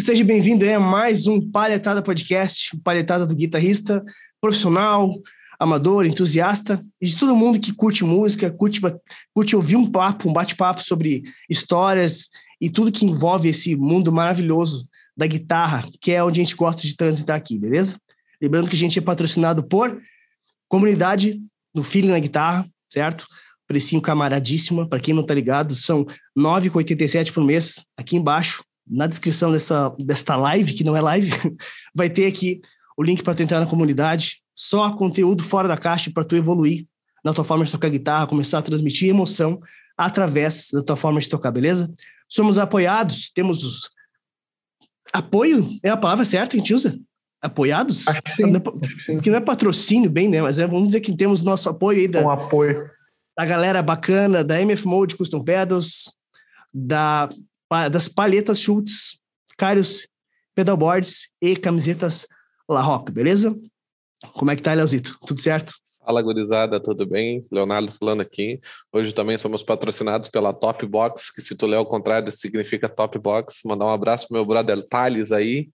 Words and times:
seja 0.00 0.22
bem-vindo 0.22 0.64
a 0.68 0.78
mais 0.78 1.26
um 1.26 1.40
Palhetada 1.50 2.00
Podcast, 2.00 2.76
Palhetada 2.84 3.26
do 3.26 3.34
guitarrista 3.34 4.04
profissional, 4.40 5.12
amador, 5.58 6.06
entusiasta 6.06 6.80
e 7.00 7.06
de 7.06 7.16
todo 7.16 7.34
mundo 7.34 7.58
que 7.58 7.74
curte 7.74 8.04
música, 8.04 8.50
curte, 8.50 8.80
curte 9.34 9.56
ouvir 9.56 9.74
um 9.74 9.90
papo, 9.90 10.28
um 10.28 10.32
bate-papo 10.32 10.82
sobre 10.84 11.24
histórias 11.50 12.28
e 12.60 12.70
tudo 12.70 12.92
que 12.92 13.04
envolve 13.04 13.48
esse 13.48 13.74
mundo 13.74 14.12
maravilhoso 14.12 14.88
da 15.16 15.26
guitarra, 15.26 15.88
que 16.00 16.12
é 16.12 16.22
onde 16.22 16.40
a 16.40 16.44
gente 16.44 16.54
gosta 16.54 16.82
de 16.82 16.94
transitar 16.94 17.36
aqui, 17.36 17.58
beleza? 17.58 17.98
Lembrando 18.40 18.70
que 18.70 18.76
a 18.76 18.78
gente 18.78 18.98
é 18.98 19.02
patrocinado 19.02 19.66
por 19.66 20.00
Comunidade 20.68 21.42
do 21.74 21.82
Feeling 21.82 22.12
na 22.12 22.20
Guitarra, 22.20 22.68
certo? 22.88 23.26
Precinho 23.66 24.00
camaradíssima, 24.00 24.88
para 24.88 25.00
quem 25.00 25.12
não 25.12 25.26
tá 25.26 25.34
ligado, 25.34 25.74
são 25.74 26.04
R$ 26.04 26.14
9,87 26.36 27.32
por 27.32 27.42
mês, 27.42 27.84
aqui 27.96 28.16
embaixo 28.16 28.62
na 28.90 29.06
descrição 29.06 29.52
dessa, 29.52 29.94
desta 29.98 30.36
live, 30.36 30.74
que 30.74 30.84
não 30.84 30.96
é 30.96 31.00
live, 31.00 31.30
vai 31.94 32.08
ter 32.08 32.26
aqui 32.26 32.60
o 32.96 33.02
link 33.02 33.22
para 33.22 33.34
tu 33.34 33.42
entrar 33.42 33.60
na 33.60 33.66
comunidade. 33.66 34.42
Só 34.54 34.90
conteúdo 34.96 35.42
fora 35.42 35.68
da 35.68 35.76
caixa 35.76 36.10
para 36.12 36.24
tu 36.24 36.34
evoluir 36.34 36.86
na 37.24 37.32
tua 37.32 37.44
forma 37.44 37.64
de 37.64 37.70
tocar 37.70 37.90
guitarra, 37.90 38.26
começar 38.26 38.58
a 38.58 38.62
transmitir 38.62 39.08
emoção 39.08 39.60
através 39.96 40.68
da 40.72 40.82
tua 40.82 40.96
forma 40.96 41.20
de 41.20 41.28
tocar, 41.28 41.50
beleza? 41.50 41.92
Somos 42.28 42.58
apoiados, 42.58 43.30
temos 43.32 43.64
os... 43.64 43.90
Apoio 45.12 45.68
é 45.82 45.88
a 45.88 45.96
palavra 45.96 46.24
certa 46.24 46.50
que 46.50 46.56
a 46.56 46.60
gente 46.60 46.74
usa? 46.74 46.98
Apoiados? 47.40 48.06
Acho 48.06 48.22
que 48.22 48.30
sim. 48.30 48.42
Não 48.42 48.56
é. 48.56 48.60
Porque 48.60 49.30
não 49.30 49.38
é 49.38 49.40
patrocínio 49.40 50.10
bem, 50.10 50.28
né? 50.28 50.42
Mas 50.42 50.58
é, 50.58 50.66
vamos 50.66 50.88
dizer 50.88 51.00
que 51.00 51.16
temos 51.16 51.42
nosso 51.42 51.68
apoio 51.68 52.00
aí 52.00 52.08
da, 52.08 52.20
Um 52.20 52.30
apoio. 52.30 52.90
da 53.36 53.46
galera 53.46 53.82
bacana, 53.82 54.44
da 54.44 54.60
MF 54.60 54.86
Mode 54.86 55.16
Custom 55.16 55.42
Pedals, 55.42 56.12
da 56.74 57.28
das 57.90 58.08
palhetas 58.08 58.60
Schultz, 58.60 59.18
Carios, 59.56 60.08
pedalboards 60.54 61.28
e 61.40 61.56
camisetas 61.56 62.26
La 62.68 62.80
Rock, 62.80 63.12
beleza? 63.12 63.54
Como 64.32 64.50
é 64.50 64.56
que 64.56 64.62
tá, 64.62 64.74
Leozito? 64.74 65.18
Tudo 65.26 65.40
certo? 65.40 65.72
Fala, 66.04 66.22
gurizada, 66.22 66.80
tudo 66.80 67.06
bem? 67.06 67.46
Leonardo 67.52 67.92
falando 67.92 68.22
aqui. 68.22 68.60
Hoje 68.90 69.12
também 69.12 69.36
somos 69.36 69.62
patrocinados 69.62 70.30
pela 70.30 70.54
Top 70.54 70.84
Box, 70.86 71.30
que 71.30 71.42
se 71.42 71.54
tu 71.54 71.66
ler 71.66 71.76
ao 71.76 71.84
contrário 71.84 72.32
significa 72.32 72.88
Top 72.88 73.18
Box. 73.18 73.60
Mandar 73.64 73.84
um 73.84 73.92
abraço 73.92 74.26
pro 74.26 74.36
meu 74.36 74.46
brother 74.46 74.82
Thales 74.88 75.30
aí, 75.32 75.68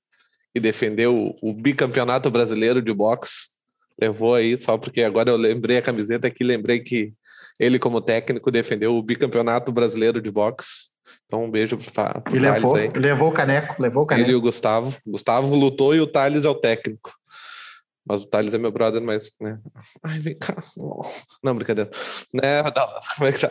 que 0.52 0.58
defendeu 0.58 1.36
o, 1.40 1.52
bicampeonato 1.52 2.30
brasileiro 2.30 2.82
de 2.82 2.92
boxe. 2.92 3.54
Levou 4.00 4.34
aí, 4.34 4.58
só 4.58 4.76
porque 4.76 5.02
agora 5.02 5.30
eu 5.30 5.36
lembrei 5.36 5.76
a 5.76 5.82
camiseta 5.82 6.26
aqui, 6.26 6.42
lembrei 6.42 6.80
que 6.80 7.14
ele, 7.58 7.78
como 7.78 8.00
técnico, 8.00 8.50
defendeu 8.50 8.96
o 8.96 9.02
bicampeonato 9.02 9.70
brasileiro 9.70 10.20
de 10.20 10.30
boxe. 10.32 10.93
Então, 11.34 11.44
um 11.44 11.50
beijo 11.50 11.76
para 11.76 12.22
o 12.30 12.36
E 12.36 12.40
Thales 12.40 12.62
levou, 12.62 12.76
aí. 12.76 12.90
levou 12.94 13.28
o 13.28 13.32
caneco, 13.32 13.82
levou 13.82 14.04
o 14.04 14.06
caneco. 14.06 14.28
Ele 14.28 14.34
e 14.34 14.36
o 14.36 14.40
Gustavo. 14.40 14.96
Gustavo 15.04 15.56
lutou 15.56 15.92
e 15.92 16.00
o 16.00 16.06
Thales 16.06 16.44
é 16.44 16.48
o 16.48 16.54
técnico. 16.54 17.10
Mas 18.06 18.22
o 18.22 18.30
Thales 18.30 18.54
é 18.54 18.58
meu 18.58 18.70
brother, 18.70 19.02
mas, 19.02 19.32
né? 19.40 19.58
Ai, 20.04 20.20
vem 20.20 20.38
cá. 20.38 20.54
Não, 21.42 21.56
brincadeira. 21.56 21.90
Né, 22.32 22.62
como 23.16 23.28
é 23.28 23.32
que 23.32 23.40
tá? 23.40 23.50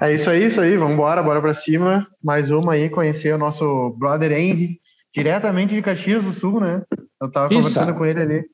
É 0.00 0.14
isso 0.14 0.30
aí, 0.30 0.44
isso 0.44 0.60
aí. 0.60 0.76
Vamos 0.76 0.94
embora, 0.94 1.22
bora 1.24 1.40
pra 1.40 1.54
cima. 1.54 2.06
Mais 2.22 2.52
uma 2.52 2.74
aí, 2.74 2.88
conhecer 2.88 3.34
o 3.34 3.38
nosso 3.38 3.90
brother 3.98 4.30
Henry, 4.30 4.78
diretamente 5.12 5.74
de 5.74 5.82
Caxias 5.82 6.22
do 6.22 6.32
Sul, 6.32 6.60
né? 6.60 6.82
Eu 7.20 7.30
tava 7.30 7.46
Isso. 7.52 7.56
conversando 7.56 7.98
com 7.98 8.06
ele 8.06 8.20
ali. 8.20 8.44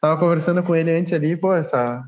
Tava 0.00 0.20
conversando 0.20 0.62
com 0.62 0.76
ele 0.76 0.92
antes 0.92 1.12
ali, 1.12 1.36
pô, 1.36 1.52
essa, 1.52 2.04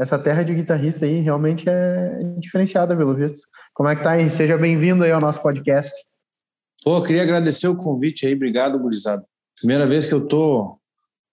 essa 0.00 0.18
terra 0.18 0.42
de 0.42 0.54
guitarrista 0.54 1.04
aí 1.04 1.20
realmente 1.20 1.68
é 1.68 2.22
diferenciada, 2.38 2.96
pelo 2.96 3.14
visto. 3.14 3.46
Como 3.74 3.88
é 3.88 3.94
que 3.94 4.02
tá 4.02 4.12
aí? 4.12 4.30
Seja 4.30 4.56
bem-vindo 4.56 5.04
aí 5.04 5.12
ao 5.12 5.20
nosso 5.20 5.42
podcast. 5.42 5.92
Pô, 6.82 7.02
queria 7.02 7.22
agradecer 7.22 7.68
o 7.68 7.76
convite 7.76 8.26
aí, 8.26 8.34
obrigado, 8.34 8.78
gurizada. 8.78 9.22
Primeira 9.58 9.86
vez 9.86 10.06
que 10.06 10.14
eu 10.14 10.26
tô 10.26 10.78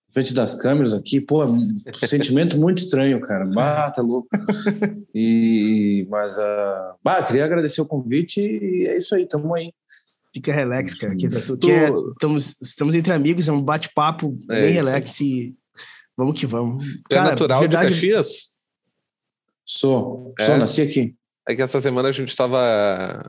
na 0.10 0.14
frente 0.14 0.34
das 0.34 0.54
câmeras 0.54 0.94
aqui, 0.94 1.22
pô, 1.22 1.44
é 1.44 1.46
um 1.46 1.70
sentimento 2.06 2.58
muito 2.58 2.80
estranho, 2.80 3.22
cara. 3.22 3.46
Bah, 3.46 3.90
tá 3.90 4.02
louco. 4.02 4.28
E, 5.16 6.06
mas, 6.10 6.38
uh, 6.38 6.96
bah, 7.02 7.24
queria 7.24 7.46
agradecer 7.46 7.80
o 7.82 7.86
convite 7.86 8.42
e 8.42 8.86
é 8.88 8.98
isso 8.98 9.16
aí, 9.16 9.26
tamo 9.26 9.56
aí. 9.56 9.72
Fica 10.34 10.52
relax, 10.52 10.94
cara. 10.94 11.16
Que, 11.16 11.30
Tu- 11.30 11.58
que 11.58 11.72
é- 11.72 11.90
estamos, 12.12 12.56
estamos 12.62 12.94
entre 12.96 13.14
amigos, 13.14 13.48
é 13.48 13.52
um 13.54 13.62
bate-papo 13.62 14.38
É 14.50 14.62
bem 14.62 14.74
relax 14.74 15.22
e 15.22 15.58
vamos 16.18 16.38
que 16.38 16.46
vamos. 16.46 16.86
Tu 17.10 17.16
é 17.16 17.22
natural 17.22 17.62
verdade, 17.62 17.88
de 17.88 17.94
Caxias? 17.94 18.57
Sou, 19.68 20.34
É? 20.40 20.46
sou, 20.46 20.58
nasci 20.58 20.82
aqui. 20.82 21.16
É 21.48 21.56
que 21.56 21.62
essa 21.62 21.82
semana 21.82 22.10
a 22.10 22.12
gente 22.12 22.36
tava 22.36 23.24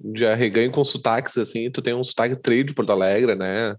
de 0.00 0.26
arreganho 0.26 0.72
com 0.72 0.84
sotaques, 0.84 1.36
assim. 1.36 1.70
Tu 1.70 1.82
tem 1.82 1.94
um 1.94 2.02
sotaque 2.02 2.36
trade 2.36 2.64
de 2.64 2.74
Porto 2.74 2.92
Alegre, 2.92 3.34
né? 3.34 3.76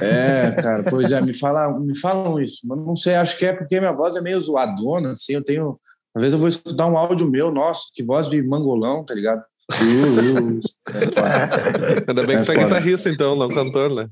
É, 0.00 0.52
cara, 0.62 0.84
pois 0.84 1.10
é, 1.10 1.20
me, 1.20 1.32
fala, 1.32 1.78
me 1.78 1.96
falam 1.98 2.38
isso, 2.38 2.60
mas 2.64 2.78
não 2.78 2.94
sei, 2.94 3.14
acho 3.14 3.38
que 3.38 3.46
é 3.46 3.52
porque 3.54 3.80
minha 3.80 3.92
voz 3.92 4.14
é 4.14 4.20
meio 4.20 4.38
zoadona, 4.38 5.12
assim, 5.12 5.32
eu 5.32 5.42
tenho. 5.42 5.80
Às 6.14 6.22
vezes 6.22 6.34
eu 6.34 6.38
vou 6.38 6.48
escutar 6.48 6.86
um 6.86 6.98
áudio 6.98 7.30
meu, 7.30 7.50
nossa, 7.50 7.84
que 7.94 8.02
voz 8.02 8.28
de 8.28 8.42
mangolão, 8.42 9.04
tá 9.04 9.14
ligado? 9.14 9.42
Uh, 9.70 10.56
uh, 10.56 10.60
é 10.88 11.06
foda. 11.06 12.04
Ainda 12.08 12.26
bem 12.26 12.36
que 12.36 12.42
É 12.42 12.44
tu 12.44 12.52
é 12.52 12.64
guitarrista, 12.64 13.08
então, 13.08 13.36
não 13.36 13.48
cantor, 13.48 13.94
né? 13.94 14.10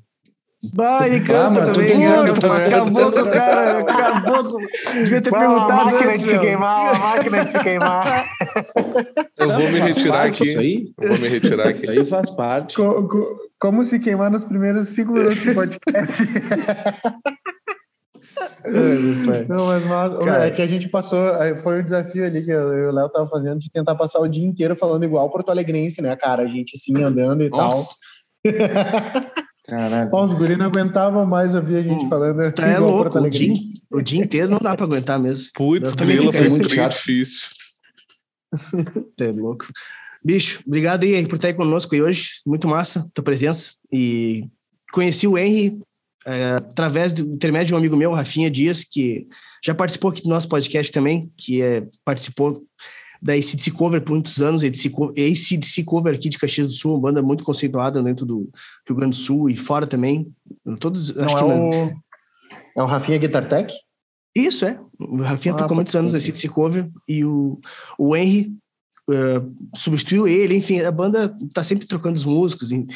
Bah, 0.74 1.06
ele 1.06 1.20
canta 1.20 1.60
mas 1.60 1.70
tu 1.70 1.86
também, 1.86 2.00
que 2.00 2.40
cantar, 2.40 2.66
Acabou 2.66 3.12
com 3.12 3.20
o 3.20 3.30
cara, 3.30 3.78
acabou 3.78 4.44
com... 4.44 4.58
Devia 4.92 5.20
ter 5.22 5.30
Bah, 5.30 5.38
perguntado 5.38 5.72
a 5.72 5.84
máquina 5.84 6.10
antes, 6.10 6.20
de 6.20 6.26
se 6.26 6.32
meu. 6.32 6.40
queimar, 6.40 6.94
a 6.94 6.98
máquina 6.98 7.44
de 7.44 7.50
se 7.52 7.58
queimar. 7.60 8.28
Eu 9.38 9.48
vou 9.50 9.58
me 9.70 9.78
retirar 9.78 10.26
aqui. 10.26 10.42
Isso 10.44 10.58
aí, 10.58 10.92
Eu 11.00 11.08
vou 11.10 11.18
me 11.18 11.28
retirar 11.28 11.68
aqui. 11.68 11.82
isso 11.82 11.90
aí 11.92 12.06
faz 12.06 12.30
parte. 12.30 12.76
Co- 12.76 13.06
co- 13.06 13.36
Como 13.60 13.86
se 13.86 14.00
queimar 14.00 14.30
nos 14.32 14.42
primeiros 14.42 14.88
cinco 14.88 15.12
minutos 15.12 15.44
do 15.44 15.54
podcast. 15.54 16.22
Não, 19.48 19.66
mas, 19.66 19.84
mas 19.84 20.24
Cara. 20.24 20.46
é 20.46 20.50
que 20.50 20.62
a 20.62 20.66
gente 20.66 20.88
passou, 20.88 21.18
foi 21.62 21.80
um 21.80 21.84
desafio 21.84 22.24
ali 22.24 22.44
que 22.44 22.50
eu 22.50 22.72
e 22.74 22.86
o 22.86 22.92
Léo 22.92 23.08
tava 23.08 23.28
fazendo 23.28 23.58
de 23.58 23.70
tentar 23.70 23.94
passar 23.94 24.18
o 24.20 24.28
dia 24.28 24.46
inteiro 24.46 24.76
falando 24.76 25.04
igual 25.04 25.30
Porto 25.30 25.50
Alegrense, 25.50 26.00
né, 26.02 26.14
cara? 26.16 26.42
A 26.42 26.46
gente 26.46 26.76
assim 26.76 27.02
andando 27.02 27.42
e 27.42 27.48
Nossa, 27.48 27.94
Caraca. 28.44 29.32
Ó, 30.10 30.24
Os 30.24 30.32
guri 30.32 30.56
não 30.56 30.66
aguentavam 30.66 31.26
mais 31.26 31.54
ouvir 31.54 31.76
a 31.76 31.82
gente 31.82 32.06
Hum, 32.06 32.08
falando 32.08 32.52
tá 32.52 32.66
é 32.66 32.78
louco. 32.78 33.18
O 33.18 33.30
dia, 33.30 33.54
o 33.90 34.00
dia 34.00 34.24
inteiro 34.24 34.50
não 34.50 34.58
dá 34.58 34.74
pra 34.74 34.86
aguentar 34.86 35.18
mesmo. 35.18 35.50
Putz, 35.54 35.90
fico 35.90 36.32
foi 36.32 36.48
muito 36.48 36.68
difícil. 36.68 37.48
Tá 39.16 39.26
é 39.26 39.30
louco. 39.30 39.66
Bicho, 40.24 40.62
obrigado 40.66 41.04
aí 41.04 41.26
por 41.26 41.34
estar 41.36 41.48
aí 41.48 41.54
conosco 41.54 41.94
aí 41.94 42.00
hoje. 42.00 42.30
Muito 42.46 42.66
massa 42.66 43.00
a 43.00 43.06
tua 43.12 43.22
presença. 43.22 43.74
E 43.92 44.48
conheci 44.90 45.26
o 45.26 45.36
Henry 45.36 45.78
é, 46.26 46.52
através 46.52 47.12
do 47.12 47.22
intermédio 47.22 47.68
de 47.68 47.74
um 47.74 47.76
amigo 47.78 47.96
meu, 47.96 48.12
Rafinha 48.12 48.50
Dias, 48.50 48.84
que 48.84 49.26
já 49.64 49.74
participou 49.74 50.10
aqui 50.10 50.22
do 50.22 50.28
nosso 50.28 50.48
podcast 50.48 50.90
também, 50.90 51.30
que 51.36 51.60
é, 51.60 51.86
participou 52.04 52.62
da 53.20 53.32
ACDC 53.34 53.70
Cover 53.72 54.00
por 54.02 54.12
muitos 54.12 54.40
anos, 54.40 54.62
ACDC 54.62 54.90
Co- 54.90 55.10
ACDC 55.10 55.84
Cover 55.84 56.14
aqui 56.14 56.28
de 56.28 56.38
Caxias 56.38 56.66
do 56.68 56.72
Sul, 56.72 56.92
uma 56.92 57.00
banda 57.00 57.20
muito 57.22 57.42
conceituada 57.44 58.02
dentro 58.02 58.24
do 58.24 58.48
Rio 58.86 58.96
Grande 58.96 59.16
do 59.16 59.20
Sul 59.22 59.50
e 59.50 59.56
fora 59.56 59.86
também. 59.86 60.30
Todos, 60.78 61.14
Não 61.14 61.24
acho 61.24 61.36
é 61.36 61.40
que 61.40 61.46
na- 61.46 61.54
o... 61.54 61.92
É 62.76 62.82
o 62.82 62.86
Rafinha 62.86 63.18
Guitar 63.18 63.48
Tech? 63.48 63.74
Isso, 64.36 64.64
é. 64.64 64.78
O 65.00 65.16
Rafinha 65.22 65.54
Ah, 65.54 65.58
tocou 65.58 65.74
muitos 65.74 65.94
anos 65.96 66.12
na 66.12 66.20
CDC 66.20 66.48
Cover 66.48 66.88
e 67.08 67.24
o, 67.24 67.58
o 67.98 68.14
Henry 68.14 68.52
eh, 69.10 69.42
substituiu 69.74 70.28
ele, 70.28 70.56
enfim, 70.56 70.80
a 70.82 70.92
banda 70.92 71.34
tá 71.52 71.62
sempre 71.64 71.86
trocando 71.88 72.16
os 72.16 72.24
músicos. 72.24 72.70
E, 72.70 72.86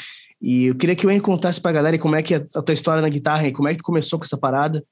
e 0.41 0.65
eu 0.67 0.75
queria 0.77 0.95
que 0.95 1.05
o 1.05 1.11
Henry 1.11 1.21
contasse 1.21 1.61
pra 1.61 1.73
galera 1.73 1.99
como 1.99 2.15
é 2.15 2.23
que 2.23 2.35
é 2.35 2.47
a 2.55 2.63
tua 2.63 2.75
história 2.75 3.03
na 3.03 3.09
guitarra, 3.09 3.49
e 3.49 3.53
como 3.53 3.67
é 3.67 3.73
que 3.73 3.79
tu 3.79 3.85
começou 3.85 4.19
com 4.21 4.25
essa 4.25 4.39
parada. 4.39 4.85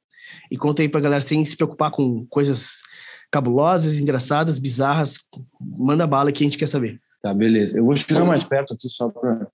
E 0.51 0.57
conta 0.57 0.83
aí 0.83 0.89
pra 0.89 1.01
galera 1.01 1.21
sem 1.21 1.45
se 1.45 1.57
preocupar 1.57 1.91
com 1.93 2.25
coisas 2.27 2.83
cabulosas, 3.31 3.99
engraçadas, 3.99 4.59
bizarras. 4.59 5.19
Manda 5.61 6.07
bala 6.07 6.33
que 6.33 6.43
a 6.43 6.47
gente 6.47 6.59
quer 6.59 6.67
saber. 6.69 7.01
Tá, 7.23 7.33
beleza. 7.35 7.77
Eu 7.77 7.85
vou 7.85 7.95
chegar 7.97 8.25
mais 8.25 8.45
perto 8.45 8.75
aqui 8.75 8.89
só 8.89 9.09
pra. 9.09 9.47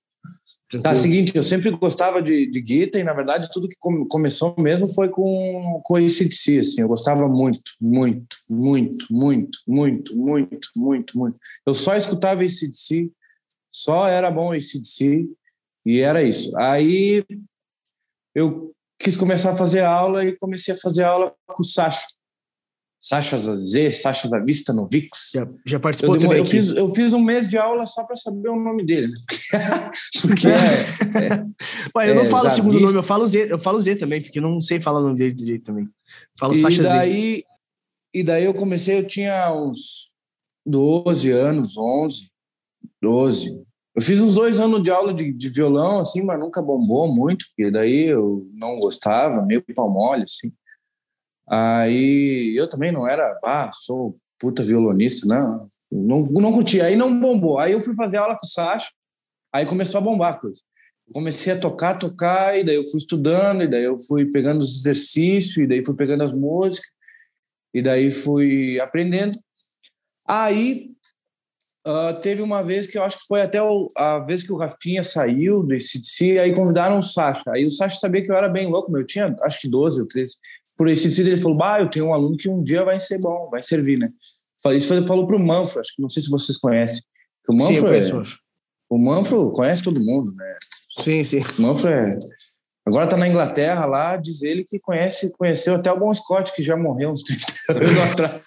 Tá, 0.83 0.97
seguinte, 0.97 1.37
eu 1.37 1.45
sempre 1.45 1.71
gostava 1.71 2.21
de, 2.21 2.51
de 2.51 2.61
guitarra 2.61 3.01
e, 3.01 3.05
na 3.05 3.13
verdade, 3.13 3.49
tudo 3.53 3.69
que 3.69 3.77
come- 3.79 4.05
começou 4.09 4.53
mesmo 4.59 4.89
foi 4.89 5.09
com, 5.09 5.81
com 5.85 5.95
ACDC, 5.95 6.59
assim. 6.59 6.81
Eu 6.81 6.89
gostava 6.89 7.29
muito, 7.29 7.71
muito, 7.81 8.37
muito, 8.51 9.07
muito, 9.09 9.59
muito, 9.67 10.17
muito, 10.17 10.71
muito, 10.75 11.17
muito. 11.19 11.37
Eu 11.65 11.73
só 11.73 11.95
escutava 11.95 12.43
ACDC, 12.43 13.13
só 13.71 14.09
era 14.09 14.29
bom 14.29 14.53
ACDC 14.53 15.29
e 15.85 16.01
era 16.01 16.21
isso. 16.25 16.57
Aí 16.59 17.25
eu 18.35 18.73
quis 18.99 19.17
começar 19.17 19.53
a 19.53 19.57
fazer 19.57 19.85
aula 19.85 20.25
e 20.25 20.37
comecei 20.37 20.75
a 20.75 20.79
fazer 20.79 21.05
aula 21.05 21.33
com 21.47 21.63
o 21.63 21.65
Sacha. 21.65 22.07
Sacha 22.99 23.39
Z, 23.39 23.93
Sacha 23.93 24.29
da 24.29 24.39
Vista 24.39 24.73
no 24.73 24.89
VIX. 24.89 25.09
Já, 25.35 25.49
já 25.65 25.77
Eu, 25.77 25.81
participou 25.81 26.15
demo- 26.17 26.29
também 26.29 26.39
eu 26.39 26.47
fiz, 26.47 26.71
eu 26.73 26.89
fiz 26.89 27.13
um 27.13 27.21
mês 27.23 27.49
de 27.49 27.57
aula 27.57 27.87
só 27.87 28.03
para 28.05 28.17
saber 28.17 28.49
o 28.49 28.57
nome 28.57 28.85
dele. 28.85 29.09
né? 29.09 29.91
Porque 30.23 30.49
é, 30.49 31.47
Ué, 31.97 32.11
eu 32.11 32.15
não 32.15 32.23
é, 32.25 32.31
falo 32.31 32.47
o 32.47 32.51
segundo 32.51 32.81
nome, 32.81 32.97
eu 32.97 33.03
falo 33.03 33.27
Z, 33.27 33.53
eu 33.53 33.59
falo 33.59 33.81
Z 33.81 33.97
também, 33.97 34.23
porque 34.23 34.39
eu 34.39 34.43
não 34.43 34.61
sei 34.61 34.81
falar 34.81 35.01
o 35.01 35.05
nome 35.05 35.19
dele 35.19 35.33
direito 35.35 35.65
também. 35.65 35.89
Falo 36.39 36.55
e 36.55 36.59
Sasha 36.59 36.83
Z. 36.83 36.89
daí, 36.89 37.45
e 38.15 38.23
daí 38.25 38.45
eu 38.45 38.55
comecei, 38.55 38.99
eu 38.99 39.07
tinha 39.07 39.53
uns 39.53 40.13
12 40.65 41.31
anos, 41.31 41.77
11, 41.77 42.29
12. 43.01 43.63
Eu 43.95 44.03
fiz 44.03 44.21
uns 44.21 44.35
dois 44.35 44.59
anos 44.59 44.83
de 44.83 44.91
aula 44.91 45.15
de, 45.15 45.33
de 45.33 45.49
violão, 45.49 46.01
assim, 46.01 46.23
mas 46.23 46.39
nunca 46.39 46.61
bombou 46.61 47.07
muito, 47.15 47.47
porque 47.49 47.71
daí 47.71 48.07
eu 48.09 48.47
não 48.53 48.79
gostava, 48.79 49.43
meio 49.43 49.63
pau 49.75 49.91
mole, 49.91 50.25
assim. 50.25 50.53
Aí 51.49 52.55
eu 52.57 52.69
também 52.69 52.91
não 52.91 53.07
era, 53.07 53.39
ah, 53.45 53.71
sou 53.73 54.19
puta 54.39 54.63
violonista, 54.63 55.27
não. 55.27 55.67
Não, 55.91 56.21
não 56.27 56.53
curti, 56.53 56.81
aí 56.81 56.97
não 56.97 57.19
bombou. 57.19 57.59
Aí 57.59 57.73
eu 57.73 57.81
fui 57.81 57.95
fazer 57.95 58.17
aula 58.17 58.37
com 58.37 58.47
o 58.47 58.49
Sacha, 58.49 58.91
aí 59.53 59.65
começou 59.65 59.99
a 59.99 60.05
bombar 60.05 60.35
a 60.35 60.39
coisa. 60.39 60.61
Comecei 61.13 61.53
a 61.53 61.59
tocar, 61.59 61.99
tocar, 61.99 62.59
e 62.59 62.65
daí 62.65 62.75
eu 62.75 62.85
fui 62.85 62.99
estudando, 62.99 63.63
e 63.63 63.69
daí 63.69 63.85
eu 63.85 63.97
fui 63.97 64.27
pegando 64.27 64.63
os 64.63 64.81
exercícios, 64.81 65.57
e 65.59 65.67
daí 65.67 65.85
fui 65.85 65.95
pegando 65.95 66.25
as 66.25 66.33
músicas, 66.33 66.91
e 67.73 67.81
daí 67.81 68.11
fui 68.11 68.81
aprendendo. 68.81 69.39
Aí 70.27 70.96
uh, 71.87 72.21
teve 72.21 72.43
uma 72.43 72.63
vez 72.63 72.87
que 72.87 72.99
eu 72.99 73.03
acho 73.03 73.19
que 73.19 73.27
foi 73.27 73.41
até 73.41 73.63
o, 73.63 73.89
a 73.97 74.19
vez 74.19 74.43
que 74.43 74.53
o 74.53 74.57
Rafinha 74.57 75.03
saiu 75.03 75.63
do 75.63 75.75
ICDC, 75.75 76.39
aí 76.39 76.55
convidaram 76.55 76.99
o 76.99 77.03
Sacha. 77.03 77.45
Aí 77.49 77.65
o 77.65 77.71
Sacha 77.71 77.97
sabia 77.99 78.25
que 78.25 78.31
eu 78.31 78.37
era 78.37 78.49
bem 78.49 78.67
louco, 78.67 78.97
eu 78.97 79.07
tinha 79.07 79.35
acho 79.43 79.61
que 79.61 79.69
12 79.69 80.01
ou 80.01 80.09
13. 80.09 80.35
Por 80.77 80.89
ICDC 80.89 81.21
ele 81.21 81.37
falou, 81.37 81.57
bah, 81.57 81.81
eu 81.81 81.89
tenho 81.89 82.07
um 82.07 82.15
aluno 82.15 82.37
que 82.37 82.49
um 82.49 82.63
dia 82.63 82.85
vai 82.85 82.99
ser 82.99 83.19
bom, 83.23 83.49
vai 83.51 83.63
servir, 83.63 83.99
né? 83.99 84.11
Isso 84.75 84.93
ele 84.93 85.07
falou 85.07 85.27
para 85.29 85.37
o 85.37 85.41
Manfro, 85.41 85.79
acho 85.79 85.95
que 85.95 86.03
não 86.03 86.09
sei 86.09 86.25
se 86.25 86.29
vocês 86.31 86.59
conhecem. 86.59 87.01
O 87.49 87.55
Manfro, 87.55 88.05
sim, 88.05 88.13
é, 88.13 88.23
o 88.91 88.99
Manfro 88.99 89.53
conhece 89.53 89.83
todo 89.83 90.05
mundo, 90.05 90.33
né? 90.35 90.53
Sim, 90.99 91.23
sim. 91.23 91.41
O 91.59 91.63
Manfro 91.63 91.89
é 91.89 92.19
Agora 92.87 93.07
está 93.07 93.17
na 93.17 93.27
Inglaterra 93.27 93.85
lá, 93.85 94.17
diz 94.17 94.43
ele 94.43 94.63
que 94.63 94.79
conhece, 94.79 95.29
conheceu 95.31 95.75
até 95.75 95.91
o 95.91 95.99
Bon 95.99 96.15
Scott, 96.15 96.53
que 96.55 96.63
já 96.63 96.77
morreu 96.77 97.11
uns 97.11 97.25
30 97.25 97.45
anos 97.75 97.99
atrás. 98.13 98.43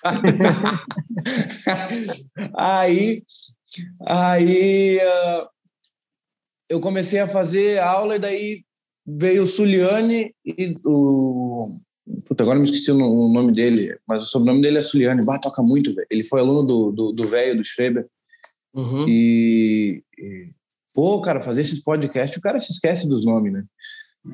aí, 2.56 3.22
aí 4.08 4.98
uh, 4.98 5.48
eu 6.70 6.80
comecei 6.80 7.20
a 7.20 7.28
fazer 7.28 7.80
aula 7.80 8.16
e 8.16 8.20
daí 8.20 8.64
veio 9.06 9.44
o 9.44 9.48
Suliane 9.48 10.34
e 10.46 10.78
o... 10.86 11.78
Puta, 12.26 12.44
agora 12.44 12.58
me 12.58 12.66
esqueci 12.66 12.92
o 12.92 12.96
nome 12.96 13.52
dele, 13.52 14.00
mas 14.08 14.24
o 14.24 14.26
sobrenome 14.26 14.62
dele 14.62 14.78
é 14.78 14.82
Suliane. 14.82 15.26
Bah, 15.26 15.38
toca 15.38 15.62
muito, 15.62 15.94
velho. 15.94 16.08
Ele 16.10 16.24
foi 16.24 16.40
aluno 16.40 16.64
do 16.64 17.24
velho, 17.26 17.56
do, 17.56 17.58
do, 17.58 17.64
Schreber. 17.64 18.04
Uhum. 18.74 19.06
E, 19.08 20.02
e, 20.18 20.50
pô, 20.96 21.20
cara, 21.22 21.42
fazer 21.42 21.62
esses 21.62 21.84
podcasts, 21.84 22.38
o 22.38 22.42
cara 22.42 22.60
se 22.60 22.72
esquece 22.72 23.08
dos 23.08 23.24
nomes, 23.24 23.54
né? 23.54 23.64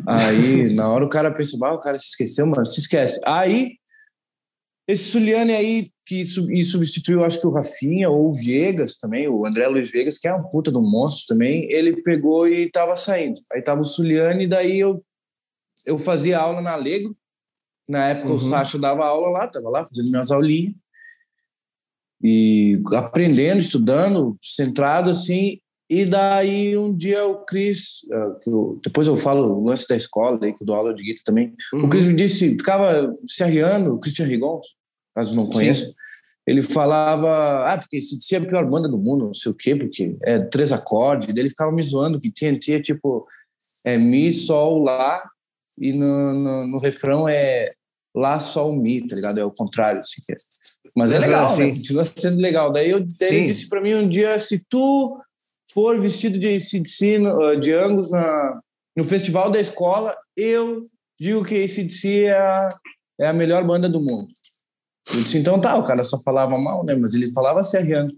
Aí, 0.07 0.73
na 0.73 0.89
hora 0.89 1.05
o 1.05 1.09
cara 1.09 1.31
pensa, 1.31 1.57
ah, 1.63 1.73
o 1.73 1.79
cara 1.79 1.97
se 1.97 2.09
esqueceu, 2.09 2.45
mano, 2.45 2.65
se 2.65 2.79
esquece. 2.79 3.19
Aí, 3.25 3.77
esse 4.87 5.05
Suliane 5.05 5.53
aí, 5.53 5.91
que 6.05 6.21
e 6.21 6.63
substituiu, 6.63 7.23
acho 7.23 7.41
que 7.41 7.47
o 7.47 7.51
Rafinha 7.51 8.09
ou 8.09 8.27
o 8.27 8.31
Viegas 8.31 8.95
também, 8.97 9.27
o 9.27 9.45
André 9.45 9.67
Luiz 9.67 9.91
Viegas, 9.91 10.19
que 10.19 10.27
é 10.27 10.33
um 10.33 10.43
puta 10.43 10.71
do 10.71 10.81
monstro 10.81 11.27
também, 11.27 11.71
ele 11.71 12.03
pegou 12.03 12.47
e 12.47 12.69
tava 12.69 12.95
saindo. 12.95 13.39
Aí 13.51 13.61
tava 13.61 13.81
o 13.81 13.85
Suliane, 13.85 14.47
daí 14.47 14.79
eu, 14.79 15.03
eu 15.85 15.97
fazia 15.97 16.39
aula 16.39 16.61
na 16.61 16.73
Alegro. 16.73 17.15
Na 17.87 18.07
época 18.07 18.29
uhum. 18.29 18.35
o 18.35 18.39
Sacha 18.39 18.77
dava 18.77 19.05
aula 19.05 19.29
lá, 19.29 19.47
tava 19.47 19.69
lá 19.69 19.85
fazendo 19.85 20.11
minhas 20.11 20.31
aulinhas. 20.31 20.75
E 22.23 22.79
aprendendo, 22.93 23.59
estudando, 23.59 24.37
centrado 24.41 25.09
assim. 25.09 25.59
E 25.89 26.03
daí 26.03 26.75
um 26.75 26.95
dia 26.95 27.25
o 27.25 27.45
Cris, 27.45 28.03
uh, 28.05 28.39
eu, 28.47 28.79
depois 28.83 29.07
eu 29.07 29.15
falo 29.15 29.53
o 29.53 29.65
lance 29.65 29.87
da 29.87 29.95
escola, 29.95 30.39
aí, 30.41 30.51
que 30.53 30.63
eu 30.63 30.67
dou 30.67 30.75
aula 30.75 30.93
de 30.95 31.03
guitarra 31.03 31.23
também. 31.25 31.53
Uhum. 31.73 31.85
O 31.85 31.89
Cris 31.89 32.07
me 32.07 32.13
disse, 32.15 32.49
ficava 32.51 33.15
se 33.25 33.43
arriando, 33.43 33.93
o 33.93 33.99
Christian 33.99 34.25
Rigon, 34.25 34.59
caso 35.13 35.35
não 35.35 35.47
conheça, 35.47 35.93
ele 36.47 36.61
falava, 36.61 37.65
ah, 37.65 37.77
porque 37.77 38.01
se 38.01 38.35
é 38.35 38.37
a 38.37 38.45
pior 38.45 38.67
banda 38.69 38.87
do 38.87 38.97
mundo, 38.97 39.25
não 39.25 39.33
sei 39.33 39.51
o 39.51 39.55
quê, 39.55 39.75
porque 39.75 40.15
é 40.23 40.39
três 40.39 40.71
acordes, 40.71 41.27
daí 41.27 41.39
ele 41.39 41.49
ficava 41.49 41.71
me 41.71 41.83
zoando 41.83 42.19
que 42.19 42.31
TNT 42.31 42.73
é 42.73 42.81
tipo 42.81 43.27
é 43.85 43.97
Mi, 43.97 44.33
Sol, 44.33 44.83
Lá, 44.83 45.23
e 45.79 45.91
no, 45.93 46.33
no, 46.33 46.67
no 46.67 46.77
refrão 46.79 47.29
é 47.29 47.73
Lá, 48.15 48.39
Sol, 48.39 48.75
Mi, 48.75 49.07
tá 49.07 49.15
ligado? 49.15 49.39
É 49.39 49.45
o 49.45 49.51
contrário, 49.51 50.01
assim, 50.01 50.21
é. 50.31 50.35
Mas 50.95 51.11
é 51.11 51.19
legal, 51.19 51.55
né? 51.57 51.71
Continua 51.71 52.03
sendo 52.05 52.41
legal. 52.41 52.71
Daí, 52.71 52.89
eu, 52.89 53.01
daí 53.01 53.35
ele 53.35 53.47
disse 53.47 53.67
para 53.67 53.81
mim 53.81 53.93
um 53.95 54.07
dia, 54.07 54.39
se 54.39 54.63
tu 54.69 55.21
for 55.75 55.99
vestido 55.99 56.39
de 56.39 56.55
ACDC, 56.55 57.17
ah, 57.17 57.55
de 57.59 57.73
Angus 57.73 58.09
na, 58.09 58.61
no 58.95 59.03
festival 59.03 59.51
da 59.51 59.59
escola, 59.59 60.15
eu 60.35 60.87
digo 61.19 61.43
que 61.43 61.61
ACDC 61.61 62.23
é 62.23 62.31
a, 62.31 62.69
é 63.19 63.27
a 63.27 63.33
melhor 63.33 63.61
banda 63.65 63.89
do 63.89 63.99
mundo. 63.99 64.29
Eu 65.13 65.21
disse, 65.21 65.37
então 65.37 65.59
tá, 65.59 65.75
o 65.75 65.85
cara 65.85 66.05
só 66.05 66.17
falava 66.17 66.57
mal, 66.57 66.85
né? 66.85 66.95
Mas 66.95 67.13
ele 67.13 67.31
falava 67.33 67.61
serrando. 67.61 68.15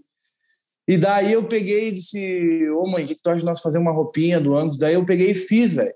E 0.86 0.96
daí 0.96 1.32
eu 1.32 1.44
peguei 1.46 1.88
e 1.88 1.92
disse, 1.92 2.70
ô 2.70 2.86
mãe, 2.86 3.04
o 3.04 3.08
que 3.08 3.20
tu 3.20 3.28
acha 3.28 3.40
de 3.40 3.44
nós 3.44 3.60
fazer 3.60 3.76
uma 3.76 3.92
roupinha 3.92 4.40
do 4.40 4.56
Angus? 4.56 4.78
Daí 4.78 4.94
eu 4.94 5.04
peguei 5.04 5.32
e 5.32 5.34
fiz, 5.34 5.74
velho. 5.74 5.92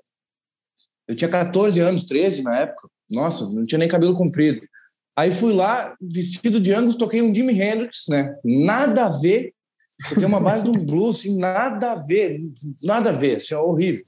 Eu 1.08 1.14
tinha 1.14 1.30
14 1.30 1.78
anos, 1.80 2.04
13 2.04 2.42
na 2.42 2.58
época. 2.60 2.88
Nossa, 3.08 3.48
não 3.48 3.64
tinha 3.64 3.78
nem 3.78 3.88
cabelo 3.88 4.14
comprido. 4.14 4.60
Aí 5.16 5.30
fui 5.30 5.52
lá, 5.52 5.94
vestido 6.00 6.60
de 6.60 6.74
Angus, 6.74 6.96
toquei 6.96 7.22
um 7.22 7.34
Jimi 7.34 7.58
Hendrix, 7.58 8.04
né? 8.08 8.36
Nada 8.44 9.06
a 9.06 9.20
ver 9.20 9.54
porque 10.08 10.24
é 10.24 10.26
uma 10.26 10.40
base 10.40 10.64
de 10.64 10.70
um 10.70 10.84
blues, 10.84 11.20
assim, 11.20 11.38
nada 11.38 11.92
a 11.92 11.94
ver, 11.96 12.40
nada 12.82 13.10
a 13.10 13.12
ver, 13.12 13.36
assim, 13.36 13.54
é 13.54 13.58
horrível. 13.58 14.02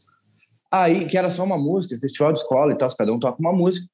Aí, 0.71 1.07
que 1.07 1.17
era 1.17 1.29
só 1.29 1.45
uma 1.45 1.57
música, 1.59 1.97
festival 1.97 2.33
de 2.33 2.41
escola 2.41 2.73
e 2.73 2.77
tal, 2.77 2.89
cada 2.97 3.13
um 3.13 3.19
toca 3.19 3.39
uma 3.39 3.53
música. 3.53 3.87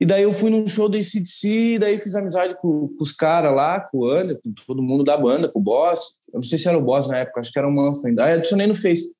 E 0.00 0.06
daí 0.06 0.22
eu 0.22 0.32
fui 0.32 0.48
num 0.48 0.66
show 0.66 0.88
do 0.88 0.96
ACDC, 0.96 1.78
daí 1.78 2.00
fiz 2.00 2.14
amizade 2.14 2.56
com, 2.58 2.88
com 2.88 3.04
os 3.04 3.12
caras 3.12 3.54
lá, 3.54 3.80
com 3.80 3.98
o 3.98 4.10
André, 4.10 4.38
com 4.42 4.50
todo 4.66 4.82
mundo 4.82 5.04
da 5.04 5.14
banda, 5.14 5.50
com 5.50 5.58
o 5.58 5.62
Boss. 5.62 6.14
Eu 6.32 6.36
não 6.36 6.42
sei 6.42 6.58
se 6.58 6.66
era 6.66 6.78
o 6.78 6.80
Boss 6.80 7.06
na 7.06 7.18
época, 7.18 7.40
acho 7.40 7.52
que 7.52 7.58
era 7.58 7.68
o 7.68 7.70
Manfred 7.70 8.08
ainda. 8.08 8.24
Aí 8.24 8.32
adicionei 8.32 8.66
no 8.66 8.74
Face. 8.74 9.12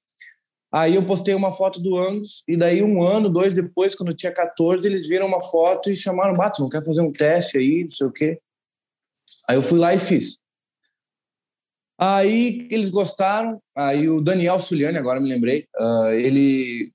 Aí 0.72 0.94
eu 0.94 1.04
postei 1.04 1.34
uma 1.34 1.52
foto 1.52 1.82
do 1.82 1.98
Angus, 1.98 2.44
e 2.48 2.56
daí 2.56 2.82
um 2.82 3.02
ano, 3.02 3.28
dois 3.28 3.52
depois, 3.52 3.94
quando 3.94 4.10
eu 4.10 4.16
tinha 4.16 4.32
14, 4.32 4.86
eles 4.86 5.06
viram 5.06 5.26
uma 5.26 5.42
foto 5.42 5.90
e 5.90 5.96
chamaram, 5.96 6.32
Bato, 6.32 6.62
não 6.62 6.68
quer 6.70 6.82
fazer 6.82 7.00
um 7.00 7.10
teste 7.10 7.58
aí, 7.58 7.82
não 7.82 7.90
sei 7.90 8.06
o 8.06 8.12
quê. 8.12 8.40
Aí 9.48 9.56
eu 9.56 9.62
fui 9.62 9.78
lá 9.78 9.92
e 9.92 9.98
fiz. 9.98 10.38
Aí 12.00 12.66
eles 12.70 12.88
gostaram, 12.88 13.60
aí 13.76 14.08
o 14.08 14.22
Daniel 14.22 14.58
Suliani, 14.58 14.96
agora 14.96 15.20
me 15.20 15.28
lembrei, 15.28 15.66
uh, 15.78 16.08
ele 16.12 16.90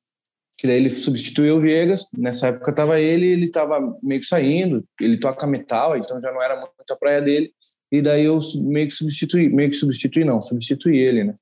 que 0.58 0.66
daí 0.66 0.78
ele 0.78 0.90
substituiu 0.90 1.58
o 1.58 1.60
Viegas, 1.60 2.08
nessa 2.18 2.48
época 2.48 2.74
tava 2.74 3.00
ele, 3.00 3.26
ele 3.26 3.52
tava 3.52 3.96
meio 4.02 4.22
que 4.22 4.28
saindo, 4.28 4.84
ele 5.02 5.18
toca 5.18 5.46
metal, 5.46 5.98
então 5.98 6.20
já 6.22 6.32
não 6.32 6.42
era 6.42 6.56
muito 6.56 6.74
a 6.90 6.96
praia 6.96 7.22
dele, 7.22 7.52
e 7.92 8.02
daí 8.02 8.24
eu 8.24 8.38
meio 8.64 8.88
que 8.88 8.94
substituí, 8.94 9.50
meio 9.50 9.70
que 9.70 9.76
substituí 9.76 10.24
não, 10.24 10.42
substituí 10.42 10.98
ele, 10.98 11.26
né? 11.26 11.36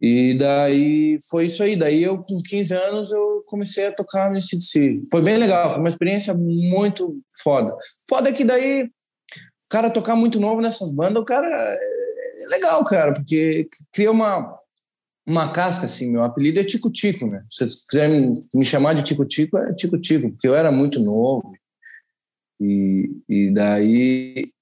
E 0.00 0.34
daí 0.34 1.16
foi 1.30 1.46
isso 1.46 1.62
aí, 1.62 1.76
daí 1.76 2.02
eu 2.02 2.18
com 2.18 2.42
15 2.42 2.74
anos 2.74 3.10
eu 3.10 3.42
comecei 3.46 3.86
a 3.86 3.92
tocar 3.92 4.30
no 4.30 4.40
CDC. 4.40 5.02
Foi 5.10 5.22
bem 5.22 5.38
legal, 5.38 5.70
foi 5.70 5.80
uma 5.80 5.88
experiência 5.88 6.34
muito 6.34 7.20
foda. 7.42 7.74
Foda 8.08 8.28
é 8.28 8.32
que 8.32 8.44
daí 8.44 8.84
o 8.84 8.90
cara 9.68 9.90
tocar 9.90 10.14
muito 10.14 10.38
novo 10.38 10.60
nessas 10.60 10.90
bandas, 10.92 11.22
o 11.22 11.26
cara 11.26 11.48
legal, 12.48 12.84
cara, 12.84 13.14
porque 13.14 13.68
cria 13.92 14.10
uma, 14.10 14.58
uma 15.26 15.52
casca, 15.52 15.86
assim. 15.86 16.10
Meu 16.10 16.22
apelido 16.22 16.60
é 16.60 16.64
Tico 16.64 16.90
Tico, 16.90 17.26
né? 17.26 17.44
Se 17.50 17.58
vocês 17.58 17.86
quiserem 17.86 18.38
me 18.54 18.64
chamar 18.64 18.94
de 18.94 19.02
Tico 19.02 19.24
Tico, 19.24 19.58
é 19.58 19.74
Tico 19.74 19.98
Tico, 19.98 20.30
porque 20.30 20.48
eu 20.48 20.54
era 20.54 20.72
muito 20.72 21.00
novo. 21.00 21.52
E, 22.60 23.10
e 23.28 23.52
daí 23.52 24.52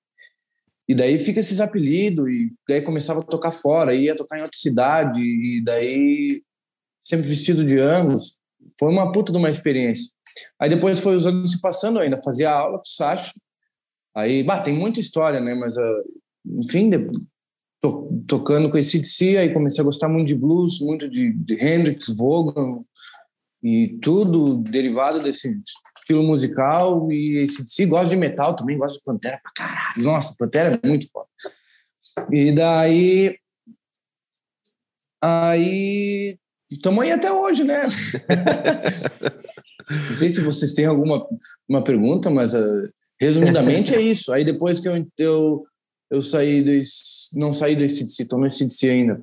e 0.89 0.95
daí 0.95 1.19
fica 1.19 1.41
esses 1.41 1.61
apelidos, 1.61 2.29
e 2.29 2.53
daí 2.69 2.81
começava 2.81 3.21
a 3.21 3.25
tocar 3.25 3.51
fora, 3.51 3.95
ia 3.95 4.15
tocar 4.15 4.39
em 4.39 4.43
outra 4.43 4.57
cidade, 4.57 5.21
e 5.21 5.61
daí 5.65 6.43
sempre 7.05 7.27
vestido 7.27 7.65
de 7.65 7.79
ambos. 7.79 8.39
Foi 8.79 8.91
uma 8.91 9.11
puta 9.11 9.33
de 9.33 9.39
uma 9.39 9.51
experiência. 9.51 10.13
Aí 10.61 10.71
depois 10.71 11.01
foi 11.01 11.17
os 11.17 11.27
anos 11.27 11.53
se 11.53 11.61
passando, 11.61 11.99
ainda 11.99 12.23
fazia 12.23 12.51
aula 12.51 12.79
com 12.79 12.85
o 12.85 12.89
Sacha. 12.89 13.33
Aí, 14.15 14.43
bah, 14.43 14.61
tem 14.61 14.75
muita 14.75 15.01
história, 15.01 15.41
né? 15.41 15.55
Mas, 15.55 15.77
uh, 15.77 16.23
enfim, 16.61 16.91
to, 17.87 18.25
tocando 18.27 18.71
com 18.71 18.79
esse 18.79 18.99
DC, 18.99 19.37
aí 19.37 19.53
comecei 19.53 19.81
a 19.81 19.85
gostar 19.85 20.09
muito 20.09 20.27
de 20.27 20.35
blues, 20.35 20.81
muito 20.81 21.09
de, 21.09 21.33
de 21.33 21.55
Hendrix, 21.55 22.09
Vaughan 22.09 22.81
e 23.63 23.99
tudo 24.01 24.57
derivado 24.57 25.23
desse 25.23 25.61
estilo 25.99 26.23
musical 26.23 27.11
e 27.11 27.39
esse 27.39 27.63
DC 27.63 27.87
gosto 27.87 28.11
de 28.11 28.17
metal 28.17 28.55
também, 28.55 28.79
gosto 28.79 28.99
de 28.99 29.05
Pantera 29.05 29.41
pra 29.43 29.53
caralho. 29.53 30.03
Nossa, 30.03 30.35
Pantera 30.39 30.79
é 30.83 30.87
muito 30.87 31.09
foda. 31.11 31.29
E 32.31 32.53
daí 32.53 33.39
aí 35.23 36.39
estamos 36.71 37.05
aí 37.05 37.13
até 37.13 37.33
hoje, 37.33 37.65
né? 37.65 37.83
Não 40.11 40.17
sei 40.17 40.29
se 40.29 40.41
vocês 40.41 40.75
têm 40.75 40.87
alguma 40.87 41.27
uma 41.69 41.83
pergunta, 41.83 42.29
mas 42.31 42.55
uh, 42.55 42.89
resumidamente 43.21 43.95
é 43.95 44.01
isso. 44.01 44.33
Aí 44.33 44.45
depois 44.45 44.81
que 44.81 44.89
eu, 44.89 45.07
eu 45.19 45.65
eu 46.11 46.21
saí 46.23 46.63
do, 46.63 46.71
não 47.35 47.53
saí 47.53 47.75
do 47.77 47.85
ACDC, 47.85 48.23
estou 48.23 48.39
no 48.39 48.47
ACDC 48.47 48.89
ainda. 48.89 49.21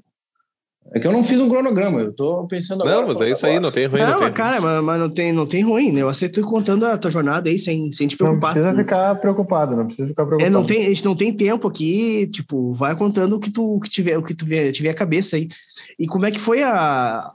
É 0.93 0.99
que 0.99 1.07
eu 1.07 1.13
não 1.13 1.23
fiz 1.23 1.39
um 1.39 1.47
cronograma, 1.49 2.01
eu 2.01 2.11
tô 2.13 2.45
pensando 2.45 2.81
agora. 2.83 2.99
Não, 3.01 3.07
mas 3.07 3.21
é 3.21 3.29
isso 3.29 3.45
aí, 3.45 3.57
não 3.57 3.71
tem 3.71 3.85
ruim. 3.87 4.01
Não, 4.01 4.07
Não, 4.09 4.19
mas, 4.19 4.25
tem. 4.25 4.33
cara, 4.33 4.59
mas, 4.61 4.83
mas 4.83 4.99
não, 4.99 5.09
tem, 5.09 5.31
não 5.31 5.47
tem 5.47 5.63
ruim, 5.63 5.93
né? 5.93 6.01
Eu 6.01 6.09
aceito 6.09 6.41
contando 6.41 6.85
a 6.85 6.97
tua 6.97 7.09
jornada 7.09 7.49
aí 7.49 7.57
sem, 7.57 7.89
sem 7.93 8.05
te 8.05 8.11
Não 8.19 8.25
preocupar. 8.27 8.51
precisa 8.53 8.75
ficar 8.75 9.15
preocupado, 9.15 9.77
não 9.77 9.85
precisa 9.85 10.07
ficar 10.09 10.23
É, 10.23 10.25
preocupado. 10.25 10.51
não 10.53 10.65
tem, 10.65 10.85
a 10.85 10.89
gente 10.89 11.05
não 11.05 11.15
tem 11.15 11.31
tempo 11.33 11.67
aqui, 11.69 12.27
tipo, 12.27 12.73
vai 12.73 12.95
contando 12.97 13.37
o 13.37 13.39
que 13.39 13.49
tu 13.49 13.77
o 13.77 13.79
que 13.79 13.89
tiver, 13.89 14.17
o 14.17 14.23
que 14.23 14.35
tu 14.35 14.43
tiver, 14.43 14.71
tiver 14.73 14.89
a 14.89 14.93
cabeça 14.93 15.37
aí. 15.37 15.47
E 15.97 16.05
como 16.05 16.25
é 16.25 16.31
que 16.31 16.39
foi 16.39 16.61
a 16.61 17.31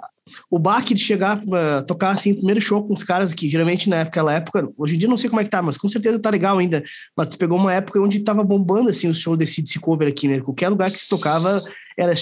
o 0.51 0.59
baque 0.59 0.95
de 0.95 1.01
chegar 1.01 1.43
a 1.53 1.83
tocar 1.83 2.11
assim, 2.11 2.35
primeiro 2.35 2.61
show 2.61 2.87
com 2.87 2.95
os 2.95 3.03
caras 3.03 3.33
que 3.35 3.49
geralmente 3.49 3.89
naquela 3.89 4.33
época, 4.33 4.69
hoje 4.77 4.95
em 4.95 4.99
dia 4.99 5.09
não 5.09 5.17
sei 5.17 5.29
como 5.29 5.41
é 5.41 5.45
que 5.45 5.51
tá, 5.51 5.63
mas 5.63 5.77
com 5.77 5.89
certeza 5.89 6.19
tá 6.19 6.31
legal 6.31 6.59
ainda. 6.59 6.83
Mas 7.17 7.29
tu 7.29 7.39
pegou 7.39 7.59
uma 7.59 7.73
época 7.73 8.01
onde 8.01 8.21
tava 8.21 8.43
bombando 8.45 8.91
assim 8.91 9.09
o 9.09 9.15
show 9.15 9.37
desse 9.37 9.63
desse 9.63 9.79
cover 9.79 10.09
aqui, 10.09 10.29
né? 10.29 10.41
Qualquer 10.41 10.69
lugar 10.69 10.91
que 10.91 10.99
se 10.99 11.09
tocava 11.09 11.61
era 11.99 12.13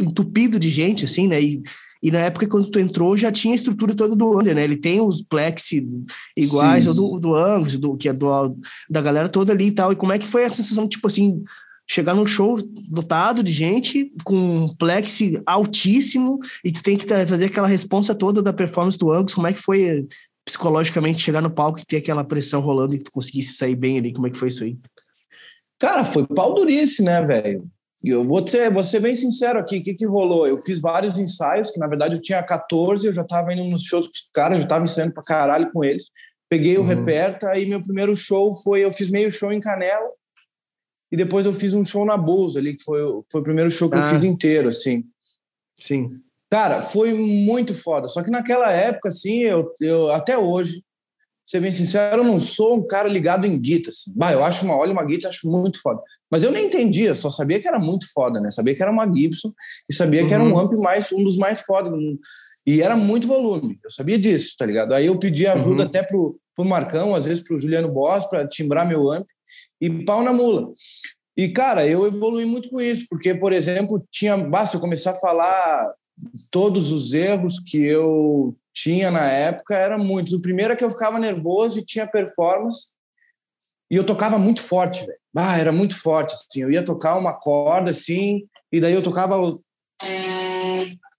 entupido 0.00 0.58
de 0.58 0.70
gente 0.70 1.04
assim, 1.04 1.28
né? 1.28 1.40
E, 1.40 1.62
e 2.02 2.10
na 2.10 2.20
época, 2.20 2.46
quando 2.46 2.70
tu 2.70 2.78
entrou, 2.78 3.16
já 3.16 3.30
tinha 3.32 3.54
a 3.54 3.56
estrutura 3.56 3.94
toda 3.94 4.14
do 4.14 4.38
Under, 4.38 4.54
né? 4.54 4.62
Ele 4.62 4.76
tem 4.76 5.00
os 5.00 5.20
plexi 5.20 5.86
iguais 6.36 6.84
Sim. 6.84 6.90
ao 6.90 6.94
do, 6.94 7.18
do 7.18 7.34
Angus, 7.34 7.76
do, 7.76 7.96
que 7.96 8.08
é 8.08 8.12
do, 8.12 8.56
da 8.88 9.02
galera 9.02 9.28
toda 9.28 9.52
ali 9.52 9.66
e 9.66 9.72
tal. 9.72 9.92
E 9.92 9.96
como 9.96 10.12
é 10.12 10.18
que 10.18 10.26
foi 10.26 10.44
a 10.44 10.50
sensação, 10.50 10.88
tipo 10.88 11.06
assim, 11.08 11.42
chegar 11.90 12.14
num 12.14 12.26
show 12.26 12.58
lotado 12.92 13.42
de 13.42 13.50
gente, 13.50 14.12
com 14.24 14.36
um 14.36 14.74
plexi 14.76 15.40
altíssimo, 15.46 16.38
e 16.64 16.70
tu 16.70 16.82
tem 16.82 16.96
que 16.98 17.06
fazer 17.06 17.46
aquela 17.46 17.66
responsa 17.66 18.14
toda 18.14 18.42
da 18.42 18.52
performance 18.52 18.98
do 18.98 19.10
Angus. 19.10 19.34
Como 19.34 19.46
é 19.46 19.52
que 19.52 19.60
foi 19.62 19.82
eh, 19.84 20.04
psicologicamente 20.44 21.20
chegar 21.22 21.40
no 21.40 21.50
palco 21.50 21.78
e 21.80 21.84
ter 21.84 21.96
aquela 21.96 22.24
pressão 22.24 22.60
rolando 22.60 22.94
e 22.94 22.98
que 22.98 23.04
tu 23.04 23.10
conseguisse 23.12 23.54
sair 23.54 23.74
bem 23.74 23.98
ali? 23.98 24.12
Como 24.12 24.26
é 24.26 24.30
que 24.30 24.36
foi 24.38 24.48
isso 24.48 24.64
aí? 24.64 24.76
Cara, 25.78 26.04
foi 26.04 26.26
pau 26.26 26.54
durice, 26.54 27.02
né, 27.02 27.22
velho? 27.22 27.64
E 28.04 28.10
eu 28.10 28.24
vou 28.24 28.46
ser, 28.46 28.72
vou 28.72 28.84
ser 28.84 29.00
bem 29.00 29.16
sincero 29.16 29.58
aqui, 29.58 29.78
o 29.78 29.82
que, 29.82 29.94
que 29.94 30.06
rolou? 30.06 30.46
Eu 30.46 30.58
fiz 30.58 30.80
vários 30.80 31.18
ensaios, 31.18 31.70
que 31.70 31.80
na 31.80 31.86
verdade 31.86 32.16
eu 32.16 32.22
tinha 32.22 32.42
14, 32.42 33.06
eu 33.06 33.14
já 33.14 33.24
tava 33.24 33.52
indo 33.52 33.64
nos 33.72 33.82
shows 33.84 34.06
com 34.06 34.12
os 34.12 34.28
caras, 34.32 34.62
já 34.62 34.68
tava 34.68 34.84
ensaiando 34.84 35.14
pra 35.14 35.22
caralho 35.22 35.70
com 35.72 35.82
eles. 35.82 36.06
Peguei 36.48 36.78
o 36.78 36.80
Uhum. 36.80 36.86
reperta, 36.86 37.50
aí 37.50 37.66
meu 37.66 37.82
primeiro 37.82 38.14
show 38.14 38.52
foi, 38.62 38.84
eu 38.84 38.92
fiz 38.92 39.10
meio 39.10 39.30
show 39.32 39.52
em 39.52 39.60
Canela, 39.60 40.08
e 41.10 41.16
depois 41.16 41.46
eu 41.46 41.52
fiz 41.52 41.74
um 41.74 41.84
show 41.84 42.04
na 42.04 42.16
Bulls 42.16 42.56
ali, 42.56 42.74
que 42.76 42.84
foi, 42.84 43.02
o- 43.02 43.24
foi 43.30 43.40
o 43.40 43.44
primeiro 43.44 43.70
show 43.70 43.88
que 43.88 43.96
Ah. 43.96 44.00
eu 44.00 44.10
fiz 44.10 44.24
inteiro, 44.24 44.68
assim. 44.68 45.04
Sim. 45.80 46.20
Cara, 46.50 46.82
foi 46.82 47.12
muito 47.12 47.74
foda. 47.74 48.08
Só 48.08 48.22
que 48.22 48.30
naquela 48.30 48.72
época, 48.72 49.08
assim, 49.10 49.40
eu, 49.40 49.70
eu 49.80 50.10
até 50.12 50.36
hoje, 50.36 50.82
ser 51.46 51.60
bem 51.60 51.72
sincero, 51.72 52.18
eu 52.22 52.24
não 52.24 52.40
sou 52.40 52.76
um 52.76 52.86
cara 52.86 53.08
ligado 53.08 53.46
em 53.46 53.58
guitarra. 53.60 53.90
Assim. 53.92 54.12
Bah, 54.14 54.32
eu 54.32 54.44
acho 54.44 54.64
uma, 54.64 54.76
olha 54.76 54.92
uma 54.92 55.04
guitarra, 55.04 55.30
acho 55.30 55.48
muito 55.50 55.80
foda. 55.80 56.00
Mas 56.30 56.42
eu 56.42 56.50
nem 56.50 56.66
entendia, 56.66 57.14
só 57.14 57.30
sabia 57.30 57.60
que 57.60 57.66
era 57.68 57.78
muito 57.78 58.06
foda, 58.12 58.38
né? 58.40 58.50
Sabia 58.50 58.74
que 58.74 58.82
era 58.82 58.90
uma 58.92 59.10
Gibson 59.10 59.52
e 59.90 59.94
sabia 59.94 60.26
que 60.26 60.34
era 60.34 60.42
um 60.42 60.52
Uhum. 60.52 60.58
amp 60.60 60.72
mais 60.78 61.10
um 61.12 61.22
dos 61.24 61.36
mais 61.38 61.60
foda 61.62 61.88
do 61.90 61.96
mundo. 61.96 62.18
E 62.66 62.82
era 62.82 62.96
muito 62.96 63.26
volume. 63.26 63.78
Eu 63.82 63.90
sabia 63.90 64.18
disso, 64.18 64.54
tá 64.58 64.66
ligado? 64.66 64.92
Aí 64.92 65.06
eu 65.06 65.18
pedi 65.18 65.46
ajuda 65.46 65.82
Uhum. 65.82 65.88
até 65.88 66.02
pro, 66.02 66.38
pro 66.54 66.64
Marcão, 66.66 67.14
às 67.14 67.24
vezes 67.24 67.42
pro 67.42 67.58
Juliano 67.58 67.88
Boss, 67.90 68.26
para 68.28 68.46
timbrar 68.46 68.86
meu 68.86 69.10
amp 69.10 69.26
e 69.80 69.90
pau 70.04 70.22
na 70.22 70.32
mula. 70.32 70.70
E, 71.36 71.48
cara, 71.48 71.86
eu 71.86 72.06
evolui 72.06 72.44
muito 72.44 72.68
com 72.68 72.80
isso, 72.80 73.06
porque, 73.08 73.34
por 73.34 73.52
exemplo, 73.52 74.04
tinha. 74.10 74.36
Basta 74.36 74.76
eu 74.76 74.80
começar 74.80 75.12
a 75.12 75.14
falar 75.14 75.88
todos 76.50 76.90
os 76.90 77.14
erros 77.14 77.60
que 77.64 77.78
eu 77.78 78.56
tinha 78.74 79.10
na 79.10 79.28
época, 79.30 79.76
eram 79.76 79.98
muitos. 79.98 80.32
O 80.32 80.42
primeiro 80.42 80.72
é 80.72 80.76
que 80.76 80.82
eu 80.84 80.90
ficava 80.90 81.18
nervoso 81.18 81.78
e 81.78 81.84
tinha 81.84 82.06
performance, 82.06 82.88
e 83.90 83.96
eu 83.96 84.04
tocava 84.04 84.36
muito 84.38 84.60
forte, 84.60 85.00
velho. 85.06 85.18
Ah, 85.36 85.56
era 85.56 85.70
muito 85.70 85.96
forte, 85.96 86.34
assim. 86.34 86.62
Eu 86.62 86.70
ia 86.72 86.84
tocar 86.84 87.16
uma 87.16 87.38
corda, 87.38 87.92
assim, 87.92 88.44
e 88.72 88.80
daí 88.80 88.92
eu 88.92 89.02
tocava. 89.02 89.36
o- 89.40 89.60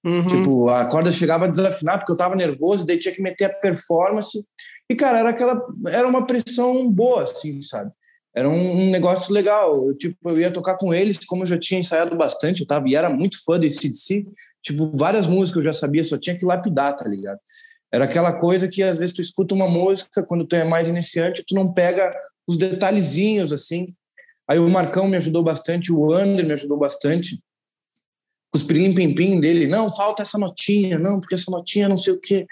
Uhum. 0.03 0.27
Tipo, 0.27 0.69
a 0.69 0.85
corda 0.85 1.11
chegava 1.11 1.43
a 1.45 1.49
desafinar 1.49 1.99
porque 1.99 2.11
eu 2.13 2.17
tava 2.17 2.33
nervoso, 2.35 2.85
daí 2.85 2.97
tinha 2.97 3.13
que 3.13 3.21
meter 3.21 3.45
a 3.45 3.53
performance. 3.59 4.45
E, 4.89 4.95
cara, 4.95 5.19
era 5.19 5.29
aquela. 5.29 5.61
Era 5.87 6.07
uma 6.07 6.25
pressão 6.25 6.89
boa, 6.89 7.23
assim, 7.23 7.61
sabe? 7.61 7.91
Era 8.39 8.47
um, 8.47 8.89
negócio 8.89 9.33
legal. 9.33 9.73
Eu, 9.75 9.97
tipo, 9.97 10.17
eu 10.29 10.39
ia 10.39 10.49
tocar 10.49 10.77
com 10.77 10.93
eles, 10.93 11.25
como 11.25 11.43
eu 11.43 11.45
já 11.45 11.59
tinha 11.59 11.77
ensaiado 11.77 12.15
bastante, 12.15 12.61
eu 12.61 12.65
tava, 12.65 12.87
e 12.87 12.95
era 12.95 13.09
muito 13.09 13.43
fã 13.43 13.59
do 13.59 13.65
ACDC. 13.65 14.25
Tipo, 14.63 14.95
várias 14.95 15.27
músicas 15.27 15.57
eu 15.57 15.65
já 15.65 15.73
sabia, 15.73 16.05
só 16.05 16.17
tinha 16.17 16.37
que 16.37 16.45
lapidar, 16.45 16.95
tá 16.95 17.05
ligado? 17.05 17.37
Era 17.91 18.05
aquela 18.05 18.31
coisa 18.31 18.69
que 18.69 18.81
às 18.81 18.97
vezes 18.97 19.13
tu 19.13 19.21
escuta 19.21 19.53
uma 19.53 19.67
música, 19.67 20.23
quando 20.23 20.45
tu 20.45 20.55
é 20.55 20.63
mais 20.63 20.87
iniciante, 20.87 21.43
tu 21.45 21.53
não 21.53 21.73
pega 21.73 22.15
os 22.47 22.57
detalhezinhos, 22.57 23.51
assim. 23.51 23.85
Aí 24.49 24.57
o 24.57 24.69
Marcão 24.69 25.05
me 25.05 25.17
ajudou 25.17 25.43
bastante, 25.43 25.91
o 25.91 26.13
Ander 26.13 26.45
me 26.45 26.53
ajudou 26.53 26.77
bastante 26.77 27.43
os 28.55 28.63
pilim 28.63 28.95
pim 28.95 29.13
pim 29.13 29.39
dele, 29.39 29.67
não, 29.67 29.93
falta 29.93 30.23
essa 30.23 30.37
notinha, 30.37 30.97
não, 30.97 31.19
porque 31.19 31.35
essa 31.35 31.51
notinha 31.51 31.89
não 31.89 31.97
sei 31.97 32.13
o 32.13 32.19
quê, 32.19 32.47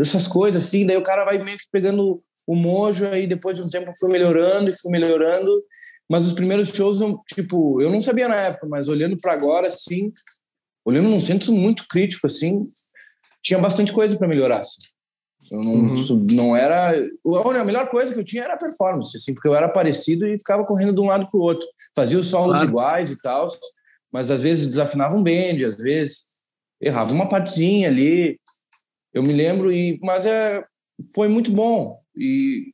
essas 0.00 0.26
coisas 0.26 0.64
assim, 0.64 0.86
daí 0.86 0.96
o 0.96 1.02
cara 1.02 1.24
vai 1.24 1.42
meio 1.42 1.58
que 1.58 1.66
pegando 1.70 2.22
o 2.46 2.54
mojo, 2.54 3.06
aí 3.08 3.26
depois 3.26 3.56
de 3.56 3.62
um 3.62 3.68
tempo 3.68 3.90
fui 3.98 4.10
melhorando 4.10 4.70
e 4.70 4.78
fui 4.78 4.90
melhorando, 4.90 5.52
mas 6.08 6.26
os 6.26 6.32
primeiros 6.34 6.68
shows, 6.68 7.00
eu, 7.00 7.20
tipo, 7.34 7.80
eu 7.82 7.90
não 7.90 8.00
sabia 8.00 8.28
na 8.28 8.36
época, 8.36 8.66
mas 8.68 8.88
olhando 8.88 9.16
para 9.20 9.32
agora, 9.32 9.66
assim, 9.66 10.12
olhando 10.84 11.08
num 11.08 11.18
centro 11.20 11.52
muito 11.52 11.86
crítico, 11.88 12.26
assim, 12.28 12.62
tinha 13.42 13.58
bastante 13.58 13.92
coisa 13.92 14.16
para 14.16 14.28
melhorar, 14.28 14.60
assim. 14.60 14.78
Eu 15.50 15.60
não, 15.60 15.72
Uhum. 15.74 16.26
não 16.32 16.56
era. 16.56 16.92
A 17.60 17.64
melhor 17.64 17.88
coisa 17.88 18.12
que 18.12 18.18
eu 18.18 18.24
tinha 18.24 18.42
era 18.44 18.54
a 18.54 18.58
performance, 18.58 19.16
assim, 19.16 19.32
porque 19.32 19.46
eu 19.48 19.54
era 19.54 19.68
parecido 19.68 20.26
e 20.26 20.36
ficava 20.38 20.64
correndo 20.64 20.92
de 20.94 21.00
um 21.00 21.06
lado 21.06 21.28
para 21.30 21.38
o 21.38 21.42
outro. 21.42 21.66
Fazia 21.94 22.18
os 22.18 22.26
solos 22.26 22.56
Claro. 22.56 22.68
iguais 22.68 23.10
e 23.12 23.16
tal, 23.20 23.46
mas 24.12 24.30
às 24.30 24.42
vezes 24.42 24.66
desafinava 24.66 25.16
um 25.16 25.22
bend, 25.22 25.64
às 25.64 25.76
vezes 25.76 26.24
errava 26.80 27.12
uma 27.12 27.28
partezinha 27.28 27.88
ali. 27.88 28.40
Eu 29.14 29.22
me 29.22 29.32
lembro, 29.32 29.72
e, 29.72 29.98
mas 30.02 30.26
é, 30.26 30.64
foi 31.14 31.28
muito 31.28 31.52
bom. 31.52 32.00
E, 32.16 32.72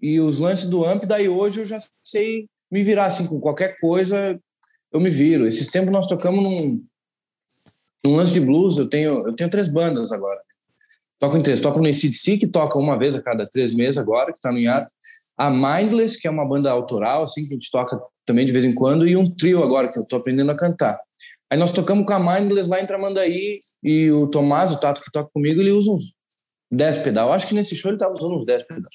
e 0.00 0.20
os 0.20 0.38
lances 0.38 0.68
do 0.68 0.84
amp, 0.84 1.04
daí 1.04 1.28
hoje 1.28 1.60
eu 1.60 1.64
já 1.64 1.78
sei 2.02 2.48
me 2.70 2.82
virar 2.82 3.06
assim, 3.06 3.26
com 3.26 3.40
qualquer 3.40 3.78
coisa 3.78 4.38
eu 4.92 5.00
me 5.00 5.08
viro. 5.08 5.46
Esses 5.46 5.70
tempos 5.70 5.90
nós 5.90 6.06
tocamos 6.06 6.42
num, 6.42 6.84
num 8.04 8.16
lance 8.16 8.34
de 8.34 8.40
blues, 8.40 8.78
eu 8.78 8.88
tenho, 8.88 9.18
eu 9.26 9.32
tenho 9.34 9.50
três 9.50 9.72
bandas 9.72 10.12
agora. 10.12 10.40
Toco 11.18 11.36
em 11.36 11.42
três. 11.42 11.60
Toco 11.60 11.80
no 11.80 11.88
ACDC, 11.88 12.38
que 12.38 12.46
toca 12.46 12.78
uma 12.78 12.98
vez 12.98 13.14
a 13.14 13.22
cada 13.22 13.46
três 13.46 13.74
meses 13.74 13.96
agora, 13.96 14.32
que 14.32 14.38
está 14.38 14.50
no 14.50 14.58
hiato. 14.58 14.92
A 15.38 15.48
Mindless, 15.48 16.18
que 16.18 16.26
é 16.26 16.30
uma 16.30 16.46
banda 16.46 16.70
autoral, 16.70 17.24
assim, 17.24 17.46
que 17.46 17.52
a 17.52 17.56
gente 17.56 17.70
toca 17.70 17.98
também 18.26 18.44
de 18.44 18.52
vez 18.52 18.64
em 18.64 18.74
quando. 18.74 19.06
E 19.06 19.16
um 19.16 19.24
trio 19.24 19.62
agora, 19.62 19.90
que 19.90 19.98
eu 19.98 20.02
estou 20.02 20.18
aprendendo 20.18 20.50
a 20.50 20.56
cantar. 20.56 20.98
Aí 21.48 21.58
nós 21.58 21.70
tocamos 21.70 22.04
com 22.06 22.12
a 22.12 22.18
Mindless 22.18 22.68
lá 22.68 22.80
em 22.80 22.86
Tramandaí. 22.86 23.60
E 23.82 24.10
o 24.10 24.26
Tomás, 24.26 24.72
o 24.72 24.80
Tato, 24.80 25.00
que 25.00 25.12
toca 25.12 25.30
comigo, 25.32 25.60
ele 25.60 25.70
usa 25.70 25.92
uns 25.92 26.12
10 26.72 26.98
pedal. 26.98 27.32
Acho 27.32 27.46
que 27.48 27.54
nesse 27.54 27.76
show 27.76 27.90
ele 27.90 27.96
estava 27.96 28.14
usando 28.14 28.36
uns 28.38 28.46
10 28.46 28.66
pedal. 28.66 28.90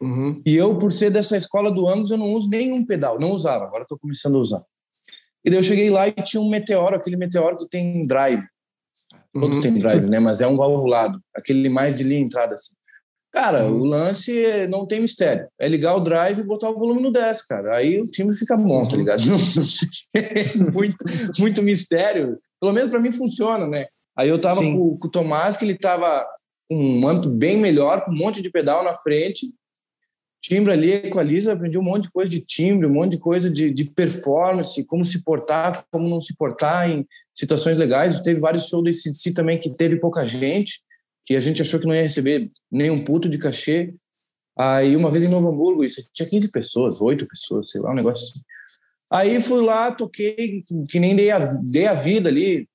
Uhum. 0.00 0.42
E 0.44 0.56
eu, 0.56 0.76
por 0.78 0.90
ser 0.90 1.10
dessa 1.10 1.36
escola 1.36 1.70
do 1.70 1.88
Angus, 1.88 2.10
eu 2.10 2.16
não 2.18 2.32
uso 2.32 2.48
nenhum 2.50 2.84
pedal. 2.84 3.20
Não 3.20 3.30
usava, 3.30 3.64
agora 3.66 3.82
estou 3.84 3.98
começando 3.98 4.36
a 4.36 4.40
usar. 4.40 4.62
E 5.44 5.50
daí 5.50 5.58
eu 5.58 5.62
cheguei 5.62 5.90
lá 5.90 6.08
e 6.08 6.12
tinha 6.12 6.40
um 6.40 6.48
meteoro, 6.48 6.96
aquele 6.96 7.16
meteoro 7.16 7.56
que 7.56 7.68
tem 7.68 8.02
drive. 8.02 8.42
Todos 9.32 9.56
Uhum. 9.56 9.62
têm 9.62 9.78
drive, 9.78 10.06
né? 10.08 10.18
Mas 10.18 10.40
é 10.40 10.46
um 10.46 10.56
valvulado. 10.56 11.20
Aquele 11.34 11.68
mais 11.68 11.96
de 11.96 12.04
linha 12.04 12.20
entrada, 12.20 12.54
assim. 12.54 12.74
Cara, 13.32 13.64
Uhum. 13.64 13.80
o 13.80 13.84
lance 13.86 14.36
é- 14.44 14.66
não 14.66 14.86
tem 14.86 15.00
mistério. 15.00 15.48
É 15.58 15.66
ligar 15.66 15.96
o 15.96 16.00
drive 16.00 16.40
e 16.40 16.44
botar 16.44 16.68
o 16.68 16.78
volume 16.78 17.00
no 17.00 17.10
10, 17.10 17.40
cara. 17.42 17.76
Aí 17.76 17.98
o 17.98 18.02
time 18.02 18.34
fica 18.36 18.56
bom, 18.56 18.84
tá 18.86 18.92
Uhum. 18.92 18.98
ligado? 18.98 19.22
Tem 20.12 20.22
muito, 20.74 21.04
muito 21.38 21.62
mistério. 21.62 22.36
Pelo 22.60 22.72
menos 22.72 22.90
para 22.90 23.00
mim 23.00 23.10
funciona, 23.12 23.66
né? 23.66 23.86
Aí 24.16 24.28
eu 24.28 24.38
tava 24.38 24.60
com, 24.60 24.98
com 24.98 25.06
o 25.08 25.10
Tomás, 25.10 25.56
que 25.56 25.64
ele 25.64 25.78
tava 25.78 26.22
um 26.74 27.08
amp 27.08 27.26
bem 27.26 27.58
melhor, 27.58 28.04
com 28.04 28.10
um 28.10 28.16
monte 28.16 28.42
de 28.42 28.50
pedal 28.50 28.84
na 28.84 28.94
frente. 28.96 29.52
Timbre 30.40 30.72
ali, 30.72 30.92
equaliza, 30.92 31.52
aprendi 31.52 31.78
um 31.78 31.82
monte 31.82 32.04
de 32.04 32.10
coisa 32.10 32.30
de 32.30 32.40
timbre, 32.40 32.86
um 32.86 32.92
monte 32.92 33.12
de 33.12 33.18
coisa 33.18 33.48
de, 33.48 33.72
de 33.72 33.84
performance, 33.84 34.84
como 34.86 35.04
se 35.04 35.22
portar, 35.22 35.84
como 35.90 36.08
não 36.08 36.20
se 36.20 36.34
portar 36.36 36.90
em 36.90 37.06
situações 37.34 37.78
legais. 37.78 38.20
Teve 38.20 38.40
vários 38.40 38.68
shows 38.68 38.82
do 38.82 38.90
ACDC 38.90 39.32
também 39.34 39.58
que 39.58 39.70
teve 39.70 39.96
pouca 39.96 40.26
gente, 40.26 40.80
que 41.24 41.36
a 41.36 41.40
gente 41.40 41.62
achou 41.62 41.78
que 41.78 41.86
não 41.86 41.94
ia 41.94 42.02
receber 42.02 42.50
nenhum 42.70 43.04
puto 43.04 43.28
de 43.28 43.38
cachê. 43.38 43.94
Aí, 44.58 44.96
uma 44.96 45.10
vez 45.10 45.28
em 45.28 45.30
Novo 45.30 45.48
Hamburgo, 45.48 45.84
isso 45.84 46.00
tinha 46.12 46.28
15 46.28 46.50
pessoas, 46.50 47.00
8 47.00 47.26
pessoas, 47.26 47.70
sei 47.70 47.80
lá, 47.80 47.92
um 47.92 47.94
negócio 47.94 48.24
assim. 48.24 48.40
Aí 49.12 49.42
fui 49.42 49.62
lá, 49.62 49.92
toquei, 49.92 50.64
que 50.88 50.98
nem 50.98 51.14
dei 51.14 51.30
a, 51.30 51.38
dei 51.38 51.86
a 51.86 51.94
vida 51.94 52.28
ali, 52.28 52.66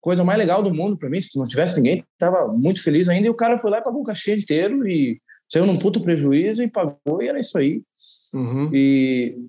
coisa 0.00 0.24
mais 0.24 0.38
legal 0.38 0.62
do 0.62 0.72
mundo 0.72 0.96
para 0.96 1.08
mim. 1.08 1.20
Se 1.20 1.38
não 1.38 1.44
tivesse 1.44 1.76
ninguém, 1.76 2.04
tava 2.18 2.48
muito 2.48 2.82
feliz 2.82 3.08
ainda. 3.08 3.26
E 3.26 3.30
o 3.30 3.34
cara 3.34 3.58
foi 3.58 3.70
lá 3.70 3.78
e 3.78 3.82
pagou 3.82 4.02
o 4.02 4.04
cachê 4.04 4.34
inteiro 4.34 4.88
e 4.88 5.20
saiu 5.48 5.66
num 5.66 5.78
puto 5.78 6.00
prejuízo 6.00 6.62
e 6.62 6.68
pagou, 6.68 7.22
e 7.22 7.28
era 7.28 7.40
isso 7.40 7.58
aí. 7.58 7.82
Uhum. 8.32 8.70
E 8.72 9.46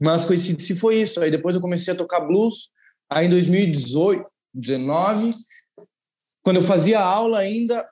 mas 0.00 0.24
conheci 0.24 0.58
se 0.58 0.74
foi 0.74 1.02
isso. 1.02 1.20
Aí 1.20 1.30
depois 1.30 1.54
eu 1.54 1.60
comecei 1.60 1.92
a 1.92 1.96
tocar 1.96 2.20
blues. 2.20 2.70
Aí 3.08 3.26
em 3.26 3.30
2018, 3.30 4.24
19, 4.54 5.30
quando 6.42 6.56
eu 6.56 6.62
fazia 6.62 7.00
aula 7.00 7.38
ainda, 7.38 7.86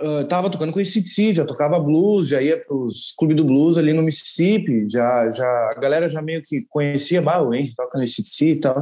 uh, 0.00 0.24
tava 0.26 0.50
tocando 0.50 0.72
com 0.72 0.80
esse 0.80 0.92
CDC, 0.92 1.34
já 1.36 1.44
tocava 1.46 1.78
blues, 1.78 2.28
já 2.28 2.42
ia 2.42 2.58
para 2.58 2.76
os 2.76 3.12
clubes 3.16 3.36
do 3.36 3.44
blues 3.44 3.78
ali 3.78 3.92
no 3.92 4.02
Mississippi, 4.02 4.86
já 4.88 5.30
já 5.30 5.46
a 5.70 5.74
galera 5.80 6.10
já 6.10 6.20
meio 6.20 6.42
que 6.44 6.66
conhecia, 6.68 7.22
bah, 7.22 7.40
o 7.40 7.54
Henry 7.54 7.74
toca 7.74 7.98
no 7.98 8.04
e 8.04 8.56
tal. 8.56 8.80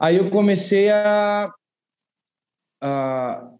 Aí 0.00 0.16
eu 0.16 0.30
comecei 0.30 0.90
a, 0.90 1.52
a, 2.82 3.50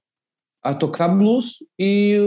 a 0.64 0.74
tocar 0.74 1.08
blues 1.08 1.56
e 1.78 2.18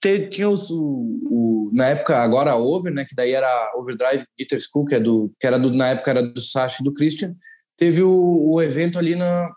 te, 0.00 0.28
tinha 0.28 0.48
os, 0.48 0.70
o, 0.70 1.18
o, 1.24 1.70
na 1.72 1.86
época 1.86 2.18
agora 2.18 2.50
a 2.50 2.56
Over, 2.56 2.92
né, 2.92 3.04
que 3.04 3.14
daí 3.14 3.32
era 3.32 3.72
Overdrive 3.76 4.24
Guitar 4.38 4.60
School, 4.60 4.84
que, 4.84 4.96
é 4.96 5.00
do, 5.00 5.32
que 5.40 5.46
era 5.46 5.58
do, 5.58 5.72
na 5.72 5.88
época 5.88 6.10
era 6.10 6.22
do 6.22 6.40
Sacha 6.40 6.78
e 6.80 6.84
do 6.84 6.92
Christian, 6.92 7.34
teve 7.76 8.02
o, 8.02 8.52
o 8.52 8.60
evento 8.60 8.98
ali 8.98 9.14
na 9.14 9.50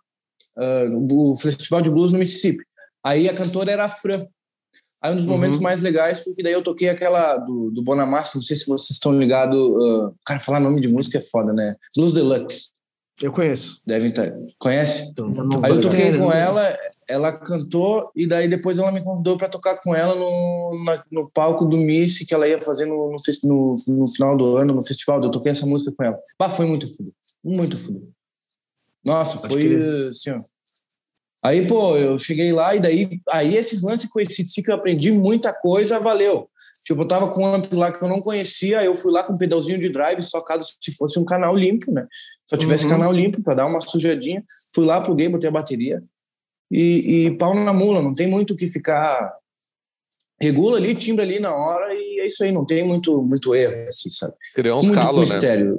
uh, 0.58 1.32
o 1.32 1.36
Festival 1.36 1.82
de 1.82 1.90
Blues 1.90 2.14
no 2.14 2.20
Mississippi. 2.20 2.64
Aí 3.04 3.28
a 3.28 3.36
cantora 3.36 3.72
era 3.72 3.84
a 3.84 3.88
Fran. 3.88 4.26
Aí 5.04 5.12
um 5.14 5.18
dos 5.18 5.26
momentos 5.26 5.58
uhum. 5.58 5.64
mais 5.64 5.84
legais 5.84 6.24
foi 6.24 6.34
que 6.34 6.42
daí 6.42 6.54
eu 6.54 6.64
toquei 6.64 6.90
aquela 6.90 7.38
do, 7.38 7.70
do 7.70 7.84
Bonamassa, 7.84 8.32
não 8.36 8.42
sei 8.42 8.56
se 8.56 8.66
vocês 8.66 8.92
estão 8.92 9.12
ligados. 9.12 9.60
Uh, 9.60 10.16
cara, 10.26 10.40
falar 10.40 10.60
nome 10.60 10.82
de 10.82 10.88
música 10.88 11.20
é 11.20 11.22
foda, 11.22 11.54
né? 11.54 11.76
Blues 11.96 12.14
Deluxe. 12.14 12.75
Eu 13.22 13.32
conheço. 13.32 13.82
Devem 13.86 14.10
estar. 14.10 14.32
Conhece? 14.60 15.10
Então, 15.10 15.34
Aí 15.64 15.72
eu 15.72 15.82
toquei 15.82 16.18
com 16.18 16.32
ela, 16.32 16.78
ela 17.08 17.32
cantou 17.32 18.12
e 18.16 18.28
daí 18.28 18.48
depois 18.48 18.78
ela 18.78 18.92
me 18.92 19.04
convidou 19.04 19.38
para 19.38 19.48
tocar 19.48 19.80
com 19.82 19.96
ela 19.96 20.16
no, 20.16 20.84
na, 20.84 21.04
no 21.12 21.32
palco 21.32 21.66
do 21.66 21.78
Miss 21.78 22.20
que 22.20 22.34
ela 22.34 22.48
ia 22.48 22.62
fazer 22.62 22.86
no, 22.86 23.12
no, 23.12 23.16
no, 23.44 23.76
no, 23.88 24.08
final 24.08 24.36
do 24.36 24.58
ano, 24.58 24.74
no 24.74 24.86
festival. 24.86 25.24
Eu 25.24 25.32
toquei 25.32 25.52
essa 25.52 25.66
música 25.66 25.94
com 25.96 26.04
ela. 26.04 26.18
Bah, 26.38 26.50
foi 26.50 26.66
muito 26.66 26.88
fudido. 26.94 27.16
Muito 27.44 27.78
fudido. 27.78 28.12
Nossa, 29.04 29.38
Pode 29.40 29.54
foi 29.54 29.62
querer. 29.62 30.10
assim, 30.10 30.32
ó. 30.32 30.38
Aí, 31.44 31.68
pô, 31.68 31.96
eu 31.96 32.18
cheguei 32.18 32.52
lá 32.52 32.76
e 32.76 32.80
daí, 32.80 33.22
aí 33.30 33.56
esses 33.56 33.84
lances 33.84 34.10
com 34.10 34.20
esse 34.20 34.64
que 34.64 34.72
eu 34.72 34.76
aprendi 34.76 35.12
muita 35.12 35.54
coisa, 35.54 36.00
valeu. 36.00 36.50
Tipo, 36.84 37.04
eu 37.04 37.08
tava 37.08 37.30
com 37.30 37.44
um 37.44 37.54
amp 37.54 37.72
lá 37.74 37.92
que 37.92 38.04
eu 38.04 38.10
não 38.10 38.20
conhecia, 38.20 38.84
eu 38.84 38.96
fui 38.96 39.12
lá 39.12 39.24
com 39.24 39.34
um 39.34 39.38
pedalzinho 39.38 39.80
de 39.80 39.90
drive, 39.90 40.22
só 40.24 40.42
caso 40.42 40.68
se 40.82 40.96
fosse 40.96 41.20
um 41.20 41.26
canal 41.26 41.56
limpo, 41.56 41.92
né? 41.92 42.08
Só 42.50 42.58
tivesse 42.58 42.86
uhum. 42.86 42.92
canal 42.92 43.12
limpo 43.12 43.44
para 43.44 43.56
dar 43.56 43.66
uma 43.66 43.82
sujadinha. 43.82 44.44
Fui 44.74 44.86
lá, 44.86 45.02
pluguei, 45.02 45.28
botei 45.28 45.50
a 45.50 45.52
bateria 45.52 46.04
e, 46.72 47.28
e 47.28 47.38
pau 47.38 47.54
na 47.54 47.74
mula, 47.74 48.02
não 48.02 48.14
tem 48.14 48.28
muito 48.28 48.54
o 48.54 48.58
que 48.58 48.68
ficar. 48.68 49.34
Regula 50.40 50.78
ali, 50.78 50.94
timbre 50.94 51.24
ali 51.24 51.40
na 51.40 51.56
hora 51.56 51.94
e 51.94 52.20
é 52.20 52.28
isso 52.28 52.44
aí, 52.44 52.52
não 52.52 52.66
tem 52.66 52.86
muito, 52.86 53.22
muito 53.24 53.56
erro, 53.56 53.88
assim, 53.88 54.10
sabe? 54.10 54.34
Criou 54.54 54.80
uns 54.80 54.90
calos, 54.90 55.30
né? 55.30 55.36
Estéreo. 55.36 55.76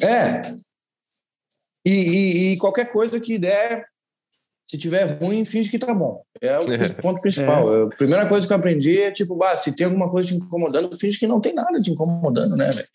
É. 0.00 0.40
E, 1.84 1.90
e, 1.90 2.52
e 2.52 2.56
qualquer 2.58 2.92
coisa 2.92 3.18
que 3.18 3.38
der, 3.38 3.86
se 4.70 4.78
tiver 4.78 5.18
ruim, 5.20 5.44
finge 5.44 5.68
que 5.68 5.80
tá 5.80 5.92
bom. 5.92 6.22
É 6.40 6.56
o 6.56 6.72
é. 6.72 6.88
ponto 6.90 7.20
principal. 7.20 7.74
É. 7.74 7.82
A 7.82 7.88
primeira 7.88 8.28
coisa 8.28 8.46
que 8.46 8.52
eu 8.52 8.56
aprendi 8.56 8.98
é 8.98 9.10
tipo, 9.10 9.34
bah, 9.34 9.56
se 9.56 9.74
tem 9.74 9.84
alguma 9.84 10.08
coisa 10.08 10.28
te 10.28 10.36
incomodando, 10.36 10.96
finge 10.96 11.18
que 11.18 11.26
não 11.26 11.40
tem 11.40 11.52
nada 11.52 11.76
te 11.78 11.90
incomodando, 11.90 12.54
né, 12.54 12.70
velho? 12.72 12.86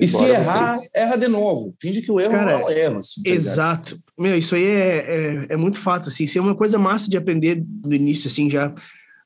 E 0.00 0.08
se 0.08 0.24
errar, 0.24 0.78
você. 0.78 0.88
erra 0.92 1.14
de 1.14 1.28
novo. 1.28 1.72
Finge 1.80 2.02
que 2.02 2.10
o 2.10 2.18
erro 2.18 2.32
Cara, 2.32 2.58
não 2.58 2.68
é 2.68 2.80
erro. 2.80 2.98
Assim, 2.98 3.22
tá 3.22 3.30
exato. 3.30 3.96
Meu, 4.18 4.36
isso 4.36 4.56
aí 4.56 4.64
é, 4.64 4.96
é, 4.96 5.46
é, 5.50 5.56
muito 5.56 5.76
fato, 5.76 6.08
assim. 6.08 6.24
Isso 6.24 6.36
é 6.36 6.40
uma 6.40 6.56
coisa 6.56 6.76
massa 6.78 7.08
de 7.08 7.16
aprender 7.16 7.64
no 7.84 7.94
início, 7.94 8.26
assim, 8.26 8.50
já. 8.50 8.74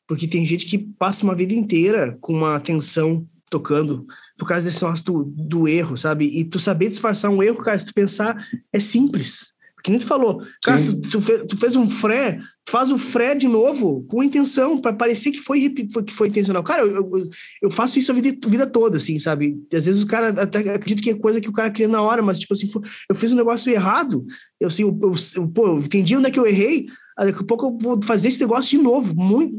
Porque 0.06 0.28
tem 0.28 0.44
gente 0.44 0.66
que 0.66 0.76
passa 0.76 1.25
uma 1.25 1.34
vida 1.34 1.54
inteira 1.54 2.18
com 2.20 2.34
uma 2.34 2.54
atenção 2.54 3.26
tocando 3.49 4.04
por 4.37 4.46
causa 4.46 4.66
desse 4.66 4.84
negócio 4.84 5.04
do, 5.06 5.25
do 5.25 5.66
erro, 5.66 5.96
sabe? 5.96 6.26
E 6.26 6.44
tu 6.44 6.61
saber 6.61 6.90
disfarçar 6.90 7.30
um 7.30 7.42
erro, 7.42 7.62
cara, 7.62 7.78
se 7.78 7.87
tu 7.87 7.94
pensar, 7.94 8.46
é 8.70 8.78
simples 8.78 9.53
que 9.84 9.90
nem 9.90 10.00
tu 10.00 10.06
falou, 10.06 10.42
cara, 10.64 10.82
tu, 10.82 10.98
tu, 10.98 11.20
fez, 11.20 11.44
tu, 11.46 11.58
fez, 11.58 11.76
um 11.76 11.86
fré, 11.86 12.40
faz 12.66 12.90
o 12.90 12.96
fré 12.96 13.34
de 13.34 13.46
novo 13.46 14.02
com 14.08 14.24
intenção, 14.24 14.80
para 14.80 14.94
parecer 14.94 15.30
que 15.30 15.40
foi, 15.40 15.68
que 15.68 16.12
foi 16.12 16.28
intencional. 16.28 16.64
Cara, 16.64 16.80
eu, 16.80 16.96
eu, 16.96 17.12
eu, 17.60 17.70
faço 17.70 17.98
isso 17.98 18.10
a 18.10 18.14
vida, 18.14 18.34
a 18.46 18.48
vida 18.48 18.66
toda, 18.66 18.96
assim, 18.96 19.18
sabe? 19.18 19.54
Às 19.74 19.85
vezes 19.85 20.02
o 20.02 20.06
cara 20.06 20.28
até 20.28 20.61
acredita 20.72 21.02
que 21.02 21.11
é 21.11 21.14
coisa 21.14 21.38
que 21.38 21.50
o 21.50 21.52
cara 21.52 21.70
cria 21.70 21.87
na 21.87 22.00
hora, 22.00 22.22
mas, 22.22 22.38
tipo 22.38 22.54
assim, 22.54 22.70
eu 23.11 23.14
fiz 23.14 23.30
um 23.30 23.37
negócio 23.37 23.70
errado, 23.70 24.24
eu, 24.59 24.68
assim, 24.68 24.85
eu, 24.85 25.14
eu, 25.37 25.48
pô, 25.48 25.66
eu 25.66 25.78
entendi 25.78 26.16
onde 26.16 26.28
é 26.28 26.30
que 26.30 26.40
eu 26.40 26.46
errei, 26.46 26.87
daqui 27.16 27.40
a 27.40 27.46
pouco 27.46 27.66
eu 27.66 27.79
vou 27.81 28.03
fazer 28.03 28.29
esse 28.29 28.40
negócio 28.40 28.77
de 28.77 28.83
novo, 28.83 29.14
muito, 29.14 29.55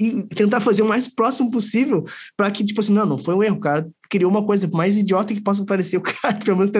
e 0.00 0.22
tentar 0.34 0.60
fazer 0.60 0.82
o 0.82 0.88
mais 0.88 1.08
próximo 1.08 1.50
possível, 1.50 2.04
para 2.36 2.50
que, 2.50 2.64
tipo 2.64 2.80
assim, 2.80 2.92
não, 2.92 3.06
não 3.06 3.18
foi 3.18 3.34
um 3.34 3.42
erro, 3.42 3.60
cara 3.60 3.88
criou 4.12 4.30
uma 4.30 4.44
coisa 4.44 4.68
mais 4.70 4.98
idiota 4.98 5.32
que 5.32 5.40
possa 5.40 5.64
parecer 5.64 5.96
o 5.98 6.02
cara, 6.02 6.34
pelo 6.34 6.58
menos 6.58 6.70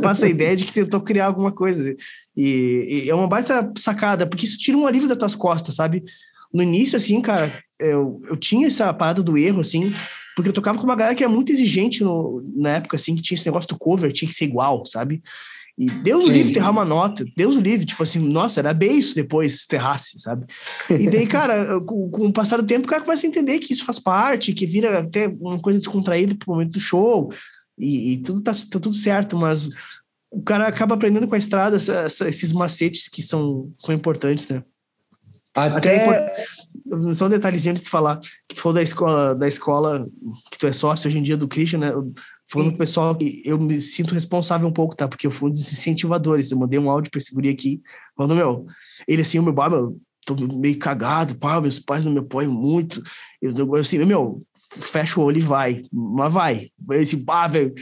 passa 0.00 0.26
a 0.26 0.28
ideia 0.28 0.54
de 0.54 0.64
que 0.64 0.72
tentou 0.72 1.00
criar 1.00 1.26
alguma 1.26 1.50
coisa. 1.50 1.96
E, 2.36 3.02
e, 3.06 3.10
é 3.10 3.14
uma 3.14 3.26
baita 3.26 3.72
sacada, 3.76 4.24
porque 4.24 4.46
isso 4.46 4.56
tira 4.56 4.78
um 4.78 4.86
alívio 4.86 5.08
das 5.08 5.18
tuas 5.18 5.34
costas, 5.34 5.74
sabe? 5.74 6.04
No 6.52 6.62
início, 6.62 6.96
assim, 6.96 7.20
cara, 7.20 7.52
eu, 7.80 8.22
eu 8.28 8.36
tinha 8.36 8.68
essa 8.68 8.94
parada 8.94 9.20
do 9.20 9.36
erro, 9.36 9.60
assim, 9.60 9.92
porque 10.36 10.48
eu 10.48 10.52
tocava 10.52 10.78
com 10.78 10.84
uma 10.84 10.94
galera 10.94 11.16
que 11.16 11.24
era 11.24 11.32
muito 11.32 11.50
exigente 11.50 12.04
no, 12.04 12.40
na 12.54 12.76
época, 12.76 12.96
assim, 12.96 13.16
que 13.16 13.22
tinha 13.22 13.34
esse 13.34 13.46
negócio 13.46 13.68
do 13.68 13.78
cover, 13.78 14.12
tinha 14.12 14.28
que 14.28 14.34
ser 14.34 14.44
igual, 14.44 14.86
sabe? 14.86 15.20
E 15.76 15.86
Deus 15.90 16.28
livre 16.28 16.52
terrar 16.52 16.70
uma 16.70 16.84
nota, 16.84 17.24
Deus 17.36 17.56
livre, 17.56 17.84
tipo 17.84 18.02
assim, 18.02 18.20
nossa, 18.20 18.60
era 18.60 18.72
bem 18.72 18.96
isso 18.96 19.12
depois 19.12 19.62
se 19.62 19.68
terrasse, 19.68 20.20
sabe? 20.20 20.46
E 20.88 21.08
daí, 21.08 21.26
cara, 21.26 21.80
com, 21.80 22.08
com, 22.10 22.26
o 22.26 22.32
passar 22.32 22.58
do 22.58 22.66
tempo, 22.66 22.86
o 22.86 22.88
cara 22.88 23.02
começa 23.02 23.26
a 23.26 23.28
entender 23.28 23.58
que 23.58 23.72
isso 23.72 23.84
faz 23.84 23.98
parte, 23.98 24.54
que 24.54 24.66
vira 24.66 25.00
até 25.00 25.26
uma 25.26 25.60
coisa 25.60 25.78
descontraída 25.78 26.36
pro 26.36 26.52
momento 26.52 26.72
do 26.72 26.80
show, 26.80 27.32
e, 27.76 28.12
e 28.12 28.18
tudo 28.18 28.40
tá, 28.40 28.52
tá, 28.52 28.78
tudo 28.78 28.94
certo, 28.94 29.36
mas 29.36 29.68
o 30.30 30.42
cara 30.42 30.68
acaba 30.68 30.94
aprendendo 30.94 31.26
com 31.26 31.34
a 31.34 31.38
estrada 31.38 31.76
essa, 31.76 31.94
essa, 32.02 32.28
esses 32.28 32.52
macetes 32.52 33.08
que 33.08 33.20
são, 33.20 33.72
são 33.76 33.92
importantes, 33.92 34.46
né? 34.46 34.62
Até, 35.54 36.04
Até 36.04 36.46
só 37.14 37.26
um 37.26 37.30
detalhezinho 37.30 37.74
de 37.74 37.82
te 37.82 37.88
falar, 37.88 38.20
que 38.48 38.54
tu 38.54 38.60
falou 38.60 38.74
da 38.74 38.82
escola, 38.82 39.34
da 39.34 39.48
escola 39.48 40.06
que 40.50 40.58
tu 40.58 40.66
é 40.66 40.72
sócio 40.72 41.08
hoje 41.08 41.18
em 41.18 41.22
dia 41.22 41.36
do 41.36 41.48
Christian, 41.48 41.78
né? 41.78 41.92
Falando 42.46 42.70
com 42.70 42.74
o 42.74 42.78
pessoal 42.78 43.14
que 43.14 43.42
eu 43.44 43.58
me 43.58 43.80
sinto 43.80 44.14
responsável 44.14 44.68
um 44.68 44.72
pouco, 44.72 44.94
tá? 44.94 45.08
Porque 45.08 45.26
eu 45.26 45.30
fui 45.30 45.48
um 45.48 45.52
dos 45.52 45.72
incentivadores. 45.72 46.50
Eu 46.50 46.58
mandei 46.58 46.78
um 46.78 46.90
áudio 46.90 47.10
pra 47.10 47.18
esse 47.18 47.34
aqui, 47.48 47.82
falando, 48.16 48.34
meu, 48.34 48.66
ele 49.08 49.22
assim, 49.22 49.38
o 49.38 49.42
meu 49.42 49.52
bar, 49.52 49.70
meu, 49.70 49.98
tô 50.26 50.34
meio 50.34 50.78
cagado, 50.78 51.36
pá, 51.36 51.60
meus 51.60 51.78
pais 51.78 52.04
não 52.04 52.12
me 52.12 52.18
apoiam 52.18 52.52
muito. 52.52 53.02
Eu, 53.40 53.54
eu 53.56 53.74
assim, 53.76 53.98
meu, 53.98 54.42
fecha 54.58 55.18
o 55.18 55.24
olho 55.24 55.38
e 55.38 55.42
vai. 55.42 55.82
Mas 55.92 56.32
vai. 56.32 56.70
Esse 56.92 57.16
bar, 57.16 57.48
velho, 57.48 57.74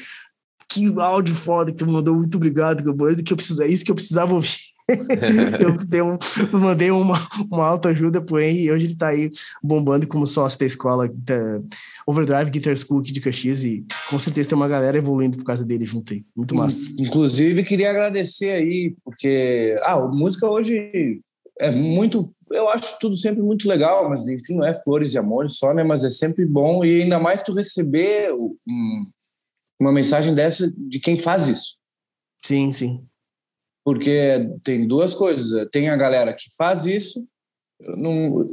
que 0.68 0.86
áudio 1.00 1.34
foda 1.34 1.70
que 1.70 1.78
tu 1.78 1.86
mandou, 1.86 2.16
muito 2.16 2.36
obrigado, 2.36 2.82
que 3.22 3.32
eu 3.32 3.36
precisava, 3.36 3.68
é 3.68 3.72
isso 3.72 3.84
que 3.84 3.90
eu 3.90 3.94
precisava 3.94 4.32
ouvir. 4.32 4.71
eu, 5.92 6.06
um, 6.06 6.58
mandei 6.58 6.90
uma, 6.90 7.28
uma 7.50 7.66
autoajuda 7.66 8.20
pro 8.20 8.40
Henry 8.40 8.64
e 8.64 8.72
hoje 8.72 8.86
ele 8.86 8.94
tá 8.94 9.08
aí 9.08 9.30
bombando 9.62 10.06
como 10.06 10.26
sócio 10.26 10.58
da 10.58 10.66
escola 10.66 11.08
da 11.12 11.60
Overdrive 12.06 12.50
Guitar 12.50 12.76
School 12.76 13.00
aqui 13.00 13.12
de 13.12 13.20
Caxias 13.20 13.64
e 13.64 13.84
com 14.08 14.18
certeza 14.18 14.50
tem 14.50 14.56
uma 14.56 14.68
galera 14.68 14.98
evoluindo 14.98 15.38
por 15.38 15.44
causa 15.44 15.64
dele 15.64 15.84
junto 15.84 16.12
aí. 16.12 16.24
Muito 16.36 16.54
massa. 16.54 16.90
Inclusive, 16.98 17.62
queria 17.62 17.90
agradecer 17.90 18.50
aí, 18.50 18.94
porque 19.04 19.76
a 19.82 19.94
ah, 19.94 20.08
música 20.08 20.48
hoje 20.48 21.20
é 21.58 21.70
muito. 21.70 22.28
Eu 22.50 22.68
acho 22.68 22.98
tudo 22.98 23.16
sempre 23.16 23.42
muito 23.42 23.68
legal, 23.68 24.08
mas 24.08 24.26
enfim, 24.26 24.56
não 24.56 24.64
é 24.64 24.74
flores 24.74 25.14
e 25.14 25.18
amores 25.18 25.56
só, 25.56 25.72
né? 25.72 25.82
Mas 25.82 26.04
é 26.04 26.10
sempre 26.10 26.44
bom 26.44 26.84
e 26.84 27.02
ainda 27.02 27.18
mais 27.18 27.42
tu 27.42 27.52
receber 27.54 28.32
um, 28.32 29.06
uma 29.80 29.92
mensagem 29.92 30.34
dessa 30.34 30.72
de 30.76 30.98
quem 30.98 31.16
faz 31.16 31.48
isso. 31.48 31.76
Sim, 32.44 32.72
sim. 32.72 33.04
Porque 33.84 34.48
tem 34.62 34.86
duas 34.86 35.14
coisas. 35.14 35.68
Tem 35.70 35.88
a 35.88 35.96
galera 35.96 36.32
que 36.32 36.54
faz 36.56 36.86
isso, 36.86 37.26
não, 37.80 38.46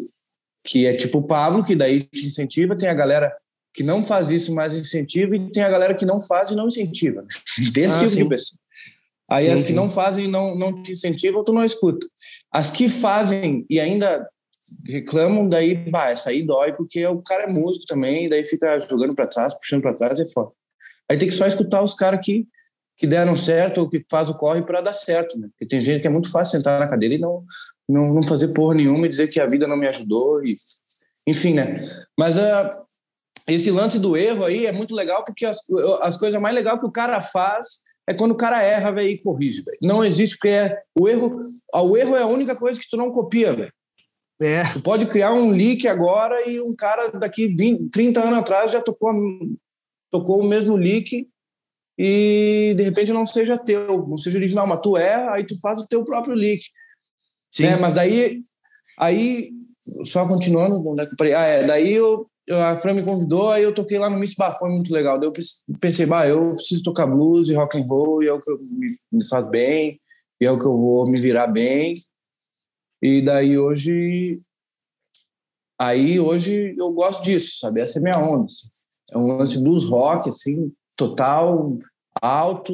que 0.66 0.86
é 0.86 0.94
tipo 0.94 1.20
o 1.20 1.28
Pablo, 1.28 1.64
que 1.64 1.76
daí 1.76 2.04
te 2.04 2.26
incentiva, 2.26 2.78
tem 2.78 2.90
a 2.90 2.94
galera 2.94 3.36
que 3.74 3.84
não 3.84 4.02
faz 4.02 4.32
isso, 4.32 4.54
mas 4.54 4.76
incentiva, 4.76 5.36
e 5.36 5.52
tem 5.52 5.64
a 5.64 5.70
galera 5.70 5.94
que 5.94 6.06
não 6.06 6.20
faz 6.20 6.50
e 6.50 6.56
não 6.56 6.68
incentiva. 6.68 7.26
Desse 7.72 7.96
ah, 7.96 8.00
tipo 8.00 8.10
sim. 8.10 8.24
de 8.24 8.30
pessoa. 8.30 8.60
Aí 9.30 9.44
sim, 9.44 9.52
as 9.52 9.62
que 9.62 9.68
sim. 9.68 9.74
não 9.74 9.90
fazem 9.90 10.28
não, 10.28 10.56
não 10.56 10.74
te 10.74 10.92
incentivam, 10.92 11.44
tu 11.44 11.54
não 11.54 11.64
escuta. 11.64 12.06
As 12.52 12.72
que 12.72 12.90
fazem 12.90 13.66
e 13.70 13.80
ainda 13.80 14.28
reclamam, 14.86 15.48
daí, 15.48 15.76
bah, 15.90 16.10
essa 16.10 16.30
aí 16.32 16.44
dói, 16.44 16.74
porque 16.74 17.06
o 17.06 17.22
cara 17.22 17.44
é 17.44 17.48
músico 17.48 17.86
também, 17.86 18.30
daí 18.30 18.44
fica 18.44 18.80
jogando 18.80 19.16
para 19.16 19.28
trás, 19.28 19.56
puxando 19.58 19.82
para 19.82 19.96
trás, 19.96 20.20
é 20.20 20.28
foda. 20.28 20.52
Aí 21.10 21.18
tem 21.18 21.28
que 21.28 21.36
só 21.36 21.48
escutar 21.48 21.82
os 21.82 21.94
caras 21.94 22.20
que 22.24 22.48
que 23.00 23.08
deram 23.08 23.34
certo 23.34 23.80
ou 23.80 23.90
que 23.90 24.06
faz 24.12 24.30
o 24.30 24.38
corre 24.38 24.62
para 24.62 24.82
dar 24.82 24.92
certo, 24.92 25.40
né? 25.40 25.48
Porque 25.52 25.66
tem 25.66 25.80
gente 25.80 26.02
que 26.02 26.08
é 26.08 26.12
muito 26.12 26.30
fácil 26.30 26.58
sentar 26.58 26.82
na 26.82 26.88
cadeira 26.88 27.16
e 27.16 27.18
não, 27.18 27.46
não, 27.88 28.14
não 28.14 28.22
fazer 28.22 28.50
porra 28.50 28.76
nenhuma 28.76 29.06
e 29.06 29.10
dizer 29.10 29.32
que 29.32 29.40
a 29.40 29.48
vida 29.48 29.66
não 29.66 29.78
me 29.78 29.88
ajudou 29.88 30.46
e 30.46 30.58
enfim, 31.26 31.54
né? 31.54 31.76
Mas 32.18 32.38
uh, 32.38 32.70
esse 33.48 33.72
lance 33.72 33.98
do 33.98 34.18
erro 34.18 34.44
aí 34.44 34.66
é 34.66 34.72
muito 34.74 34.94
legal 34.94 35.24
porque 35.24 35.46
as, 35.46 35.60
as 36.02 36.18
coisas 36.18 36.42
mais 36.42 36.54
legais 36.54 36.78
que 36.78 36.86
o 36.86 36.92
cara 36.92 37.22
faz 37.22 37.80
é 38.06 38.14
quando 38.14 38.32
o 38.32 38.38
cara 38.38 38.62
erra, 38.62 38.92
velho, 38.92 39.10
e 39.10 39.22
corrige. 39.22 39.64
Não 39.82 40.04
existe 40.04 40.36
porque 40.36 40.50
é 40.50 40.82
o 41.00 41.08
erro, 41.08 41.40
o 41.74 41.96
erro 41.96 42.16
é 42.18 42.22
a 42.22 42.28
única 42.28 42.54
coisa 42.54 42.80
que 42.80 42.90
tu 42.90 42.98
não 42.98 43.12
copia, 43.12 43.54
velho. 43.54 43.72
É. 44.42 44.64
Tu 44.74 44.82
pode 44.82 45.06
criar 45.06 45.34
um 45.34 45.52
leak 45.52 45.88
agora 45.88 46.50
e 46.50 46.60
um 46.60 46.76
cara 46.76 47.10
daqui 47.12 47.48
20, 47.48 47.90
30 47.92 48.22
anos 48.22 48.40
atrás 48.40 48.72
já 48.72 48.82
tocou 48.82 49.12
tocou 50.12 50.42
o 50.42 50.48
mesmo 50.48 50.76
leak 50.76 51.30
e 52.02 52.74
de 52.78 52.84
repente 52.84 53.12
não 53.12 53.26
seja 53.26 53.58
teu, 53.58 54.08
não 54.08 54.18
seja 54.18 54.38
original, 54.38 54.66
mas 54.66 54.80
tu 54.82 54.96
é, 54.96 55.28
aí 55.34 55.46
tu 55.46 55.60
faz 55.60 55.82
o 55.82 55.86
teu 55.86 56.06
próprio 56.06 56.34
leak. 56.34 56.64
Sim. 57.52 57.64
Né? 57.64 57.76
Mas 57.76 57.94
daí, 57.94 58.38
aí, 58.98 59.52
só 60.06 60.26
continuando, 60.26 60.82
onde 60.88 61.04
é 61.04 61.06
que 61.06 61.12
eu 61.12 61.18
parei? 61.18 61.34
Ah, 61.34 61.46
é, 61.46 61.66
daí 61.66 61.92
eu, 61.92 62.26
a 62.50 62.78
Fran 62.78 62.94
me 62.94 63.04
convidou, 63.04 63.50
aí 63.50 63.64
eu 63.64 63.74
toquei 63.74 64.00
lá 64.00 64.10
no 64.10 64.18
Miss 64.18 64.34
Bar, 64.34 64.58
foi 64.58 64.70
muito 64.70 64.94
legal. 64.94 65.20
Daí 65.20 65.28
eu 65.28 65.34
pensei, 65.82 66.06
bah, 66.06 66.26
eu 66.26 66.48
preciso 66.48 66.82
tocar 66.84 67.06
blues 67.06 67.50
e 67.50 67.54
rock 67.54 67.78
and 67.78 67.86
roll, 67.86 68.24
e 68.24 68.28
é 68.28 68.34
o 68.34 68.40
que 68.40 68.50
me, 68.50 68.88
me 69.12 69.28
faz 69.28 69.46
bem. 69.50 70.00
e 70.40 70.46
é 70.46 70.52
o 70.52 70.58
que 70.58 70.66
eu 70.66 70.78
vou 70.78 71.04
me 71.04 71.20
virar 71.20 71.48
bem. 71.48 71.94
E 73.02 73.22
daí 73.22 73.60
hoje 73.60 74.42
aí 75.78 76.18
hoje 76.18 76.76
eu 76.78 76.92
gosto 76.94 77.24
disso, 77.24 77.60
sabe? 77.60 77.82
Essa 77.82 78.00
é 78.00 78.02
minha 78.02 78.18
onda. 78.18 78.46
Assim. 78.46 78.68
É 79.12 79.18
um 79.18 79.38
lance 79.38 79.62
dos 79.62 79.86
rock 79.90 80.30
assim, 80.30 80.72
total 80.96 81.78
alto, 82.22 82.74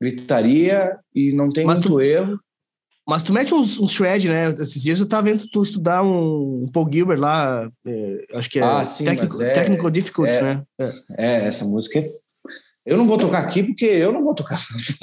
gritaria 0.00 0.96
e 1.14 1.32
não 1.32 1.50
tem 1.50 1.64
Mas 1.64 1.78
muito 1.78 1.90
tu... 1.90 2.00
erro. 2.00 2.38
Mas 3.06 3.22
tu 3.22 3.32
mete 3.32 3.52
uns, 3.52 3.80
uns 3.80 3.90
shred, 3.92 4.28
né? 4.28 4.50
Esses 4.50 4.82
dias 4.82 5.00
eu 5.00 5.08
tava 5.08 5.30
vendo 5.30 5.48
tu 5.48 5.62
estudar 5.62 6.02
um, 6.02 6.64
um 6.64 6.68
Paul 6.72 6.88
Gilbert 6.92 7.18
lá, 7.18 7.68
é, 7.84 8.26
acho 8.34 8.48
que 8.48 8.60
é, 8.60 8.62
ah, 8.62 8.84
sim, 8.84 9.04
técnico, 9.04 9.42
é, 9.42 9.50
Technical 9.50 9.90
Difficulties, 9.90 10.36
é, 10.36 10.42
né? 10.42 10.62
É, 10.78 10.92
é, 11.18 11.46
essa 11.46 11.64
música 11.64 11.98
é... 11.98 12.06
Eu 12.86 12.96
não 12.96 13.06
vou 13.06 13.18
tocar 13.18 13.40
aqui 13.40 13.62
porque 13.62 13.84
eu 13.84 14.10
não 14.10 14.22
vou 14.22 14.34
tocar. 14.34 14.58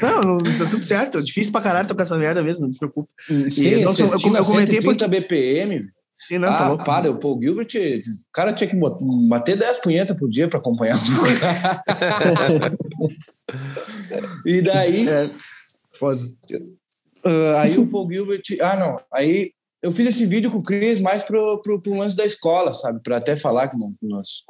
não, 0.00 0.38
tá 0.38 0.70
tudo 0.70 0.82
certo. 0.82 1.18
É 1.18 1.20
difícil 1.20 1.52
pra 1.52 1.60
caralho 1.60 1.86
tocar 1.86 2.04
essa 2.04 2.16
merda 2.16 2.42
mesmo, 2.42 2.64
não 2.64 2.72
te 2.72 2.78
preocupe. 2.78 3.10
Sim, 3.50 3.68
e, 3.68 3.84
não, 3.84 3.92
eu, 3.92 4.06
eu, 4.06 4.36
eu 4.36 4.44
comentei 4.44 4.80
porque... 4.80 5.06
BPM. 5.06 5.82
Sim, 6.14 6.38
não, 6.38 6.48
ah, 6.48 6.76
tá 6.76 6.84
para, 6.84 7.10
o 7.10 7.18
Paul 7.18 7.40
Gilbert, 7.40 7.68
o 7.74 8.32
cara 8.32 8.52
tinha 8.52 8.68
que 8.68 8.78
bater 9.28 9.56
10 9.56 9.80
punhetas 9.80 10.16
por 10.16 10.28
dia 10.28 10.48
para 10.48 10.60
acompanhar. 10.60 10.96
e 14.46 14.62
daí, 14.62 15.08
é. 15.08 15.30
Foda. 15.94 16.22
Uh, 17.24 17.56
aí 17.58 17.78
o 17.78 17.86
Paul 17.86 18.12
Gilbert. 18.12 18.42
Ah, 18.60 18.76
não. 18.76 19.00
Aí 19.12 19.52
eu 19.82 19.90
fiz 19.90 20.06
esse 20.06 20.26
vídeo 20.26 20.50
com 20.50 20.58
o 20.58 20.62
Cris 20.62 21.00
mais 21.00 21.22
pro, 21.22 21.60
pro, 21.60 21.80
pro 21.80 21.94
lance 21.94 22.16
da 22.16 22.24
escola, 22.24 22.72
sabe? 22.72 23.00
Para 23.02 23.16
até 23.16 23.36
falar 23.36 23.68
que 23.68 23.76
nós 24.02 24.42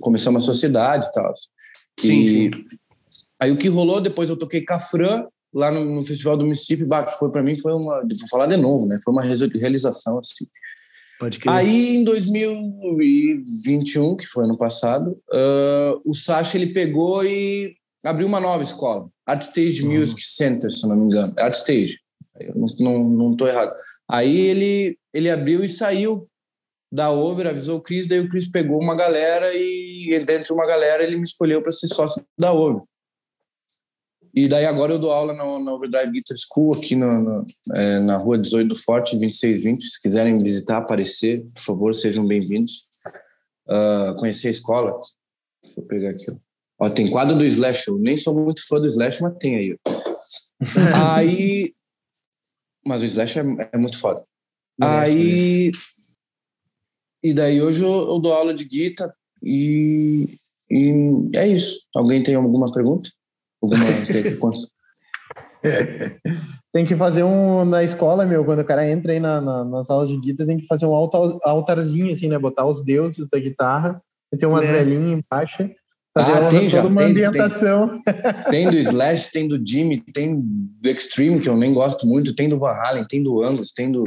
começamos 0.00 0.42
a 0.42 0.46
sociedade 0.46 1.06
e 1.06 1.12
tal. 1.12 1.32
Sim, 1.98 2.20
e 2.20 2.28
sim. 2.28 2.50
Aí 3.40 3.50
o 3.50 3.56
que 3.56 3.68
rolou, 3.68 4.00
depois 4.00 4.28
eu 4.28 4.36
toquei 4.36 4.62
Cafran 4.62 5.26
lá 5.52 5.70
no, 5.70 5.84
no 5.84 6.02
Festival 6.02 6.36
do 6.36 6.44
Mississippi, 6.44 6.84
bah, 6.84 7.04
que 7.04 7.18
foi 7.18 7.30
para 7.30 7.42
mim, 7.42 7.56
foi 7.56 7.72
uma. 7.72 8.00
Vou 8.00 8.28
falar 8.28 8.46
de 8.46 8.56
novo, 8.56 8.86
né? 8.86 8.98
Foi 9.02 9.12
uma 9.12 9.22
realização, 9.22 10.18
assim. 10.18 10.46
Pode 11.18 11.38
crer. 11.38 11.52
Aí, 11.52 11.96
em 11.96 12.04
2021, 12.04 14.16
que 14.16 14.26
foi 14.26 14.44
ano 14.44 14.58
passado, 14.58 15.12
uh, 15.32 16.00
o 16.04 16.14
Sacha 16.14 16.56
ele 16.56 16.72
pegou 16.72 17.24
e 17.24 17.74
abriu 18.04 18.26
uma 18.26 18.40
nova 18.40 18.62
escola, 18.62 19.08
Art 19.26 19.42
Stage 19.42 19.82
uhum. 19.82 19.98
Music 19.98 20.22
Center, 20.22 20.70
se 20.70 20.86
não 20.86 20.96
me 20.96 21.04
engano. 21.04 21.32
Art 21.38 21.54
Stage, 21.54 21.98
eu 22.40 22.54
não, 22.54 22.66
não, 22.78 23.04
não 23.04 23.36
tô 23.36 23.46
errado. 23.46 23.74
Aí 24.08 24.38
ele, 24.38 24.98
ele 25.12 25.30
abriu 25.30 25.64
e 25.64 25.68
saiu 25.68 26.28
da 26.92 27.10
Over, 27.10 27.48
avisou 27.48 27.78
o 27.78 27.82
Chris, 27.82 28.06
daí 28.06 28.20
o 28.20 28.28
Chris 28.28 28.48
pegou 28.48 28.80
uma 28.80 28.94
galera 28.94 29.52
e 29.54 30.22
dentro 30.24 30.44
de 30.44 30.52
uma 30.52 30.66
galera 30.66 31.02
ele 31.02 31.16
me 31.16 31.24
escolheu 31.24 31.60
para 31.60 31.72
ser 31.72 31.88
sócio 31.88 32.24
da 32.38 32.52
Over. 32.52 32.82
E 34.36 34.48
daí 34.48 34.66
agora 34.66 34.92
eu 34.92 34.98
dou 34.98 35.12
aula 35.12 35.32
na, 35.32 35.44
na 35.60 35.72
Overdrive 35.72 36.10
Guitar 36.10 36.36
School 36.36 36.72
aqui 36.76 36.96
no, 36.96 37.20
no, 37.20 37.46
é, 37.72 38.00
na 38.00 38.16
rua 38.16 38.36
18 38.36 38.68
do 38.68 38.74
Forte, 38.74 39.16
2620. 39.16 39.84
Se 39.84 40.02
quiserem 40.02 40.36
visitar, 40.38 40.78
aparecer, 40.78 41.46
por 41.54 41.62
favor, 41.62 41.94
sejam 41.94 42.26
bem-vindos. 42.26 42.88
Uh, 43.68 44.16
conhecer 44.18 44.48
a 44.48 44.50
escola. 44.50 44.92
Deixa 45.62 45.80
eu 45.80 45.84
pegar 45.84 46.10
aqui. 46.10 46.30
Ó. 46.30 46.36
Ó, 46.80 46.90
tem 46.90 47.08
quadro 47.08 47.38
do 47.38 47.44
Slash. 47.44 47.86
Eu 47.86 47.98
nem 47.98 48.16
sou 48.16 48.34
muito 48.34 48.66
fã 48.66 48.80
do 48.80 48.88
Slash, 48.88 49.22
mas 49.22 49.36
tem 49.38 49.56
aí. 49.56 49.78
aí. 51.16 51.72
Mas 52.84 53.02
o 53.02 53.06
Slash 53.06 53.38
é, 53.38 53.42
é 53.72 53.78
muito 53.78 53.98
foda. 53.98 54.22
Merece, 54.78 55.16
aí. 55.16 55.24
Merece. 55.24 55.78
E 57.22 57.32
daí 57.32 57.62
hoje 57.62 57.84
eu, 57.84 57.92
eu, 57.92 58.18
dou 58.18 58.32
aula 58.32 58.52
de 58.52 58.64
guitarra 58.64 59.14
e, 59.42 60.38
e 60.68 61.30
é 61.34 61.46
isso. 61.46 61.80
Alguém 61.94 62.22
tem 62.22 62.34
alguma 62.34 62.70
pergunta? 62.70 63.08
Alguma. 63.64 64.68
tem 66.72 66.84
que 66.84 66.94
fazer 66.94 67.22
um 67.22 67.64
na 67.64 67.82
escola, 67.82 68.26
meu, 68.26 68.44
quando 68.44 68.60
o 68.60 68.64
cara 68.64 68.88
entra 68.88 69.12
aí 69.12 69.20
na, 69.20 69.40
na, 69.40 69.64
nas 69.64 69.88
aulas 69.88 70.08
de 70.08 70.18
guitarra, 70.18 70.48
tem 70.48 70.58
que 70.58 70.66
fazer 70.66 70.86
um 70.86 70.94
altar, 70.94 71.20
altarzinho, 71.42 72.12
assim, 72.12 72.28
né? 72.28 72.38
Botar 72.38 72.66
os 72.66 72.82
deuses 72.82 73.26
da 73.28 73.38
guitarra, 73.38 74.00
e 74.32 74.36
ter 74.36 74.46
umas 74.46 74.66
é. 74.66 74.72
velhinhas 74.72 75.24
embaixo 75.24 75.68
Fazer 76.16 76.32
ah, 76.32 76.48
tem 76.48 76.70
já, 76.70 76.80
uma 76.80 76.96
tem, 76.96 77.10
ambientação. 77.10 77.92
Tem, 78.48 78.70
tem, 78.70 78.70
do 78.70 78.76
Slash, 78.78 79.32
tem 79.32 79.48
do 79.48 79.60
Jimmy, 79.66 80.00
tem 80.00 80.36
do 80.36 80.88
Extreme, 80.88 81.40
que 81.40 81.48
eu 81.48 81.56
nem 81.56 81.74
gosto 81.74 82.06
muito, 82.06 82.36
tem 82.36 82.48
do 82.48 82.56
Van 82.56 82.70
Halen, 82.70 83.04
tem 83.08 83.20
do 83.20 83.42
Angus, 83.42 83.72
tem 83.72 83.90
do... 83.90 84.04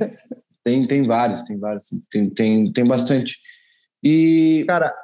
tem, 0.64 0.86
tem 0.86 1.02
vários, 1.02 1.42
tem 1.42 1.58
vários, 1.58 1.84
tem, 2.10 2.30
tem, 2.30 2.72
tem 2.72 2.86
bastante. 2.86 3.36
E... 4.02 4.64
Cara, 4.66 4.94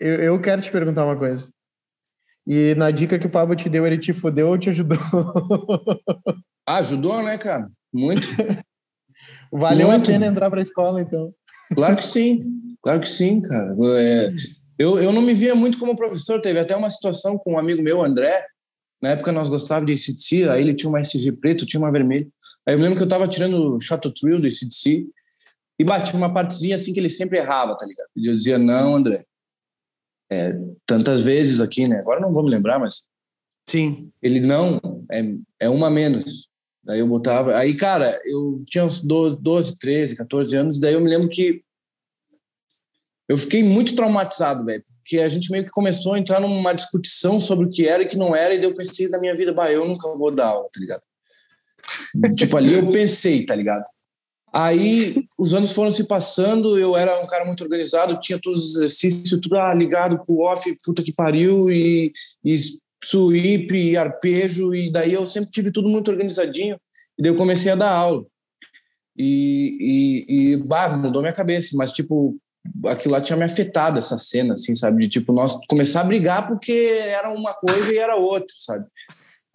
eu, 0.00 0.14
eu 0.14 0.40
quero 0.40 0.62
te 0.62 0.70
perguntar 0.70 1.04
uma 1.04 1.16
coisa. 1.16 1.46
E 2.46 2.74
na 2.74 2.90
dica 2.90 3.18
que 3.18 3.26
o 3.26 3.30
Pablo 3.30 3.56
te 3.56 3.68
deu, 3.68 3.86
ele 3.86 3.98
te 3.98 4.12
fudeu 4.12 4.48
ou 4.48 4.58
te 4.58 4.70
ajudou? 4.70 4.98
Ah, 6.66 6.76
ajudou, 6.76 7.22
né, 7.22 7.36
cara? 7.36 7.70
Muito. 7.92 8.26
Valeu 9.52 9.88
Muito. 9.88 10.10
a 10.10 10.12
pena 10.12 10.26
entrar 10.26 10.48
para 10.50 10.60
a 10.60 10.62
escola, 10.62 11.00
então. 11.00 11.32
Claro 11.74 11.96
que 11.96 12.06
sim, 12.06 12.42
claro 12.82 13.00
que 13.00 13.08
sim, 13.08 13.40
cara. 13.40 13.76
É, 13.98 14.32
eu, 14.78 14.98
eu 14.98 15.12
não 15.12 15.22
me 15.22 15.34
via 15.34 15.54
muito 15.54 15.78
como 15.78 15.94
professor. 15.94 16.40
Teve 16.40 16.58
até 16.58 16.74
uma 16.74 16.90
situação 16.90 17.38
com 17.38 17.52
um 17.52 17.58
amigo 17.58 17.82
meu, 17.82 18.02
André. 18.02 18.46
Na 19.00 19.10
época 19.10 19.30
nós 19.30 19.48
gostávamos 19.48 19.86
de 19.86 20.10
ACDC, 20.10 20.48
aí 20.48 20.62
ele 20.62 20.74
tinha 20.74 20.88
uma 20.88 21.00
SG 21.00 21.32
preto, 21.40 21.66
tinha 21.66 21.80
uma 21.80 21.92
vermelha. 21.92 22.26
Aí 22.66 22.74
eu 22.74 22.80
lembro 22.80 22.96
que 22.96 23.02
eu 23.02 23.08
tava 23.08 23.28
tirando 23.28 23.76
o 23.76 23.80
Shot 23.80 24.10
Thrill 24.12 24.36
do 24.36 24.46
ACDC 24.46 25.06
e 25.78 25.84
bati 25.84 26.16
uma 26.16 26.32
partezinha 26.32 26.76
assim 26.76 26.92
que 26.92 27.00
ele 27.00 27.10
sempre 27.10 27.38
errava, 27.38 27.76
tá 27.76 27.84
ligado? 27.84 28.08
E 28.16 28.28
eu 28.28 28.34
dizia, 28.34 28.58
não, 28.58 28.96
André. 28.96 29.24
É, 30.34 30.58
tantas 30.84 31.22
vezes 31.22 31.60
aqui, 31.60 31.88
né? 31.88 32.00
Agora 32.02 32.20
não 32.20 32.32
vou 32.32 32.42
me 32.42 32.50
lembrar, 32.50 32.78
mas. 32.78 33.02
Sim. 33.68 34.10
Ele 34.20 34.40
não, 34.40 34.80
é, 35.10 35.22
é 35.60 35.68
uma 35.68 35.88
menos. 35.88 36.48
Daí 36.82 36.98
eu 36.98 37.06
botava. 37.06 37.56
Aí, 37.56 37.74
cara, 37.74 38.20
eu 38.24 38.58
tinha 38.66 38.84
uns 38.84 39.00
12, 39.00 39.40
12 39.40 39.76
13, 39.78 40.16
14 40.16 40.56
anos, 40.56 40.80
daí 40.80 40.94
eu 40.94 41.00
me 41.00 41.08
lembro 41.08 41.28
que 41.28 41.62
eu 43.28 43.38
fiquei 43.38 43.62
muito 43.62 43.96
traumatizado, 43.96 44.64
velho, 44.64 44.82
porque 44.98 45.18
a 45.18 45.28
gente 45.28 45.50
meio 45.50 45.64
que 45.64 45.70
começou 45.70 46.12
a 46.12 46.18
entrar 46.18 46.40
numa 46.40 46.74
discussão 46.74 47.40
sobre 47.40 47.66
o 47.66 47.70
que 47.70 47.88
era 47.88 48.02
e 48.02 48.06
que 48.06 48.18
não 48.18 48.36
era, 48.36 48.52
e 48.52 48.58
daí 48.58 48.68
eu 48.68 48.74
pensei 48.74 49.08
na 49.08 49.18
minha 49.18 49.34
vida, 49.34 49.52
bah, 49.52 49.72
eu 49.72 49.86
nunca 49.86 50.06
vou 50.08 50.30
dar 50.30 50.48
aula, 50.48 50.68
tá 50.72 50.80
ligado? 50.80 51.02
tipo, 52.36 52.56
ali 52.56 52.74
eu 52.74 52.86
pensei, 52.88 53.46
tá 53.46 53.54
ligado? 53.54 53.84
Aí 54.56 55.26
os 55.36 55.52
anos 55.52 55.72
foram 55.72 55.90
se 55.90 56.04
passando, 56.04 56.78
eu 56.78 56.96
era 56.96 57.20
um 57.20 57.26
cara 57.26 57.44
muito 57.44 57.64
organizado, 57.64 58.20
tinha 58.20 58.38
todos 58.40 58.64
os 58.64 58.76
exercícios, 58.76 59.40
tudo 59.40 59.56
ah, 59.58 59.74
ligado 59.74 60.24
pro 60.24 60.42
off, 60.42 60.72
puta 60.84 61.02
que 61.02 61.12
pariu, 61.12 61.68
e, 61.68 62.12
e 62.44 62.56
sweep, 63.02 63.74
e 63.76 63.96
arpejo, 63.96 64.72
e 64.72 64.92
daí 64.92 65.12
eu 65.12 65.26
sempre 65.26 65.50
tive 65.50 65.72
tudo 65.72 65.88
muito 65.88 66.08
organizadinho, 66.08 66.78
e 67.18 67.22
daí 67.22 67.32
eu 67.32 67.36
comecei 67.36 67.72
a 67.72 67.74
dar 67.74 67.90
aula. 67.90 68.24
E, 69.18 70.24
e, 70.28 70.52
e 70.52 70.68
bah, 70.68 70.88
mudou 70.96 71.20
minha 71.20 71.34
cabeça, 71.34 71.76
mas 71.76 71.90
tipo, 71.90 72.36
aquilo 72.86 73.14
lá 73.14 73.20
tinha 73.20 73.36
me 73.36 73.44
afetado, 73.44 73.98
essa 73.98 74.18
cena, 74.18 74.54
assim, 74.54 74.76
sabe? 74.76 75.02
De 75.02 75.08
tipo, 75.08 75.32
nós 75.32 75.58
começar 75.68 76.02
a 76.02 76.04
brigar 76.04 76.46
porque 76.46 76.72
era 76.72 77.28
uma 77.32 77.54
coisa 77.54 77.92
e 77.92 77.98
era 77.98 78.14
outra, 78.14 78.54
sabe? 78.58 78.86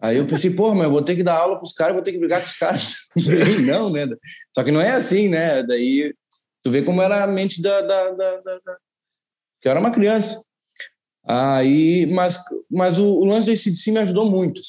Aí 0.00 0.16
eu 0.16 0.26
pensei, 0.26 0.50
porra, 0.50 0.74
mas 0.74 0.84
eu 0.84 0.90
vou 0.90 1.02
ter 1.02 1.14
que 1.14 1.22
dar 1.22 1.36
aula 1.36 1.56
para 1.56 1.64
os 1.64 1.72
caras, 1.72 1.94
vou 1.94 2.02
ter 2.02 2.12
que 2.12 2.18
brigar 2.18 2.40
com 2.40 2.46
os 2.46 2.56
caras. 2.56 2.94
não, 3.66 3.90
né? 3.90 4.06
Só 4.54 4.64
que 4.64 4.70
não 4.70 4.80
é 4.80 4.92
assim, 4.92 5.28
né? 5.28 5.62
Daí 5.62 6.14
tu 6.62 6.70
vê 6.70 6.82
como 6.82 7.02
era 7.02 7.22
a 7.22 7.26
mente 7.26 7.60
da. 7.60 7.80
da, 7.82 8.10
da, 8.10 8.36
da, 8.40 8.60
que 9.60 9.68
eu 9.68 9.72
era 9.72 9.80
uma 9.80 9.92
criança. 9.92 10.42
Aí, 11.26 12.06
mas, 12.06 12.42
mas 12.70 12.98
o, 12.98 13.06
o 13.06 13.24
lance 13.24 13.46
do 13.46 13.52
ACDC 13.52 13.92
me 13.92 13.98
ajudou 13.98 14.24
muito. 14.24 14.60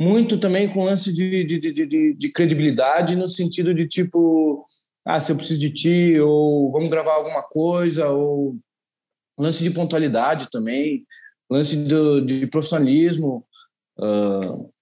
Muito 0.00 0.38
também 0.38 0.68
com 0.68 0.80
o 0.80 0.84
lance 0.84 1.12
de, 1.12 1.44
de, 1.44 1.58
de, 1.58 1.86
de, 1.86 2.14
de 2.14 2.32
credibilidade, 2.32 3.16
no 3.16 3.28
sentido 3.28 3.74
de 3.74 3.86
tipo 3.88 4.64
ah, 5.04 5.20
se 5.20 5.32
eu 5.32 5.36
preciso 5.36 5.60
de 5.60 5.70
ti, 5.70 6.20
ou 6.20 6.70
vamos 6.70 6.88
gravar 6.88 7.14
alguma 7.14 7.42
coisa, 7.42 8.08
ou 8.08 8.56
lance 9.38 9.62
de 9.62 9.70
pontualidade 9.70 10.48
também, 10.50 11.04
lance 11.50 11.76
do, 11.76 12.24
de 12.24 12.46
profissionalismo, 12.46 13.44
uh, 13.98 14.72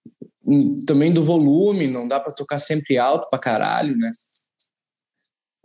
também 0.86 1.12
do 1.12 1.24
volume, 1.24 1.86
não 1.86 2.08
dá 2.08 2.18
para 2.18 2.32
tocar 2.32 2.58
sempre 2.58 2.98
alto 2.98 3.28
para 3.28 3.38
caralho, 3.38 3.96
né? 3.96 4.08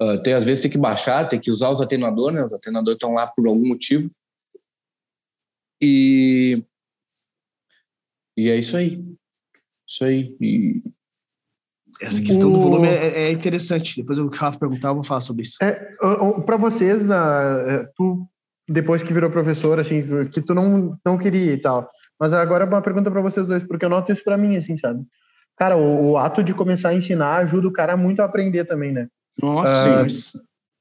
Uh, 0.02 0.22
tem, 0.24 0.34
às 0.34 0.46
vezes 0.46 0.62
tem 0.62 0.72
que 0.72 0.78
baixar, 0.78 1.28
tem 1.28 1.40
que 1.40 1.52
usar 1.52 1.70
os 1.70 1.82
atenuadores, 1.82 2.36
né? 2.36 2.46
Os 2.46 2.54
atenuadores 2.54 2.98
estão 2.98 3.14
lá 3.14 3.28
por 3.28 3.48
algum 3.48 3.68
motivo. 3.68 4.10
E, 5.82 6.64
e 8.38 8.50
é 8.52 8.58
isso 8.58 8.76
aí. 8.76 9.04
Isso 9.88 10.04
aí. 10.04 10.36
E, 10.42 10.82
essa 12.02 12.22
questão 12.22 12.50
o... 12.50 12.54
do 12.54 12.60
volume 12.60 12.88
é, 12.88 13.28
é, 13.28 13.32
interessante. 13.32 13.96
Depois 13.96 14.20
o 14.20 14.28
Rafa 14.28 14.60
perguntar, 14.60 14.90
eu 14.90 14.96
vou 14.96 15.04
falar 15.04 15.22
sobre 15.22 15.44
isso. 15.44 15.58
É, 15.62 15.74
para 16.46 16.58
vocês, 16.58 17.06
na, 17.06 17.62
é, 17.68 17.92
tu 17.96 18.28
depois 18.68 19.04
que 19.04 19.14
virou 19.14 19.30
professor, 19.30 19.80
assim, 19.80 20.02
que 20.32 20.42
tu 20.42 20.54
não, 20.54 20.98
não 21.06 21.18
queria 21.18 21.54
e 21.54 21.58
tal. 21.58 21.90
Mas 22.26 22.34
agora 22.34 22.64
é 22.64 22.68
uma 22.68 22.82
pergunta 22.82 23.12
para 23.12 23.22
vocês 23.22 23.46
dois, 23.46 23.62
porque 23.62 23.86
eu 23.86 23.90
noto 23.90 24.12
isso 24.12 24.24
para 24.24 24.36
mim, 24.36 24.58
assim, 24.58 24.76
sabe? 24.76 25.06
Cara, 25.56 25.78
o, 25.78 26.10
o, 26.10 26.18
ato 26.18 26.44
de 26.44 26.56
começar 26.56 26.90
a 26.90 26.96
ensinar 26.96 27.36
ajuda 27.36 27.68
o 27.68 27.72
cara 27.72 27.96
muito 27.96 28.20
a 28.20 28.26
aprender 28.26 28.66
também, 28.66 28.92
né? 28.92 29.08
Nossa, 29.40 30.02
uh, 30.02 30.08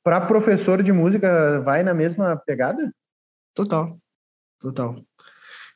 Para 0.03 0.23
professor 0.23 0.83
de 0.83 0.91
música, 0.91 1.61
vai 1.61 1.83
na 1.83 1.93
mesma 1.93 2.35
pegada? 2.35 2.91
Total, 3.55 3.95
total. 4.59 4.97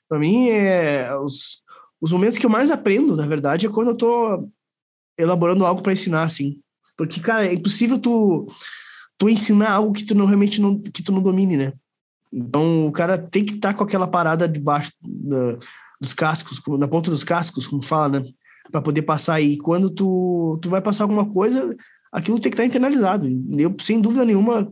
Para 0.09 0.19
mim, 0.19 0.49
é, 0.49 1.15
os, 1.19 1.63
os 2.01 2.13
momentos 2.13 2.39
que 2.39 2.47
eu 2.47 2.51
mais 2.51 2.71
aprendo, 2.71 3.15
na 3.15 3.27
verdade, 3.27 3.67
é 3.67 3.71
quando 3.71 3.89
eu 3.89 3.97
tô 3.99 4.49
elaborando 5.19 5.67
algo 5.67 5.83
para 5.83 5.93
ensinar, 5.93 6.23
assim. 6.23 6.59
Porque, 6.97 7.21
cara, 7.21 7.47
é 7.47 7.53
impossível 7.53 7.99
tu, 7.99 8.51
tu 9.19 9.29
ensinar 9.29 9.73
algo 9.73 9.93
que 9.93 10.07
tu 10.07 10.15
não 10.15 10.25
realmente 10.25 10.63
não, 10.63 10.81
que 10.81 11.03
tu 11.03 11.13
não 11.13 11.23
domine, 11.23 11.59
né? 11.59 11.75
Então, 12.33 12.87
o 12.87 12.93
cara 12.93 13.19
tem 13.19 13.45
que 13.45 13.55
estar 13.55 13.73
tá 13.73 13.75
com 13.75 13.85
aquela 13.85 14.07
parada 14.07 14.49
debaixo 14.49 14.93
da, 15.03 15.59
dos 16.01 16.15
cascos, 16.15 16.61
na 16.79 16.89
ponta 16.89 17.11
dos 17.11 17.25
cascos, 17.25 17.67
como 17.67 17.85
fala, 17.85 18.21
né? 18.21 18.25
Para 18.71 18.83
poder 18.83 19.03
passar 19.03 19.35
aí. 19.35 19.57
Quando 19.59 19.91
tu, 19.91 20.59
tu 20.63 20.69
vai 20.69 20.81
passar 20.81 21.05
alguma 21.05 21.27
coisa, 21.27 21.75
aquilo 22.13 22.39
tem 22.39 22.51
que 22.51 22.57
estar 22.57 22.63
tá 22.63 22.67
internalizado. 22.67 23.29
Eu, 23.59 23.75
sem 23.81 24.01
dúvida 24.01 24.25
nenhuma, 24.25 24.71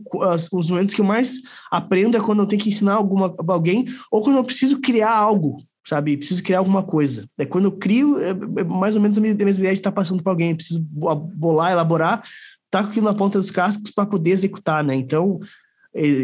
os 0.51 0.69
momentos 0.69 0.93
que 0.93 1.01
eu 1.01 1.05
mais 1.05 1.41
aprendo 1.71 2.17
é 2.17 2.19
quando 2.19 2.43
eu 2.43 2.47
tenho 2.47 2.61
que 2.61 2.69
ensinar 2.69 2.93
alguma, 2.93 3.33
alguém 3.47 3.85
ou 4.11 4.23
quando 4.23 4.37
eu 4.37 4.43
preciso 4.43 4.79
criar 4.79 5.11
algo, 5.11 5.57
sabe? 5.85 6.17
Preciso 6.17 6.43
criar 6.43 6.59
alguma 6.59 6.83
coisa. 6.83 7.25
É 7.37 7.45
quando 7.45 7.65
eu 7.65 7.71
crio, 7.71 8.19
é, 8.19 8.29
é 8.29 8.63
mais 8.63 8.95
ou 8.95 9.01
menos 9.01 9.17
a 9.17 9.21
mesma 9.21 9.49
ideia 9.49 9.73
de 9.73 9.79
estar 9.79 9.91
tá 9.91 9.95
passando 9.95 10.21
para 10.23 10.31
alguém. 10.31 10.55
Preciso 10.55 10.79
bolar, 10.79 11.71
elaborar, 11.71 12.23
tá 12.69 12.83
com 12.83 12.89
aquilo 12.89 13.05
na 13.05 13.13
ponta 13.13 13.39
dos 13.39 13.51
cascos 13.51 13.91
para 13.91 14.05
poder 14.05 14.31
executar, 14.31 14.83
né? 14.83 14.95
Então, 14.95 15.39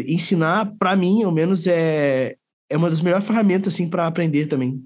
ensinar, 0.06 0.72
para 0.78 0.94
mim, 0.96 1.22
ao 1.22 1.32
menos, 1.32 1.66
é, 1.66 2.36
é 2.68 2.76
uma 2.76 2.90
das 2.90 3.00
melhores 3.00 3.26
ferramentas, 3.26 3.74
assim, 3.74 3.88
para 3.88 4.06
aprender 4.06 4.46
também. 4.46 4.80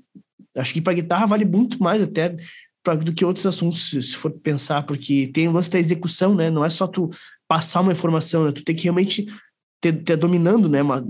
Acho 0.57 0.72
que 0.72 0.81
para 0.81 0.94
guitarra 0.94 1.27
vale 1.27 1.44
muito 1.44 1.83
mais 1.83 2.03
até 2.03 2.37
pra, 2.83 2.94
do 2.94 3.12
que 3.12 3.24
outros 3.24 3.46
assuntos, 3.46 3.90
se 3.90 4.16
for 4.16 4.31
pensar, 4.31 4.85
porque 4.85 5.31
tem 5.33 5.48
o 5.48 5.53
lance 5.53 5.70
da 5.70 5.79
execução, 5.79 6.35
né? 6.35 6.51
Não 6.51 6.64
é 6.64 6.68
só 6.68 6.87
tu 6.87 7.11
passar 7.46 7.81
uma 7.81 7.92
informação, 7.92 8.44
né? 8.44 8.53
Tu 8.53 8.64
tem 8.64 8.74
que 8.74 8.85
realmente 8.85 9.27
ter, 9.81 9.92
ter 10.03 10.16
dominando, 10.16 10.68
né? 10.68 10.83
Uma, 10.83 11.07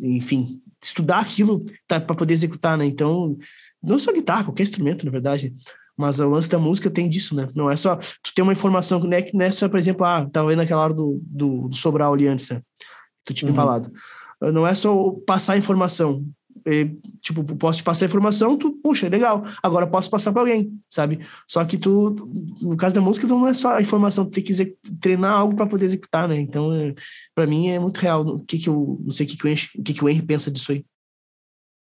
enfim, 0.00 0.62
estudar 0.82 1.20
aquilo 1.20 1.64
tá, 1.86 2.00
para 2.00 2.16
poder 2.16 2.34
executar, 2.34 2.78
né? 2.78 2.86
Então, 2.86 3.36
não 3.82 3.98
só 3.98 4.12
guitarra, 4.12 4.44
qualquer 4.44 4.62
instrumento, 4.62 5.04
na 5.04 5.10
verdade. 5.10 5.52
Mas 5.96 6.20
o 6.20 6.28
lance 6.28 6.48
da 6.48 6.58
música 6.58 6.88
tem 6.88 7.08
disso, 7.08 7.34
né? 7.34 7.48
Não 7.56 7.68
é 7.68 7.76
só 7.76 7.96
tu 7.96 8.32
ter 8.34 8.42
uma 8.42 8.52
informação 8.52 9.00
que 9.00 9.08
não 9.08 9.16
é, 9.16 9.26
não 9.34 9.44
é 9.44 9.50
só, 9.50 9.68
por 9.68 9.78
exemplo, 9.78 10.06
ah, 10.06 10.28
tava 10.30 10.48
vendo 10.48 10.62
aquela 10.62 10.82
hora 10.82 10.94
do, 10.94 11.20
do, 11.24 11.68
do 11.68 11.74
Sobral 11.74 12.14
ali 12.14 12.28
antes, 12.28 12.48
né? 12.48 12.62
Tu 13.28 13.34
tinha 13.34 13.50
uhum. 13.50 13.56
falado. 13.56 13.92
Não 14.40 14.66
é 14.66 14.74
só 14.74 15.12
passar 15.26 15.56
informação. 15.56 16.24
E, 16.66 16.90
tipo, 17.20 17.42
posso 17.56 17.78
te 17.78 17.84
passar 17.84 18.06
informação, 18.06 18.56
tu, 18.56 18.72
puxa, 18.72 19.08
legal, 19.08 19.44
agora 19.62 19.86
posso 19.86 20.10
passar 20.10 20.32
para 20.32 20.42
alguém, 20.42 20.72
sabe? 20.92 21.20
Só 21.46 21.64
que 21.64 21.78
tu, 21.78 22.14
no 22.60 22.76
caso 22.76 22.94
da 22.94 23.00
música, 23.00 23.26
não 23.26 23.46
é 23.46 23.54
só 23.54 23.76
a 23.76 23.80
informação, 23.80 24.24
tu 24.24 24.32
tem 24.32 24.44
que 24.44 24.76
treinar 25.00 25.32
algo 25.32 25.56
para 25.56 25.66
poder 25.66 25.86
executar, 25.86 26.28
né? 26.28 26.38
Então, 26.38 26.74
é, 26.74 26.94
para 27.34 27.46
mim 27.46 27.68
é 27.68 27.78
muito 27.78 27.98
real. 27.98 28.26
O 28.26 28.40
que 28.40 28.58
que 28.58 28.68
eu, 28.68 28.98
não 29.00 29.10
sei 29.10 29.24
o 29.24 29.28
que 29.28 29.36
que 29.36 29.46
o 29.46 29.48
Henry, 29.48 29.68
o 29.78 29.82
que 29.82 29.94
que 29.94 30.04
o 30.04 30.08
Henry 30.08 30.22
pensa 30.22 30.50
disso 30.50 30.72
aí. 30.72 30.84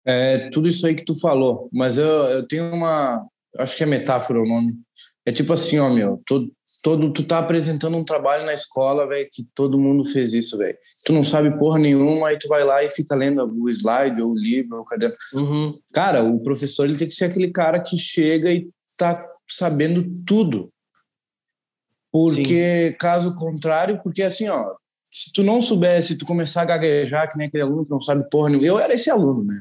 É 0.05 0.49
tudo 0.49 0.67
isso 0.67 0.85
aí 0.85 0.95
que 0.95 1.03
tu 1.03 1.19
falou, 1.19 1.69
mas 1.73 1.97
eu, 1.97 2.05
eu 2.07 2.47
tenho 2.47 2.73
uma, 2.73 3.25
acho 3.57 3.75
que 3.75 3.83
é 3.83 3.85
metáfora 3.85 4.41
o 4.41 4.47
nome, 4.47 4.79
é 5.27 5.31
tipo 5.33 5.51
assim, 5.51 5.77
ó, 5.77 5.93
meu, 5.93 6.21
todo, 6.25 6.49
todo, 6.81 7.11
tu 7.11 7.21
tá 7.21 7.39
apresentando 7.39 7.97
um 7.97 8.05
trabalho 8.05 8.45
na 8.45 8.53
escola, 8.53 9.05
velho, 9.05 9.27
que 9.29 9.45
todo 9.53 9.77
mundo 9.77 10.05
fez 10.05 10.33
isso, 10.33 10.57
velho. 10.57 10.77
Tu 11.05 11.11
não 11.11 11.21
sabe 11.21 11.59
porra 11.59 11.77
nenhuma, 11.77 12.29
aí 12.29 12.39
tu 12.39 12.47
vai 12.47 12.63
lá 12.63 12.81
e 12.81 12.87
fica 12.87 13.13
lendo 13.13 13.43
o 13.43 13.69
slide, 13.69 14.21
ou 14.21 14.31
o 14.31 14.37
livro, 14.37 14.77
ou 14.77 14.83
o 14.83 14.85
caderno. 14.85 15.17
Uhum. 15.33 15.77
Cara, 15.91 16.23
o 16.23 16.41
professor 16.41 16.85
ele 16.85 16.95
tem 16.95 17.09
que 17.09 17.13
ser 17.13 17.25
aquele 17.25 17.51
cara 17.51 17.81
que 17.81 17.97
chega 17.97 18.49
e 18.53 18.69
tá 18.97 19.21
sabendo 19.49 20.09
tudo. 20.25 20.71
Porque, 22.09 22.91
Sim. 22.91 22.97
caso 22.97 23.35
contrário, 23.35 23.99
porque 24.01 24.23
assim, 24.23 24.47
ó, 24.47 24.75
se 25.11 25.33
tu 25.33 25.43
não 25.43 25.59
soubesse, 25.59 26.17
tu 26.17 26.25
começar 26.25 26.61
a 26.61 26.65
gaguejar, 26.65 27.29
que 27.29 27.37
nem 27.37 27.47
aquele 27.47 27.63
aluno 27.63 27.83
que 27.83 27.91
não 27.91 27.99
sabe 27.99 28.25
porra 28.29 28.47
nenhuma. 28.47 28.65
Eu 28.65 28.79
era 28.79 28.93
esse 28.93 29.09
aluno, 29.09 29.43
né? 29.43 29.59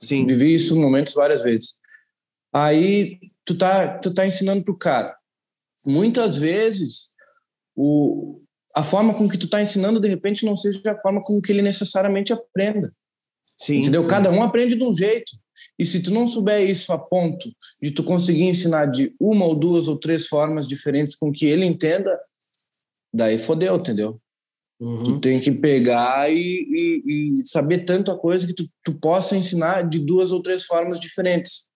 Sim. 0.00 0.24
Vivi 0.24 0.54
isso 0.54 0.76
em 0.76 0.80
momentos 0.80 1.14
várias 1.14 1.42
vezes. 1.42 1.74
Aí 2.52 3.18
tu 3.48 3.56
tá, 3.56 3.98
tu 3.98 4.12
tá 4.12 4.26
ensinando 4.26 4.62
pro 4.62 4.76
cara. 4.76 5.16
Muitas 5.86 6.36
vezes, 6.36 7.08
o, 7.74 8.42
a 8.76 8.82
forma 8.82 9.14
com 9.14 9.26
que 9.26 9.38
tu 9.38 9.48
tá 9.48 9.62
ensinando, 9.62 9.98
de 9.98 10.06
repente, 10.06 10.44
não 10.44 10.54
seja 10.54 10.78
a 10.92 11.00
forma 11.00 11.22
com 11.24 11.40
que 11.40 11.50
ele 11.50 11.62
necessariamente 11.62 12.30
aprenda. 12.30 12.92
Sim. 13.56 13.80
Entendeu? 13.80 14.06
Cada 14.06 14.30
um 14.30 14.42
aprende 14.42 14.76
de 14.76 14.84
um 14.84 14.94
jeito. 14.94 15.32
E 15.78 15.86
se 15.86 16.02
tu 16.02 16.10
não 16.10 16.26
souber 16.26 16.68
isso 16.68 16.92
a 16.92 16.98
ponto 16.98 17.50
de 17.80 17.90
tu 17.90 18.04
conseguir 18.04 18.44
ensinar 18.44 18.84
de 18.86 19.14
uma 19.18 19.46
ou 19.46 19.54
duas 19.54 19.88
ou 19.88 19.98
três 19.98 20.26
formas 20.26 20.68
diferentes 20.68 21.16
com 21.16 21.32
que 21.32 21.46
ele 21.46 21.64
entenda, 21.64 22.20
daí 23.12 23.38
fodeu, 23.38 23.76
entendeu? 23.76 24.20
Uhum. 24.78 25.02
Tu 25.02 25.20
tem 25.20 25.40
que 25.40 25.50
pegar 25.50 26.30
e, 26.30 26.36
e, 26.36 27.40
e, 27.40 27.46
saber 27.46 27.84
tanto 27.84 28.12
a 28.12 28.18
coisa 28.18 28.46
que 28.46 28.52
tu, 28.52 28.68
tu 28.84 28.94
possa 28.94 29.36
ensinar 29.36 29.88
de 29.88 29.98
duas 29.98 30.30
ou 30.32 30.40
três 30.40 30.64
formas 30.64 31.00
diferentes 31.00 31.67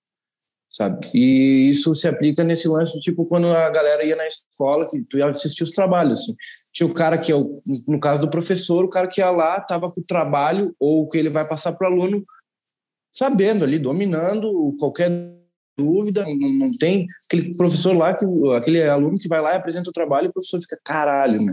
sabe? 0.72 0.98
E 1.14 1.68
isso 1.68 1.94
se 1.94 2.08
aplica 2.08 2.42
nesse 2.42 2.66
lance, 2.66 2.98
tipo, 3.00 3.26
quando 3.26 3.48
a 3.48 3.68
galera 3.68 4.02
ia 4.04 4.16
na 4.16 4.26
escola, 4.26 4.88
que 4.88 5.02
tu 5.02 5.18
ia 5.18 5.26
assistir 5.26 5.62
os 5.62 5.72
trabalhos, 5.72 6.20
assim. 6.20 6.34
Tinha 6.72 6.86
o 6.86 6.94
cara 6.94 7.18
que 7.18 7.30
é, 7.30 7.36
o, 7.36 7.42
no 7.86 8.00
caso 8.00 8.22
do 8.22 8.30
professor, 8.30 8.82
o 8.82 8.88
cara 8.88 9.06
que 9.06 9.20
ia 9.20 9.30
lá, 9.30 9.60
tava 9.60 9.92
com 9.92 10.00
o 10.00 10.04
trabalho, 10.04 10.74
ou 10.80 11.06
que 11.08 11.18
ele 11.18 11.28
vai 11.28 11.46
passar 11.46 11.72
para 11.72 11.90
o 11.90 11.92
aluno, 11.92 12.24
sabendo 13.12 13.64
ali, 13.64 13.78
dominando 13.78 14.74
qualquer 14.78 15.10
dúvida, 15.76 16.24
não, 16.24 16.52
não, 16.52 16.70
tem 16.78 17.06
aquele 17.26 17.54
professor 17.56 17.94
lá, 17.94 18.14
que, 18.14 18.24
aquele 18.56 18.82
aluno 18.82 19.18
que 19.18 19.28
vai 19.28 19.42
lá 19.42 19.52
e 19.52 19.56
apresenta 19.56 19.90
o 19.90 19.92
trabalho, 19.92 20.26
e 20.26 20.28
o 20.30 20.32
professor 20.32 20.60
fica, 20.60 20.78
caralho, 20.82 21.42
né? 21.42 21.52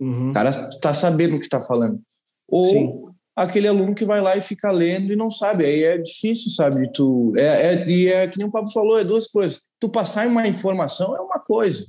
Uhum. 0.00 0.30
O 0.30 0.32
cara 0.32 0.50
tá 0.80 0.92
sabendo 0.92 1.36
o 1.36 1.40
que 1.40 1.48
tá 1.48 1.60
falando. 1.60 2.00
Ou 2.48 2.64
Sim 2.64 3.11
aquele 3.36 3.68
aluno 3.68 3.94
que 3.94 4.04
vai 4.04 4.20
lá 4.20 4.36
e 4.36 4.42
fica 4.42 4.70
lendo 4.70 5.12
e 5.12 5.16
não 5.16 5.30
sabe. 5.30 5.64
Aí 5.64 5.82
é 5.82 5.98
difícil, 5.98 6.50
sabe? 6.50 6.90
Tu, 6.92 7.32
é, 7.36 7.74
é, 7.74 7.88
e 7.88 8.08
é 8.08 8.28
que 8.28 8.38
nem 8.38 8.46
o 8.46 8.50
Pablo 8.50 8.70
falou, 8.70 8.98
é 8.98 9.04
duas 9.04 9.26
coisas. 9.26 9.62
Tu 9.80 9.88
passar 9.88 10.26
uma 10.26 10.46
informação 10.46 11.16
é 11.16 11.20
uma 11.20 11.38
coisa. 11.38 11.86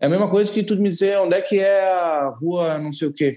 É 0.00 0.06
a 0.06 0.08
mesma 0.08 0.28
coisa 0.28 0.52
que 0.52 0.64
tu 0.64 0.76
me 0.76 0.88
dizer 0.88 1.18
onde 1.20 1.36
é 1.36 1.40
que 1.40 1.58
é 1.60 1.84
a 1.92 2.28
rua 2.28 2.78
não 2.78 2.92
sei 2.92 3.08
o 3.08 3.12
quê. 3.12 3.32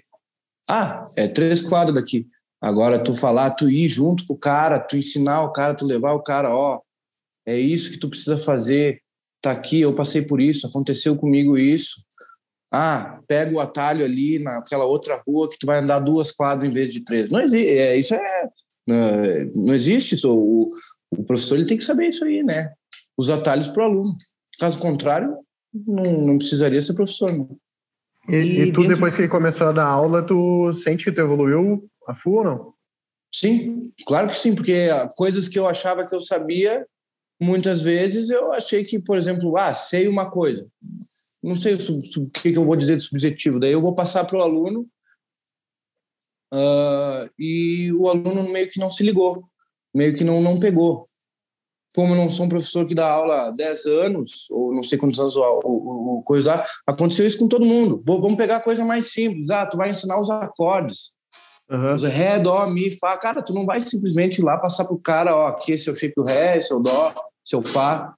Ah, 0.67 0.99
é 1.17 1.27
três 1.27 1.61
quadras 1.61 1.95
daqui. 1.95 2.27
Agora 2.59 2.97
tu 2.97 3.13
falar, 3.13 3.51
tu 3.51 3.69
ir 3.69 3.87
junto 3.87 4.25
com 4.25 4.33
o 4.33 4.37
cara, 4.37 4.79
tu 4.79 4.97
ensinar 4.97 5.43
o 5.43 5.51
cara, 5.51 5.75
tu 5.75 5.85
levar 5.85 6.13
o 6.13 6.23
cara, 6.23 6.55
ó, 6.55 6.81
é 7.45 7.57
isso 7.57 7.91
que 7.91 7.99
tu 7.99 8.09
precisa 8.09 8.37
fazer. 8.37 8.99
Tá 9.41 9.51
aqui, 9.51 9.81
eu 9.81 9.93
passei 9.93 10.23
por 10.23 10.41
isso, 10.41 10.65
aconteceu 10.65 11.15
comigo 11.15 11.55
isso. 11.55 12.03
Ah, 12.71 13.19
pega 13.27 13.53
o 13.55 13.59
atalho 13.59 14.03
ali 14.03 14.39
naquela 14.39 14.85
outra 14.85 15.21
rua 15.25 15.49
que 15.49 15.57
tu 15.57 15.67
vai 15.67 15.79
andar 15.79 15.99
duas 15.99 16.31
quadras 16.31 16.69
em 16.69 16.73
vez 16.73 16.91
de 16.91 17.03
três. 17.03 17.29
Não 17.29 17.39
existe, 17.39 17.77
é, 17.77 17.97
isso 17.97 18.13
é, 18.13 18.49
não, 18.87 19.65
não 19.67 19.73
existe 19.73 20.15
isso. 20.15 20.29
O, 20.29 20.67
o, 21.11 21.25
professor 21.25 21.55
ele 21.55 21.67
tem 21.67 21.77
que 21.77 21.85
saber 21.85 22.09
isso 22.09 22.25
aí, 22.25 22.43
né? 22.43 22.73
Os 23.17 23.29
atalhos 23.29 23.69
para 23.69 23.83
o 23.83 23.85
aluno. 23.85 24.15
Caso 24.59 24.79
contrário, 24.79 25.37
não, 25.73 26.03
não 26.03 26.37
precisaria 26.37 26.81
ser 26.81 26.95
professor. 26.95 27.31
Não. 27.31 27.57
E, 28.27 28.35
e, 28.35 28.61
e 28.61 28.73
tu, 28.73 28.81
dentro... 28.81 28.95
depois 28.95 29.15
que 29.15 29.27
começou 29.27 29.67
a 29.67 29.71
dar 29.71 29.85
aula, 29.85 30.23
tu 30.23 30.73
sente 30.73 31.05
que 31.05 31.11
tu 31.11 31.21
evoluiu 31.21 31.87
a 32.07 32.15
full 32.15 32.37
ou 32.37 32.43
não? 32.43 32.73
Sim, 33.33 33.91
claro 34.07 34.29
que 34.29 34.37
sim, 34.37 34.55
porque 34.55 34.87
coisas 35.15 35.47
que 35.47 35.59
eu 35.59 35.67
achava 35.67 36.07
que 36.07 36.15
eu 36.15 36.21
sabia, 36.21 36.85
muitas 37.39 37.81
vezes 37.81 38.29
eu 38.29 38.51
achei 38.53 38.83
que, 38.83 38.97
por 38.97 39.17
exemplo, 39.17 39.57
ah, 39.57 39.73
sei 39.73 40.07
uma 40.07 40.31
coisa 40.31 40.65
não 41.45 41.55
sei 41.55 41.75
o, 41.75 42.31
que, 42.31 42.51
que 42.51 42.57
eu 42.57 42.65
vou 42.65 42.75
dizer 42.75 42.97
de 42.97 43.03
subjetivo. 43.03 43.59
Daí 43.59 43.71
eu 43.71 43.81
vou 43.81 43.95
passar 43.95 44.25
para 44.25 44.37
o 44.37 44.41
aluno 44.41 44.87
uh, 46.51 47.29
e 47.37 47.93
o 47.93 48.09
aluno 48.09 48.49
meio 48.49 48.67
que 48.67 48.79
não 48.79 48.89
se 48.89 49.03
ligou, 49.03 49.43
meio 49.93 50.15
que 50.15 50.23
não, 50.23 50.41
não 50.41 50.59
pegou. 50.59 51.05
Como 51.93 52.13
eu 52.13 52.17
não 52.17 52.29
sou 52.29 52.45
um 52.45 52.49
professor 52.49 52.85
que 52.85 52.95
dá 52.95 53.07
aula 53.07 53.43
há 53.47 53.51
10 53.51 53.85
anos, 53.85 54.49
ou 54.49 54.73
não 54.73 54.83
sei 54.83 54.97
quantos 54.97 55.19
anos, 55.19 55.37
ou, 55.37 55.61
ou, 55.63 56.07
ou 56.07 56.23
coisa, 56.23 56.61
aconteceu 56.85 57.25
isso 57.25 57.37
com 57.37 57.47
todo 57.47 57.65
mundo. 57.65 58.01
Vamos 58.03 58.35
pegar 58.35 58.57
a 58.57 58.63
coisa 58.63 58.83
mais 58.83 59.13
simples. 59.13 59.49
Ah, 59.49 59.65
tu 59.65 59.77
vai 59.77 59.91
ensinar 59.91 60.19
os 60.19 60.29
acordes. 60.29 61.13
Uhum. 61.69 61.95
Os 61.95 62.03
ré, 62.03 62.39
dó, 62.39 62.65
mi, 62.67 62.91
fá. 62.91 63.17
Cara, 63.17 63.41
tu 63.41 63.53
não 63.53 63.65
vai 63.65 63.79
simplesmente 63.79 64.39
ir 64.39 64.43
lá 64.43 64.57
passar 64.57 64.85
pro 64.85 64.99
cara, 64.99 65.35
ó, 65.35 65.47
aqui 65.47 65.71
esse 65.71 65.87
é 65.87 65.91
o 65.91 65.95
shape 65.95 66.15
do 66.15 66.23
ré, 66.23 66.57
esse 66.57 66.73
é 66.73 66.75
o 66.75 66.79
dó, 66.79 67.13
esse 67.45 67.55
é 67.55 67.57
o 67.57 67.65
fá. 67.65 68.07
Tá 68.07 68.15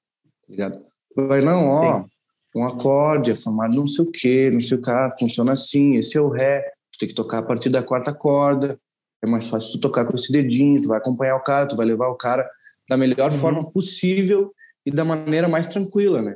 ligado? 0.50 0.86
Vai, 1.16 1.42
não, 1.42 1.68
ó, 1.68 2.02
Sim 2.02 2.17
um 2.58 2.66
acorde, 2.66 3.32
é 3.32 3.36
formado 3.36 3.76
não 3.76 3.88
sei 3.88 4.06
o 4.06 4.12
quê, 4.12 4.50
não 4.52 4.60
sei 4.60 4.78
o 4.78 4.82
que, 4.82 4.90
ah, 4.90 5.10
funciona 5.20 5.54
assim, 5.54 5.96
esse 5.96 6.18
é 6.18 6.22
o 6.22 6.30
ré, 6.30 6.62
tu 6.92 7.00
tem 7.00 7.10
que 7.10 7.16
tocar 7.16 7.40
a 7.40 7.44
partir 7.44 7.70
da 7.70 7.84
quarta 7.84 8.14
corda, 8.14 8.80
é 9.24 9.28
mais 9.28 9.48
fácil 9.48 9.74
tu 9.74 9.82
tocar 9.82 10.06
com 10.06 10.16
esse 10.16 10.32
dedinho, 10.32 10.82
tu 10.82 10.88
vai 10.88 10.98
acompanhar 10.98 11.36
o 11.36 11.44
cara, 11.44 11.68
tu 11.68 11.76
vai 11.76 11.86
levar 11.86 12.08
o 12.08 12.16
cara 12.16 12.50
da 12.90 12.98
melhor 12.98 13.32
uhum. 13.32 13.38
forma 13.38 13.72
possível 13.72 14.54
e 14.86 14.92
da 14.92 15.04
maneira 15.04 15.48
mais 15.48 15.68
tranquila, 15.68 16.22
né? 16.22 16.36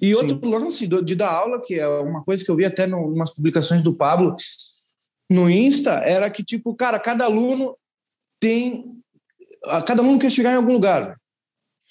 E 0.00 0.14
Sim. 0.14 0.14
outro 0.14 0.48
lance 0.48 0.86
de 0.86 1.14
dar 1.14 1.30
aula, 1.30 1.60
que 1.60 1.74
é 1.74 1.86
uma 1.86 2.22
coisa 2.22 2.44
que 2.44 2.50
eu 2.50 2.56
vi 2.56 2.64
até 2.64 2.86
em 2.86 2.94
umas 2.94 3.34
publicações 3.34 3.82
do 3.82 3.96
Pablo 3.96 4.34
no 5.30 5.50
Insta, 5.50 5.94
era 6.04 6.30
que, 6.30 6.44
tipo, 6.44 6.74
cara, 6.74 6.98
cada 6.98 7.24
aluno 7.24 7.76
tem. 8.40 9.02
Cada 9.86 10.00
aluno 10.00 10.18
quer 10.18 10.30
chegar 10.30 10.52
em 10.52 10.56
algum 10.56 10.72
lugar. 10.72 11.18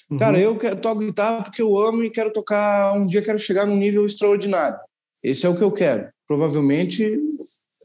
Uhum. 0.10 0.18
Cara, 0.18 0.40
eu 0.40 0.58
toco 0.82 1.02
guitarra 1.02 1.44
porque 1.44 1.62
eu 1.62 1.78
amo 1.78 2.04
e 2.04 2.10
quero 2.10 2.32
tocar. 2.32 2.94
Um 2.94 3.06
dia 3.06 3.22
quero 3.22 3.40
chegar 3.40 3.66
num 3.66 3.76
nível 3.76 4.06
extraordinário. 4.06 4.78
Esse 5.24 5.46
é 5.46 5.50
o 5.50 5.56
que 5.56 5.64
eu 5.64 5.72
quero. 5.72 6.10
Provavelmente 6.28 7.18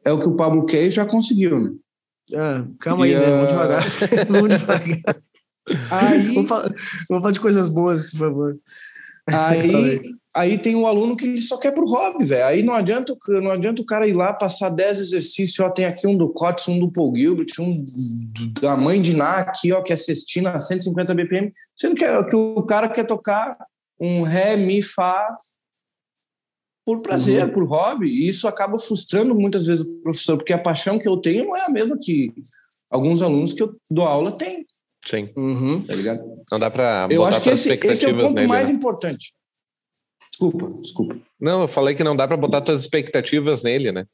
é 0.05 0.13
o 0.13 0.19
que 0.19 0.29
o 0.29 0.37
Pablo 0.37 0.67
quer 0.67 0.85
e 0.85 0.91
já 0.91 1.05
conseguiu, 1.05 1.61
né? 1.61 1.71
Ah, 2.35 2.65
calma 2.79 3.07
e, 3.07 3.15
aí, 3.15 3.21
né? 3.21 3.31
Vamos 3.31 3.49
devagar. 3.49 3.85
Vamos 4.29 4.51
devagar. 4.51 5.23
Aí, 5.91 6.35
vamos, 6.35 6.49
falar, 6.49 6.69
vamos 7.09 7.23
falar 7.23 7.31
de 7.31 7.41
coisas 7.41 7.69
boas, 7.69 8.11
por 8.11 8.19
favor. 8.19 8.59
Aí, 9.31 10.01
aí 10.35 10.59
tem 10.59 10.75
um 10.75 10.87
aluno 10.87 11.17
que 11.17 11.25
ele 11.25 11.41
só 11.41 11.57
quer 11.57 11.73
pro 11.73 11.87
hobby, 11.87 12.25
velho. 12.25 12.45
Aí 12.45 12.63
não 12.63 12.75
adianta, 12.75 13.17
não 13.29 13.53
adianta 13.53 13.81
o 13.81 13.87
cara 13.87 14.07
ir 14.07 14.15
lá 14.15 14.33
passar 14.33 14.69
10 14.69 14.99
exercícios, 14.99 15.61
ó, 15.61 15.71
tem 15.71 15.85
aqui 15.85 16.07
um 16.07 16.17
do 16.17 16.29
Cotes, 16.29 16.67
um 16.69 16.79
do 16.79 16.91
Paul 16.91 17.15
Gilbert, 17.15 17.47
um 17.61 17.81
da 18.61 18.77
mãe 18.77 19.01
de 19.01 19.17
Ná 19.17 19.39
aqui, 19.39 19.73
ó, 19.73 19.81
que 19.83 19.93
é 19.93 19.97
cestina 19.97 20.57
a 20.57 20.61
150 20.61 21.15
BPM, 21.15 21.53
sendo 21.77 21.95
que, 21.95 22.25
que 22.25 22.37
o 22.37 22.63
cara 22.65 22.89
quer 22.89 23.07
tocar 23.07 23.57
um 24.01 24.23
ré, 24.23 24.57
mi, 24.57 24.83
fá 24.83 25.29
por 26.85 27.01
prazer, 27.01 27.45
uhum. 27.45 27.53
por 27.53 27.65
hobby, 27.65 28.09
e 28.09 28.29
isso 28.29 28.49
acaba 28.49 28.77
frustrando 28.77 29.37
muitas 29.37 29.67
vezes 29.69 29.87
o 29.87 30.03
professor, 30.03 30.37
porque 30.37 30.53
a 30.53 30.59
paixão 30.59 30.99
que 30.99 31.09
eu 31.09 31.17
tenho 31.17 31.45
não 31.45 31.57
é 31.57 31.65
a 31.65 31.69
mesma 31.69 31.97
que 31.97 32.33
alguns 32.91 33.23
alunos 33.23 33.53
que 33.53 33.63
eu 33.63 33.77
dou 33.89 34.05
aula 34.05 34.37
têm. 34.37 34.67
Sim. 35.05 35.31
Uhum. 35.37 35.83
Tá 35.83 35.95
ligado? 35.95 36.23
Não 36.51 36.59
dá 36.59 36.71
para 36.71 37.09
Eu 37.11 37.25
acho 37.25 37.43
que 37.43 37.51
esse, 37.51 37.73
esse, 37.73 38.07
é 38.07 38.09
o 38.09 38.17
ponto 38.17 38.35
nele, 38.35 38.47
mais 38.47 38.69
né? 38.69 38.75
importante. 38.75 39.35
Desculpa, 40.31 40.67
desculpa. 40.81 41.17
Não, 41.41 41.63
eu 41.63 41.69
falei 41.69 41.95
que 41.95 42.05
não 42.05 42.17
dá 42.17 42.27
para 42.27 42.37
botar 42.37 42.61
tuas 42.61 42.81
expectativas 42.81 43.63
nele, 43.63 43.93
né? 43.93 44.07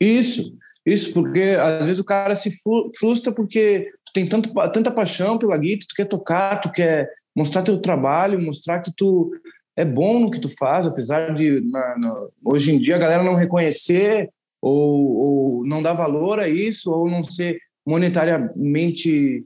Isso, 0.00 0.56
isso, 0.84 1.12
porque 1.12 1.56
às 1.58 1.86
vezes 1.86 2.00
o 2.00 2.04
cara 2.04 2.34
se 2.34 2.50
frustra 2.98 3.32
porque 3.32 3.92
tu 4.04 4.12
tem 4.12 4.26
tanto, 4.26 4.52
tanta 4.72 4.90
paixão 4.90 5.38
pela 5.38 5.56
guitarra, 5.56 5.86
tu 5.88 5.94
quer 5.94 6.04
tocar, 6.06 6.60
tu 6.60 6.72
quer 6.72 7.08
mostrar 7.34 7.62
teu 7.62 7.80
trabalho, 7.80 8.40
mostrar 8.40 8.80
que 8.80 8.92
tu 8.94 9.30
é 9.76 9.84
bom 9.84 10.18
no 10.18 10.30
que 10.30 10.40
tu 10.40 10.48
faz, 10.48 10.86
apesar 10.86 11.34
de 11.34 11.60
na, 11.70 11.98
na, 11.98 12.26
hoje 12.44 12.74
em 12.74 12.78
dia 12.78 12.96
a 12.96 12.98
galera 12.98 13.22
não 13.22 13.34
reconhecer 13.34 14.28
ou, 14.60 15.16
ou 15.16 15.66
não 15.66 15.80
dar 15.80 15.92
valor 15.92 16.40
a 16.40 16.48
isso, 16.48 16.92
ou 16.92 17.08
não 17.08 17.22
ser 17.22 17.58
monetariamente 17.86 19.40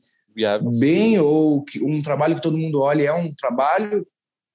bem, 0.78 1.18
ou 1.18 1.62
que 1.62 1.82
um 1.82 2.02
trabalho 2.02 2.36
que 2.36 2.42
todo 2.42 2.58
mundo 2.58 2.80
olha 2.80 3.08
é 3.08 3.12
um 3.12 3.32
trabalho. 3.34 4.06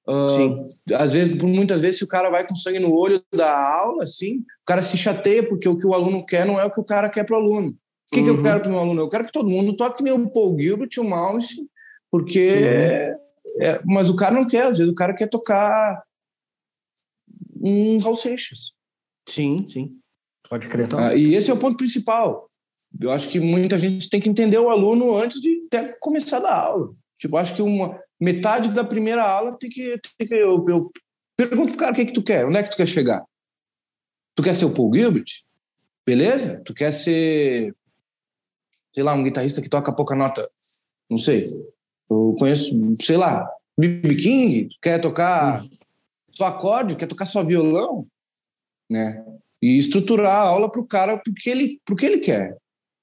Uh, 0.07 0.29
Sim. 0.29 0.65
Às 0.93 1.13
vezes, 1.13 1.35
muitas 1.35 1.81
vezes, 1.81 1.99
se 1.99 2.03
o 2.03 2.07
cara 2.07 2.29
vai 2.29 2.45
com 2.45 2.55
sangue 2.55 2.79
no 2.79 2.93
olho 2.93 3.23
da 3.33 3.51
aula, 3.51 4.03
assim, 4.03 4.37
o 4.37 4.65
cara 4.65 4.81
se 4.81 4.97
chateia 4.97 5.47
porque 5.47 5.67
o 5.69 5.77
que 5.77 5.85
o 5.85 5.93
aluno 5.93 6.25
quer 6.25 6.45
não 6.45 6.59
é 6.59 6.65
o 6.65 6.71
que 6.71 6.79
o 6.79 6.85
cara 6.85 7.09
quer 7.09 7.23
para 7.23 7.37
o 7.37 7.41
aluno. 7.41 7.69
O 7.69 7.75
que, 8.13 8.19
uhum. 8.19 8.23
que 8.23 8.29
eu 8.29 8.35
uhum. 8.35 8.43
quero 8.43 8.59
para 8.59 8.69
o 8.69 8.71
meu 8.71 8.79
aluno? 8.79 9.01
Eu 9.01 9.09
quero 9.09 9.25
que 9.25 9.31
todo 9.31 9.49
mundo 9.49 9.75
toque 9.75 10.03
nem 10.03 10.13
o 10.13 10.29
Paul 10.29 10.59
Gilbert, 10.59 10.89
o 10.97 11.03
Mouse, 11.03 11.55
porque. 12.09 12.47
Uhum. 12.49 13.21
É, 13.59 13.81
mas 13.83 14.09
o 14.09 14.15
cara 14.15 14.33
não 14.33 14.47
quer, 14.47 14.67
às 14.67 14.77
vezes 14.77 14.91
o 14.91 14.95
cara 14.95 15.13
quer 15.13 15.27
tocar 15.27 16.01
um 17.61 17.97
Raul 17.99 18.15
Seixas. 18.15 18.71
Sim, 19.27 19.65
sim. 19.67 19.97
Pode 20.49 20.67
crer. 20.67 20.85
Então. 20.85 20.99
Ah, 20.99 21.15
e 21.15 21.35
esse 21.35 21.49
é 21.49 21.53
o 21.53 21.59
ponto 21.59 21.77
principal. 21.77 22.47
Eu 22.99 23.11
acho 23.11 23.29
que 23.29 23.39
muita 23.39 23.79
gente 23.79 24.09
tem 24.09 24.19
que 24.19 24.29
entender 24.29 24.57
o 24.57 24.69
aluno 24.69 25.17
antes 25.17 25.39
de 25.39 25.63
até 25.67 25.95
começar 25.99 26.37
a 26.37 26.41
dar 26.41 26.55
aula. 26.55 26.93
Tipo, 27.15 27.37
acho 27.37 27.55
que 27.55 27.61
uma 27.61 27.99
metade 28.19 28.69
da 28.73 28.83
primeira 28.83 29.23
aula 29.23 29.57
tem 29.57 29.69
que. 29.69 29.99
Tem 30.17 30.27
que 30.27 30.33
eu, 30.33 30.63
eu 30.67 30.91
pergunto 31.35 31.71
pro 31.71 31.79
cara 31.79 31.91
o 31.91 31.95
que, 31.95 32.01
é 32.01 32.05
que 32.05 32.13
tu 32.13 32.23
quer, 32.23 32.45
onde 32.45 32.57
é 32.57 32.63
que 32.63 32.71
tu 32.71 32.77
quer 32.77 32.87
chegar? 32.87 33.23
Tu 34.35 34.43
quer 34.43 34.53
ser 34.53 34.65
o 34.65 34.73
Paul 34.73 34.93
Gilbert? 34.93 35.25
Beleza? 36.05 36.61
Tu 36.65 36.73
quer 36.73 36.91
ser, 36.91 37.75
sei 38.93 39.03
lá, 39.03 39.13
um 39.13 39.23
guitarrista 39.23 39.61
que 39.61 39.69
toca 39.69 39.95
pouca 39.95 40.15
nota? 40.15 40.49
Não 41.09 41.17
sei. 41.17 41.45
Eu 42.09 42.35
conheço, 42.37 42.75
sei 42.95 43.17
lá, 43.17 43.49
B.B. 43.77 44.15
King, 44.15 44.69
quer 44.81 44.99
tocar 44.99 45.63
só 46.31 46.45
acorde, 46.45 46.95
quer 46.95 47.07
tocar 47.07 47.25
só 47.25 47.43
violão, 47.43 48.07
né? 48.89 49.23
E 49.61 49.77
estruturar 49.77 50.39
a 50.39 50.47
aula 50.47 50.71
para 50.71 50.81
o 50.81 50.87
cara 50.87 51.21
porque 51.23 51.49
ele, 51.49 51.81
porque 51.85 52.05
ele 52.05 52.19
quer, 52.19 52.57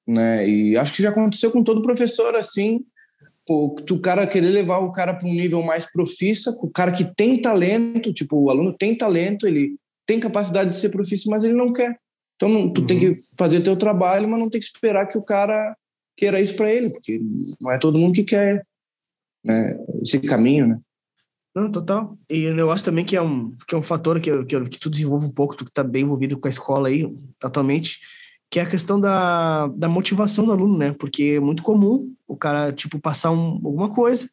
né? 0.08 0.48
E 0.48 0.76
acho 0.76 0.94
que 0.94 1.02
já 1.02 1.10
aconteceu 1.10 1.50
com 1.50 1.62
todo 1.62 1.82
professor 1.82 2.34
assim, 2.34 2.80
o, 3.46 3.76
o 3.78 4.00
cara 4.00 4.26
querer 4.26 4.48
levar 4.48 4.78
o 4.78 4.90
cara 4.90 5.12
para 5.12 5.28
um 5.28 5.34
nível 5.34 5.62
mais 5.62 5.90
profissa, 5.90 6.50
o 6.50 6.70
cara 6.70 6.92
que 6.92 7.04
tem 7.14 7.40
talento, 7.40 8.12
tipo, 8.12 8.36
o 8.36 8.50
aluno 8.50 8.72
tem 8.72 8.96
talento, 8.96 9.46
ele 9.46 9.76
tem 10.06 10.18
capacidade 10.18 10.70
de 10.70 10.76
ser 10.76 10.88
profissa, 10.88 11.30
mas 11.30 11.44
ele 11.44 11.52
não 11.52 11.72
quer. 11.72 11.98
Então, 12.36 12.48
não, 12.48 12.72
tu 12.72 12.80
uhum. 12.80 12.86
tem 12.86 12.98
que 12.98 13.14
fazer 13.36 13.60
teu 13.60 13.76
trabalho, 13.76 14.28
mas 14.28 14.40
não 14.40 14.48
tem 14.48 14.60
que 14.60 14.66
esperar 14.66 15.06
que 15.06 15.18
o 15.18 15.22
cara 15.22 15.76
queira 16.16 16.40
isso 16.40 16.56
para 16.56 16.72
ele, 16.72 16.90
porque 16.90 17.20
não 17.60 17.70
é 17.70 17.78
todo 17.78 17.98
mundo 17.98 18.14
que 18.14 18.24
quer 18.24 18.64
né, 19.44 19.78
esse 20.02 20.18
caminho, 20.20 20.68
né? 20.68 20.80
Não, 21.54 21.70
total. 21.70 22.16
E 22.30 22.44
eu 22.44 22.70
acho 22.70 22.84
também 22.84 23.04
que 23.04 23.16
é 23.16 23.22
um, 23.22 23.56
que 23.66 23.74
é 23.74 23.78
um 23.78 23.82
fator 23.82 24.20
que, 24.20 24.44
que, 24.44 24.60
que 24.68 24.78
tu 24.78 24.88
desenvolve 24.88 25.26
um 25.26 25.32
pouco, 25.32 25.56
tu 25.56 25.64
que 25.64 25.70
está 25.70 25.82
bem 25.82 26.02
envolvido 26.02 26.38
com 26.38 26.46
a 26.46 26.50
escola 26.50 26.88
aí 26.88 27.04
atualmente, 27.42 27.98
que 28.50 28.58
é 28.58 28.62
a 28.62 28.68
questão 28.68 29.00
da, 29.00 29.66
da 29.68 29.88
motivação 29.88 30.46
do 30.46 30.52
aluno, 30.52 30.76
né? 30.78 30.94
Porque 30.98 31.34
é 31.36 31.40
muito 31.40 31.62
comum 31.62 32.14
o 32.26 32.36
cara, 32.36 32.72
tipo, 32.72 32.98
passar 32.98 33.30
um, 33.30 33.60
alguma 33.64 33.90
coisa, 33.90 34.28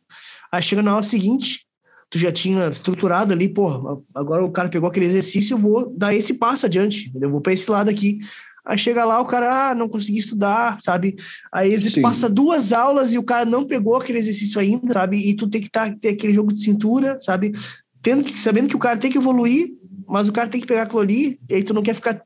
aí 0.52 0.62
chega 0.62 0.82
na 0.82 0.92
aula 0.92 1.04
seguinte, 1.04 1.66
tu 2.10 2.20
já 2.20 2.32
tinha 2.32 2.70
estruturado 2.70 3.34
ali, 3.34 3.50
pô, 3.50 4.04
agora 4.14 4.44
o 4.44 4.52
cara 4.52 4.70
pegou 4.70 4.88
aquele 4.88 5.06
exercício, 5.06 5.56
eu 5.56 5.58
vou 5.58 5.94
dar 5.98 6.14
esse 6.14 6.34
passo 6.36 6.66
adiante, 6.66 7.12
eu 7.20 7.30
vou 7.30 7.42
para 7.42 7.54
esse 7.54 7.70
lado 7.70 7.90
aqui. 7.90 8.20
Aí 8.66 8.80
chega 8.80 9.06
lá, 9.06 9.22
o 9.22 9.26
cara, 9.26 9.70
ah, 9.70 9.76
não 9.76 9.88
consegui 9.88 10.18
estudar, 10.18 10.80
sabe? 10.80 11.16
Aí 11.54 11.76
às 11.76 11.84
vezes 11.84 12.02
passa 12.02 12.28
duas 12.28 12.74
aulas 12.74 13.14
e 13.14 13.18
o 13.18 13.24
cara 13.24 13.46
não 13.46 13.68
pegou 13.68 13.96
aquele 13.96 14.18
exercício 14.18 14.60
ainda, 14.60 14.92
sabe? 14.92 15.18
E 15.18 15.36
tu 15.36 15.48
tem 15.48 15.62
que 15.62 15.70
tá, 15.70 15.94
ter 15.94 16.10
aquele 16.10 16.34
jogo 16.34 16.52
de 16.52 16.64
cintura, 16.64 17.18
sabe? 17.22 17.54
Tendo 18.02 18.24
que, 18.24 18.32
sabendo 18.32 18.68
que 18.68 18.76
o 18.76 18.80
cara 18.80 18.98
tem 18.98 19.12
que 19.12 19.20
evoluir, 19.20 19.70
mas 20.08 20.28
o 20.28 20.34
cara 20.34 20.50
tem 20.50 20.60
que 20.60 20.68
pegar 20.68 20.84
aquilo 20.84 21.02
ali, 21.02 21.40
e 21.48 21.56
aí 21.56 21.64
tu 21.64 21.74
não 21.76 21.84
quer 21.84 21.94
ficar 21.94 22.25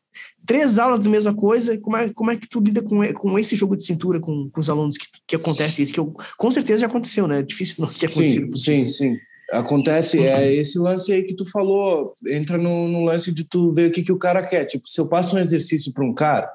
três 0.50 0.80
aulas 0.80 1.00
da 1.00 1.08
mesma 1.08 1.32
coisa. 1.32 1.80
Como 1.80 1.96
é, 1.96 2.12
como 2.12 2.32
é 2.32 2.36
que 2.36 2.50
tu 2.50 2.60
lida 2.60 2.82
com, 2.82 3.06
com 3.14 3.38
esse 3.38 3.56
jogo 3.56 3.78
de 3.78 3.86
cintura 3.86 4.20
com, 4.20 4.50
com 4.50 4.60
os 4.60 4.68
alunos 4.68 4.98
que, 4.98 5.06
que 5.28 5.36
acontece 5.36 5.84
isso? 5.84 5.94
Que 5.94 6.00
eu, 6.00 6.12
com 6.40 6.50
certeza 6.50 6.82
já 6.82 6.88
aconteceu, 6.88 7.28
né? 7.28 7.42
É 7.42 7.44
difícil 7.44 7.76
não 7.78 7.88
ter 7.88 8.08
acontecido. 8.08 8.58
Sim, 8.58 8.88
sim, 8.88 9.12
sim. 9.12 9.18
Acontece, 9.52 10.18
é 10.20 10.36
uhum. 10.36 10.62
esse 10.62 10.80
lance 10.80 11.14
aí 11.14 11.24
que 11.24 11.36
tu 11.36 11.46
falou, 11.46 12.16
entra 12.28 12.58
no, 12.58 12.88
no, 12.88 13.04
lance 13.04 13.32
de 13.32 13.44
tu 13.44 13.72
ver 13.74 13.90
o 13.90 13.92
que, 13.92 14.02
que 14.02 14.12
o 14.12 14.18
cara 14.18 14.46
quer. 14.48 14.66
Tipo, 14.66 14.88
se 14.88 15.00
eu 15.00 15.08
passo 15.08 15.36
um 15.36 15.40
exercício 15.40 15.94
para 15.94 16.04
um 16.04 16.14
cara, 16.16 16.52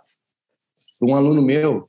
um 1.00 1.14
aluno 1.14 1.40
meu, 1.40 1.88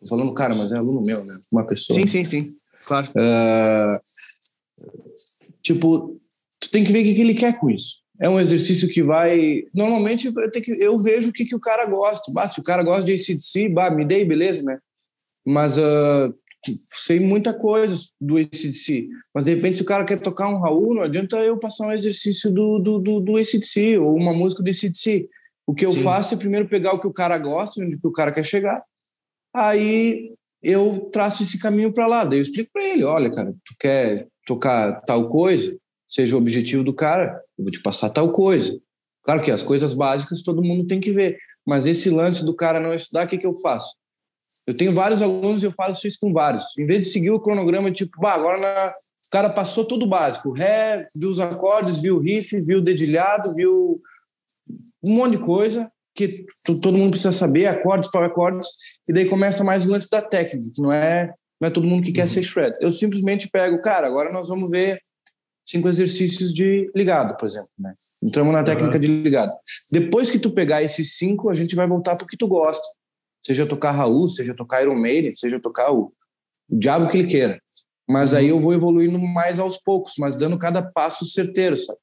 tô 0.00 0.08
falando 0.08 0.32
cara, 0.32 0.54
mas 0.54 0.70
é 0.70 0.76
aluno 0.76 1.02
meu, 1.04 1.24
né? 1.24 1.36
Uma 1.52 1.66
pessoa. 1.66 1.98
Sim, 1.98 2.06
sim, 2.06 2.24
sim, 2.24 2.42
claro. 2.86 3.10
Uh, 3.10 3.98
tipo, 5.60 6.20
tu 6.60 6.70
tem 6.70 6.84
que 6.84 6.92
ver 6.92 7.00
o 7.00 7.04
que, 7.04 7.14
que 7.14 7.20
ele 7.20 7.34
quer 7.34 7.58
com 7.58 7.68
isso. 7.68 8.05
É 8.20 8.28
um 8.28 8.40
exercício 8.40 8.88
que 8.88 9.02
vai. 9.02 9.64
Normalmente 9.74 10.26
eu, 10.26 10.50
tenho 10.50 10.64
que, 10.64 10.72
eu 10.72 10.98
vejo 10.98 11.30
o 11.30 11.32
que, 11.32 11.44
que 11.44 11.54
o 11.54 11.60
cara 11.60 11.84
gosta. 11.86 12.32
Bah, 12.32 12.48
se 12.48 12.58
o 12.58 12.62
cara 12.62 12.82
gosta 12.82 13.04
de 13.04 13.12
ACDC, 13.12 13.68
bah, 13.68 13.90
me 13.90 14.04
dei, 14.04 14.24
beleza, 14.24 14.62
né? 14.62 14.78
Mas 15.44 15.76
uh, 15.78 16.34
sei 16.82 17.20
muita 17.20 17.54
coisa 17.54 17.94
do 18.20 18.38
ACDC, 18.38 19.08
mas 19.34 19.44
de 19.44 19.54
repente 19.54 19.76
se 19.76 19.82
o 19.82 19.86
cara 19.86 20.04
quer 20.04 20.18
tocar 20.18 20.48
um 20.48 20.58
Raul, 20.58 20.94
não 20.94 21.02
adianta 21.02 21.36
eu 21.36 21.58
passar 21.58 21.86
um 21.86 21.92
exercício 21.92 22.50
do, 22.50 22.78
do, 22.78 22.98
do, 22.98 23.20
do 23.20 23.36
ACDC 23.36 23.98
ou 23.98 24.16
uma 24.16 24.32
música 24.32 24.62
do 24.62 24.70
ACDC. 24.70 25.28
O 25.66 25.74
que 25.74 25.84
eu 25.84 25.90
Sim. 25.90 26.02
faço 26.02 26.34
é 26.34 26.38
primeiro 26.38 26.68
pegar 26.68 26.92
o 26.92 27.00
que 27.00 27.06
o 27.06 27.12
cara 27.12 27.36
gosta, 27.38 27.82
onde 27.82 27.98
o 28.02 28.12
cara 28.12 28.32
quer 28.32 28.44
chegar, 28.44 28.82
aí 29.54 30.32
eu 30.62 31.08
traço 31.12 31.42
esse 31.42 31.58
caminho 31.58 31.92
para 31.92 32.06
lá, 32.06 32.24
daí 32.24 32.38
eu 32.38 32.42
explico 32.42 32.70
para 32.72 32.84
ele, 32.84 33.04
olha, 33.04 33.30
cara, 33.30 33.52
tu 33.64 33.74
quer 33.78 34.26
tocar 34.46 35.00
tal 35.02 35.28
coisa, 35.28 35.76
seja 36.08 36.34
o 36.34 36.38
objetivo 36.38 36.84
do 36.84 36.94
cara, 36.94 37.40
eu 37.58 37.64
vou 37.64 37.70
te 37.70 37.80
passar 37.80 38.10
tal 38.10 38.30
coisa. 38.32 38.78
Claro 39.22 39.42
que 39.42 39.50
as 39.50 39.62
coisas 39.62 39.92
básicas 39.92 40.42
todo 40.42 40.62
mundo 40.62 40.86
tem 40.86 41.00
que 41.00 41.10
ver, 41.10 41.36
mas 41.66 41.86
esse 41.86 42.08
lance 42.10 42.44
do 42.44 42.54
cara 42.54 42.78
não 42.78 42.94
estudar, 42.94 43.26
o 43.26 43.28
que, 43.28 43.38
que 43.38 43.46
eu 43.46 43.54
faço? 43.54 43.96
Eu 44.66 44.76
tenho 44.76 44.94
vários 44.94 45.22
alunos 45.22 45.62
e 45.62 45.66
eu 45.66 45.72
faço 45.72 46.06
isso 46.06 46.18
com 46.20 46.32
vários. 46.32 46.76
Em 46.78 46.86
vez 46.86 47.06
de 47.06 47.12
seguir 47.12 47.30
o 47.30 47.40
cronograma, 47.40 47.90
tipo, 47.90 48.20
bah, 48.20 48.34
agora 48.34 48.58
na... 48.58 48.88
o 48.90 49.30
cara 49.30 49.50
passou 49.50 49.84
tudo 49.84 50.04
o 50.04 50.08
básico. 50.08 50.52
Ré, 50.52 51.06
viu 51.14 51.30
os 51.30 51.38
acordes, 51.38 52.00
viu 52.00 52.16
o 52.16 52.20
riff, 52.20 52.60
viu 52.60 52.78
o 52.78 52.82
dedilhado, 52.82 53.54
viu 53.54 54.00
um 55.02 55.14
monte 55.14 55.32
de 55.32 55.44
coisa 55.44 55.90
que 56.16 56.46
todo 56.82 56.96
mundo 56.96 57.10
precisa 57.10 57.30
saber, 57.30 57.66
acordes, 57.66 58.10
para 58.10 58.26
acordes, 58.26 58.68
e 59.06 59.12
daí 59.12 59.28
começa 59.28 59.62
mais 59.62 59.84
o 59.84 59.90
lance 59.90 60.10
da 60.10 60.22
técnica, 60.22 60.72
que 60.74 60.80
não 60.80 60.90
é, 60.90 61.30
não 61.60 61.68
é 61.68 61.70
todo 61.70 61.86
mundo 61.86 62.02
que 62.02 62.12
quer 62.12 62.22
uhum. 62.22 62.26
ser 62.26 62.42
shred. 62.42 62.74
Eu 62.80 62.90
simplesmente 62.90 63.50
pego, 63.50 63.82
cara, 63.82 64.06
agora 64.06 64.32
nós 64.32 64.48
vamos 64.48 64.70
ver 64.70 64.98
cinco 65.66 65.88
exercícios 65.88 66.54
de 66.54 66.90
ligado, 66.94 67.36
por 67.36 67.46
exemplo, 67.46 67.70
né? 67.78 67.92
Entramos 68.22 68.52
na 68.52 68.62
técnica 68.62 68.94
uhum. 68.94 69.00
de 69.00 69.06
ligado. 69.06 69.52
Depois 69.90 70.30
que 70.30 70.38
tu 70.38 70.50
pegar 70.50 70.82
esses 70.82 71.16
cinco, 71.16 71.50
a 71.50 71.54
gente 71.54 71.74
vai 71.74 71.86
voltar 71.86 72.16
para 72.16 72.24
o 72.24 72.28
que 72.28 72.36
tu 72.36 72.46
gosta 72.46 72.86
seja 73.46 73.64
tocar 73.64 73.92
Raul, 73.92 74.28
seja 74.28 74.54
tocar 74.54 74.82
Iron 74.82 74.96
Maiden, 74.96 75.34
seja 75.36 75.60
tocar 75.60 75.92
o, 75.92 76.12
o 76.68 76.78
diabo 76.78 77.08
que 77.08 77.18
ele 77.18 77.28
queira. 77.28 77.60
Mas 78.08 78.34
aí 78.34 78.48
eu 78.48 78.60
vou 78.60 78.74
evoluindo 78.74 79.18
mais 79.18 79.60
aos 79.60 79.78
poucos, 79.78 80.14
mas 80.18 80.36
dando 80.36 80.58
cada 80.58 80.82
passo 80.82 81.24
certeiro, 81.24 81.76
sabe? 81.76 81.98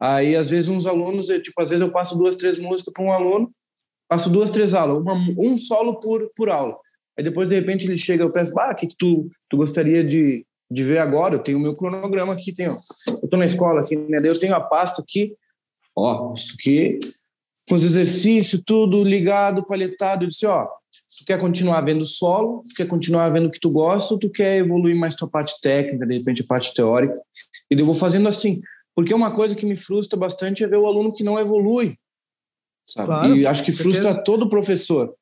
Aí, 0.00 0.36
às 0.36 0.50
vezes, 0.50 0.70
uns 0.70 0.86
alunos, 0.86 1.30
eu, 1.30 1.40
tipo, 1.40 1.60
às 1.62 1.70
vezes 1.70 1.84
eu 1.84 1.90
passo 1.90 2.16
duas, 2.16 2.36
três 2.36 2.58
músicas 2.58 2.92
para 2.92 3.04
um 3.04 3.12
aluno, 3.12 3.50
passo 4.08 4.30
duas, 4.30 4.50
três 4.50 4.74
aulas, 4.74 5.00
uma, 5.00 5.14
um 5.38 5.56
solo 5.58 5.98
por, 6.00 6.30
por 6.34 6.50
aula. 6.50 6.76
Aí 7.18 7.24
depois, 7.24 7.48
de 7.48 7.54
repente, 7.54 7.86
ele 7.86 7.96
chega, 7.96 8.22
eu 8.22 8.30
peço, 8.30 8.52
ah, 8.58 8.72
o 8.72 8.74
que, 8.74 8.86
que 8.86 8.96
tu, 8.96 9.30
tu 9.48 9.56
gostaria 9.56 10.04
de, 10.04 10.46
de 10.70 10.82
ver 10.82 10.98
agora? 10.98 11.34
Eu 11.34 11.42
tenho 11.42 11.58
o 11.58 11.60
meu 11.60 11.76
cronograma 11.76 12.32
aqui, 12.32 12.54
tenho, 12.54 12.76
eu 13.22 13.28
tô 13.28 13.36
na 13.36 13.46
escola 13.46 13.80
aqui, 13.80 13.96
né? 13.96 14.18
Eu 14.22 14.38
tenho 14.38 14.54
a 14.54 14.60
pasta 14.60 15.02
aqui, 15.02 15.32
ó, 15.94 16.34
isso 16.34 16.54
aqui, 16.58 16.98
com 17.68 17.74
os 17.74 17.84
exercícios, 17.84 18.62
tudo 18.64 19.02
ligado, 19.04 19.64
palhetado. 19.64 20.24
Eu 20.24 20.28
disse, 20.28 20.46
ó, 20.46 20.68
Tu 21.18 21.24
quer 21.26 21.38
continuar 21.38 21.80
vendo 21.82 22.04
solo, 22.04 22.62
tu 22.62 22.74
quer 22.76 22.88
continuar 22.88 23.28
vendo 23.30 23.46
o 23.46 23.50
que 23.50 23.60
tu 23.60 23.70
gosta, 23.70 24.14
ou 24.14 24.20
tu 24.20 24.30
quer 24.30 24.58
evoluir 24.58 24.96
mais 24.96 25.14
tua 25.14 25.28
parte 25.28 25.60
técnica, 25.60 26.06
de 26.06 26.18
repente 26.18 26.42
a 26.42 26.46
parte 26.46 26.72
teórica. 26.74 27.14
E 27.70 27.78
eu 27.78 27.86
vou 27.86 27.94
fazendo 27.94 28.28
assim. 28.28 28.60
Porque 28.94 29.12
uma 29.12 29.30
coisa 29.30 29.54
que 29.54 29.66
me 29.66 29.76
frustra 29.76 30.18
bastante 30.18 30.64
é 30.64 30.66
ver 30.66 30.78
o 30.78 30.86
aluno 30.86 31.12
que 31.12 31.22
não 31.22 31.38
evolui. 31.38 31.96
Sabe? 32.86 33.06
Claro, 33.06 33.36
e 33.36 33.46
acho 33.46 33.64
que 33.64 33.72
frustra 33.72 34.04
certeza. 34.04 34.24
todo 34.24 34.48
professor. 34.48 35.14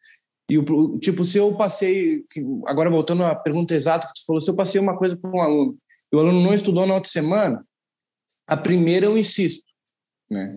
E 0.49 0.59
o 0.59 0.99
tipo, 0.99 1.25
se 1.25 1.39
eu 1.39 1.55
passei, 1.57 2.23
agora 2.67 2.91
voltando 2.91 3.25
à 3.25 3.35
pergunta 3.35 3.75
exata 3.75 4.07
que 4.07 4.21
tu 4.21 4.27
falou, 4.27 4.43
se 4.43 4.51
eu 4.51 4.55
passei 4.55 4.81
uma 4.81 4.97
coisa 4.97 5.17
para 5.17 5.31
um 5.31 5.41
aluno 5.41 5.79
e 6.13 6.17
o 6.17 6.21
aluno 6.21 6.43
não 6.43 6.53
estudou 6.53 6.87
na 6.87 6.95
outra 6.95 7.11
semana, 7.11 7.67
a 8.47 8.57
primeira 8.57 9.07
eu 9.07 9.17
insisto, 9.17 9.65
né? 10.31 10.51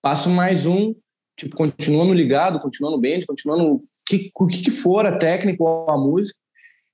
Passo 0.00 0.30
mais 0.30 0.66
um, 0.66 0.94
tipo, 1.36 1.54
continuando 1.54 2.14
ligado, 2.14 2.60
continuando 2.60 2.98
bem, 2.98 3.24
continuando 3.26 3.84
que, 4.06 4.30
o 4.34 4.46
que 4.46 4.70
for 4.70 5.04
a 5.04 5.18
técnica 5.18 5.62
ou 5.62 5.90
a 5.90 5.98
música, 5.98 6.38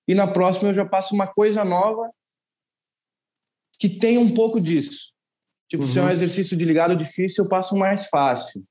e 0.09 0.15
na 0.15 0.27
próxima 0.27 0.71
eu 0.71 0.75
já 0.75 0.85
passo 0.85 1.15
uma 1.15 1.29
coisa 1.29 1.65
nova 1.65 2.11
que 3.79 3.89
tem 3.89 4.19
um 4.19 4.35
pouco 4.35 4.61
disso. 4.61 5.13
Tipo, 5.69 5.85
uhum. 5.85 5.89
se 5.89 5.99
é 5.99 6.03
um 6.03 6.07
uhum. 6.07 6.11
exercício 6.11 6.57
de 6.57 6.65
ligado 6.65 6.97
difícil, 6.97 7.45
eu 7.45 7.49
passo 7.49 7.77
mais 7.77 8.09
fácil. 8.09 8.65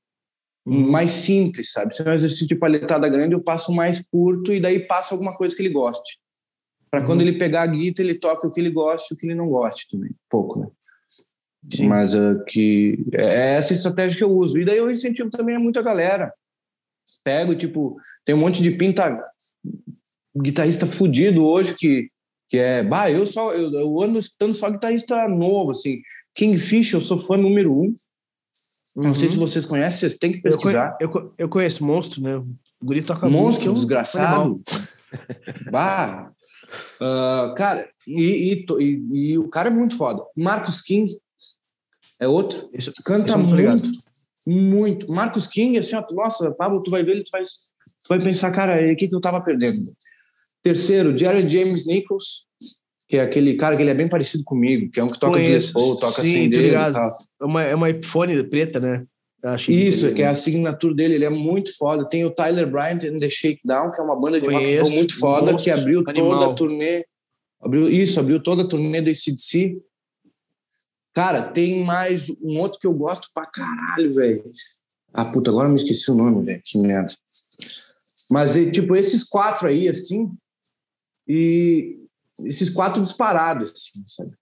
Mais 0.64 1.10
simples, 1.10 1.72
sabe? 1.72 1.94
Se 1.94 2.06
é 2.06 2.10
um 2.10 2.14
exercício 2.14 2.46
de 2.46 2.54
palhetada 2.54 3.08
grande, 3.08 3.34
eu 3.34 3.42
passo 3.42 3.72
mais 3.72 4.02
curto 4.10 4.52
e 4.52 4.60
daí 4.60 4.80
passo 4.80 5.14
alguma 5.14 5.36
coisa 5.36 5.54
que 5.54 5.62
ele 5.62 5.72
goste. 5.72 6.18
Para 6.90 7.00
uhum. 7.00 7.06
quando 7.06 7.20
ele 7.22 7.38
pegar 7.38 7.62
a 7.62 7.66
guitarra, 7.66 8.08
ele 8.08 8.18
toque 8.18 8.46
o 8.46 8.50
que 8.50 8.60
ele 8.60 8.70
goste 8.70 9.12
e 9.12 9.14
o 9.14 9.18
que 9.18 9.26
ele 9.26 9.34
não 9.34 9.48
goste 9.48 9.88
também. 9.90 10.10
Pouco, 10.28 10.60
né? 10.60 10.68
Sim. 11.72 11.86
Mas 11.86 12.14
uh, 12.14 12.42
que 12.46 12.98
é 13.12 13.54
essa 13.54 13.72
estratégia 13.72 14.18
que 14.18 14.24
eu 14.24 14.30
uso. 14.30 14.58
E 14.58 14.64
daí 14.64 14.78
eu 14.78 14.90
incentivo 14.90 15.30
também 15.30 15.56
a 15.56 15.60
muita 15.60 15.80
galera. 15.80 16.32
Pego, 17.24 17.54
tipo, 17.54 17.96
tem 18.24 18.34
um 18.34 18.38
monte 18.38 18.62
de 18.62 18.72
pinta 18.72 19.16
guitarrista 20.36 20.86
fudido 20.86 21.44
hoje 21.44 21.74
que, 21.76 22.10
que 22.48 22.58
é, 22.58 22.82
bah, 22.82 23.10
eu 23.10 23.24
só 23.26 23.52
eu, 23.52 23.72
eu 23.72 24.02
ando 24.02 24.18
escutando 24.18 24.54
só 24.54 24.70
guitarrista 24.70 25.28
novo, 25.28 25.70
assim. 25.70 26.00
Kingfish, 26.34 26.92
eu 26.92 27.04
sou 27.04 27.18
fã 27.18 27.36
número 27.36 27.72
um. 27.72 27.94
Uhum. 28.96 29.04
Não 29.04 29.14
sei 29.14 29.28
se 29.28 29.36
uhum. 29.36 29.46
vocês 29.46 29.64
conhecem, 29.64 30.00
vocês 30.00 30.16
têm 30.16 30.32
que 30.32 30.42
pesquisar. 30.42 30.96
Eu, 31.00 31.10
eu, 31.10 31.34
eu 31.38 31.48
conheço 31.48 31.84
Monstro, 31.84 32.22
né? 32.22 32.36
O 32.36 32.46
guri 32.84 33.02
toca 33.02 33.28
Monstro, 33.28 33.66
muito, 33.66 33.78
desgraçado. 33.78 34.60
bah. 35.70 36.30
Uh, 37.00 37.54
cara, 37.54 37.88
e, 38.06 38.22
e, 38.52 38.66
e, 38.80 39.30
e, 39.30 39.38
o 39.38 39.48
cara 39.48 39.68
é 39.68 39.72
muito 39.72 39.96
foda. 39.96 40.22
Marcos 40.36 40.82
King, 40.82 41.16
é 42.20 42.28
outro. 42.28 42.68
Esse, 42.72 42.92
canta 43.04 43.36
muito, 43.36 43.90
muito. 44.46 45.10
Marcos 45.10 45.46
King, 45.46 45.78
assim, 45.78 45.96
ó, 45.96 46.04
nossa, 46.12 46.50
Pablo, 46.52 46.82
tu 46.82 46.90
vai 46.90 47.02
ver 47.02 47.12
ele, 47.12 47.24
tu 47.24 47.30
vai, 47.30 47.42
tu 47.42 48.08
vai 48.08 48.20
pensar, 48.20 48.50
cara, 48.52 48.92
o 48.92 48.96
que, 48.96 49.08
que 49.08 49.14
eu 49.14 49.20
tava 49.20 49.42
perdendo? 49.42 49.92
Terceiro, 50.62 51.18
Jared 51.18 51.52
James 51.52 51.86
Nichols, 51.86 52.46
que 53.12 53.18
é 53.18 53.20
aquele 53.20 53.56
cara 53.56 53.76
que 53.76 53.82
ele 53.82 53.90
é 53.90 53.94
bem 53.94 54.08
parecido 54.08 54.42
comigo, 54.42 54.90
que 54.90 54.98
é 54.98 55.04
um 55.04 55.06
que 55.06 55.20
toca 55.20 55.38
de 55.38 55.72
Paul, 55.74 55.98
toca 55.98 56.22
Sim, 56.22 56.28
assim 56.28 56.48
dele. 56.48 56.74
É 56.74 57.44
uma, 57.44 57.62
é 57.62 57.74
uma 57.74 57.90
iPhone 57.90 58.42
preta, 58.44 58.80
né? 58.80 59.06
Isso, 59.68 60.08
que, 60.08 60.14
que 60.14 60.22
é 60.22 60.28
a 60.28 60.30
assinatura 60.30 60.94
dele, 60.94 61.16
ele 61.16 61.26
é 61.26 61.28
muito 61.28 61.76
foda. 61.76 62.08
Tem 62.08 62.24
o 62.24 62.30
Tyler 62.30 62.66
Bryant 62.66 63.04
and 63.04 63.18
the 63.18 63.28
Shakedown, 63.28 63.92
que 63.92 64.00
é 64.00 64.02
uma 64.02 64.18
banda 64.18 64.40
de 64.40 64.46
Conheço, 64.46 64.84
rock 64.84 64.96
muito 64.96 65.18
foda, 65.18 65.52
monstros, 65.52 65.62
que 65.62 65.70
abriu 65.70 66.02
animal. 66.06 66.30
toda 66.30 66.52
a 66.52 66.54
turnê. 66.54 67.04
Abriu, 67.60 67.90
isso, 67.90 68.18
abriu 68.18 68.42
toda 68.42 68.62
a 68.62 68.66
turnê 68.66 69.02
do 69.02 69.10
ACDC. 69.10 69.76
Cara, 71.12 71.42
tem 71.42 71.84
mais 71.84 72.30
um 72.42 72.60
outro 72.60 72.78
que 72.78 72.86
eu 72.86 72.94
gosto 72.94 73.28
pra 73.34 73.44
caralho, 73.44 74.14
velho. 74.14 74.42
Ah, 75.12 75.26
puta, 75.26 75.50
agora 75.50 75.68
eu 75.68 75.72
me 75.72 75.76
esqueci 75.76 76.10
o 76.10 76.14
nome, 76.14 76.46
velho. 76.46 76.62
Que 76.64 76.78
merda. 76.78 77.12
Mas, 78.30 78.54
tipo, 78.72 78.96
esses 78.96 79.22
quatro 79.22 79.68
aí, 79.68 79.86
assim, 79.86 80.32
e 81.28 82.01
esses 82.40 82.70
quatro 82.70 83.02
disparados, 83.02 83.70
assim, 83.70 84.04
sabe? 84.06 84.32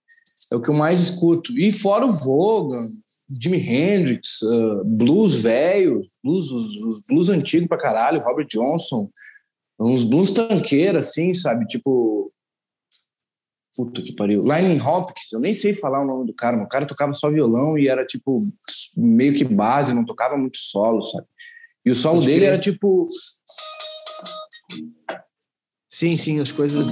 É 0.51 0.55
o 0.55 0.61
que 0.61 0.69
eu 0.69 0.73
mais 0.73 0.99
escuto. 0.99 1.57
E 1.57 1.71
fora 1.71 2.05
o 2.05 2.11
Vogan, 2.11 2.89
Jimi 3.41 3.59
Hendrix, 3.59 4.41
uh, 4.41 4.83
blues 4.97 5.35
velho, 5.35 6.01
blues, 6.23 6.51
os, 6.51 6.75
os, 6.77 7.05
blues 7.07 7.29
antigos 7.29 7.67
pra 7.67 7.77
caralho, 7.77 8.21
Robert 8.21 8.47
Johnson, 8.47 9.09
uns 9.79 10.03
blues 10.03 10.31
tanqueiros, 10.31 11.07
assim, 11.07 11.33
sabe? 11.33 11.65
Tipo, 11.67 12.31
Puta 13.75 14.01
que 14.01 14.13
pariu. 14.13 14.41
Lightning 14.41 14.81
Hopkins, 14.81 15.31
eu 15.31 15.39
nem 15.39 15.53
sei 15.53 15.73
falar 15.73 16.01
o 16.01 16.05
nome 16.05 16.27
do 16.27 16.33
cara, 16.33 16.57
mas 16.57 16.65
o 16.65 16.69
cara 16.69 16.85
tocava 16.85 17.13
só 17.13 17.29
violão 17.29 17.77
e 17.77 17.87
era 17.87 18.05
tipo 18.05 18.35
meio 18.97 19.33
que 19.33 19.45
base, 19.45 19.93
não 19.93 20.03
tocava 20.03 20.35
muito 20.35 20.57
solo, 20.57 21.01
sabe? 21.01 21.25
E 21.85 21.91
o 21.91 21.95
solo 21.95 22.15
Pode 22.15 22.27
dele 22.27 22.45
era 22.45 22.59
tipo. 22.59 23.05
Sim, 25.89 26.17
sim, 26.17 26.39
as 26.39 26.51
coisas. 26.51 26.85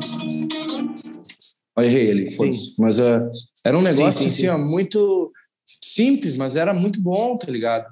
Olha, 1.79 1.85
errei 1.85 2.07
ele. 2.09 2.31
Sim. 2.31 2.57
Mas 2.77 2.99
uh, 2.99 3.29
era 3.65 3.77
um 3.77 3.81
negócio 3.81 4.23
sim, 4.23 4.29
sim, 4.29 4.47
assim, 4.47 4.47
ó, 4.47 4.57
muito 4.57 5.31
simples, 5.81 6.35
mas 6.35 6.55
era 6.55 6.73
muito 6.73 7.01
bom, 7.01 7.37
tá 7.37 7.49
ligado? 7.49 7.87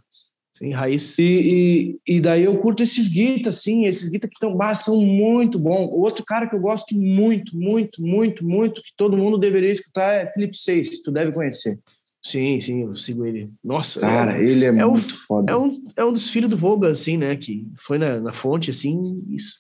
Sim, 0.58 0.72
raiz. 0.72 1.18
E, 1.20 2.00
e, 2.06 2.16
e, 2.16 2.20
daí 2.20 2.44
eu 2.44 2.58
curto 2.58 2.82
esses 2.82 3.08
guitas, 3.08 3.58
assim, 3.58 3.86
esses 3.86 4.10
guitas 4.10 4.28
que 4.30 4.36
estão, 4.36 4.58
ah, 4.60 4.74
são 4.74 5.00
muito 5.06 5.60
bons. 5.60 5.90
Outro 5.92 6.26
cara 6.26 6.48
que 6.48 6.56
eu 6.56 6.60
gosto 6.60 6.98
muito, 6.98 7.56
muito, 7.56 8.02
muito, 8.02 8.44
muito, 8.44 8.82
que 8.82 8.90
todo 8.98 9.16
mundo 9.16 9.38
deveria 9.38 9.72
escutar 9.72 10.14
é 10.14 10.32
Felipe 10.32 10.58
Seis, 10.58 11.02
tu 11.04 11.12
deve 11.12 11.32
conhecer. 11.32 11.80
Sim, 12.24 12.60
sim, 12.60 12.84
eu 12.84 12.96
sigo 12.96 13.24
ele. 13.24 13.52
Nossa, 13.64 14.00
cara, 14.00 14.38
é, 14.38 14.44
ele 14.44 14.66
é, 14.66 14.70
é 14.70 14.72
muito 14.72 14.98
um, 14.98 14.98
foda. 14.98 15.52
É 15.52 15.56
um, 15.56 15.72
é 15.96 16.04
um 16.04 16.12
dos 16.12 16.30
filhos 16.30 16.50
do 16.50 16.58
Volga, 16.58 16.90
assim, 16.90 17.18
né, 17.18 17.38
que 17.38 17.68
foi 17.78 18.00
na, 18.00 18.20
na 18.20 18.34
fonte, 18.34 18.72
assim, 18.72 19.24
isso, 19.30 19.60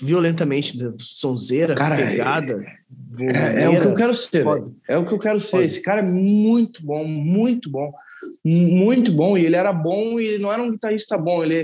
violentamente, 0.00 0.76
né, 0.76 0.92
sonzeira, 0.98 1.74
cara, 1.74 1.96
pegada. 1.96 2.62
É, 3.18 3.64
é, 3.64 3.68
o 3.68 3.80
que 3.80 3.86
eu 3.86 3.94
quero 3.94 4.14
ser, 4.14 4.44
é 4.88 4.98
o 4.98 5.06
que 5.06 5.14
eu 5.14 5.18
quero 5.18 5.40
ser. 5.40 5.62
Esse 5.62 5.80
cara 5.80 6.00
é 6.00 6.06
muito 6.06 6.84
bom, 6.84 7.04
muito 7.04 7.70
bom 7.70 7.92
muito 8.44 9.12
bom, 9.12 9.36
e 9.36 9.44
ele 9.44 9.56
era 9.56 9.72
bom 9.72 10.18
e 10.18 10.26
ele 10.26 10.38
não 10.42 10.52
era 10.52 10.62
um 10.62 10.70
guitarrista 10.70 11.16
bom, 11.18 11.42
ele 11.42 11.62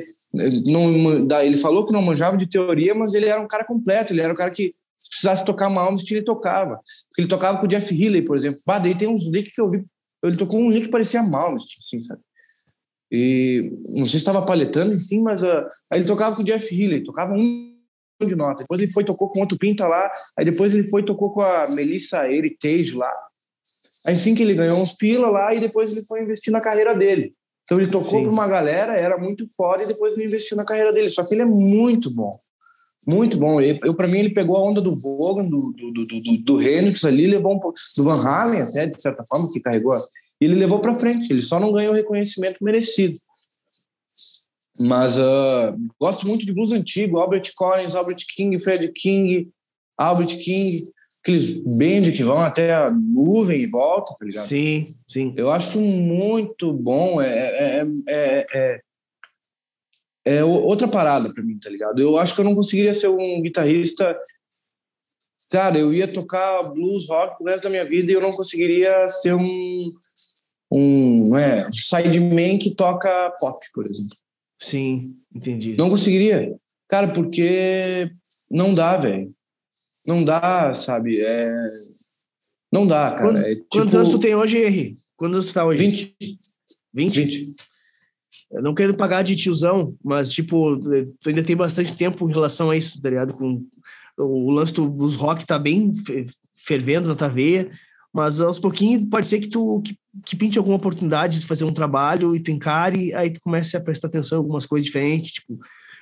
não 0.67 1.41
ele 1.41 1.59
falou 1.59 1.87
que 1.87 1.93
não 1.93 2.03
manjava 2.03 2.37
de 2.37 2.47
teoria, 2.47 2.95
mas 2.95 3.15
ele 3.15 3.27
era 3.27 3.41
um 3.41 3.49
cara 3.49 3.65
completo, 3.65 4.13
ele 4.13 4.21
era 4.21 4.33
um 4.33 4.37
cara 4.37 4.51
que 4.51 4.75
precisasse 5.09 5.45
tocar 5.45 5.69
uma 5.69 5.83
alma, 5.83 5.99
ele 6.11 6.23
tocava. 6.23 6.77
Porque 7.09 7.23
ele 7.23 7.29
tocava 7.29 7.59
com 7.59 7.67
o 7.67 7.69
Jeff 7.69 7.93
Healey, 7.93 8.23
por 8.23 8.37
exemplo. 8.37 8.61
Bah, 8.65 8.79
daí 8.79 8.95
tem 8.95 9.09
uns 9.09 9.27
licks 9.27 9.53
que 9.53 9.61
eu 9.61 9.69
vi, 9.69 9.85
ele 10.23 10.37
tocou 10.37 10.61
um 10.61 10.71
lick 10.71 10.87
que 10.87 10.91
parecia 10.91 11.23
Malmsteen, 11.23 11.79
assim, 11.81 12.03
sabe? 12.03 12.21
E 13.11 13.71
não 13.95 14.07
sei 14.07 14.13
se 14.13 14.17
estava 14.19 14.47
paletando, 14.47 14.95
sim, 14.95 15.21
mas 15.21 15.43
uh, 15.43 15.67
aí 15.91 16.01
ele 16.01 16.07
tocava 16.07 16.35
com 16.35 16.43
o 16.43 16.45
Jeff 16.45 16.75
Healey, 16.75 17.05
tocava 17.05 17.35
um 17.35 17.72
de 18.27 18.37
nota. 18.37 18.63
Depois 18.63 18.81
ele 18.81 18.91
foi 18.91 19.05
tocou 19.05 19.29
com 19.31 19.41
outro 19.41 19.59
pinta 19.59 19.87
lá, 19.87 20.11
aí 20.39 20.45
depois 20.45 20.73
ele 20.73 20.89
foi 20.89 21.05
tocou 21.05 21.33
com 21.33 21.43
a 21.43 21.67
Melissa 21.69 22.29
Heritage 22.29 22.95
lá. 22.95 23.13
Assim 24.07 24.35
que 24.35 24.43
ele 24.43 24.55
ganhou 24.55 24.79
uns 24.79 24.93
pila 24.93 25.31
lá 25.31 25.55
e 25.55 25.61
depois 25.61 25.93
ele 25.93 26.05
foi 26.07 26.23
investir 26.23 26.53
na 26.53 26.61
carreira 26.61 26.95
dele. 26.95 27.35
Então 27.65 27.79
ele 27.79 27.91
tocou 27.91 28.21
para 28.21 28.31
uma 28.31 28.49
galera, 28.49 28.95
era 28.95 29.17
muito 29.17 29.47
foda 29.55 29.85
e 29.85 29.87
depois 29.87 30.15
ele 30.15 30.27
investiu 30.27 30.57
na 30.57 30.65
carreira 30.65 30.93
dele. 30.93 31.09
Só 31.09 31.25
que 31.25 31.35
ele 31.35 31.43
é 31.43 31.47
muito 31.47 32.13
bom. 32.13 32.33
Muito 33.07 33.37
bom. 33.37 33.61
Eu, 33.61 33.95
para 33.95 34.07
mim, 34.07 34.19
ele 34.19 34.31
pegou 34.31 34.57
a 34.57 34.63
onda 34.63 34.81
do 34.81 34.95
Vogan, 34.95 35.49
do, 35.49 35.73
do, 35.73 35.93
do, 35.93 36.05
do, 36.05 36.37
do 36.39 36.63
Hendrix 36.63 37.05
ali, 37.05 37.25
levou 37.25 37.55
um 37.55 37.59
pouco, 37.59 37.79
do 37.97 38.05
Van 38.05 38.23
Halen 38.23 38.63
até, 38.63 38.87
de 38.87 39.01
certa 39.01 39.25
forma, 39.25 39.49
que 39.53 39.61
carregou. 39.61 39.97
E 40.41 40.45
ele 40.45 40.55
levou 40.55 40.79
para 40.79 40.95
frente. 40.95 41.33
Ele 41.33 41.43
só 41.43 41.59
não 41.59 41.73
ganhou 41.73 41.93
o 41.93 41.97
reconhecimento 41.97 42.59
merecido. 42.63 43.17
Mas 44.79 45.19
uh, 45.19 45.77
gosto 46.01 46.27
muito 46.27 46.47
de 46.47 46.53
blues 46.53 46.73
antigo, 46.73 47.19
Albert 47.19 47.53
Collins, 47.55 47.95
Albert 47.95 48.25
King, 48.35 48.59
Fred 48.59 48.91
King, 48.93 49.51
Albert 49.99 50.39
King 50.39 50.83
aqueles 51.23 51.53
band 51.63 52.13
que 52.13 52.25
vão 52.25 52.39
até 52.39 52.75
a 52.75 52.91
nuvem 52.91 53.61
e 53.61 53.67
voltam, 53.67 54.17
tá 54.19 54.25
ligado? 54.25 54.45
Sim, 54.45 54.97
sim. 55.09 55.33
Eu 55.37 55.51
acho 55.51 55.81
muito 55.81 56.73
bom. 56.73 57.23
É, 57.23 57.81
é, 57.81 57.87
é, 58.09 58.47
é, 58.53 58.81
é 60.25 60.45
outra 60.45 60.89
parada 60.89 61.33
para 61.33 61.45
mim, 61.45 61.57
tá 61.59 61.71
ligado? 61.71 62.01
Eu 62.01 62.19
acho 62.19 62.35
que 62.35 62.41
eu 62.41 62.45
não 62.45 62.57
conseguiria 62.57 62.93
ser 62.93 63.09
um 63.09 63.41
guitarrista. 63.41 64.17
Cara, 65.49 65.79
eu 65.79 65.95
ia 65.95 66.13
tocar 66.13 66.63
blues 66.73 67.09
rock 67.09 67.41
o 67.41 67.47
resto 67.47 67.65
da 67.65 67.71
minha 67.71 67.85
vida 67.85 68.11
e 68.11 68.15
eu 68.15 68.21
não 68.21 68.33
conseguiria 68.33 69.09
ser 69.09 69.35
um 69.35 69.93
um 70.75 71.37
é, 71.37 71.71
sideman 71.71 72.59
que 72.59 72.75
toca 72.75 73.31
pop, 73.39 73.59
por 73.75 73.87
exemplo. 73.87 74.17
Sim, 74.63 75.17
entendi. 75.35 75.77
Não 75.77 75.91
conseguiria. 75.91 76.57
Cara, 76.89 77.13
porque 77.13 78.11
não 78.51 78.75
dá, 78.75 78.97
velho 78.97 79.29
não 80.07 80.25
dá, 80.25 80.75
sabe? 80.75 81.21
É... 81.21 81.53
Não 82.71 82.87
dá, 82.87 83.11
cara. 83.11 83.23
Quantos, 83.23 83.43
é, 83.43 83.55
tipo... 83.55 83.67
quantos 83.71 83.95
anos 83.95 84.09
tu 84.09 84.19
tem 84.19 84.35
hoje, 84.35 84.59
Henry? 84.59 84.99
Quantos 85.17 85.37
anos 85.37 85.47
tu 85.47 85.55
tá 85.55 85.65
hoje? 85.65 85.85
20. 85.85 86.17
20? 86.95 87.25
20. 87.25 87.55
Eu 88.53 88.63
não 88.63 88.75
quero 88.75 88.95
pagar 88.95 89.23
de 89.23 89.37
tiozão, 89.37 89.97
mas, 90.05 90.31
tipo, 90.31 90.79
tu 91.21 91.29
ainda 91.29 91.43
tem 91.43 91.57
bastante 91.57 91.95
tempo 91.97 92.29
em 92.29 92.33
relação 92.33 92.71
a 92.71 92.77
isso, 92.77 93.01
tá 93.01 93.09
ligado? 93.09 93.33
Com 93.35 93.65
o 94.19 94.51
lance 94.51 94.75
dos 94.75 95.15
rock 95.15 95.47
tá 95.47 95.59
bem 95.59 95.93
fervendo 96.59 97.09
na 97.09 97.15
tua 97.15 97.29
veia, 97.29 97.71
mas 98.13 98.41
aos 98.41 98.59
pouquinhos 98.59 99.05
pode 99.05 99.27
ser 99.27 99.41
que 99.41 99.49
tu 99.49 99.81
que, 99.81 99.97
que, 100.25 100.37
pinte 100.37 100.59
alguma 100.59 100.77
oportunidade 100.77 101.41
de 101.41 101.47
fazer 101.47 101.65
um 101.65 101.73
trabalho 101.73 102.37
e 102.37 102.41
tu 102.41 102.51
encare, 102.51 103.15
aí 103.15 103.31
tu 103.31 103.41
comece 103.41 103.77
a 103.77 103.81
prestar 103.81 104.09
atenção 104.09 104.39
em 104.39 104.41
algumas 104.41 104.67
coisas 104.67 104.87
diferentes, 104.87 105.33
tipo, 105.33 105.59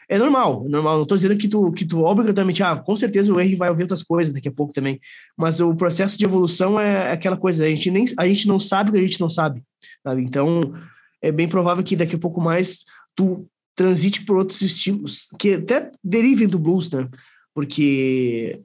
é 0.08 0.18
normal, 0.18 0.64
é 0.66 0.68
normal. 0.68 0.98
Não 0.98 1.06
tô 1.06 1.14
dizendo 1.14 1.36
que 1.36 1.48
tu, 1.48 1.70
que 1.70 1.84
tu 1.84 2.04
obrigatoriamente, 2.04 2.62
ah, 2.64 2.76
com 2.76 2.96
certeza 2.96 3.32
o 3.32 3.38
R 3.38 3.54
vai 3.54 3.70
ouvir 3.70 3.82
outras 3.82 4.02
coisas 4.02 4.34
daqui 4.34 4.48
a 4.48 4.52
pouco 4.52 4.72
também. 4.72 5.00
Mas 5.36 5.60
o 5.60 5.72
processo 5.74 6.18
de 6.18 6.24
evolução 6.24 6.80
é 6.80 7.12
aquela 7.12 7.36
coisa, 7.36 7.64
a 7.64 7.68
gente, 7.68 7.90
nem, 7.92 8.06
a 8.18 8.26
gente 8.26 8.48
não 8.48 8.58
sabe 8.58 8.90
o 8.90 8.92
que 8.92 8.98
a 8.98 9.02
gente 9.02 9.20
não 9.20 9.30
sabe, 9.30 9.62
sabe? 10.04 10.22
Então, 10.22 10.74
é 11.22 11.30
bem 11.30 11.46
provável 11.46 11.84
que 11.84 11.94
daqui 11.94 12.16
a 12.16 12.18
pouco 12.18 12.40
mais 12.40 12.84
tu 13.14 13.46
transite 13.76 14.24
por 14.24 14.36
outros 14.36 14.60
estilos, 14.62 15.28
que 15.38 15.54
até 15.54 15.92
derivem 16.02 16.48
do 16.48 16.58
blues, 16.58 16.90
né? 16.90 17.08
Porque 17.54 18.60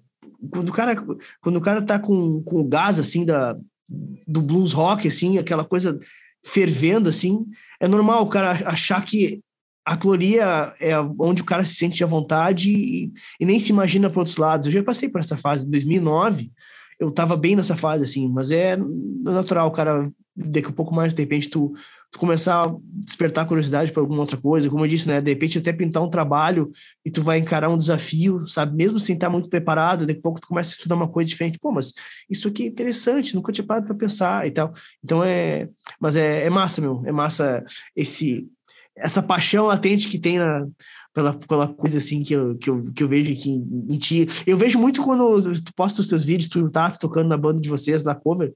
quando 0.50 0.70
o 0.70 0.74
cara, 0.74 0.96
quando 1.42 1.58
o 1.58 1.62
cara 1.62 1.82
tá 1.82 2.00
com, 2.00 2.42
com 2.44 2.62
o 2.62 2.68
gás, 2.68 3.00
assim, 3.00 3.24
da, 3.24 3.56
do 3.88 4.42
blues 4.42 4.74
rock, 4.74 5.08
assim, 5.08 5.38
aquela 5.38 5.64
coisa 5.64 6.00
fervendo, 6.46 7.10
assim, 7.10 7.46
é 7.80 7.88
normal 7.88 8.24
o 8.24 8.30
cara 8.30 8.52
achar 8.68 9.04
que 9.04 9.42
a 9.86 9.96
cloria 9.96 10.74
é 10.80 11.00
onde 11.20 11.44
o 11.44 11.46
cara 11.46 11.64
se 11.64 11.76
sente 11.76 12.04
à 12.04 12.08
vontade 12.08 12.72
e, 12.72 13.12
e 13.40 13.46
nem 13.46 13.60
se 13.60 13.72
imagina 13.72 14.10
para 14.10 14.20
outros 14.20 14.38
lados. 14.38 14.66
Eu 14.66 14.74
já 14.74 14.84
passei 14.84 15.10
por 15.10 15.22
essa 15.22 15.38
fase, 15.38 15.66
em 15.66 15.70
2009, 15.70 16.52
eu 17.00 17.10
estava 17.10 17.38
bem 17.38 17.56
nessa 17.56 17.76
fase, 17.76 18.04
assim, 18.04 18.28
mas 18.28 18.52
é 18.52 18.78
natural, 19.24 19.72
cara, 19.72 20.10
daqui 20.36 20.70
a 20.70 20.74
pouco 20.74 20.94
mais, 20.94 21.14
de 21.14 21.22
repente, 21.22 21.50
tu, 21.50 21.74
tu 22.16 22.20
começar 22.20 22.64
a 22.64 22.76
despertar 22.94 23.46
curiosidade 23.46 23.92
por 23.92 24.00
alguma 24.00 24.22
outra 24.22 24.38
coisa, 24.38 24.70
como 24.70 24.86
eu 24.86 24.90
disse, 24.90 25.06
né, 25.06 25.20
de 25.20 25.32
repente 25.32 25.58
até 25.58 25.74
pintar 25.74 26.02
um 26.02 26.10
trabalho 26.10 26.72
e 27.04 27.12
tu 27.12 27.22
vai 27.22 27.38
encarar 27.40 27.70
um 27.70 27.76
desafio, 27.76 28.48
sabe, 28.48 28.74
mesmo 28.74 28.98
sem 29.02 29.16
estar 29.16 29.30
muito 29.30 29.50
preparado, 29.50 30.06
daqui 30.06 30.20
a 30.20 30.24
pouco 30.24 30.40
tu 30.40 30.48
começa 30.48 30.72
a 30.72 30.76
estudar 30.76 30.96
uma 30.96 31.10
coisa 31.10 31.28
diferente, 31.28 31.60
pô, 31.60 31.74
mas 31.74 31.92
isso 32.30 32.48
aqui 32.48 32.64
é 32.64 32.68
interessante, 32.68 33.36
nunca 33.36 33.52
tinha 33.52 33.68
parado 33.68 33.86
para 33.86 33.96
pensar 33.96 34.48
e 34.48 34.52
tal, 34.52 34.74
então 35.04 35.22
é, 35.22 35.68
mas 36.00 36.16
é, 36.16 36.46
é 36.46 36.50
massa, 36.50 36.80
meu, 36.80 37.04
é 37.06 37.12
massa 37.12 37.66
esse, 37.94 38.48
essa 38.96 39.22
paixão 39.22 39.66
latente 39.66 40.08
que 40.08 40.18
tem 40.18 40.40
na, 40.40 40.66
pela, 41.14 41.34
pela 41.34 41.68
coisa 41.68 41.98
assim 41.98 42.24
que 42.24 42.34
eu, 42.34 42.58
que 42.58 42.70
eu, 42.70 42.94
que 42.94 43.04
eu 43.04 43.10
vejo 43.10 43.34
aqui 43.34 43.50
em, 43.50 43.88
em 43.90 43.98
ti. 43.98 44.26
Eu 44.48 44.58
vejo 44.58 44.80
muito 44.80 45.04
quando 45.04 45.42
tu 45.62 45.74
posta 45.74 46.00
os 46.00 46.08
teus 46.08 46.24
vídeos, 46.24 46.50
tu 46.50 46.70
tá 46.72 46.90
tocando 46.92 47.28
na 47.28 47.38
banda 47.38 47.60
de 47.60 47.70
vocês, 47.70 48.04
da 48.04 48.16
cover. 48.16 48.54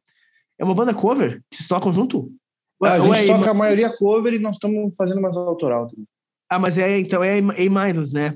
É 0.57 0.63
uma 0.63 0.75
banda 0.75 0.93
cover 0.93 1.41
vocês 1.51 1.67
tocam 1.67 1.91
junto? 1.91 2.31
A 2.83 2.99
gente 2.99 3.17
é, 3.17 3.27
toca 3.27 3.51
a 3.51 3.53
maioria 3.53 3.89
cover 3.95 4.33
e 4.33 4.39
nós 4.39 4.55
estamos 4.55 4.95
fazendo 4.95 5.21
mais 5.21 5.35
autoral. 5.35 5.87
Também. 5.87 6.05
Ah, 6.51 6.57
mas 6.57 6.79
é, 6.79 6.97
então 6.97 7.23
é 7.23 7.37
A-Mindless, 7.37 8.11
né? 8.11 8.35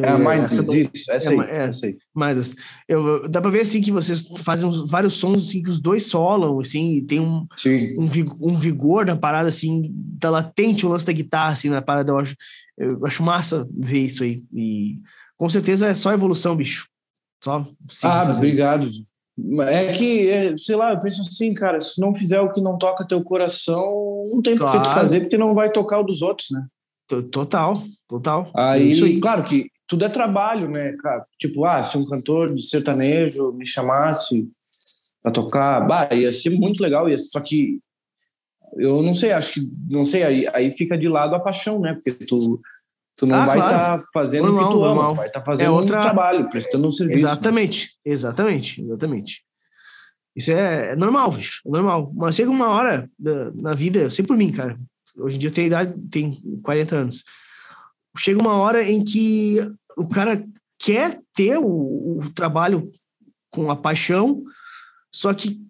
É 0.00 0.08
a 0.08 0.16
Mindless, 0.16 0.60
essa, 0.60 0.76
isso, 0.76 1.10
essa 1.10 1.30
aí, 1.30 1.40
é, 1.40 1.56
essa 1.64 1.86
aí. 1.86 1.96
Mindless. 2.14 2.54
Eu, 2.86 3.28
dá 3.28 3.40
pra 3.40 3.50
ver, 3.50 3.62
assim, 3.62 3.82
que 3.82 3.90
vocês 3.90 4.28
fazem 4.44 4.70
vários 4.86 5.14
sons, 5.14 5.48
assim, 5.48 5.60
que 5.60 5.68
os 5.68 5.80
dois 5.80 6.06
solam, 6.06 6.60
assim, 6.60 6.92
e 6.92 7.02
tem 7.02 7.18
um, 7.18 7.48
um, 7.66 8.50
um, 8.52 8.56
vigor 8.56 9.04
na 9.04 9.16
parada, 9.16 9.48
assim, 9.48 9.92
tá 10.20 10.30
latente 10.30 10.86
o 10.86 10.88
lance 10.88 11.04
da 11.04 11.12
guitarra, 11.12 11.54
assim, 11.54 11.68
na 11.68 11.82
parada, 11.82 12.12
eu 12.12 12.18
acho, 12.18 12.36
eu 12.78 13.04
acho 13.04 13.24
massa 13.24 13.66
ver 13.76 14.04
isso 14.04 14.22
aí, 14.22 14.44
e 14.54 15.00
com 15.36 15.48
certeza 15.48 15.88
é 15.88 15.94
só 15.94 16.12
evolução, 16.12 16.54
bicho. 16.54 16.86
Só 17.42 17.66
ah, 18.04 18.32
obrigado. 18.36 18.88
É 19.68 19.92
que, 19.92 20.28
é, 20.28 20.56
sei 20.58 20.74
lá, 20.74 20.92
eu 20.92 21.00
penso 21.00 21.22
assim, 21.22 21.54
cara, 21.54 21.80
se 21.80 22.00
não 22.00 22.14
fizer 22.14 22.40
o 22.40 22.50
que 22.50 22.60
não 22.60 22.76
toca 22.76 23.06
teu 23.06 23.22
coração, 23.22 24.26
não 24.30 24.42
tem 24.42 24.56
claro. 24.56 24.80
que 24.80 24.88
tu 24.88 24.94
fazer, 24.94 25.20
porque 25.20 25.38
não 25.38 25.54
vai 25.54 25.70
tocar 25.70 26.00
o 26.00 26.04
dos 26.04 26.22
outros, 26.22 26.48
né? 26.50 26.66
Total, 27.30 27.82
total. 28.08 28.50
Aí, 28.54 28.82
é 28.82 28.84
isso 28.86 29.04
aí. 29.04 29.20
claro 29.20 29.44
que 29.44 29.70
tudo 29.86 30.04
é 30.04 30.08
trabalho, 30.08 30.68
né, 30.68 30.92
cara? 31.00 31.24
Tipo, 31.38 31.64
ah, 31.64 31.82
se 31.82 31.96
um 31.96 32.04
cantor 32.04 32.52
de 32.54 32.66
sertanejo 32.68 33.52
me 33.52 33.66
chamasse 33.66 34.46
para 35.22 35.32
tocar, 35.32 35.86
bah, 35.86 36.08
ia 36.12 36.32
ser 36.32 36.50
muito 36.50 36.82
legal, 36.82 37.08
ia, 37.08 37.16
só 37.16 37.40
que 37.40 37.80
eu 38.76 39.02
não 39.02 39.14
sei, 39.14 39.32
acho 39.32 39.54
que, 39.54 39.60
não 39.88 40.04
sei, 40.04 40.22
aí, 40.22 40.46
aí 40.52 40.70
fica 40.70 40.98
de 40.98 41.08
lado 41.08 41.34
a 41.34 41.40
paixão, 41.40 41.80
né? 41.80 41.94
Porque 41.94 42.12
tu, 42.26 42.60
tu 43.18 43.26
não 43.26 43.36
ah, 43.36 43.44
vai 43.44 43.58
estar 43.58 43.68
claro. 43.68 44.02
tá 44.02 44.08
fazendo 44.14 44.44
normal, 44.44 44.64
o 44.64 44.66
que 44.68 44.72
tu 44.72 44.80
normal. 44.80 45.04
ama, 45.04 45.14
vai 45.14 45.26
estar 45.26 45.40
tá 45.40 45.44
fazendo 45.44 45.66
é 45.66 45.70
outra... 45.70 45.98
um 45.98 46.02
trabalho, 46.02 46.48
prestando 46.48 46.88
um 46.88 46.92
serviço. 46.92 47.26
Exatamente, 47.26 47.90
exatamente, 48.02 48.82
exatamente. 48.82 49.44
Isso 50.34 50.50
é, 50.52 50.92
é 50.92 50.96
normal, 50.96 51.32
bicho, 51.32 51.60
é 51.66 51.70
normal. 51.70 52.10
Mas 52.14 52.36
chega 52.36 52.50
uma 52.50 52.68
hora 52.68 53.10
da, 53.18 53.50
na 53.52 53.74
vida, 53.74 53.98
eu 53.98 54.10
sei 54.10 54.24
por 54.24 54.36
mim, 54.36 54.50
cara, 54.50 54.78
Hoje 55.18 55.36
em 55.36 55.38
dia 55.38 55.48
eu 55.48 55.54
tenho 55.54 55.66
idade, 55.66 55.98
tem 56.10 56.40
40 56.62 56.96
anos. 56.96 57.24
Chega 58.16 58.40
uma 58.40 58.56
hora 58.56 58.82
em 58.82 59.02
que 59.02 59.58
o 59.96 60.08
cara 60.08 60.44
quer 60.78 61.20
ter 61.34 61.58
o, 61.58 62.18
o 62.20 62.30
trabalho 62.32 62.90
com 63.50 63.70
a 63.70 63.76
paixão, 63.76 64.44
só 65.12 65.34
que 65.34 65.60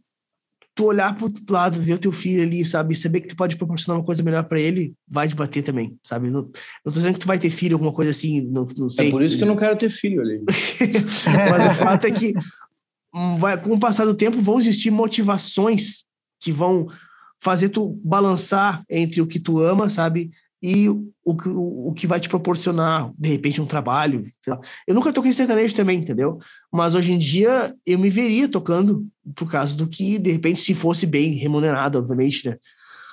tu 0.79 0.85
olhar 0.85 1.12
para 1.12 1.24
outro 1.24 1.43
lado, 1.53 1.81
ver 1.81 1.95
o 1.95 1.99
teu 1.99 2.12
filho 2.12 2.41
ali, 2.41 2.64
sabe, 2.64 2.95
saber 2.95 3.22
que 3.22 3.26
tu 3.26 3.37
pode 3.37 3.57
proporcionar 3.57 3.99
uma 3.99 4.07
coisa 4.07 4.22
melhor 4.22 4.45
para 4.45 4.61
ele, 4.61 4.95
vai 5.09 5.26
te 5.26 5.35
bater 5.35 5.61
também, 5.61 5.99
sabe? 6.05 6.31
Não, 6.31 6.43
não 6.43 6.53
tô 6.85 6.93
dizendo 6.93 7.14
que 7.14 7.18
tu 7.18 7.26
vai 7.26 7.37
ter 7.37 7.51
filho, 7.51 7.74
alguma 7.74 7.93
coisa 7.93 8.12
assim, 8.12 8.43
não, 8.43 8.64
não 8.76 8.89
sei. 8.89 9.09
É 9.09 9.11
por 9.11 9.20
isso 9.20 9.37
que 9.37 9.43
eu 9.43 9.49
não 9.49 9.57
quero 9.57 9.76
ter 9.76 9.91
filho 9.91 10.20
ali. 10.20 10.41
Mas 11.51 11.66
o 11.66 11.70
fato 11.72 12.07
é 12.07 12.12
que 12.12 12.33
vai, 13.41 13.61
com 13.61 13.74
o 13.74 13.81
passar 13.81 14.05
do 14.05 14.14
tempo 14.14 14.41
vão 14.41 14.61
existir 14.61 14.93
motivações 14.93 16.05
que 16.41 16.53
vão 16.53 16.87
fazer 17.43 17.70
tu 17.70 18.01
balançar 18.05 18.85
entre 18.89 19.20
o 19.20 19.26
que 19.26 19.41
tu 19.41 19.61
ama, 19.61 19.89
sabe? 19.89 20.31
E 20.62 20.88
o, 20.88 21.12
o, 21.24 21.90
o 21.90 21.94
que 21.94 22.06
vai 22.06 22.18
te 22.18 22.28
proporcionar, 22.28 23.12
de 23.16 23.28
repente, 23.28 23.61
um 23.61 23.66
trabalho. 23.66 24.24
Eu 24.86 24.94
nunca 24.94 25.12
toquei 25.12 25.32
sertanejo 25.32 25.74
também, 25.74 26.00
entendeu? 26.00 26.38
Mas 26.72 26.94
hoje 26.94 27.12
em 27.12 27.18
dia 27.18 27.74
eu 27.86 27.98
me 27.98 28.11
veria 28.11 28.48
tocando 28.48 29.06
por 29.36 29.48
causa 29.50 29.76
do 29.76 29.88
que, 29.88 30.18
de 30.18 30.32
repente, 30.32 30.61
se 30.61 30.74
fosse 30.74 31.06
bem 31.06 31.34
remunerado, 31.34 31.98
obviamente, 31.98 32.48
né? 32.48 32.56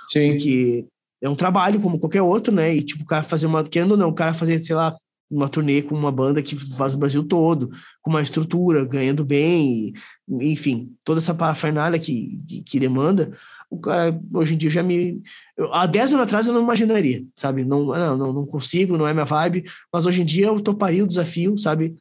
Sim. 0.07 0.31
Porque 0.31 0.85
é 1.21 1.29
um 1.29 1.35
trabalho 1.35 1.79
como 1.79 1.99
qualquer 1.99 2.21
outro, 2.21 2.53
né? 2.53 2.75
E, 2.75 2.81
tipo, 2.81 3.03
o 3.03 3.07
cara 3.07 3.23
fazer 3.23 3.45
uma. 3.45 3.63
Querendo 3.63 3.91
ou 3.91 3.97
não, 3.97 4.09
o 4.09 4.15
cara 4.15 4.33
fazer, 4.33 4.59
sei 4.59 4.75
lá, 4.75 4.95
uma 5.29 5.49
turnê 5.49 5.81
com 5.81 5.95
uma 5.95 6.11
banda 6.11 6.41
que 6.41 6.55
faz 6.75 6.93
o 6.93 6.97
Brasil 6.97 7.23
todo, 7.23 7.69
com 8.01 8.09
uma 8.09 8.21
estrutura, 8.21 8.85
ganhando 8.85 9.25
bem, 9.25 9.93
e, 10.29 10.51
enfim, 10.51 10.91
toda 11.03 11.19
essa 11.19 11.33
parafernália 11.33 11.99
que, 11.99 12.41
que, 12.47 12.61
que 12.61 12.79
demanda 12.79 13.37
o 13.75 13.79
cara, 13.79 14.19
hoje 14.33 14.53
em 14.53 14.57
dia, 14.57 14.69
já 14.69 14.83
me. 14.83 15.21
Eu, 15.57 15.73
há 15.73 15.85
10 15.85 16.13
anos 16.13 16.25
atrás 16.25 16.47
eu 16.47 16.53
não 16.53 16.61
imaginaria, 16.61 17.23
sabe? 17.35 17.63
Não, 17.63 17.85
não, 17.85 18.33
não 18.33 18.45
consigo, 18.45 18.97
não 18.97 19.07
é 19.07 19.13
minha 19.13 19.25
vibe, 19.25 19.63
mas 19.91 20.05
hoje 20.05 20.21
em 20.21 20.25
dia 20.25 20.47
eu 20.47 20.59
toparia 20.59 21.03
o 21.03 21.07
desafio, 21.07 21.57
sabe? 21.57 21.95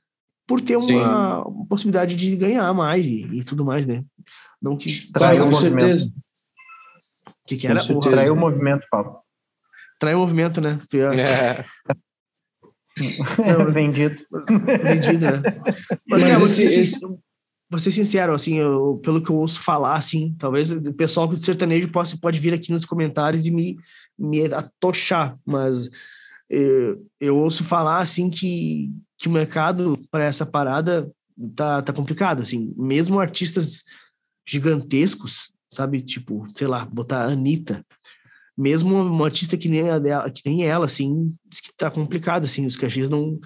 Por 0.46 0.60
ter 0.60 0.76
uma, 0.76 1.46
uma 1.46 1.66
possibilidade 1.66 2.16
de 2.16 2.36
ganhar 2.36 2.72
mais 2.74 3.06
e, 3.06 3.24
e, 3.32 3.44
tudo 3.44 3.64
mais, 3.64 3.86
né? 3.86 4.04
Não 4.60 4.76
que. 4.76 5.10
Traiu 5.12 5.48
o 5.48 5.54
certeza. 5.56 6.06
O 6.06 7.46
que, 7.46 7.56
que 7.56 7.66
era? 7.66 7.80
Traiu 7.80 8.34
o 8.34 8.36
movimento, 8.36 8.86
Paulo. 8.90 9.18
Traiu 9.98 10.18
o 10.18 10.20
movimento, 10.20 10.60
né? 10.60 10.78
É. 10.92 11.64
Não, 13.58 13.66
vendido. 13.72 14.22
Vendido, 14.82 15.24
né? 15.24 15.42
Mas, 16.08 16.22
mas 16.22 16.24
cara, 16.24 16.44
esse, 16.44 16.64
esse, 16.64 17.00
vou 17.74 17.80
ser 17.80 17.90
sincero, 17.90 18.32
assim, 18.32 18.56
eu, 18.56 19.00
pelo 19.02 19.22
que 19.22 19.30
eu 19.30 19.36
ouço 19.36 19.60
falar, 19.60 19.96
assim, 19.96 20.34
talvez 20.38 20.70
o 20.70 20.92
pessoal 20.92 21.26
do 21.26 21.42
sertanejo 21.42 21.90
possa, 21.90 22.16
pode 22.16 22.38
vir 22.38 22.54
aqui 22.54 22.70
nos 22.70 22.84
comentários 22.84 23.46
e 23.46 23.50
me, 23.50 23.76
me 24.18 24.44
atochar, 24.46 25.36
mas 25.44 25.90
eu, 26.48 27.04
eu 27.20 27.36
ouço 27.36 27.64
falar, 27.64 27.98
assim, 27.98 28.30
que, 28.30 28.92
que 29.18 29.28
o 29.28 29.32
mercado 29.32 29.98
para 30.10 30.24
essa 30.24 30.46
parada 30.46 31.10
tá, 31.56 31.82
tá 31.82 31.92
complicado, 31.92 32.40
assim, 32.40 32.72
mesmo 32.76 33.18
artistas 33.18 33.82
gigantescos, 34.46 35.52
sabe, 35.72 36.00
tipo, 36.00 36.46
sei 36.56 36.68
lá, 36.68 36.84
botar 36.84 37.24
a 37.24 37.32
Anitta, 37.32 37.84
mesmo 38.56 38.94
uma 39.02 39.24
artista 39.24 39.56
que 39.56 39.68
nem, 39.68 39.90
a, 39.90 40.30
que 40.30 40.42
nem 40.46 40.64
ela, 40.64 40.84
assim, 40.84 41.34
diz 41.44 41.60
que 41.60 41.74
tá 41.76 41.90
complicado, 41.90 42.44
assim, 42.44 42.66
os 42.66 42.76
cachês 42.76 43.08
não 43.08 43.40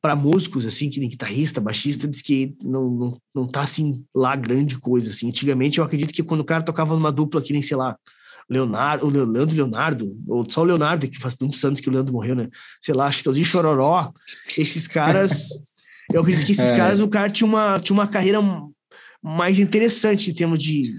para 0.00 0.14
músicos, 0.14 0.64
assim, 0.64 0.88
que 0.88 1.00
nem 1.00 1.08
guitarrista, 1.08 1.60
baixista, 1.60 2.06
diz 2.06 2.22
que 2.22 2.54
não, 2.62 2.90
não, 2.90 3.18
não 3.34 3.48
tá, 3.48 3.62
assim, 3.62 4.04
lá 4.14 4.36
grande 4.36 4.78
coisa, 4.78 5.10
assim. 5.10 5.28
Antigamente, 5.28 5.78
eu 5.78 5.84
acredito 5.84 6.12
que 6.12 6.22
quando 6.22 6.40
o 6.40 6.44
cara 6.44 6.62
tocava 6.62 6.94
numa 6.94 7.10
dupla 7.10 7.42
que 7.42 7.52
nem, 7.52 7.62
sei 7.62 7.76
lá, 7.76 7.96
Leonardo, 8.48 9.06
o 9.06 9.10
Leandro 9.10 9.56
Leonardo, 9.56 10.16
ou 10.28 10.48
só 10.48 10.62
o 10.62 10.64
Leonardo, 10.64 11.08
que 11.08 11.18
faz 11.18 11.36
muitos 11.40 11.62
anos 11.64 11.80
que 11.80 11.88
o 11.88 11.92
Leandro 11.92 12.12
morreu, 12.12 12.34
né? 12.34 12.48
Sei 12.80 12.94
lá, 12.94 13.10
Chitãozinho 13.10 13.46
Chororó, 13.46 14.12
esses 14.56 14.86
caras... 14.86 15.48
eu 16.12 16.20
acredito 16.20 16.46
que 16.46 16.52
esses 16.52 16.70
é. 16.70 16.76
caras, 16.76 17.00
o 17.00 17.08
cara 17.08 17.30
tinha 17.30 17.46
uma, 17.46 17.78
tinha 17.80 17.94
uma 17.94 18.06
carreira 18.06 18.40
mais 19.22 19.60
interessante 19.60 20.30
em 20.30 20.34
termos 20.34 20.62
de 20.62 20.94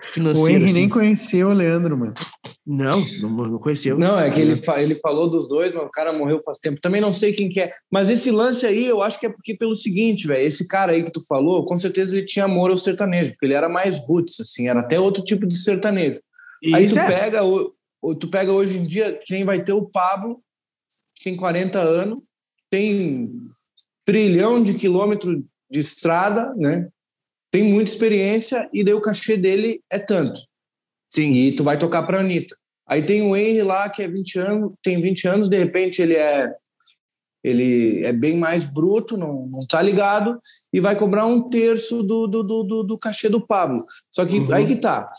financeiro. 0.00 0.52
O 0.52 0.56
Henry 0.56 0.64
assim. 0.64 0.74
nem 0.74 0.88
conhecia 0.88 1.46
o 1.46 1.52
Leandro, 1.52 1.98
mano. 1.98 2.14
Não, 2.66 3.04
não, 3.20 3.28
não 3.28 3.58
conheceu. 3.58 3.98
Não, 3.98 4.18
é 4.18 4.30
que 4.30 4.40
ele, 4.40 4.62
ele 4.78 4.94
falou 4.96 5.28
dos 5.28 5.48
dois, 5.48 5.74
mas 5.74 5.84
o 5.84 5.90
cara 5.90 6.12
morreu 6.12 6.42
faz 6.42 6.58
tempo. 6.58 6.80
Também 6.80 7.00
não 7.00 7.12
sei 7.12 7.32
quem 7.32 7.48
que 7.48 7.60
é. 7.60 7.66
Mas 7.90 8.08
esse 8.08 8.30
lance 8.30 8.64
aí, 8.64 8.86
eu 8.86 9.02
acho 9.02 9.20
que 9.20 9.26
é 9.26 9.28
porque 9.28 9.54
pelo 9.54 9.76
seguinte, 9.76 10.26
velho, 10.26 10.46
esse 10.46 10.66
cara 10.66 10.92
aí 10.92 11.04
que 11.04 11.12
tu 11.12 11.20
falou, 11.26 11.64
com 11.66 11.76
certeza 11.76 12.16
ele 12.16 12.26
tinha 12.26 12.46
amor 12.46 12.70
ao 12.70 12.76
sertanejo, 12.76 13.32
porque 13.32 13.46
ele 13.46 13.54
era 13.54 13.68
mais 13.68 14.00
roots, 14.08 14.40
assim, 14.40 14.66
era 14.66 14.80
até 14.80 14.98
outro 14.98 15.22
tipo 15.22 15.46
de 15.46 15.58
sertanejo. 15.58 16.20
Isso 16.62 16.76
aí 16.76 16.88
tu 16.88 16.98
é. 16.98 17.06
pega, 17.06 17.40
tu 18.18 18.28
pega 18.28 18.52
hoje 18.52 18.78
em 18.78 18.84
dia, 18.84 19.20
quem 19.26 19.44
vai 19.44 19.62
ter 19.62 19.72
o 19.74 19.84
Pablo, 19.84 20.40
tem 21.22 21.36
40 21.36 21.78
anos, 21.78 22.20
tem 22.70 23.30
trilhão 24.06 24.62
de 24.62 24.74
quilômetros 24.74 25.42
de 25.70 25.80
estrada, 25.80 26.54
né? 26.56 26.88
tem 27.54 27.62
muita 27.62 27.88
experiência 27.88 28.68
e 28.72 28.82
daí 28.82 28.94
o 28.94 29.00
cachê 29.00 29.36
dele 29.36 29.80
é 29.88 29.96
tanto. 29.96 30.40
Sim. 31.14 31.32
E 31.34 31.52
tu 31.52 31.62
vai 31.62 31.78
tocar 31.78 32.02
para 32.02 32.20
Anitta. 32.20 32.56
Aí 32.86 33.02
tem 33.02 33.22
o 33.22 33.36
Henry 33.36 33.62
lá 33.62 33.88
que 33.88 34.02
é 34.02 34.08
20 34.08 34.38
anos, 34.38 34.72
tem 34.82 35.00
20 35.00 35.28
anos, 35.28 35.48
de 35.48 35.56
repente 35.56 36.02
ele 36.02 36.14
é 36.14 36.52
ele 37.42 38.02
é 38.02 38.10
bem 38.10 38.38
mais 38.38 38.64
bruto, 38.64 39.18
não, 39.18 39.46
não 39.46 39.60
tá 39.68 39.82
ligado, 39.82 40.38
e 40.72 40.80
vai 40.80 40.96
cobrar 40.96 41.26
um 41.26 41.46
terço 41.50 42.02
do, 42.02 42.26
do, 42.26 42.42
do, 42.42 42.82
do 42.82 42.96
cachê 42.96 43.28
do 43.28 43.46
Pablo. 43.46 43.84
Só 44.10 44.24
que 44.24 44.38
uhum. 44.38 44.50
aí 44.50 44.64
que 44.64 44.76
tá. 44.76 45.12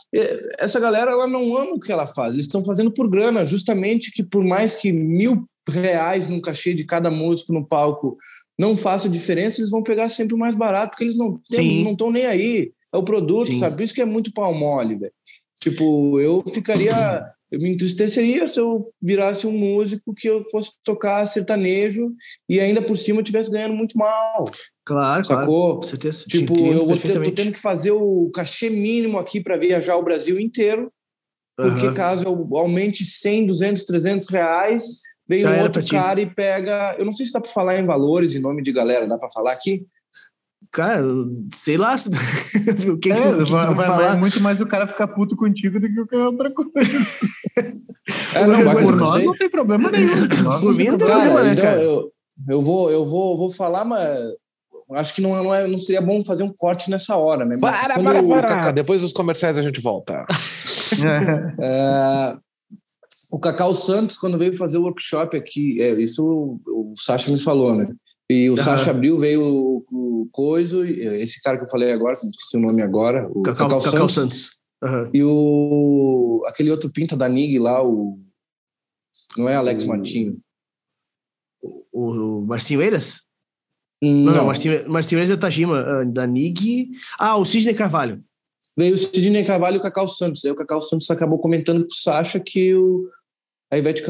Essa 0.57 0.79
galera, 0.79 1.11
ela 1.11 1.27
não 1.27 1.55
ama 1.55 1.73
o 1.73 1.79
que 1.79 1.91
ela 1.91 2.07
faz, 2.07 2.33
eles 2.33 2.47
estão 2.47 2.65
fazendo 2.65 2.91
por 2.91 3.07
grana, 3.07 3.45
justamente 3.45 4.11
que 4.11 4.23
por 4.23 4.43
mais 4.43 4.73
que 4.73 4.91
mil 4.91 5.47
reais 5.69 6.27
no 6.27 6.41
cachê 6.41 6.73
de 6.73 6.83
cada 6.83 7.11
músico 7.11 7.53
no 7.53 7.63
palco 7.63 8.17
não 8.57 8.75
faça 8.75 9.07
diferença, 9.07 9.59
eles 9.59 9.69
vão 9.69 9.83
pegar 9.83 10.09
sempre 10.09 10.33
o 10.33 10.37
mais 10.37 10.55
barato, 10.55 10.91
porque 10.91 11.03
eles 11.03 11.17
não 11.17 11.39
estão 11.47 12.09
nem 12.09 12.25
aí. 12.25 12.71
É 12.91 12.97
o 12.97 13.03
produto, 13.03 13.51
Sim. 13.51 13.59
sabe? 13.59 13.83
Isso 13.83 13.93
que 13.93 14.01
é 14.01 14.05
muito 14.05 14.33
pau 14.33 14.53
mole, 14.53 14.95
velho. 14.95 15.13
Tipo, 15.69 16.19
eu 16.19 16.43
ficaria 16.47 17.25
eu 17.51 17.59
me 17.59 17.71
entristeceria 17.71 18.47
se 18.47 18.59
eu 18.59 18.91
virasse 19.01 19.47
um 19.47 19.51
músico 19.51 20.13
que 20.13 20.27
eu 20.27 20.43
fosse 20.49 20.71
tocar 20.83 21.25
sertanejo 21.25 22.11
e 22.49 22.59
ainda 22.59 22.81
por 22.81 22.97
cima 22.97 23.19
eu 23.19 23.23
estivesse 23.23 23.51
ganhando 23.51 23.75
muito 23.75 23.97
mal. 23.97 24.45
Claro, 24.85 25.23
sacou? 25.23 25.45
Claro, 25.45 25.75
com 25.77 25.81
certeza. 25.83 26.25
Tipo, 26.27 26.55
eu 26.73 26.85
vou 26.85 26.97
ter, 26.97 27.21
tô 27.21 27.31
tendo 27.31 27.51
que 27.51 27.59
fazer 27.59 27.91
o 27.91 28.29
cachê 28.33 28.69
mínimo 28.69 29.17
aqui 29.17 29.41
para 29.41 29.57
viajar 29.57 29.95
o 29.95 30.03
Brasil 30.03 30.39
inteiro, 30.39 30.91
porque 31.55 31.87
uhum. 31.87 31.93
caso 31.93 32.23
eu 32.25 32.57
aumente 32.57 33.05
100, 33.05 33.47
200, 33.47 33.83
300 33.85 34.29
reais, 34.29 34.83
vem 35.27 35.45
um 35.45 35.61
outro 35.61 35.85
cara 35.87 36.19
e 36.19 36.29
pega. 36.29 36.95
Eu 36.97 37.05
não 37.05 37.13
sei 37.13 37.25
se 37.25 37.31
dá 37.31 37.39
para 37.39 37.51
falar 37.51 37.79
em 37.79 37.85
valores, 37.85 38.35
em 38.35 38.39
nome 38.39 38.61
de 38.61 38.71
galera, 38.71 39.07
dá 39.07 39.17
para 39.17 39.29
falar 39.29 39.53
aqui? 39.53 39.85
Cara, 40.75 41.01
sei 41.53 41.77
lá. 41.77 41.95
o 42.91 42.97
que, 42.97 43.09
é, 43.09 43.15
que, 43.15 43.43
que 43.45 43.51
vai, 43.51 43.73
vai, 43.73 43.87
vai, 43.87 44.17
muito 44.17 44.41
mais 44.41 44.59
o 44.59 44.65
cara 44.65 44.85
ficar 44.85 45.07
puto 45.07 45.33
contigo 45.37 45.79
do 45.79 45.87
que 45.87 45.95
qualquer 45.95 46.17
outra 46.17 46.51
coisa. 46.51 46.69
é, 48.35 48.45
não, 48.45 48.65
mas 48.65 48.83
por 48.83 48.95
nós 48.97 49.23
não 49.23 49.31
tem 49.31 49.49
problema 49.49 49.89
nenhum. 49.89 50.11
por 50.59 50.75
mim 50.75 50.87
não 50.87 50.97
tem 50.97 51.07
problema, 51.07 51.43
né, 51.43 51.53
então, 51.53 51.63
cara? 51.63 51.81
Eu, 51.81 52.11
eu, 52.49 52.61
vou, 52.61 52.91
eu 52.91 53.05
vou, 53.05 53.37
vou 53.37 53.51
falar, 53.51 53.85
mas 53.85 54.19
acho 54.91 55.15
que 55.15 55.21
não, 55.21 55.41
não, 55.41 55.53
é, 55.53 55.65
não 55.65 55.79
seria 55.79 56.01
bom 56.01 56.21
fazer 56.25 56.43
um 56.43 56.53
corte 56.53 56.91
nessa 56.91 57.15
hora, 57.15 57.45
né? 57.45 57.57
Mas 57.57 57.87
para, 57.87 58.03
para, 58.03 58.21
para. 58.21 58.41
Cacau... 58.41 58.73
Depois 58.73 59.01
dos 59.01 59.13
comerciais 59.13 59.57
a 59.57 59.61
gente 59.61 59.79
volta. 59.79 60.25
é, 61.57 62.35
o 63.31 63.39
Cacau 63.39 63.73
Santos, 63.73 64.17
quando 64.17 64.37
veio 64.37 64.57
fazer 64.57 64.77
o 64.77 64.83
workshop 64.83 65.37
aqui, 65.37 65.81
é, 65.81 65.93
isso 65.93 66.21
o, 66.21 66.91
o 66.91 66.93
Sacha 66.97 67.31
me 67.31 67.39
falou, 67.39 67.73
né? 67.73 67.87
E 68.29 68.49
o 68.49 68.53
uhum. 68.53 68.57
Sacha 68.57 68.91
Abril 68.91 69.19
veio 69.19 69.41
o, 69.43 69.85
o 69.91 70.29
Coiso, 70.31 70.83
esse 70.83 71.41
cara 71.41 71.57
que 71.57 71.65
eu 71.65 71.69
falei 71.69 71.91
agora, 71.91 72.17
não 72.23 72.29
esqueci 72.31 72.57
o 72.57 72.59
nome 72.59 72.81
agora, 72.81 73.29
o 73.29 73.43
Cacau, 73.43 73.67
Cacau, 73.67 73.81
Cacau 73.83 74.09
Santos. 74.09 74.45
Santos. 74.45 74.55
Uhum. 74.83 75.09
E 75.13 75.23
o 75.23 76.43
aquele 76.47 76.71
outro 76.71 76.91
pinta 76.91 77.15
da 77.15 77.29
Nig 77.29 77.57
lá, 77.59 77.83
o 77.83 78.19
não 79.37 79.49
é 79.49 79.55
Alex 79.55 79.83
o, 79.83 79.87
Martinho. 79.87 80.39
O, 81.91 82.39
o 82.41 82.41
Marcinho 82.45 82.81
Eiras? 82.81 83.21
Não, 84.01 84.33
não, 84.33 84.45
Marcinho, 84.45 84.91
Marcinho 84.91 85.19
Eiras 85.19 85.29
é 85.29 85.37
Tajima, 85.37 85.79
ah, 85.79 86.03
da 86.03 86.27
Nig. 86.27 86.89
Ah, 87.17 87.37
o 87.37 87.45
Sidney 87.45 87.73
Carvalho. 87.73 88.23
Veio 88.77 88.93
o 88.93 88.97
Sidney 88.97 89.45
Carvalho 89.45 89.75
e 89.75 89.79
o 89.79 89.81
Cacau 89.81 90.07
Santos. 90.07 90.43
Aí 90.43 90.51
o 90.51 90.55
Cacau 90.55 90.81
Santos 90.81 91.09
acabou 91.09 91.39
comentando 91.39 91.85
pro 91.85 91.95
Sacha 91.95 92.39
que 92.39 92.75
o, 92.75 93.09
a, 93.71 93.77
Ivete, 93.77 94.03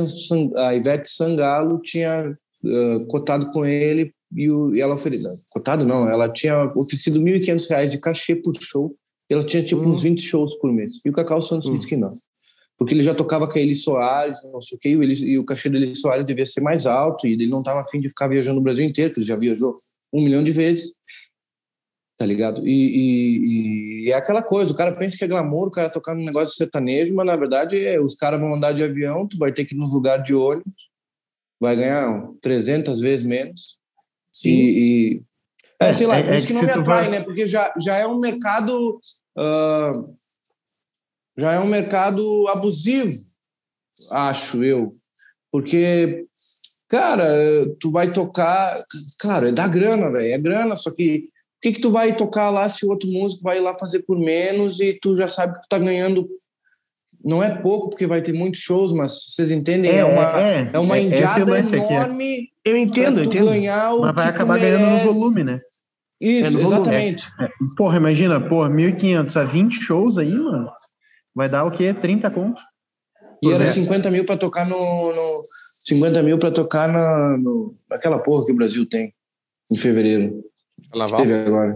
a 0.56 0.76
Ivete 0.76 1.08
Sangalo 1.08 1.80
tinha 1.82 2.38
uh, 2.66 3.06
cotado 3.08 3.52
com 3.52 3.66
ele 3.66 4.14
e, 4.34 4.50
o, 4.50 4.76
e 4.76 4.82
ela 4.82 4.94
ofereceu. 4.94 5.30
Cotado 5.52 5.86
não, 5.86 6.10
ela 6.10 6.30
tinha 6.30 6.66
oferecido 6.76 7.24
R$ 7.24 7.40
1.500 7.40 7.88
de 7.88 7.98
cachê 8.00 8.36
por 8.36 8.54
show. 8.60 8.96
Ela 9.30 9.44
tinha 9.44 9.64
tipo 9.64 9.82
hum. 9.82 9.92
uns 9.92 10.04
20 10.04 10.22
shows 10.22 10.56
por 10.56 10.72
mês. 10.72 11.00
E 11.04 11.10
o 11.10 11.14
Cacau 11.14 11.42
Santos 11.42 11.68
hum. 11.68 11.74
disse 11.74 11.88
que 11.88 11.96
não. 11.96 12.12
Porque 12.78 12.94
ele 12.94 13.04
já 13.04 13.16
tocava 13.16 13.48
com 13.48 13.58
a 13.58 13.62
Eli 13.62 13.74
Soares, 13.74 14.40
não 14.52 14.62
sei 14.62 14.78
o 14.78 14.80
quê, 14.80 14.90
e 14.90 14.98
o, 14.98 15.04
e 15.04 15.40
o 15.40 15.46
cachê 15.46 15.70
dele 15.70 15.96
Soares 15.96 16.26
devia 16.26 16.46
ser 16.46 16.60
mais 16.60 16.86
alto, 16.86 17.26
e 17.26 17.32
ele 17.32 17.48
não 17.48 17.60
estava 17.60 17.80
afim 17.80 18.02
de 18.02 18.10
ficar 18.10 18.28
viajando 18.28 18.60
o 18.60 18.64
Brasil 18.64 18.86
inteiro, 18.86 19.12
porque 19.12 19.22
ele 19.22 19.28
já 19.28 19.38
viajou 19.38 19.76
um 20.14 20.22
milhão 20.22 20.44
de 20.44 20.52
vezes 20.52 20.92
tá 22.18 22.26
ligado? 22.26 22.66
E, 22.66 22.72
e, 22.72 24.06
e, 24.06 24.12
é 24.12 24.16
aquela 24.16 24.42
coisa, 24.42 24.72
o 24.72 24.76
cara 24.76 24.96
pensa 24.96 25.18
que 25.18 25.24
é 25.24 25.28
glamour, 25.28 25.68
o 25.68 25.72
cara 25.72 25.90
tocar 25.90 26.16
num 26.16 26.24
negócio 26.24 26.50
de 26.50 26.56
sertanejo, 26.56 27.14
mas 27.14 27.26
na 27.26 27.36
verdade 27.36 27.78
é, 27.78 28.00
os 28.00 28.16
caras 28.16 28.40
vão 28.40 28.54
andar 28.54 28.72
de 28.72 28.84
avião, 28.84 29.28
tu 29.28 29.38
vai 29.38 29.52
ter 29.52 29.66
que 29.66 29.76
ir 29.76 29.78
nos 29.78 29.92
lugares 29.92 30.24
de 30.24 30.34
ônibus, 30.34 30.90
vai 31.60 31.76
ganhar 31.76 32.30
300 32.42 33.00
vezes 33.00 33.26
menos. 33.26 33.78
Sim. 34.32 34.50
E, 34.50 34.80
e 34.80 35.24
é, 35.80 35.92
sei 35.92 36.08
lá, 36.08 36.18
é, 36.18 36.24
por 36.24 36.34
é 36.34 36.38
isso 36.38 36.48
que, 36.48 36.54
que 36.54 36.60
não 36.60 36.66
me 36.66 36.72
atrai, 36.72 37.04
vai... 37.04 37.10
né? 37.10 37.22
Porque 37.22 37.48
já, 37.48 37.74
já 37.80 37.98
é 37.98 38.08
um 38.08 38.20
mercado. 38.20 39.00
Uh, 39.38 40.16
já 41.38 41.54
é 41.54 41.60
um 41.60 41.68
mercado 41.68 42.48
abusivo, 42.48 43.14
acho 44.12 44.64
eu. 44.64 44.94
Porque, 45.52 46.26
cara, 46.88 47.28
tu 47.80 47.92
vai 47.92 48.12
tocar. 48.12 48.82
Cara, 49.20 49.50
é 49.50 49.52
da 49.52 49.68
grana, 49.68 50.10
velho. 50.10 50.34
É 50.34 50.38
grana, 50.38 50.76
só 50.76 50.92
que 50.92 51.26
o 51.26 51.62
que, 51.62 51.74
que 51.74 51.82
tu 51.82 51.92
vai 51.92 52.16
tocar 52.16 52.50
lá 52.50 52.70
se 52.70 52.86
o 52.86 52.90
outro 52.90 53.12
músico 53.12 53.44
vai 53.44 53.60
lá 53.60 53.76
fazer 53.76 54.04
por 54.04 54.18
menos 54.18 54.80
e 54.80 54.94
tu 54.94 55.16
já 55.16 55.28
sabe 55.28 55.56
que 55.56 55.62
tu 55.64 55.68
tá 55.70 55.80
ganhando 55.80 56.28
não 57.26 57.42
é 57.42 57.56
pouco, 57.56 57.90
porque 57.90 58.06
vai 58.06 58.22
ter 58.22 58.34
muitos 58.34 58.60
shows, 58.60 58.94
mas 58.94 59.34
vocês 59.34 59.50
entendem, 59.50 59.90
é, 59.90 59.98
é 59.98 60.06
uma, 60.06 60.40
é, 60.40 60.70
é 60.72 60.80
uma 60.80 60.96
é, 60.96 61.02
indiada 61.02 61.60
enorme. 61.60 62.50
Eu 62.64 62.78
entendo, 62.78 63.22
eu 63.22 63.26
entendo. 63.26 63.46
Ganhar 63.48 63.94
o 63.94 64.02
mas 64.02 64.16
vai 64.16 64.28
acabar 64.28 64.60
ganhando 64.60 65.04
no 65.04 65.12
volume, 65.12 65.44
né? 65.44 65.60
Isso, 66.22 66.58
é 66.58 66.62
exatamente. 66.62 67.26
É, 67.42 67.50
porra, 67.76 67.98
imagina, 67.98 68.40
porra, 68.40 68.70
1.500 68.70 69.36
a 69.38 69.44
20 69.44 69.82
shows 69.82 70.18
aí, 70.20 70.32
mano. 70.32 70.72
Vai 71.34 71.50
dar 71.50 71.66
o 71.66 71.72
quê? 71.72 71.94
30 71.94 72.30
conto? 72.30 72.62
E 73.42 73.52
era 73.52 73.66
50 73.66 74.10
mil 74.12 74.24
para 74.24 74.38
tocar 74.38 74.66
no, 74.66 75.12
no. 75.14 75.44
50 75.84 76.22
mil 76.22 76.38
para 76.38 76.52
tocar 76.52 76.88
na, 76.88 77.38
no, 77.38 77.76
naquela 77.90 78.20
porra 78.20 78.46
que 78.46 78.52
o 78.52 78.56
Brasil 78.56 78.88
tem 78.88 79.14
em 79.72 79.78
fevereiro. 79.78 80.44
Carnaval? 80.92 81.22
Teve 81.22 81.34
agora. 81.34 81.76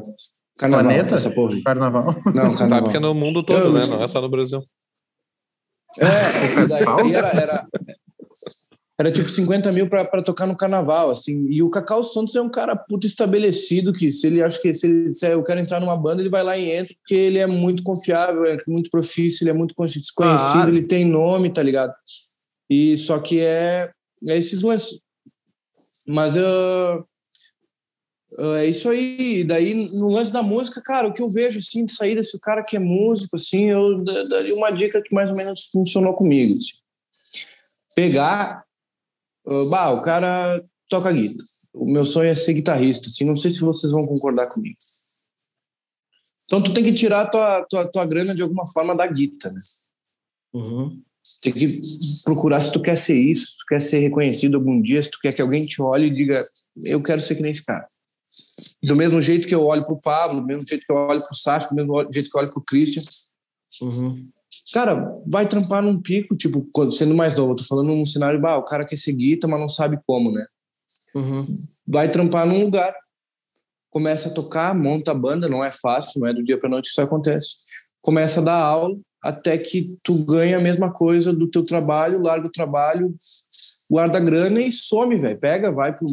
Carnaval, 0.60 0.86
Planeta? 0.86 1.16
essa 1.16 1.32
porra. 1.32 1.56
Carnaval. 1.64 2.16
Não, 2.26 2.56
carnaval. 2.56 2.70
Tá, 2.70 2.82
porque 2.84 2.98
é 2.98 3.00
no 3.00 3.14
mundo 3.16 3.44
todo, 3.44 3.60
eu, 3.60 3.74
né? 3.74 3.86
Não 3.88 4.04
é 4.04 4.08
só 4.08 4.22
no 4.22 4.30
Brasil. 4.30 4.62
É, 5.98 6.68
daí 6.68 7.14
era, 7.14 7.30
era, 7.30 7.68
era 9.00 9.12
tipo 9.12 9.30
50 9.30 9.72
mil 9.72 9.88
para 9.88 10.22
tocar 10.22 10.46
no 10.46 10.58
carnaval, 10.58 11.10
assim. 11.10 11.48
E 11.50 11.64
o 11.64 11.70
Cacau 11.70 12.04
Santos 12.04 12.36
é 12.36 12.42
um 12.42 12.50
cara 12.50 12.76
puto 12.76 13.08
estabelecido 13.08 13.94
que 13.94 14.12
se 14.12 14.28
ele 14.28 14.44
acha 14.44 14.60
que 14.62 14.74
se 14.74 14.88
ele 14.88 15.14
se 15.14 15.26
eu 15.26 15.42
quero 15.42 15.62
entrar 15.62 15.80
numa 15.80 15.96
banda, 15.96 16.22
ele 16.22 16.30
vai 16.30 16.44
lá 16.44 16.58
e 16.58 16.70
entra, 16.70 16.94
porque 17.00 17.16
ele 17.16 17.38
é 17.38 17.48
muito 17.48 17.82
confiável, 17.82 18.46
é 18.46 18.58
muito 18.68 18.90
profício, 18.90 19.44
ele 19.44 19.52
é 19.52 19.54
muito 19.54 19.74
conhecido, 19.74 20.04
ah. 20.20 20.66
ele 20.68 20.84
tem 20.84 21.06
nome, 21.06 21.50
tá 21.52 21.64
ligado? 21.64 21.94
E 22.70 22.98
só 22.98 23.20
que 23.20 23.40
é, 23.40 23.90
é 24.28 24.38
esses 24.38 24.62
lances. 24.62 25.00
Mas 26.06 26.36
eu, 26.36 27.06
é 28.56 28.66
isso 28.66 28.90
aí. 28.90 29.44
Daí, 29.44 29.74
no 29.94 30.10
lance 30.10 30.32
da 30.32 30.42
música, 30.42 30.82
cara, 30.82 31.08
o 31.08 31.14
que 31.14 31.22
eu 31.22 31.30
vejo, 31.30 31.60
assim, 31.60 31.86
de 31.86 31.92
sair 31.92 32.16
desse 32.16 32.40
cara 32.40 32.64
que 32.64 32.76
é 32.76 32.80
músico, 32.80 33.36
assim, 33.36 33.66
eu 33.66 34.04
daria 34.04 34.56
uma 34.56 34.72
dica 34.72 35.02
que 35.02 35.14
mais 35.14 35.30
ou 35.30 35.36
menos 35.36 35.70
funcionou 35.72 36.14
comigo. 36.14 36.58
Assim. 36.58 36.78
Pegar... 37.96 38.64
Uh, 39.46 39.68
bah, 39.68 39.90
o 39.90 40.04
cara 40.04 40.64
toca 40.88 41.12
guitarra. 41.12 41.48
O 41.74 41.92
meu 41.92 42.06
sonho 42.06 42.30
é 42.30 42.36
ser 42.36 42.54
guitarrista, 42.54 43.08
assim, 43.08 43.26
não 43.26 43.36
sei 43.36 43.50
se 43.50 43.62
vocês 43.62 43.92
vão 43.92 44.06
concordar 44.06 44.48
comigo. 44.48 44.76
Então, 46.46 46.62
tu 46.62 46.74
tem 46.74 46.84
que 46.84 46.94
tirar 46.94 47.28
tua, 47.28 47.66
tua, 47.68 47.88
tua 47.90 48.06
grana 48.06 48.36
de 48.36 48.44
alguma 48.44 48.68
forma 48.68 48.96
da 48.96 49.08
guitarra, 49.08 49.56
né? 49.56 49.62
Uhum. 50.54 51.02
Tem 51.42 51.54
que 51.54 51.68
procurar 52.26 52.60
se 52.60 52.72
tu 52.72 52.82
quer 52.82 52.98
ser 52.98 53.20
isso, 53.20 53.52
se 53.52 53.58
tu 53.60 53.66
quer 53.68 53.82
ser 53.82 54.00
reconhecido 54.00 54.58
algum 54.58 54.82
dia, 54.82 55.02
se 55.02 55.10
tu 55.10 55.20
quer 55.20 55.34
que 55.34 55.42
alguém 55.42 55.64
te 55.64 55.82
olhe 55.82 56.08
e 56.08 56.14
diga, 56.14 56.44
eu 56.84 57.02
quero 57.02 57.22
ser 57.22 57.36
que 57.36 57.42
nem 57.42 57.52
esse 57.52 57.64
cara. 57.64 57.88
Do 58.84 58.96
mesmo 58.96 59.22
jeito 59.22 59.48
que 59.48 59.56
eu 59.56 59.64
olho 59.64 59.84
para 59.84 59.94
o 59.94 60.02
Pablo, 60.02 60.42
do 60.42 60.48
mesmo 60.48 60.68
jeito 60.68 60.86
que 60.86 60.92
eu 60.92 60.96
olho 60.96 61.22
para 61.22 61.32
o 61.32 61.36
Sacha, 61.36 61.70
do 61.70 61.76
mesmo 61.76 62.12
jeito 62.12 62.30
que 62.30 62.38
eu 62.38 62.42
olho 62.42 62.52
para 62.52 62.60
o 62.60 62.66
Christian. 62.66 63.04
Uhum. 63.82 64.30
Cara, 64.74 65.22
vai 65.28 65.48
trampar 65.48 65.82
num 65.82 66.02
pico, 66.02 66.36
tipo, 66.36 66.68
sendo 66.92 67.14
mais 67.14 67.36
novo, 67.36 67.52
eu 67.52 67.56
tô 67.58 67.64
falando 67.64 67.90
num 67.90 68.06
cenário, 68.06 68.42
bah, 68.42 68.58
o 68.58 68.66
cara 68.66 68.86
quer 68.86 68.98
ser 68.98 69.14
guita, 69.14 69.48
mas 69.48 69.60
não 69.60 69.70
sabe 69.70 70.00
como, 70.08 70.32
né? 70.32 70.46
Uhum. 71.14 71.44
Vai 71.88 72.10
trampar 72.10 72.48
num 72.48 72.64
lugar, 72.64 72.96
começa 73.92 74.30
a 74.30 74.34
tocar, 74.34 74.74
monta 74.74 75.12
a 75.12 75.16
banda, 75.16 75.48
não 75.48 75.64
é 75.64 75.72
fácil, 75.72 76.20
não 76.20 76.28
é 76.28 76.34
do 76.34 76.44
dia 76.44 76.58
para 76.58 76.70
noite 76.70 76.86
que 76.86 76.92
isso 76.92 77.02
acontece. 77.02 77.50
Começa 78.02 78.42
a 78.42 78.44
dar 78.44 78.60
aula, 78.60 78.98
até 79.22 79.58
que 79.58 79.98
tu 80.04 80.26
ganha 80.26 80.58
a 80.58 80.62
mesma 80.62 80.92
coisa 80.92 81.34
do 81.34 81.50
teu 81.50 81.64
trabalho, 81.64 82.22
larga 82.22 82.48
o 82.48 82.52
trabalho, 82.52 83.16
guarda 83.90 84.18
a 84.18 84.22
grana 84.22 84.62
e 84.62 84.72
some, 84.72 85.16
velho. 85.16 85.40
Pega, 85.40 85.72
vai 85.72 85.96
para 85.96 86.08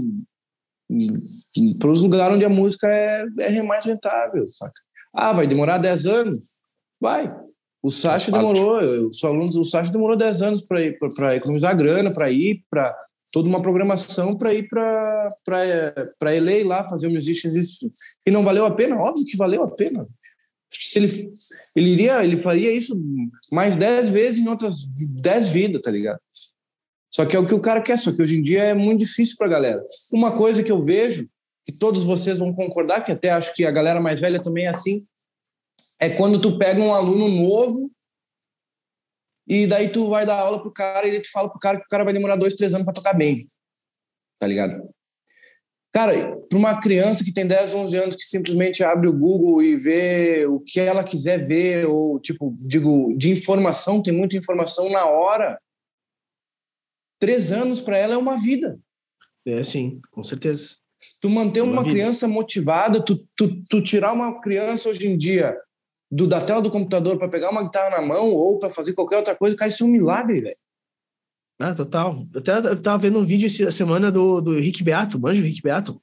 para 1.79 1.91
os 1.91 2.03
lugares 2.03 2.37
onde 2.37 2.45
a 2.45 2.49
música 2.49 2.89
é, 2.89 3.27
é 3.39 3.63
mais 3.63 3.85
rentável, 3.85 4.47
saca? 4.49 4.81
Ah, 5.15 5.33
vai 5.33 5.47
demorar 5.47 5.79
10 5.79 6.07
anos? 6.07 6.55
Vai. 7.01 7.35
O 7.83 7.91
Sacha 7.91 8.33
demorou, 8.33 8.81
eu 8.81 9.13
sou 9.13 9.31
aluno, 9.31 9.61
o 9.61 9.65
Sacha 9.65 9.93
demorou 9.93 10.17
10 10.17 10.43
anos 10.43 10.63
para 10.63 11.37
economizar 11.37 11.77
grana, 11.77 12.13
para 12.13 12.31
ir 12.31 12.65
para 12.69 12.95
toda 13.33 13.49
uma 13.49 13.63
programação 13.63 14.37
para 14.37 14.55
ir 14.55 14.69
para 14.69 15.29
para 15.45 16.31
LA 16.31 16.65
lá 16.65 16.85
fazer 16.85 17.07
o 17.07 17.13
Musicians 17.13 17.55
Institute. 17.55 17.95
E 18.27 18.31
não 18.31 18.43
valeu 18.43 18.65
a 18.65 18.75
pena? 18.75 18.97
Óbvio 18.97 19.27
que 19.27 19.37
valeu 19.37 19.63
a 19.63 19.71
pena. 19.71 20.07
Se 20.73 20.99
ele, 20.99 21.33
ele 21.75 21.91
iria, 21.91 22.25
ele 22.25 22.43
faria 22.43 22.73
isso 22.73 23.01
mais 23.53 23.77
10 23.77 24.11
vezes 24.11 24.41
em 24.41 24.49
outras 24.49 24.85
10 25.21 25.49
vidas, 25.51 25.83
tá 25.83 25.91
ligado? 25.91 26.19
Só 27.11 27.25
que 27.25 27.37
é 27.37 27.39
o 27.39 27.47
que 27.47 27.55
o 27.55 27.61
cara 27.61 27.81
quer, 27.81 27.99
só 27.99 28.15
que 28.15 28.23
hoje 28.23 28.39
em 28.39 28.43
dia 28.43 28.63
é 28.63 28.75
muito 28.75 29.01
difícil 29.01 29.37
pra 29.39 29.49
galera. 29.49 29.83
Uma 30.13 30.37
coisa 30.37 30.63
que 30.63 30.73
eu 30.73 30.83
vejo, 30.83 31.29
que 31.65 31.73
todos 31.73 32.05
vocês 32.05 32.39
vão 32.39 32.53
concordar, 32.55 33.05
que 33.05 33.13
até 33.13 33.31
acho 33.31 33.55
que 33.55 33.65
a 33.65 33.71
galera 33.71 34.01
mais 34.01 34.21
velha 34.21 34.43
também 34.43 34.67
é 34.67 34.69
assim, 34.69 35.03
é 36.01 36.11
quando 36.11 36.41
tu 36.41 36.59
pega 36.59 36.81
um 36.81 36.93
aluno 36.93 37.29
novo 37.29 37.91
e 39.47 39.67
daí 39.67 39.89
tu 39.91 40.09
vai 40.09 40.27
dar 40.27 40.41
aula 40.41 40.61
pro 40.61 40.73
cara 40.73 41.07
e 41.07 41.21
te 41.21 41.31
fala 41.31 41.49
pro 41.49 41.61
cara 41.61 41.79
que 41.79 41.85
o 41.85 41.89
cara 41.89 42.05
vai 42.05 42.13
demorar 42.13 42.37
dois, 42.37 42.55
três 42.55 42.75
anos 42.75 42.85
para 42.85 42.95
tocar 42.95 43.15
bem. 43.15 43.47
Tá 44.39 44.47
ligado? 44.47 44.91
Cara, 45.93 46.37
para 46.49 46.59
uma 46.59 46.79
criança 46.79 47.25
que 47.25 47.33
tem 47.33 47.47
10, 47.47 47.73
11 47.73 47.97
anos 47.97 48.17
que 48.17 48.25
simplesmente 48.25 48.85
abre 48.85 49.09
o 49.09 49.19
Google 49.19 49.63
e 49.63 49.77
vê 49.77 50.45
o 50.47 50.61
que 50.61 50.79
ela 50.79 51.03
quiser 51.03 51.47
ver, 51.47 51.87
ou 51.87 52.21
tipo, 52.21 52.55
digo, 52.59 53.15
de 53.17 53.33
informação, 53.33 54.03
tem 54.03 54.13
muita 54.13 54.37
informação 54.37 54.91
na 54.91 55.07
hora. 55.07 55.59
Três 57.19 57.53
anos 57.53 57.81
para 57.81 57.97
ela 57.97 58.15
é 58.15 58.17
uma 58.17 58.37
vida. 58.37 58.79
É, 59.47 59.63
sim, 59.63 60.01
com 60.11 60.25
certeza. 60.25 60.77
Tu 61.21 61.29
manter 61.29 61.61
uma, 61.61 61.81
uma 61.81 61.85
criança 61.85 62.27
motivada, 62.27 63.03
tu, 63.05 63.17
tu, 63.37 63.63
tu 63.69 63.83
tirar 63.83 64.13
uma 64.13 64.41
criança 64.41 64.89
hoje 64.89 65.07
em 65.07 65.17
dia 65.17 65.57
do, 66.11 66.27
da 66.27 66.41
tela 66.41 66.61
do 66.61 66.71
computador 66.71 67.19
para 67.19 67.29
pegar 67.29 67.51
uma 67.51 67.65
guitarra 67.65 67.91
na 67.91 68.03
mão 68.03 68.31
ou 68.31 68.59
para 68.59 68.71
fazer 68.71 68.93
qualquer 68.93 69.17
outra 69.17 69.35
coisa, 69.35 69.57
cara, 69.57 69.69
isso 69.69 69.85
é 69.85 69.87
um 69.87 69.91
milagre, 69.91 70.41
velho. 70.41 70.57
Ah, 71.59 71.75
total. 71.75 72.27
Eu 72.35 72.41
até 72.41 72.59
eu 72.59 72.83
tava 72.83 72.99
vendo 72.99 73.19
um 73.19 73.25
vídeo 73.25 73.47
essa 73.47 73.71
semana 73.73 74.13
do, 74.13 74.41
do 74.41 74.59
Rick 74.59 74.83
Beato, 74.83 75.19
manja 75.19 75.41
o 75.41 75.45
Rick 75.45 75.63
Beato? 75.63 76.01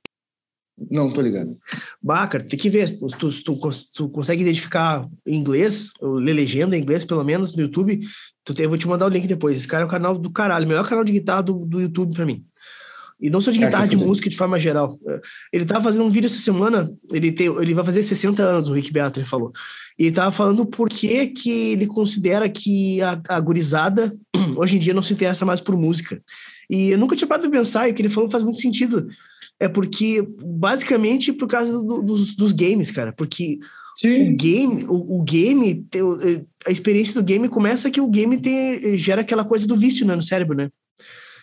Não, 0.89 1.13
tô 1.13 1.21
ligado. 1.21 1.55
Bah, 2.01 2.27
cara, 2.27 2.43
tem 2.43 2.57
que 2.57 2.69
ver. 2.69 2.97
Tu, 2.97 3.07
tu, 3.07 3.43
tu, 3.43 3.59
tu 3.93 4.09
consegue 4.09 4.41
identificar 4.41 5.07
em 5.25 5.37
inglês, 5.37 5.91
ou 5.99 6.13
ler 6.15 6.33
legenda 6.33 6.75
em 6.75 6.81
inglês, 6.81 7.05
pelo 7.05 7.23
menos, 7.23 7.55
no 7.55 7.61
YouTube. 7.61 7.99
Tu 8.43 8.53
tem, 8.53 8.63
eu 8.63 8.69
vou 8.69 8.77
te 8.77 8.87
mandar 8.87 9.05
o 9.05 9.09
link 9.09 9.27
depois. 9.27 9.57
Esse 9.57 9.67
cara 9.67 9.83
é 9.83 9.85
o 9.85 9.89
canal 9.89 10.17
do 10.17 10.29
caralho, 10.29 10.65
o 10.65 10.67
melhor 10.67 10.87
canal 10.87 11.03
de 11.03 11.11
guitarra 11.11 11.43
do, 11.43 11.65
do 11.65 11.81
YouTube 11.81 12.13
pra 12.13 12.25
mim. 12.25 12.45
E 13.21 13.29
não 13.29 13.39
só 13.39 13.51
de 13.51 13.59
guitarra, 13.59 13.87
de 13.87 13.95
música 13.95 14.29
de 14.29 14.35
forma 14.35 14.59
geral. 14.59 14.99
Ele 15.51 15.63
tava 15.63 15.81
fazendo 15.81 16.03
um 16.03 16.09
vídeo 16.09 16.27
essa 16.27 16.39
semana, 16.39 16.91
ele, 17.13 17.31
tem, 17.31 17.47
ele 17.47 17.73
vai 17.73 17.85
fazer 17.85 18.03
60 18.03 18.43
anos, 18.43 18.69
o 18.69 18.73
Rick 18.73 18.91
Beato, 18.91 19.19
ele 19.19 19.25
falou. 19.25 19.53
E 19.97 20.07
ele 20.07 20.15
tava 20.15 20.29
falando 20.29 20.65
por 20.65 20.89
que, 20.89 21.27
que 21.27 21.71
ele 21.71 21.87
considera 21.87 22.49
que 22.49 23.01
a, 23.01 23.21
a 23.29 23.39
gurizada 23.39 24.13
hoje 24.57 24.75
em 24.75 24.79
dia 24.79 24.93
não 24.93 25.01
se 25.01 25.13
interessa 25.13 25.45
mais 25.45 25.61
por 25.61 25.77
música. 25.77 26.21
E 26.69 26.89
eu 26.89 26.97
nunca 26.97 27.15
tinha 27.15 27.27
parado 27.27 27.47
de 27.47 27.55
pensar, 27.57 27.87
e 27.87 27.91
o 27.91 27.95
que 27.95 28.01
ele 28.01 28.09
falou 28.09 28.29
faz 28.29 28.43
muito 28.43 28.59
sentido. 28.59 29.07
É 29.57 29.69
porque, 29.69 30.27
basicamente, 30.43 31.31
por 31.31 31.47
causa 31.47 31.71
do, 31.81 32.01
dos, 32.01 32.35
dos 32.35 32.51
games, 32.51 32.91
cara. 32.91 33.13
Porque 33.13 33.59
Sim. 33.97 34.31
o 34.31 34.35
game, 34.35 34.85
o, 34.85 35.19
o 35.19 35.23
game, 35.23 35.85
a 36.65 36.71
experiência 36.71 37.13
do 37.15 37.23
game 37.23 37.47
começa 37.49 37.91
que 37.91 38.01
o 38.01 38.09
game 38.09 38.37
tem, 38.37 38.97
gera 38.97 39.21
aquela 39.21 39.45
coisa 39.45 39.67
do 39.67 39.77
vício 39.77 40.05
né, 40.05 40.15
no 40.15 40.21
cérebro, 40.21 40.55
né? 40.55 40.69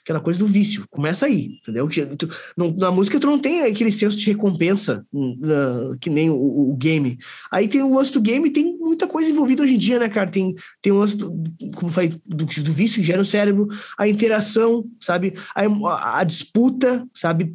aquela 0.02 0.20
coisa 0.20 0.38
do 0.38 0.46
vício. 0.46 0.84
Começa 0.90 1.26
aí, 1.26 1.58
entendeu? 1.60 1.88
Tu, 2.16 2.28
não, 2.56 2.72
na 2.72 2.90
música 2.90 3.20
tu 3.20 3.26
não 3.26 3.38
tem 3.38 3.62
aquele 3.62 3.92
senso 3.92 4.16
de 4.16 4.26
recompensa 4.26 5.04
uh, 5.12 5.96
que 6.00 6.10
nem 6.10 6.30
o, 6.30 6.70
o, 6.70 6.76
game. 6.76 7.18
Aí 7.50 7.68
tem 7.68 7.82
o 7.82 7.94
lance 7.94 8.12
do 8.12 8.20
game, 8.20 8.50
tem 8.50 8.76
muita 8.78 9.06
coisa 9.06 9.30
envolvida 9.30 9.62
hoje 9.62 9.74
em 9.74 9.78
dia, 9.78 9.98
né, 9.98 10.08
cara? 10.08 10.30
Tem, 10.30 10.54
tem 10.82 10.92
o 10.92 10.98
lance 10.98 11.16
do, 11.16 11.32
como 11.76 11.92
falei, 11.92 12.14
do, 12.26 12.44
do 12.44 12.72
vício 12.72 13.02
gera 13.02 13.18
no 13.18 13.24
cérebro, 13.24 13.68
a 13.96 14.08
interação, 14.08 14.84
sabe? 15.00 15.34
A, 15.54 16.20
a 16.20 16.24
disputa, 16.24 17.06
sabe? 17.12 17.54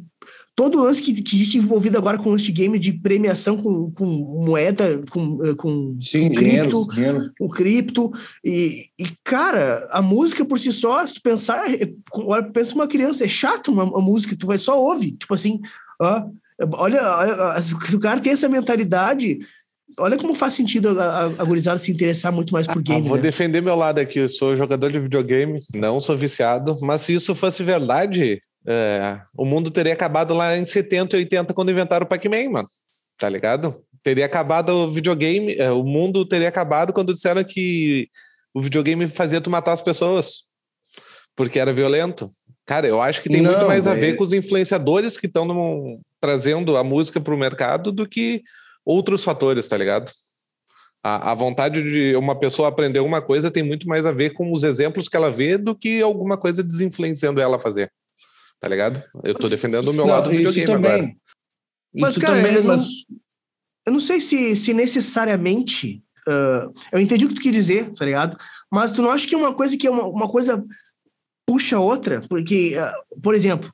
Todo 0.56 0.78
o 0.78 0.84
lance 0.84 1.02
que, 1.02 1.12
que, 1.22 1.36
existe 1.36 1.58
envolvido 1.58 1.98
agora 1.98 2.16
com 2.16 2.34
este 2.34 2.50
game 2.50 2.78
de 2.78 2.94
premiação 2.94 3.58
com, 3.58 3.90
com 3.92 4.06
moeda, 4.06 5.04
com, 5.10 5.38
eh, 5.44 5.54
com, 5.54 5.96
Sim, 6.00 6.30
com 6.30 6.34
dinheiro, 6.40 6.68
cripto, 6.68 6.94
dinheiro. 6.94 7.32
com 7.38 7.48
cripto. 7.50 8.12
E, 8.42 8.86
e, 8.98 9.04
cara, 9.22 9.86
a 9.90 10.00
música 10.00 10.46
por 10.46 10.58
si 10.58 10.72
só, 10.72 11.06
se 11.06 11.14
tu 11.14 11.20
pensar, 11.22 11.62
é, 11.70 11.86
pensa 12.54 12.74
uma 12.74 12.88
criança, 12.88 13.26
é 13.26 13.28
chato 13.28 13.70
uma, 13.70 13.84
uma 13.84 14.00
música, 14.00 14.34
tu 14.34 14.46
vai 14.46 14.56
só 14.56 14.82
ouvir, 14.82 15.12
tipo 15.12 15.34
assim, 15.34 15.60
ó, 16.00 16.24
olha, 16.72 17.02
olha, 17.16 17.62
se 17.62 17.74
o 17.94 18.00
cara 18.00 18.18
tem 18.18 18.32
essa 18.32 18.48
mentalidade, 18.48 19.38
olha 19.98 20.16
como 20.16 20.34
faz 20.34 20.54
sentido 20.54 20.98
a, 20.98 21.24
a, 21.24 21.44
gurizada 21.44 21.78
se 21.78 21.92
interessar 21.92 22.32
muito 22.32 22.54
mais 22.54 22.66
por 22.66 22.82
game. 22.82 23.04
Ah, 23.04 23.08
vou 23.08 23.16
né? 23.16 23.22
defender 23.22 23.60
meu 23.60 23.76
lado 23.76 23.98
aqui. 23.98 24.20
Eu 24.20 24.28
sou 24.28 24.56
jogador 24.56 24.90
de 24.90 24.98
videogame, 24.98 25.58
não 25.74 26.00
sou 26.00 26.16
viciado, 26.16 26.78
mas 26.80 27.02
se 27.02 27.12
isso 27.12 27.34
fosse 27.34 27.62
verdade, 27.62 28.40
é, 28.66 29.20
o 29.36 29.44
mundo 29.44 29.70
teria 29.70 29.92
acabado 29.92 30.34
lá 30.34 30.56
em 30.56 30.64
70 30.64 31.16
e 31.16 31.20
80 31.20 31.54
quando 31.54 31.70
inventaram 31.70 32.04
o 32.04 32.08
Pac-Man, 32.08 32.50
mano. 32.50 32.68
Tá 33.18 33.28
ligado? 33.28 33.80
Teria 34.02 34.26
acabado 34.26 34.70
o 34.70 34.90
videogame, 34.90 35.54
é, 35.54 35.70
o 35.70 35.84
mundo 35.84 36.24
teria 36.26 36.48
acabado 36.48 36.92
quando 36.92 37.14
disseram 37.14 37.44
que 37.44 38.08
o 38.52 38.60
videogame 38.60 39.06
fazia 39.06 39.40
tu 39.40 39.50
matar 39.50 39.72
as 39.72 39.80
pessoas. 39.80 40.46
Porque 41.36 41.58
era 41.58 41.72
violento. 41.72 42.28
Cara, 42.64 42.86
eu 42.86 43.00
acho 43.00 43.22
que 43.22 43.28
tem 43.28 43.40
Não, 43.40 43.52
muito 43.52 43.66
mais 43.66 43.84
véio. 43.84 43.96
a 43.96 43.98
ver 43.98 44.16
com 44.16 44.24
os 44.24 44.32
influenciadores 44.32 45.16
que 45.16 45.26
estão 45.26 46.00
trazendo 46.20 46.76
a 46.76 46.82
música 46.82 47.20
para 47.20 47.34
o 47.34 47.38
mercado 47.38 47.92
do 47.92 48.08
que 48.08 48.42
outros 48.84 49.22
fatores, 49.22 49.68
tá 49.68 49.76
ligado? 49.76 50.10
A, 51.02 51.30
a, 51.30 51.34
vontade 51.34 51.82
de 51.84 52.16
uma 52.16 52.36
pessoa 52.36 52.68
aprender 52.68 52.98
alguma 52.98 53.22
coisa 53.22 53.50
tem 53.50 53.62
muito 53.62 53.86
mais 53.86 54.04
a 54.04 54.10
ver 54.10 54.30
com 54.30 54.52
os 54.52 54.64
exemplos 54.64 55.08
que 55.08 55.16
ela 55.16 55.30
vê 55.30 55.56
do 55.56 55.76
que 55.76 56.02
alguma 56.02 56.36
coisa 56.36 56.64
desinfluenciando 56.64 57.40
ela 57.40 57.56
a 57.56 57.60
fazer 57.60 57.92
tá 58.60 58.68
ligado? 58.68 59.02
Eu 59.22 59.34
tô 59.34 59.48
defendendo 59.48 59.88
o 59.88 59.94
meu 59.94 60.06
não, 60.06 60.12
lado 60.12 60.24
do 60.24 60.30
videogame 60.30 60.66
também. 60.66 60.92
agora. 60.92 61.16
Mas, 61.94 62.10
isso 62.10 62.20
cara, 62.20 62.36
também, 62.36 62.54
eu, 62.54 62.64
mas... 62.64 62.82
não, 62.82 63.16
eu 63.86 63.92
não 63.92 64.00
sei 64.00 64.20
se, 64.20 64.54
se 64.56 64.74
necessariamente. 64.74 66.02
Uh, 66.28 66.72
eu 66.92 66.98
entendi 66.98 67.24
o 67.24 67.28
que 67.28 67.34
tu 67.34 67.40
quis 67.40 67.52
dizer, 67.52 67.92
tá 67.94 68.04
ligado? 68.04 68.36
Mas 68.70 68.90
tu 68.90 69.00
não 69.00 69.10
acha 69.10 69.26
que 69.28 69.34
é 69.34 69.38
uma 69.38 69.54
coisa 69.54 69.76
que 69.76 69.86
é 69.86 69.90
uma, 69.90 70.06
uma 70.06 70.28
coisa 70.28 70.64
puxa 71.46 71.78
outra? 71.78 72.20
Porque, 72.28 72.76
uh, 72.76 73.20
por 73.20 73.34
exemplo, 73.34 73.72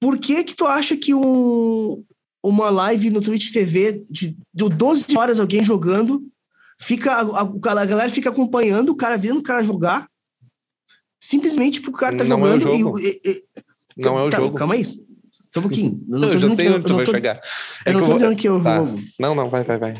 por 0.00 0.18
que 0.18 0.44
que 0.44 0.54
tu 0.54 0.66
acha 0.66 0.96
que 0.96 1.12
um, 1.12 2.04
uma 2.42 2.70
live 2.70 3.10
no 3.10 3.20
Twitch 3.20 3.52
TV 3.52 4.04
de, 4.08 4.36
de 4.52 4.68
12 4.68 5.16
horas 5.16 5.38
alguém 5.38 5.62
jogando, 5.62 6.22
fica 6.80 7.12
a, 7.12 7.40
a, 7.40 7.82
a 7.82 7.86
galera 7.86 8.08
fica 8.10 8.30
acompanhando 8.30 8.90
o 8.90 8.96
cara 8.96 9.16
vendo 9.16 9.38
o 9.38 9.42
cara 9.42 9.62
jogar, 9.62 10.08
simplesmente 11.22 11.80
porque 11.80 11.96
o 11.96 12.00
cara 12.00 12.16
tá 12.16 12.24
não 12.24 12.38
jogando. 12.38 12.52
É 12.52 12.56
o 12.56 12.78
jogo. 12.78 12.98
E, 12.98 13.20
e, 13.24 13.42
não 13.96 14.18
é 14.18 14.24
o 14.24 14.30
tá, 14.30 14.38
jogo. 14.38 14.58
Calma 14.58 14.74
aí. 14.74 14.84
Só 14.84 15.60
um 15.60 15.62
pouquinho. 15.62 16.04
Eu, 16.10 16.18
não, 16.18 16.32
eu 16.32 16.40
já 16.40 16.56
tenho 16.56 16.76
onde 16.76 16.86
tu 16.86 16.96
vai 16.96 17.04
tô, 17.04 17.12
chegar. 17.12 17.38
É 17.86 17.90
eu 17.90 17.94
não 17.94 18.00
tô 18.00 18.06
vou... 18.06 18.14
dizendo 18.16 18.36
que 18.36 18.48
eu 18.48 18.62
tá. 18.62 18.80
vou. 18.80 18.98
Não, 19.20 19.34
não, 19.34 19.48
vai, 19.48 19.62
vai, 19.62 19.78
vai. 19.78 19.94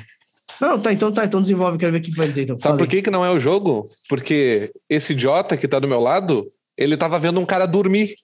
Não, 0.61 0.81
tá, 0.81 0.93
então 0.93 1.13
tá, 1.13 1.25
então 1.25 1.41
desenvolve, 1.41 1.79
quero 1.79 1.93
ver 1.93 1.99
o 1.99 2.03
que 2.03 2.11
tu 2.11 2.17
vai 2.17 2.29
dizer. 2.29 2.43
Então. 2.43 2.59
Sabe 2.59 2.79
por 2.79 2.89
que, 2.89 3.03
que 3.03 3.11
não 3.11 3.25
é 3.25 3.31
o 3.31 3.39
jogo? 3.39 3.89
Porque 4.09 4.73
esse 4.89 5.13
idiota 5.13 5.57
que 5.57 5.69
tá 5.69 5.79
do 5.79 5.89
meu 5.89 6.01
lado, 6.01 6.51
ele 6.77 6.97
tava 6.97 7.19
vendo 7.19 7.41
um 7.41 7.47
cara 7.47 7.67
dormir 7.67 8.15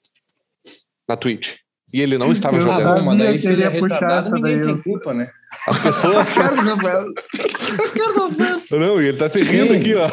na 1.08 1.16
Twitch. 1.16 1.56
E 1.92 2.02
ele 2.02 2.18
não 2.18 2.32
estava 2.32 2.56
eu 2.56 2.62
jogando. 2.62 3.04
Mas 3.04 3.18
daí 3.18 3.38
se 3.38 3.52
ele 3.52 3.62
é 3.62 3.68
retardado, 3.68 4.30
ninguém 4.30 4.60
tem 4.60 4.76
culpa, 4.76 5.14
né? 5.14 5.30
As 5.66 5.78
pessoas. 5.78 6.26
não, 8.70 9.00
e 9.00 9.08
ele 9.08 9.18
tá 9.18 9.28
se 9.28 9.42
rindo 9.42 9.72
aqui, 9.72 9.94
ó. 9.94 10.08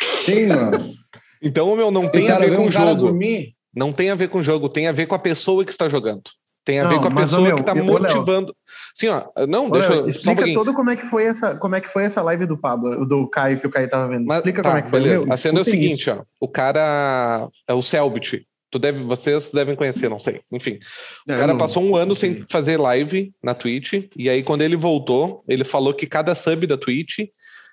Sim, 0.00 0.48
mano. 0.48 0.94
Então, 1.44 1.76
meu, 1.76 1.90
não 1.90 2.08
tem 2.08 2.30
a 2.30 2.38
ver 2.38 2.56
com 2.56 2.66
o 2.66 2.70
jogo. 2.70 3.02
Dormir. 3.02 3.54
Não 3.76 3.92
tem 3.92 4.10
a 4.10 4.14
ver 4.14 4.28
com 4.28 4.38
o 4.38 4.42
jogo, 4.42 4.68
tem 4.68 4.88
a 4.88 4.92
ver 4.92 5.06
com 5.06 5.14
a 5.14 5.18
pessoa 5.18 5.64
que 5.64 5.70
está 5.70 5.88
jogando. 5.88 6.22
Tem 6.64 6.80
a 6.80 6.84
não, 6.84 6.90
ver 6.90 7.00
com 7.00 7.08
a 7.08 7.14
pessoa 7.14 7.42
meu, 7.42 7.56
que 7.56 7.60
está 7.60 7.74
motivando. 7.74 8.56
Sim, 8.94 9.08
ó. 9.08 9.24
Não, 9.46 9.68
deixa 9.68 9.92
eu. 9.92 10.08
Explica 10.08 10.46
um 10.46 10.54
todo 10.54 10.72
como 10.72 10.88
é 10.88 10.96
que 10.96 11.04
foi 11.06 11.24
essa, 11.24 11.54
como 11.56 11.74
é 11.74 11.80
que 11.80 11.88
foi 11.88 12.04
essa 12.04 12.22
live 12.22 12.46
do 12.46 12.56
Pablo, 12.56 13.04
do 13.04 13.28
Caio 13.28 13.60
que 13.60 13.66
o 13.66 13.70
Caio 13.70 13.90
tava 13.90 14.08
vendo. 14.08 14.24
Mas, 14.24 14.38
explica 14.38 14.62
tá, 14.62 14.70
como 14.70 14.78
é 14.78 14.82
que 14.82 14.88
foi. 14.88 15.00
Beleza. 15.00 15.26
a 15.28 15.36
cena 15.36 15.58
é 15.58 15.62
o 15.62 15.64
seguinte, 15.64 16.00
isso. 16.00 16.12
ó. 16.12 16.22
O 16.40 16.48
cara 16.48 17.46
é 17.68 17.74
o 17.74 17.82
Selbit. 17.82 18.46
Tu 18.70 18.78
deve, 18.78 19.02
vocês 19.02 19.52
devem 19.52 19.76
conhecer, 19.76 20.08
não 20.08 20.18
sei. 20.18 20.40
Enfim, 20.50 20.80
o 21.28 21.32
cara 21.32 21.54
passou 21.54 21.82
um 21.82 21.94
ano 21.94 22.16
sem 22.16 22.44
fazer 22.48 22.76
live 22.80 23.30
na 23.42 23.54
Twitch 23.54 24.08
e 24.16 24.28
aí 24.28 24.42
quando 24.42 24.62
ele 24.62 24.74
voltou, 24.74 25.44
ele 25.46 25.62
falou 25.62 25.94
que 25.94 26.08
cada 26.08 26.34
sub 26.34 26.66
da 26.66 26.76
Twitch 26.76 27.20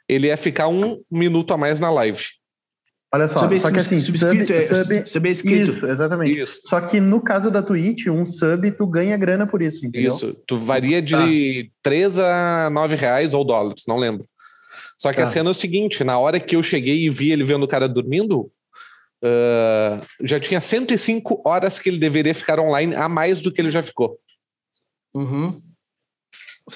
ele 0.08 0.28
ia 0.28 0.38
ficar 0.38 0.68
um 0.68 1.02
minuto 1.10 1.54
a 1.54 1.58
mais 1.58 1.80
na 1.80 1.90
live. 1.90 2.24
Olha 3.14 3.28
só, 3.28 3.40
sub, 3.40 3.60
só 3.60 3.70
que 3.70 3.80
assim, 3.80 4.00
subscrito, 4.00 4.54
sub, 4.62 4.84
sub, 4.86 5.10
sub 5.10 5.28
é 5.28 5.32
escrito. 5.32 5.72
Isso, 5.72 5.86
exatamente. 5.86 6.40
Isso. 6.40 6.62
Só 6.66 6.80
que 6.80 7.02
no 7.02 7.20
caso 7.22 7.52
da 7.52 7.62
Twitch, 7.62 8.08
um 8.08 8.26
sub, 8.26 8.72
tu 8.72 8.88
ganha 8.88 9.18
grana 9.18 9.46
por 9.46 9.62
isso, 9.62 9.86
entendeu? 9.86 10.08
Isso, 10.08 10.34
tu 10.48 10.58
varia 10.58 11.02
de 11.02 11.66
tá. 11.66 11.72
3 11.84 12.20
a 12.20 12.70
9 12.72 12.96
reais 12.96 13.34
ou 13.34 13.44
dólares, 13.44 13.84
não 13.86 13.98
lembro. 13.98 14.26
Só 14.98 15.12
que 15.12 15.18
tá. 15.18 15.26
a 15.26 15.30
cena 15.30 15.50
é 15.50 15.52
o 15.52 15.56
seguinte, 15.56 16.06
na 16.06 16.18
hora 16.18 16.40
que 16.40 16.56
eu 16.56 16.64
cheguei 16.64 17.04
e 17.04 17.10
vi 17.10 17.34
ele 17.34 17.44
vendo 17.44 17.64
o 17.64 17.68
cara 17.68 17.90
dormindo, 17.90 18.50
uh, 19.22 20.06
já 20.22 20.40
tinha 20.40 20.62
105 20.62 21.42
horas 21.44 21.80
que 21.80 21.90
ele 21.90 22.00
deveria 22.00 22.34
ficar 22.34 22.62
online 22.62 22.96
a 22.96 23.10
mais 23.10 23.42
do 23.42 23.52
que 23.52 23.60
ele 23.60 23.72
já 23.72 23.84
ficou. 23.84 24.18
Uhum. 25.14 25.62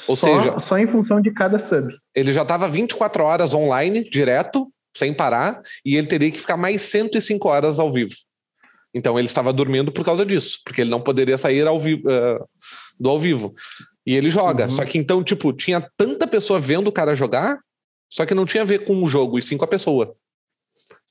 Ou 0.10 0.16
só, 0.18 0.42
seja... 0.42 0.60
Só 0.60 0.78
em 0.78 0.88
função 0.88 1.22
de 1.22 1.32
cada 1.32 1.60
sub. 1.60 1.96
Ele 2.14 2.34
já 2.34 2.42
estava 2.42 2.68
24 2.68 3.24
horas 3.24 3.54
online, 3.54 4.04
direto, 4.04 4.70
sem 4.96 5.14
parar, 5.14 5.62
e 5.86 5.98
ele 5.98 6.08
teria 6.08 6.32
que 6.32 6.40
ficar 6.40 6.58
mais 6.58 6.82
105 6.84 7.48
horas 7.48 7.80
ao 7.80 7.92
vivo. 7.92 8.16
Então 8.94 9.20
ele 9.20 9.28
estava 9.28 9.52
dormindo 9.52 9.92
por 9.92 10.06
causa 10.06 10.26
disso, 10.26 10.60
porque 10.64 10.82
ele 10.82 10.90
não 10.90 11.02
poderia 11.02 11.38
sair 11.38 11.68
ao 11.68 11.80
vivo, 11.80 12.10
uh, 12.10 12.48
do 12.98 13.10
ao 13.10 13.20
vivo. 13.20 13.54
E 14.06 14.16
ele 14.16 14.30
joga. 14.30 14.64
Uhum. 14.64 14.70
Só 14.70 14.86
que 14.86 14.98
então, 14.98 15.22
tipo, 15.22 15.52
tinha 15.52 15.86
tanta 15.98 16.26
pessoa 16.26 16.60
vendo 16.60 16.88
o 16.88 16.92
cara 16.92 17.14
jogar, 17.14 17.60
só 18.10 18.26
que 18.26 18.34
não 18.34 18.46
tinha 18.46 18.64
a 18.64 18.66
ver 18.66 18.86
com 18.86 19.04
o 19.04 19.08
jogo, 19.08 19.38
e 19.38 19.44
sim 19.44 19.58
com 19.58 19.66
a 19.66 19.68
pessoa. 19.68 20.16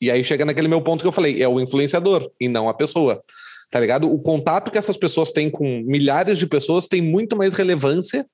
E 0.01 0.11
aí 0.11 0.25
chega 0.25 0.45
naquele 0.45 0.69
meu 0.69 0.81
ponto 0.81 1.03
que 1.03 1.07
eu 1.07 1.13
falei, 1.13 1.43
é 1.43 1.49
o 1.49 1.61
influenciador 1.61 2.31
e 2.41 2.49
não 2.49 2.69
a 2.69 2.75
pessoa. 2.75 3.23
Tá 3.71 3.81
ligado? 3.81 4.11
O 4.11 4.23
contato 4.23 4.71
que 4.71 4.79
essas 4.79 4.97
pessoas 4.97 5.31
têm 5.31 5.51
com 5.51 5.83
milhares 5.83 6.39
de 6.39 6.47
pessoas 6.47 6.87
tem 6.87 7.03
muito 7.03 7.37
mais 7.37 7.55
relevância 7.55 8.27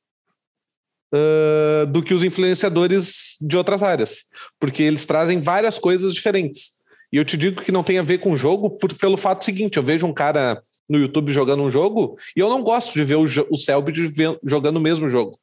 uh, 1.12 1.86
do 1.86 2.02
que 2.02 2.14
os 2.14 2.22
influenciadores 2.22 3.36
de 3.40 3.56
outras 3.56 3.82
áreas. 3.82 4.24
Porque 4.58 4.82
eles 4.82 5.06
trazem 5.06 5.40
várias 5.40 5.78
coisas 5.78 6.14
diferentes. 6.14 6.80
E 7.12 7.16
eu 7.16 7.24
te 7.24 7.36
digo 7.36 7.62
que 7.62 7.72
não 7.72 7.82
tem 7.82 7.98
a 7.98 8.02
ver 8.02 8.18
com 8.18 8.32
o 8.32 8.36
jogo 8.36 8.70
por, 8.70 8.94
pelo 8.94 9.16
fato 9.16 9.44
seguinte: 9.44 9.76
eu 9.76 9.82
vejo 9.82 10.06
um 10.06 10.14
cara 10.14 10.62
no 10.88 10.98
YouTube 10.98 11.32
jogando 11.32 11.62
um 11.62 11.70
jogo 11.70 12.16
e 12.36 12.40
eu 12.40 12.48
não 12.48 12.62
gosto 12.62 12.92
de 12.94 13.04
ver 13.04 13.16
o, 13.16 13.24
o 13.50 13.56
Selbit 13.56 14.10
jogando 14.44 14.76
o 14.76 14.80
mesmo 14.80 15.08
jogo. 15.08 15.38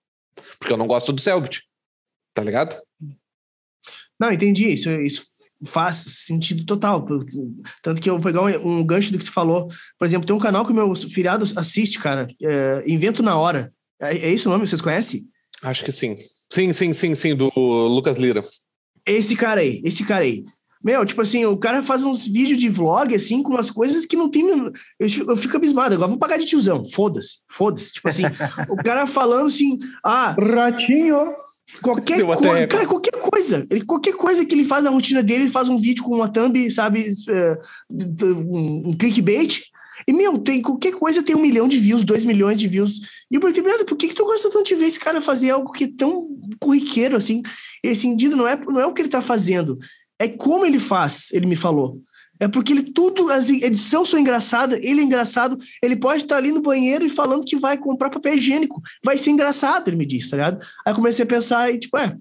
Porque 0.60 0.74
eu 0.74 0.78
não 0.78 0.88
gosto 0.88 1.14
do 1.14 1.22
Selbit. 1.22 1.64
Tá 2.34 2.44
ligado? 2.44 2.78
Não, 4.20 4.32
entendi. 4.32 4.72
Isso, 4.72 4.90
isso 5.02 5.24
faz 5.66 5.98
sentido 5.98 6.66
total. 6.66 7.06
Tanto 7.82 8.02
que 8.02 8.10
eu 8.10 8.16
vou 8.16 8.24
pegar 8.24 8.44
um, 8.44 8.80
um, 8.80 8.86
gancho 8.86 9.12
do 9.12 9.18
que 9.18 9.26
tu 9.26 9.32
falou. 9.32 9.70
Por 9.98 10.06
exemplo, 10.06 10.28
tem 10.28 10.36
um 10.36 10.40
canal 10.40 10.66
que 10.66 10.74
meu 10.74 10.94
filiado 10.96 11.46
assiste, 11.56 12.00
cara. 12.00 12.28
É, 12.42 12.84
Invento 12.88 13.24
na 13.24 13.38
Hora. 13.38 13.74
É, 14.00 14.18
é 14.18 14.34
isso 14.34 14.50
o 14.50 14.52
nome? 14.52 14.68
Vocês 14.68 14.82
conhecem? 14.82 15.28
Acho 15.64 15.84
que 15.84 15.92
sim. 15.92 16.16
Sim, 16.52 16.72
sim, 16.72 16.94
sim, 16.94 17.16
sim, 17.16 17.36
do 17.36 17.52
Lucas 17.56 18.18
Lira. 18.18 18.44
Esse 19.06 19.36
cara 19.36 19.62
aí, 19.62 19.82
esse 19.84 20.06
cara 20.06 20.24
aí. 20.24 20.44
Meu, 20.84 21.06
tipo 21.06 21.22
assim, 21.22 21.44
o 21.46 21.58
cara 21.58 21.82
faz 21.82 22.04
uns 22.04 22.28
vídeos 22.28 22.60
de 22.60 22.70
vlog, 22.70 23.14
assim, 23.14 23.42
com 23.42 23.52
umas 23.52 23.70
coisas 23.70 24.06
que 24.06 24.16
não 24.16 24.30
tem. 24.30 24.48
Eu, 24.48 25.08
eu 25.28 25.38
fico 25.38 25.58
abismado. 25.58 25.96
Agora 25.96 26.10
vou 26.10 26.18
pagar 26.18 26.38
de 26.38 26.46
tiozão. 26.46 26.86
Foda-se, 26.86 27.40
foda-se. 27.50 27.94
Tipo 27.94 28.10
assim, 28.10 28.24
o 28.70 28.78
cara 28.78 29.08
falando 29.08 29.48
assim, 29.48 29.80
ah. 30.04 30.36
Ratinho. 30.40 31.34
Qualquer 31.82 32.24
coisa, 32.24 32.68
cara, 32.68 32.86
qualquer 32.86 33.20
coisa. 33.20 33.68
Ele, 33.70 33.84
qualquer 33.84 34.14
coisa 34.14 34.46
que 34.46 34.56
ele 34.56 34.64
faz 34.64 34.86
na 34.86 34.90
rotina 34.90 35.22
dele, 35.22 35.44
ele 35.44 35.52
faz 35.52 35.68
um 35.68 35.78
vídeo 35.78 36.04
com 36.04 36.16
uma 36.16 36.30
thumb, 36.30 36.72
sabe, 36.72 37.02
uh, 37.02 37.58
um, 37.92 38.90
um 38.90 38.98
clickbait. 38.98 39.64
E, 40.08 40.14
meu, 40.14 40.38
tem, 40.38 40.62
qualquer 40.62 40.94
coisa 40.94 41.24
tem 41.24 41.36
um 41.36 41.42
milhão 41.42 41.68
de 41.68 41.78
views, 41.78 42.06
dois 42.06 42.24
milhões 42.24 42.58
de 42.58 42.68
views. 42.68 43.02
E 43.30 43.36
eu 43.36 43.42
perguntei, 43.42 43.86
por 43.86 43.98
que, 43.98 44.08
que 44.08 44.14
tu 44.14 44.26
gosta 44.26 44.50
tanto 44.50 44.66
de 44.66 44.76
ver 44.76 44.86
esse 44.86 45.00
cara 45.00 45.20
fazer 45.20 45.50
algo 45.50 45.72
que 45.72 45.84
é 45.86 45.90
tão 45.98 46.30
corriqueiro, 46.60 47.18
assim? 47.18 47.42
Esse 47.84 48.02
sentido 48.02 48.36
não 48.36 48.48
é, 48.48 48.56
não 48.56 48.80
é 48.80 48.86
o 48.86 48.94
que 48.94 49.02
ele 49.02 49.10
tá 49.10 49.22
fazendo, 49.22 49.78
é 50.20 50.28
como 50.28 50.66
ele 50.66 50.80
faz, 50.80 51.30
ele 51.32 51.46
me 51.46 51.56
falou. 51.56 52.02
É 52.40 52.48
porque 52.48 52.72
ele 52.72 52.84
tudo, 52.92 53.32
as 53.32 53.50
edições 53.50 54.10
são 54.10 54.20
engraçadas, 54.20 54.80
ele 54.84 55.02
é 55.02 55.04
engraçado, 55.04 55.58
ele 55.82 55.96
pode 55.96 56.24
estar 56.24 56.38
ali 56.38 56.52
no 56.52 56.62
banheiro 56.62 57.04
e 57.04 57.10
falando 57.10 57.44
que 57.44 57.58
vai 57.58 57.78
comprar 57.78 58.12
papel 58.12 58.36
higiênico. 58.36 58.82
Vai 59.04 59.18
ser 59.18 59.32
engraçado, 59.32 59.88
ele 59.88 59.98
me 59.98 60.06
disse, 60.06 60.30
tá 60.30 60.38
ligado? 60.38 60.66
Aí 60.86 60.94
comecei 60.94 61.24
a 61.24 61.28
pensar 61.28 61.74
e, 61.74 61.80
tipo, 61.80 61.98
é, 61.98 62.16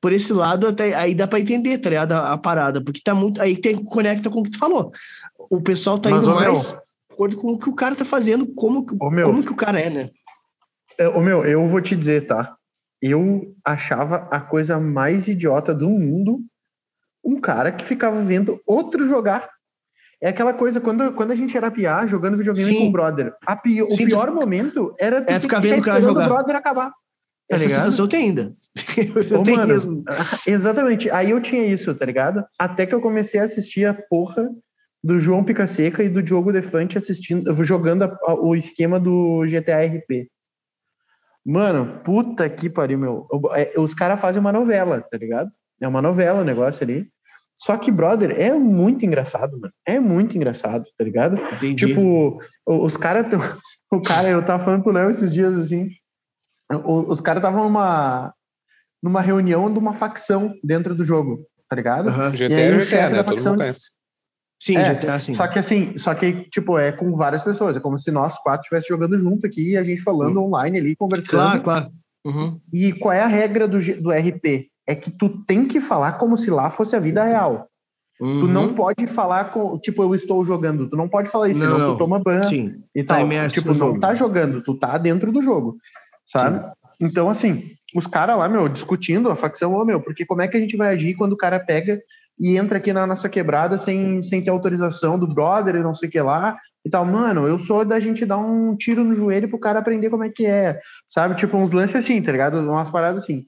por 0.00 0.12
esse 0.12 0.32
lado, 0.32 0.66
até 0.66 0.94
aí 0.94 1.14
dá 1.14 1.26
para 1.26 1.40
entender, 1.40 1.78
tá 1.78 1.88
ligado? 1.88 2.12
A, 2.12 2.32
a, 2.32 2.38
parada, 2.38 2.82
porque 2.82 3.00
tá 3.02 3.14
muito. 3.14 3.40
Aí 3.40 3.56
tem 3.56 3.76
conecta 3.76 4.28
com 4.28 4.40
o 4.40 4.42
que 4.42 4.50
tu 4.50 4.58
falou. 4.58 4.90
O 5.38 5.62
pessoal 5.62 5.98
tá 5.98 6.10
Mas, 6.10 6.26
indo 6.26 6.34
mais 6.34 6.72
de 6.72 7.14
acordo 7.14 7.36
com 7.36 7.52
o 7.52 7.58
que 7.58 7.68
o 7.68 7.74
cara 7.74 7.94
tá 7.94 8.04
fazendo, 8.04 8.46
como, 8.54 8.80
ô, 8.80 8.96
como 8.98 9.44
que 9.44 9.52
o 9.52 9.56
cara 9.56 9.80
é, 9.80 9.88
né? 9.88 10.10
É, 10.98 11.08
ô, 11.08 11.20
meu, 11.20 11.44
eu 11.44 11.66
vou 11.68 11.80
te 11.80 11.96
dizer, 11.96 12.26
tá? 12.26 12.56
Eu 13.00 13.54
achava 13.64 14.28
a 14.30 14.40
coisa 14.40 14.78
mais 14.80 15.28
idiota 15.28 15.74
do 15.74 15.88
mundo 15.88 16.40
um 17.24 17.40
cara 17.40 17.72
que 17.72 17.84
ficava 17.84 18.22
vendo 18.22 18.60
outro 18.66 19.06
jogar. 19.06 19.48
É 20.20 20.28
aquela 20.28 20.52
coisa, 20.52 20.80
quando, 20.80 21.12
quando 21.12 21.32
a 21.32 21.34
gente 21.34 21.56
era 21.56 21.70
piar, 21.70 22.08
jogando 22.08 22.36
videogame 22.36 22.72
Sim. 22.72 22.78
com 22.80 22.88
o 22.88 22.92
brother, 22.92 23.34
pi, 23.62 23.82
o 23.82 23.90
Sim, 23.90 24.06
pior 24.06 24.30
momento 24.32 24.94
era 24.98 25.24
é 25.28 25.40
ficar 25.40 25.60
vendo 25.60 25.80
o 25.80 25.84
cara 25.84 26.00
jogar. 26.00 26.26
o 26.26 26.28
brother 26.28 26.56
acabar. 26.56 26.90
Tá 26.90 27.56
Essa 27.56 27.64
ligado? 27.64 27.82
sensação 27.82 28.08
tem 28.08 28.28
ainda. 28.28 28.54
eu 28.96 29.40
Ô, 29.40 29.44
mano, 29.44 29.76
isso. 29.76 30.04
Exatamente. 30.46 31.10
Aí 31.10 31.30
eu 31.30 31.40
tinha 31.40 31.66
isso, 31.66 31.94
tá 31.94 32.06
ligado? 32.06 32.44
Até 32.58 32.86
que 32.86 32.94
eu 32.94 33.00
comecei 33.00 33.40
a 33.40 33.44
assistir 33.44 33.84
a 33.84 33.94
porra 33.94 34.48
do 35.02 35.20
João 35.20 35.44
Picaseca 35.44 36.02
e 36.02 36.08
do 36.08 36.22
Diogo 36.22 36.50
Defante 36.50 36.96
assistindo, 36.96 37.52
jogando 37.62 38.04
a, 38.04 38.18
a, 38.26 38.34
o 38.34 38.56
esquema 38.56 38.98
do 38.98 39.44
GTA 39.46 39.84
RP. 39.84 40.30
Mano, 41.44 42.00
puta 42.02 42.48
que 42.48 42.70
pariu, 42.70 42.98
meu. 42.98 43.26
É, 43.54 43.78
os 43.78 43.92
caras 43.92 44.20
fazem 44.20 44.40
uma 44.40 44.52
novela, 44.52 45.02
tá 45.02 45.18
ligado? 45.18 45.50
É 45.80 45.86
uma 45.86 46.00
novela 46.00 46.40
o 46.40 46.44
negócio 46.44 46.82
ali. 46.82 47.06
Só 47.60 47.76
que, 47.76 47.90
brother, 47.90 48.30
é 48.38 48.52
muito 48.52 49.04
engraçado, 49.04 49.58
mano. 49.58 49.72
É 49.86 50.00
muito 50.00 50.36
engraçado, 50.36 50.84
tá 50.96 51.04
ligado? 51.04 51.36
Entendi. 51.54 51.86
Tipo, 51.86 52.40
os 52.66 52.96
caras. 52.96 53.26
O 53.92 54.02
cara, 54.02 54.28
eu 54.28 54.44
tava 54.44 54.64
falando 54.64 54.82
pro 54.82 54.90
Léo 54.90 55.08
esses 55.08 55.32
dias 55.32 55.56
assim. 55.56 55.88
Os 56.84 57.20
caras 57.20 57.40
estavam 57.40 57.62
numa, 57.62 58.34
numa 59.00 59.20
reunião 59.20 59.72
de 59.72 59.78
uma 59.78 59.92
facção 59.92 60.52
dentro 60.64 60.96
do 60.96 61.04
jogo, 61.04 61.46
tá 61.68 61.76
ligado? 61.76 62.08
Uhum. 62.08 62.32
GTA 62.32 62.48
e 62.48 62.54
aí, 62.54 62.72
é 62.72 62.78
GTA, 62.78 63.10
né? 63.10 63.22
Facção... 63.22 63.56
Sim, 64.64 64.76
é, 64.76 64.94
GTA, 64.94 65.18
sim. 65.18 65.34
Só 65.34 65.46
que 65.46 65.58
assim, 65.58 65.98
só 65.98 66.14
que, 66.14 66.48
tipo, 66.48 66.78
é 66.78 66.90
com 66.90 67.14
várias 67.14 67.42
pessoas. 67.42 67.76
É 67.76 67.80
como 67.80 67.98
se 67.98 68.10
nós 68.10 68.38
quatro 68.38 68.62
estivessem 68.62 68.88
jogando 68.88 69.18
junto 69.18 69.46
aqui 69.46 69.72
e 69.72 69.76
a 69.76 69.82
gente 69.82 70.00
falando 70.00 70.38
uhum. 70.38 70.46
online 70.46 70.78
ali, 70.78 70.96
conversando. 70.96 71.40
Claro, 71.40 71.62
claro. 71.62 71.90
Uhum. 72.24 72.58
E 72.72 72.92
qual 72.92 73.12
é 73.12 73.20
a 73.20 73.26
regra 73.26 73.68
do, 73.68 73.78
do 74.00 74.10
RP? 74.10 74.70
é 74.86 74.94
que 74.94 75.10
tu 75.10 75.28
tem 75.44 75.66
que 75.66 75.80
falar 75.80 76.12
como 76.12 76.36
se 76.36 76.50
lá 76.50 76.70
fosse 76.70 76.94
a 76.94 77.00
vida 77.00 77.24
real. 77.24 77.68
Uhum. 78.20 78.40
Tu 78.40 78.48
não 78.48 78.74
pode 78.74 79.06
falar 79.06 79.50
com, 79.52 79.78
tipo, 79.78 80.02
eu 80.02 80.14
estou 80.14 80.44
jogando. 80.44 80.88
Tu 80.88 80.96
não 80.96 81.08
pode 81.08 81.28
falar 81.28 81.48
isso, 81.48 81.60
não, 81.60 81.66
senão 81.66 81.78
não. 81.78 81.94
tu 81.94 81.98
toma 81.98 82.18
ban 82.18 82.42
Sim. 82.44 82.82
e 82.94 83.02
tá 83.02 83.16
tal. 83.16 83.48
Tipo, 83.48 83.74
não 83.74 83.98
tá 83.98 84.14
jogando, 84.14 84.62
tu 84.62 84.74
tá 84.74 84.96
dentro 84.98 85.32
do 85.32 85.42
jogo, 85.42 85.76
sabe? 86.26 86.60
Sim. 86.60 86.72
Então, 87.00 87.28
assim, 87.28 87.70
os 87.94 88.06
caras 88.06 88.38
lá, 88.38 88.48
meu, 88.48 88.68
discutindo 88.68 89.30
a 89.30 89.36
facção, 89.36 89.74
ô, 89.74 89.84
meu, 89.84 90.00
porque 90.00 90.24
como 90.24 90.42
é 90.42 90.48
que 90.48 90.56
a 90.56 90.60
gente 90.60 90.76
vai 90.76 90.94
agir 90.94 91.14
quando 91.14 91.32
o 91.32 91.36
cara 91.36 91.58
pega 91.58 92.00
e 92.38 92.56
entra 92.56 92.78
aqui 92.78 92.92
na 92.92 93.06
nossa 93.06 93.28
quebrada 93.28 93.78
sem, 93.78 94.20
sem 94.20 94.42
ter 94.42 94.50
autorização 94.50 95.18
do 95.18 95.26
brother 95.26 95.76
e 95.76 95.82
não 95.82 95.94
sei 95.94 96.08
o 96.08 96.12
que 96.12 96.20
lá 96.20 96.56
e 96.84 96.90
tal. 96.90 97.04
Mano, 97.04 97.46
eu 97.46 97.58
sou 97.58 97.84
da 97.84 98.00
gente 98.00 98.26
dar 98.26 98.38
um 98.38 98.76
tiro 98.76 99.04
no 99.04 99.14
joelho 99.14 99.48
pro 99.48 99.58
cara 99.58 99.78
aprender 99.78 100.10
como 100.10 100.24
é 100.24 100.30
que 100.30 100.46
é, 100.46 100.80
sabe? 101.08 101.36
Tipo, 101.36 101.56
uns 101.56 101.70
lances 101.70 101.96
assim, 101.96 102.20
tá 102.20 102.32
ligado? 102.32 102.58
Umas 102.58 102.90
paradas 102.90 103.24
assim. 103.24 103.46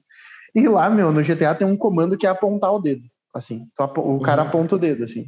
E 0.55 0.67
lá, 0.67 0.89
meu, 0.89 1.11
no 1.11 1.21
GTA 1.21 1.53
tem 1.53 1.67
um 1.67 1.77
comando 1.77 2.17
que 2.17 2.25
é 2.25 2.29
apontar 2.29 2.71
o 2.71 2.79
dedo. 2.79 3.03
Assim, 3.35 3.67
o 3.77 4.19
cara 4.21 4.41
uhum. 4.41 4.47
aponta 4.47 4.75
o 4.75 4.79
dedo, 4.79 5.03
assim. 5.03 5.27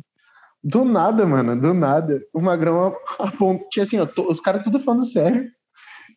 Do 0.63 0.83
nada, 0.83 1.25
mano, 1.25 1.59
do 1.59 1.73
nada. 1.73 2.19
O 2.33 2.41
Magrão 2.41 2.95
aponta. 3.19 3.63
Tinha 3.69 3.83
assim, 3.83 3.99
ó, 3.99 4.07
os 4.29 4.41
caras 4.41 4.63
tudo 4.63 4.79
falando 4.79 5.05
sério. 5.05 5.47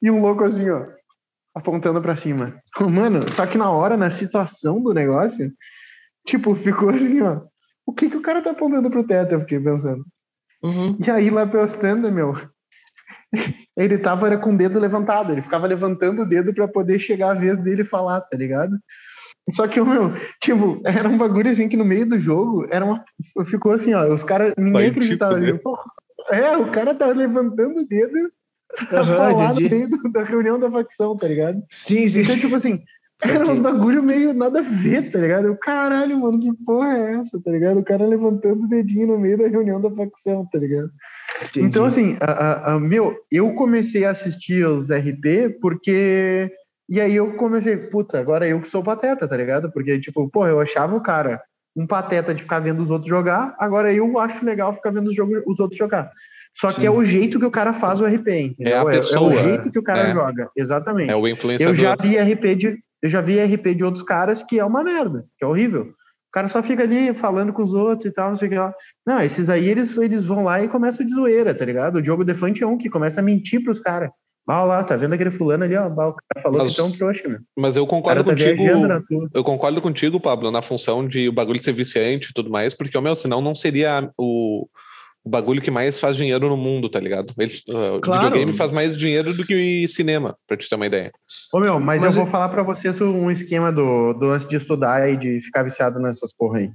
E 0.01 0.11
um 0.11 0.21
louco 0.21 0.45
assim, 0.45 0.69
ó, 0.71 0.87
apontando 1.55 2.01
pra 2.01 2.17
cima. 2.17 2.61
Mano, 2.81 3.31
só 3.31 3.47
que 3.47 3.59
na 3.59 3.71
hora, 3.71 3.97
na 3.97 4.11
situação 4.11 4.83
do 4.83 4.95
negócio, 4.95 5.53
tipo, 6.27 6.55
ficou 6.55 6.91
assim, 6.91 7.21
ó. 7.21 7.41
O 7.87 7.93
que 7.93 8.09
que 8.09 8.17
o 8.17 8.23
cara 8.23 8.43
tá 8.43 8.51
apontando 8.51 8.91
pro 8.91 9.07
teto? 9.07 9.33
Eu 9.33 9.41
fiquei 9.41 9.61
pensando. 9.61 10.05
Uhum. 10.63 10.97
E 11.05 11.11
aí, 11.11 11.31
lá 11.31 11.47
postando, 11.47 12.11
meu, 12.13 12.35
ele 13.77 13.99
tava 13.99 14.27
era 14.27 14.39
com 14.39 14.53
o 14.53 14.57
dedo 14.57 14.79
levantado, 14.79 15.33
ele 15.33 15.43
ficava 15.43 15.67
levantando 15.67 16.23
o 16.23 16.27
dedo 16.27 16.55
para 16.55 16.69
poder 16.69 16.99
chegar 16.99 17.31
a 17.31 17.39
vez 17.39 17.59
dele 17.59 17.85
falar, 17.85 18.21
tá 18.21 18.37
ligado? 18.37 18.77
Só 19.51 19.67
que, 19.67 19.81
meu, 19.81 20.13
tipo, 20.41 20.81
era 20.85 21.09
um 21.09 21.19
bagulho 21.19 21.51
assim 21.51 21.69
que 21.69 21.77
no 21.77 21.85
meio 21.85 22.07
do 22.07 22.19
jogo 22.19 22.67
era 22.71 22.85
uma. 22.85 23.05
Ficou 23.47 23.73
assim, 23.73 23.93
ó, 23.93 24.07
os 24.13 24.23
caras. 24.23 24.55
Ninguém 24.57 24.73
Vai 24.73 24.87
acreditava. 24.87 25.41
Tipo, 25.41 25.77
é, 26.31 26.57
o 26.57 26.71
cara 26.71 26.95
tava 26.95 27.13
levantando 27.13 27.81
o 27.81 27.87
dedo 27.87 28.31
pra 28.89 29.01
uhum, 29.01 29.07
falar 29.07 29.55
no 29.55 29.61
meio 29.61 30.13
da 30.13 30.23
reunião 30.23 30.61
da 30.61 30.71
facção, 30.71 31.17
tá 31.17 31.27
ligado? 31.27 31.61
Sim, 31.69 32.07
sim. 32.07 32.21
Então, 32.21 32.37
tipo 32.37 32.55
assim, 32.55 32.83
era 33.31 33.51
uns 33.51 33.59
bagulho 33.59 34.03
meio 34.03 34.33
nada 34.33 34.61
a 34.61 34.63
ver, 34.63 35.11
tá 35.11 35.19
ligado? 35.19 35.47
Eu, 35.47 35.57
caralho, 35.57 36.19
mano, 36.19 36.41
que 36.41 36.53
porra 36.65 36.97
é 36.97 37.15
essa, 37.17 37.41
tá 37.41 37.51
ligado? 37.51 37.79
O 37.79 37.85
cara 37.85 38.07
levantando 38.07 38.65
o 38.65 38.69
dedinho 38.69 39.09
no 39.09 39.19
meio 39.19 39.39
da 39.39 39.49
reunião 39.49 39.81
da 39.81 39.91
facção, 39.91 40.47
tá 40.51 40.59
ligado? 40.59 40.91
Entendi. 41.43 41.67
Então, 41.67 41.85
assim, 41.85 42.17
a, 42.21 42.33
a, 42.33 42.73
a, 42.73 42.81
meu, 42.81 43.17
eu 43.31 43.55
comecei 43.55 44.05
a 44.05 44.11
assistir 44.11 44.67
os 44.67 44.91
RP 44.91 45.59
porque. 45.61 46.51
E 46.89 47.01
aí 47.01 47.15
eu 47.15 47.35
comecei, 47.35 47.77
puta, 47.77 48.19
agora 48.19 48.47
eu 48.47 48.61
que 48.61 48.69
sou 48.69 48.83
pateta, 48.83 49.27
tá 49.27 49.37
ligado? 49.37 49.73
Porque, 49.73 49.99
tipo, 49.99 50.29
pô, 50.29 50.47
eu 50.47 50.61
achava 50.61 50.95
o 50.95 51.01
cara 51.01 51.41
um 51.75 51.87
pateta 51.87 52.35
de 52.35 52.43
ficar 52.43 52.59
vendo 52.59 52.83
os 52.83 52.91
outros 52.91 53.09
jogar, 53.09 53.55
agora 53.59 53.93
eu 53.93 54.19
acho 54.19 54.45
legal 54.45 54.75
ficar 54.75 54.91
vendo 54.91 55.09
os, 55.09 55.17
jogos, 55.17 55.43
os 55.47 55.59
outros 55.59 55.79
jogar. 55.79 56.11
Só 56.55 56.69
Sim. 56.71 56.81
que 56.81 56.87
é 56.87 56.91
o 56.91 57.03
jeito 57.03 57.39
que 57.39 57.47
o 57.47 57.51
cara 57.51 57.73
faz 57.73 58.01
o 58.01 58.05
RP, 58.05 58.29
entendeu? 58.29 58.75
É 58.75 58.79
a 58.79 58.85
pessoa. 58.85 59.33
É, 59.33 59.37
é 59.37 59.41
o 59.41 59.49
jeito 59.49 59.73
que 59.73 59.79
o 59.79 59.83
cara 59.83 60.01
é. 60.01 60.13
joga, 60.13 60.51
exatamente. 60.55 61.11
É 61.11 61.17
o 61.17 61.27
influenciador. 61.27 61.75
Eu 61.75 61.79
já 61.79 61.97
vi 61.97 62.19
RP 62.19 62.55
de, 62.55 62.79
eu 63.03 63.11
já 63.11 63.21
vi 63.21 63.43
RP 63.43 63.75
de 63.75 63.85
outros 63.85 64.05
caras 64.05 64.43
que 64.43 64.59
é 64.59 64.65
uma 64.65 64.85
merda, 64.85 65.27
que 65.37 65.45
é 65.45 65.47
horrível. 65.47 65.83
O 65.83 66.33
cara 66.33 66.49
só 66.49 66.63
fica 66.63 66.83
ali 66.83 67.13
falando 67.13 67.53
com 67.53 67.61
os 67.61 67.75
outros 67.75 68.07
e 68.07 68.11
tal, 68.11 68.31
não 68.31 68.37
sei 68.37 68.49
o 68.49 68.51
que 68.51 68.57
lá. 68.57 68.73
Não, 69.07 69.23
esses 69.23 69.51
aí 69.51 69.69
eles, 69.69 69.99
eles 69.99 70.25
vão 70.25 70.45
lá 70.45 70.63
e 70.63 70.69
começam 70.69 71.05
de 71.05 71.13
zoeira, 71.13 71.55
tá 71.55 71.65
ligado? 71.65 71.97
O 71.97 72.03
Diogo 72.03 72.25
Defante 72.25 72.63
é 72.63 72.67
um 72.67 72.79
que 72.79 72.89
começa 72.89 73.21
a 73.21 73.23
mentir 73.23 73.63
pros 73.63 73.79
caras. 73.79 74.11
Olha 74.49 74.65
lá, 74.65 74.85
tá 74.85 74.97
vendo 74.97 75.13
aquele 75.13 75.31
fulano 75.31 75.63
ali, 75.63 75.77
ó, 75.77 75.87
o 75.87 75.95
cara 75.95 76.43
falou 76.43 76.59
mas, 76.59 76.75
que 76.75 76.81
é 76.81 76.85
um 76.85 76.91
trouxa, 76.91 77.29
meu. 77.29 77.39
Mas 77.57 77.77
eu 77.77 77.87
concordo 77.87 78.25
tá 78.25 78.31
contigo. 78.31 78.63
Eu 79.33 79.45
concordo 79.45 79.81
contigo, 79.81 80.19
Pablo, 80.19 80.51
na 80.51 80.63
função 80.63 81.07
de 81.07 81.29
o 81.29 81.33
bagulho 81.33 81.63
ser 81.63 81.73
viciante 81.73 82.31
e 82.31 82.35
tudo 82.35 82.51
mais, 82.51 82.75
porque, 82.75 82.99
meu, 83.01 83.15
senão 83.15 83.41
não 83.41 83.55
seria 83.55 84.11
o, 84.19 84.67
o 85.25 85.31
bagulho 85.31 85.63
que 85.63 85.71
mais 85.71 86.01
faz 86.01 86.17
dinheiro 86.17 86.49
no 86.49 86.57
mundo, 86.57 86.89
tá 86.89 86.99
ligado? 86.99 87.33
Ele, 87.39 87.53
uh, 87.69 88.01
claro. 88.01 88.25
Videogame 88.25 88.53
faz 88.53 88.73
mais 88.73 88.99
dinheiro 88.99 89.33
do 89.33 89.47
que 89.47 89.87
cinema, 89.87 90.37
pra 90.47 90.57
te 90.57 90.69
ter 90.69 90.75
uma 90.75 90.87
ideia. 90.87 91.13
Ô 91.53 91.61
meu, 91.61 91.79
mas, 91.79 92.01
mas 92.01 92.17
eu 92.17 92.23
vou 92.23 92.31
falar 92.31 92.49
para 92.49 92.63
vocês 92.63 93.01
um 93.01 93.31
esquema 93.31 93.71
do, 93.71 94.15
do 94.15 94.31
antes 94.31 94.49
de 94.49 94.57
estudar 94.57 95.09
e 95.09 95.17
de 95.17 95.41
ficar 95.41 95.63
viciado 95.63 96.01
nessas 96.01 96.33
porra 96.35 96.59
aí. 96.59 96.71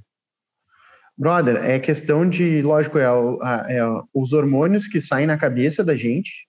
Brother, 1.16 1.56
é 1.56 1.78
questão 1.78 2.28
de, 2.28 2.62
lógico, 2.62 2.96
é, 2.98 3.04
é, 3.04 3.82
os 4.14 4.32
hormônios 4.32 4.86
que 4.86 5.00
saem 5.00 5.26
na 5.26 5.36
cabeça 5.36 5.84
da 5.84 5.96
gente. 5.96 6.46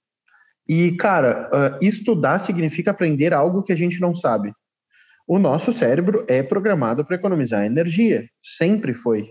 E, 0.67 0.91
cara, 0.91 1.49
uh, 1.51 1.83
estudar 1.83 2.37
significa 2.39 2.91
aprender 2.91 3.33
algo 3.33 3.63
que 3.63 3.73
a 3.73 3.75
gente 3.75 3.99
não 3.99 4.15
sabe. 4.15 4.53
O 5.27 5.39
nosso 5.39 5.73
cérebro 5.73 6.23
é 6.27 6.41
programado 6.43 7.03
para 7.03 7.15
economizar 7.15 7.65
energia, 7.65 8.27
sempre 8.41 8.93
foi. 8.93 9.27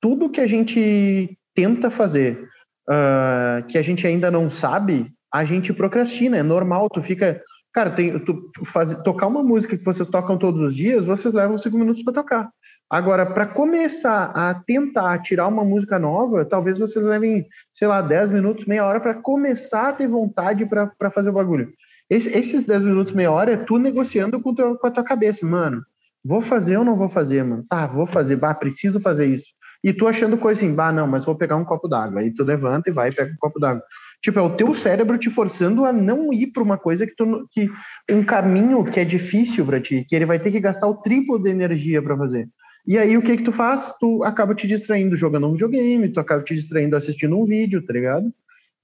Tudo 0.00 0.30
que 0.30 0.40
a 0.40 0.46
gente 0.46 1.37
tenta 1.58 1.90
fazer, 1.90 2.48
uh, 2.88 3.66
que 3.66 3.76
a 3.76 3.82
gente 3.82 4.06
ainda 4.06 4.30
não 4.30 4.48
sabe, 4.48 5.10
a 5.34 5.44
gente 5.44 5.72
procrastina, 5.72 6.36
é 6.36 6.42
normal, 6.42 6.88
tu 6.88 7.02
fica 7.02 7.42
Cara, 7.72 7.90
tem, 7.90 8.18
tu, 8.18 8.50
faz, 8.64 8.94
tocar 9.04 9.26
uma 9.26 9.42
música 9.42 9.76
que 9.76 9.84
vocês 9.84 10.08
tocam 10.08 10.38
todos 10.38 10.60
os 10.60 10.74
dias, 10.74 11.04
vocês 11.04 11.34
levam 11.34 11.58
cinco 11.58 11.78
minutos 11.78 12.02
para 12.02 12.14
tocar. 12.14 12.50
Agora, 12.90 13.26
para 13.26 13.46
começar 13.46 14.32
a 14.34 14.54
tentar 14.54 15.18
tirar 15.18 15.46
uma 15.46 15.62
música 15.62 15.98
nova, 15.98 16.44
talvez 16.44 16.78
vocês 16.78 17.04
levem, 17.04 17.46
sei 17.72 17.86
lá, 17.86 18.00
10 18.00 18.30
minutos, 18.30 18.64
meia 18.64 18.86
hora 18.86 18.98
para 18.98 19.14
começar 19.14 19.90
a 19.90 19.92
ter 19.92 20.08
vontade 20.08 20.64
para 20.64 21.10
fazer 21.10 21.28
o 21.28 21.34
bagulho. 21.34 21.70
Esse, 22.08 22.30
esses 22.30 22.64
10 22.64 22.84
minutos, 22.84 23.12
meia 23.12 23.30
hora 23.30 23.52
é 23.52 23.56
tu 23.56 23.78
negociando 23.78 24.40
com, 24.40 24.54
teu, 24.54 24.76
com 24.76 24.86
a 24.86 24.90
tua 24.90 25.04
cabeça, 25.04 25.44
mano. 25.44 25.82
Vou 26.24 26.40
fazer 26.40 26.78
ou 26.78 26.84
não 26.84 26.96
vou 26.96 27.08
fazer, 27.08 27.44
mano? 27.44 27.64
Tá, 27.68 27.86
vou 27.86 28.06
fazer, 28.06 28.36
bah, 28.36 28.54
preciso 28.54 28.98
fazer 28.98 29.26
isso. 29.26 29.52
E 29.82 29.92
tu 29.92 30.06
achando 30.06 30.36
coisa 30.36 30.60
assim, 30.60 30.74
bah, 30.74 30.92
não, 30.92 31.06
mas 31.06 31.24
vou 31.24 31.36
pegar 31.36 31.56
um 31.56 31.64
copo 31.64 31.86
d'água. 31.86 32.20
Aí 32.20 32.32
tu 32.32 32.42
levanta 32.42 32.90
e 32.90 32.92
vai 32.92 33.10
e 33.10 33.14
pega 33.14 33.32
um 33.32 33.36
copo 33.36 33.60
d'água. 33.60 33.82
Tipo, 34.20 34.38
é 34.40 34.42
o 34.42 34.56
teu 34.56 34.74
cérebro 34.74 35.16
te 35.16 35.30
forçando 35.30 35.84
a 35.84 35.92
não 35.92 36.32
ir 36.32 36.48
para 36.48 36.62
uma 36.62 36.76
coisa 36.76 37.06
que 37.06 37.14
tu 37.14 37.46
que 37.52 37.70
um 38.10 38.24
caminho 38.24 38.84
que 38.84 38.98
é 38.98 39.04
difícil 39.04 39.64
para 39.64 39.80
ti, 39.80 40.04
que 40.08 40.16
ele 40.16 40.26
vai 40.26 40.38
ter 40.40 40.50
que 40.50 40.58
gastar 40.58 40.88
o 40.88 40.96
triplo 40.96 41.38
de 41.38 41.50
energia 41.50 42.02
para 42.02 42.16
fazer. 42.16 42.48
E 42.86 42.98
aí 42.98 43.16
o 43.16 43.22
que 43.22 43.36
que 43.36 43.44
tu 43.44 43.52
faz? 43.52 43.92
Tu 44.00 44.24
acaba 44.24 44.54
te 44.54 44.66
distraindo 44.66 45.16
jogando 45.16 45.46
um 45.46 45.52
videogame, 45.52 46.08
tu 46.08 46.18
acaba 46.18 46.42
te 46.42 46.54
distraindo 46.54 46.96
assistindo 46.96 47.38
um 47.38 47.44
vídeo, 47.44 47.84
tá 47.84 47.92
ligado? 47.92 48.32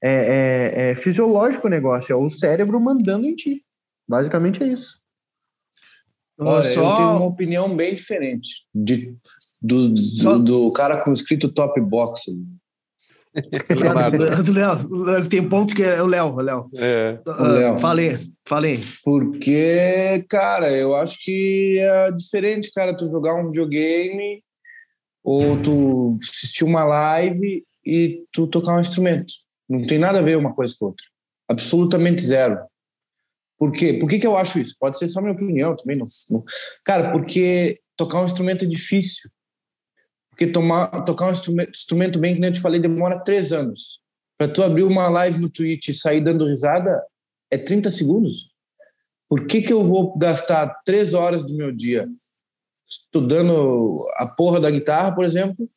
É, 0.00 0.12
é, 0.12 0.90
é 0.90 0.94
fisiológico 0.94 1.66
o 1.66 1.70
negócio, 1.70 2.12
é 2.12 2.16
o 2.16 2.28
cérebro 2.28 2.78
mandando 2.78 3.26
em 3.26 3.34
ti. 3.34 3.64
Basicamente 4.06 4.62
é 4.62 4.66
isso. 4.66 5.02
Olha, 6.38 6.64
só... 6.64 6.80
eu 6.80 6.96
tenho 6.96 7.08
uma 7.08 7.24
opinião 7.24 7.74
bem 7.74 7.94
diferente 7.94 8.66
de, 8.74 9.16
do, 9.64 9.88
do, 9.88 10.42
do 10.42 10.72
cara 10.72 11.02
com 11.02 11.12
escrito 11.12 11.50
top 11.50 11.80
box. 11.80 12.30
Léo. 14.54 15.28
Tem 15.28 15.48
pontos 15.48 15.74
que 15.74 15.82
é 15.82 16.02
o 16.02 16.06
Léo, 16.06 16.36
Léo. 16.36 16.70
É. 16.76 17.18
Uh, 17.26 17.78
falei, 17.78 18.18
falei. 18.46 18.84
Porque, 19.02 20.24
cara, 20.28 20.70
eu 20.70 20.94
acho 20.94 21.18
que 21.24 21.80
é 21.80 22.12
diferente, 22.12 22.70
cara, 22.72 22.94
tu 22.94 23.10
jogar 23.10 23.34
um 23.34 23.48
videogame 23.48 24.44
ou 25.24 25.60
tu 25.62 26.18
assistir 26.22 26.64
uma 26.64 26.84
live 26.84 27.64
e 27.84 28.20
tu 28.32 28.46
tocar 28.46 28.76
um 28.76 28.80
instrumento. 28.80 29.32
Não 29.68 29.82
tem 29.86 29.98
nada 29.98 30.18
a 30.18 30.22
ver 30.22 30.36
uma 30.36 30.54
coisa 30.54 30.74
com 30.78 30.86
outra. 30.86 31.04
Absolutamente 31.48 32.22
zero. 32.22 32.58
Por 33.58 33.72
quê? 33.72 33.94
Por 33.94 34.08
que, 34.08 34.18
que 34.18 34.26
eu 34.26 34.36
acho 34.36 34.58
isso? 34.58 34.76
Pode 34.78 34.98
ser 34.98 35.08
só 35.08 35.22
minha 35.22 35.32
opinião 35.32 35.74
também. 35.74 35.96
Não, 35.96 36.06
não. 36.30 36.44
Cara, 36.84 37.10
porque 37.10 37.74
tocar 37.96 38.20
um 38.20 38.26
instrumento 38.26 38.64
é 38.64 38.68
difícil. 38.68 39.30
Porque 40.34 40.48
tomar, 40.48 40.88
tocar 41.04 41.28
um 41.28 41.30
instrumento, 41.30 42.18
bem, 42.18 42.34
que 42.34 42.40
nem 42.40 42.50
eu 42.50 42.54
te 42.54 42.60
falei, 42.60 42.80
demora 42.80 43.20
três 43.20 43.52
anos. 43.52 44.00
Para 44.36 44.48
tu 44.48 44.64
abrir 44.64 44.82
uma 44.82 45.08
live 45.08 45.40
no 45.40 45.48
Twitch 45.48 45.88
e 45.88 45.94
sair 45.94 46.20
dando 46.20 46.44
risada, 46.44 47.00
é 47.52 47.56
30 47.56 47.88
segundos. 47.92 48.50
Por 49.28 49.46
que, 49.46 49.62
que 49.62 49.72
eu 49.72 49.84
vou 49.84 50.18
gastar 50.18 50.82
três 50.84 51.14
horas 51.14 51.44
do 51.44 51.54
meu 51.54 51.70
dia 51.70 52.08
estudando 52.86 53.96
a 54.16 54.26
porra 54.26 54.58
da 54.58 54.70
guitarra, 54.70 55.14
por 55.14 55.24
exemplo, 55.24 55.68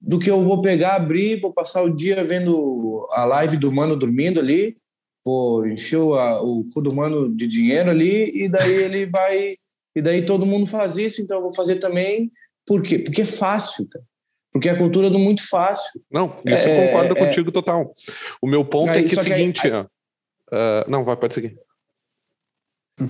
do 0.00 0.20
que 0.20 0.30
eu 0.30 0.42
vou 0.44 0.62
pegar, 0.62 0.94
abrir, 0.94 1.40
vou 1.40 1.52
passar 1.52 1.82
o 1.82 1.94
dia 1.94 2.22
vendo 2.24 3.08
a 3.10 3.24
live 3.24 3.56
do 3.56 3.72
mano 3.72 3.96
dormindo 3.96 4.38
ali, 4.38 4.76
vou 5.24 5.66
encher 5.66 5.98
o, 5.98 6.14
o 6.14 6.64
cu 6.72 6.80
do 6.80 6.94
mano 6.94 7.34
de 7.34 7.48
dinheiro 7.48 7.90
ali, 7.90 8.44
e 8.44 8.48
daí 8.48 8.72
ele 8.72 9.06
vai. 9.06 9.56
E 9.96 10.00
daí 10.00 10.24
todo 10.24 10.46
mundo 10.46 10.64
faz 10.64 10.96
isso, 10.96 11.20
então 11.20 11.38
eu 11.38 11.42
vou 11.42 11.54
fazer 11.54 11.76
também 11.76 12.30
por 12.68 12.82
quê? 12.82 12.98
Porque 12.98 13.22
é 13.22 13.26
fácil, 13.26 13.88
cara. 13.88 14.04
Porque 14.52 14.68
é 14.68 14.72
a 14.72 14.78
cultura 14.78 15.08
do 15.08 15.18
muito 15.18 15.46
fácil. 15.48 16.02
Não, 16.10 16.38
isso 16.44 16.68
é, 16.68 16.72
eu 16.72 16.86
concordo 16.86 17.16
é, 17.16 17.26
contigo 17.26 17.50
total. 17.50 17.94
O 18.42 18.46
meu 18.46 18.64
ponto 18.64 18.90
é 18.90 19.02
que 19.02 19.14
é 19.14 19.18
o 19.18 19.22
seguinte. 19.22 19.66
Aí, 19.66 19.80
uh, 19.80 20.90
não, 20.90 21.04
vai, 21.04 21.16
pode 21.16 21.34
seguir. 21.34 21.58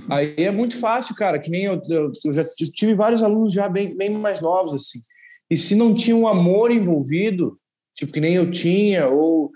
Aí 0.08 0.34
é 0.36 0.50
muito 0.50 0.78
fácil, 0.78 1.14
cara. 1.14 1.38
Que 1.38 1.50
nem 1.50 1.64
eu, 1.64 1.80
eu, 1.90 2.10
eu 2.24 2.32
já 2.32 2.44
tive 2.74 2.94
vários 2.94 3.24
alunos 3.24 3.52
já 3.52 3.68
bem, 3.68 3.96
bem 3.96 4.10
mais 4.10 4.40
novos, 4.40 4.74
assim. 4.74 5.00
E 5.50 5.56
se 5.56 5.74
não 5.74 5.94
tinha 5.94 6.16
um 6.16 6.28
amor 6.28 6.70
envolvido, 6.70 7.58
tipo 7.94 8.12
que 8.12 8.20
nem 8.20 8.34
eu 8.34 8.50
tinha, 8.50 9.08
ou 9.08 9.50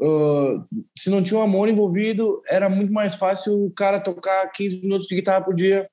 uh, 0.00 0.64
se 0.96 1.10
não 1.10 1.22
tinha 1.22 1.40
um 1.40 1.42
amor 1.42 1.68
envolvido, 1.68 2.40
era 2.48 2.68
muito 2.68 2.92
mais 2.92 3.16
fácil 3.16 3.64
o 3.64 3.70
cara 3.72 3.98
tocar 3.98 4.46
15 4.52 4.82
minutos 4.82 5.08
de 5.08 5.16
guitarra 5.16 5.44
por 5.44 5.54
dia 5.54 5.88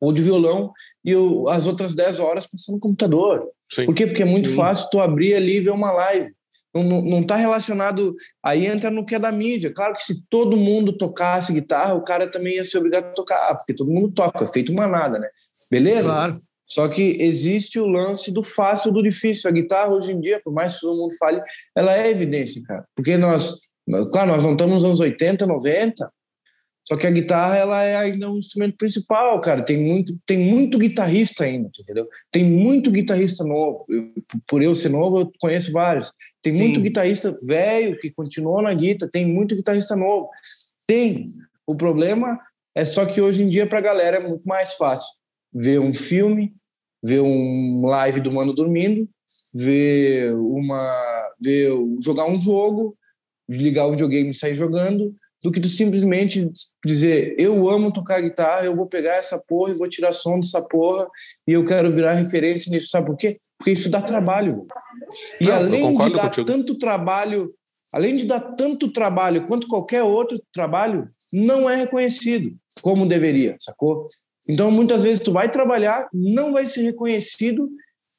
ou 0.00 0.12
de 0.12 0.22
violão 0.22 0.72
e 1.04 1.10
eu, 1.10 1.48
as 1.48 1.66
outras 1.66 1.94
10 1.94 2.20
horas 2.20 2.46
passando 2.46 2.74
no 2.74 2.80
computador. 2.80 3.48
Sim. 3.70 3.86
Por 3.86 3.94
quê? 3.94 4.06
Porque 4.06 4.22
é 4.22 4.26
muito 4.26 4.48
Sim. 4.48 4.54
fácil 4.54 4.88
tu 4.90 5.00
abrir 5.00 5.34
ali 5.34 5.56
e 5.56 5.60
ver 5.60 5.70
uma 5.70 5.92
live. 5.92 6.30
Não 6.74 7.20
está 7.20 7.36
relacionado. 7.36 8.14
Aí 8.42 8.66
entra 8.66 8.90
no 8.90 9.06
que 9.06 9.14
é 9.14 9.18
da 9.18 9.32
mídia. 9.32 9.72
Claro 9.72 9.94
que 9.94 10.02
se 10.02 10.22
todo 10.28 10.58
mundo 10.58 10.92
tocasse 10.92 11.52
guitarra, 11.52 11.94
o 11.94 12.04
cara 12.04 12.30
também 12.30 12.56
ia 12.56 12.64
ser 12.64 12.78
obrigado 12.78 13.06
a 13.06 13.12
tocar, 13.12 13.56
porque 13.56 13.72
todo 13.72 13.90
mundo 13.90 14.12
toca, 14.12 14.44
é 14.44 14.46
feito 14.46 14.74
manada, 14.74 15.18
né? 15.18 15.28
Beleza? 15.70 16.08
Claro. 16.08 16.42
Só 16.68 16.88
que 16.88 17.16
existe 17.20 17.78
o 17.78 17.86
lance 17.86 18.30
do 18.30 18.42
fácil 18.42 18.92
do 18.92 19.02
difícil. 19.02 19.48
A 19.48 19.52
guitarra, 19.52 19.90
hoje 19.90 20.12
em 20.12 20.20
dia, 20.20 20.40
por 20.44 20.52
mais 20.52 20.74
que 20.74 20.80
todo 20.80 20.98
mundo 20.98 21.16
fale, 21.16 21.40
ela 21.74 21.96
é 21.96 22.10
evidência, 22.10 22.60
cara. 22.62 22.84
Porque 22.94 23.16
nós, 23.16 23.54
claro, 24.12 24.32
nós 24.32 24.44
não 24.44 24.52
estamos 24.52 24.74
nos 24.74 24.84
anos 24.84 25.00
80, 25.00 25.46
90, 25.46 26.10
só 26.88 26.96
que 26.96 27.06
a 27.06 27.10
guitarra 27.10 27.56
ela 27.56 27.82
é 27.82 27.96
ainda 27.96 28.30
um 28.30 28.38
instrumento 28.38 28.76
principal, 28.76 29.40
cara. 29.40 29.60
Tem 29.60 29.76
muito, 29.76 30.16
tem 30.24 30.38
muito 30.38 30.78
guitarrista 30.78 31.42
ainda, 31.42 31.68
entendeu? 31.80 32.08
Tem 32.30 32.44
muito 32.44 32.92
guitarrista 32.92 33.42
novo. 33.42 33.84
Eu, 33.88 34.12
por 34.46 34.62
eu 34.62 34.72
ser 34.74 34.90
novo, 34.90 35.20
eu 35.20 35.32
conheço 35.40 35.72
vários. 35.72 36.12
Tem 36.40 36.52
muito 36.52 36.76
Sim. 36.76 36.82
guitarrista 36.82 37.36
velho 37.42 37.98
que 37.98 38.12
continuou 38.12 38.62
na 38.62 38.72
guitarra. 38.72 39.10
Tem 39.10 39.26
muito 39.26 39.56
guitarrista 39.56 39.96
novo. 39.96 40.28
Tem. 40.86 41.26
O 41.66 41.74
problema 41.74 42.38
é 42.72 42.84
só 42.84 43.04
que 43.04 43.20
hoje 43.20 43.42
em 43.42 43.48
dia 43.48 43.66
para 43.66 43.78
a 43.78 43.82
galera 43.82 44.18
é 44.18 44.28
muito 44.28 44.46
mais 44.46 44.74
fácil 44.74 45.12
ver 45.52 45.80
um 45.80 45.92
filme, 45.92 46.54
ver 47.02 47.20
um 47.20 47.84
live 47.84 48.20
do 48.20 48.30
mano 48.30 48.52
dormindo, 48.52 49.08
ver 49.52 50.32
uma, 50.36 51.32
ver 51.40 51.68
jogar 52.00 52.26
um 52.26 52.38
jogo, 52.38 52.96
ligar 53.48 53.86
o 53.86 53.90
videogame 53.90 54.30
e 54.30 54.34
sair 54.34 54.54
jogando 54.54 55.16
do 55.46 55.52
que 55.52 55.60
tu 55.60 55.68
simplesmente 55.68 56.50
dizer 56.84 57.36
eu 57.38 57.70
amo 57.70 57.92
tocar 57.92 58.20
guitarra, 58.20 58.64
eu 58.64 58.74
vou 58.74 58.86
pegar 58.86 59.14
essa 59.14 59.38
porra 59.38 59.70
e 59.70 59.76
vou 59.76 59.88
tirar 59.88 60.12
som 60.12 60.40
dessa 60.40 60.60
porra 60.60 61.06
e 61.46 61.52
eu 61.52 61.64
quero 61.64 61.92
virar 61.92 62.14
referência 62.14 62.68
nisso, 62.68 62.88
sabe 62.88 63.06
por 63.06 63.16
quê? 63.16 63.38
Porque 63.56 63.70
isso 63.70 63.88
dá 63.88 64.02
trabalho. 64.02 64.66
E 65.40 65.44
Não, 65.44 65.54
além 65.54 65.96
de 65.96 66.10
dar 66.10 66.22
contigo. 66.24 66.46
tanto 66.46 66.76
trabalho, 66.76 67.54
além 67.92 68.16
de 68.16 68.26
dar 68.26 68.40
tanto 68.40 68.88
trabalho 68.88 69.46
quanto 69.46 69.68
qualquer 69.68 70.02
outro 70.02 70.42
trabalho, 70.52 71.08
não 71.32 71.70
é 71.70 71.76
reconhecido 71.76 72.52
como 72.82 73.06
deveria, 73.06 73.54
sacou? 73.60 74.08
Então, 74.48 74.68
muitas 74.72 75.04
vezes 75.04 75.22
tu 75.22 75.30
vai 75.30 75.48
trabalhar, 75.48 76.08
não 76.12 76.52
vai 76.52 76.66
ser 76.66 76.82
reconhecido 76.82 77.70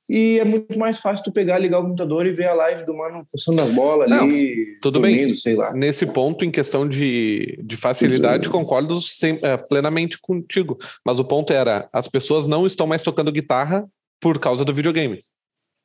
e 0.09 0.39
é 0.39 0.45
muito 0.45 0.79
mais 0.79 0.99
fácil 0.99 1.25
tu 1.25 1.31
pegar, 1.31 1.59
ligar 1.59 1.79
o 1.79 1.83
computador 1.83 2.25
e 2.25 2.33
ver 2.33 2.47
a 2.47 2.53
live 2.53 2.85
do 2.85 2.95
mano 2.95 3.25
coçando 3.29 3.61
as 3.61 3.69
bolas 3.71 4.09
ali. 4.09 4.77
Tudo 4.81 4.99
dormindo, 4.99 5.27
bem. 5.27 5.35
Sei 5.35 5.55
lá. 5.55 5.73
Nesse 5.73 6.05
ponto, 6.05 6.45
em 6.45 6.51
questão 6.51 6.87
de, 6.87 7.59
de 7.61 7.75
facilidade, 7.75 8.49
concordo 8.49 9.01
sem, 9.01 9.37
é, 9.41 9.57
plenamente 9.57 10.17
contigo. 10.19 10.77
Mas 11.05 11.19
o 11.19 11.25
ponto 11.25 11.51
era: 11.51 11.89
as 11.91 12.07
pessoas 12.07 12.47
não 12.47 12.65
estão 12.65 12.87
mais 12.87 13.01
tocando 13.01 13.31
guitarra 13.31 13.85
por 14.21 14.39
causa 14.39 14.63
do 14.63 14.73
videogame. 14.73 15.19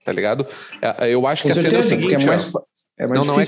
Tá 0.04 0.12
ligado? 0.12 0.46
É, 0.80 1.06
é, 1.06 1.14
eu 1.14 1.26
acho 1.26 1.42
Com 1.42 1.48
que 1.48 1.54
certeza, 1.54 1.80
a 1.80 1.82
cena 1.82 2.02
é 2.02 2.04
o 2.04 2.08
seguinte. 2.08 2.24
É 2.24 2.26
mais, 2.26 2.52
é 2.98 3.06
mais 3.06 3.26
não, 3.26 3.34
não, 3.34 3.40
é, 3.40 3.46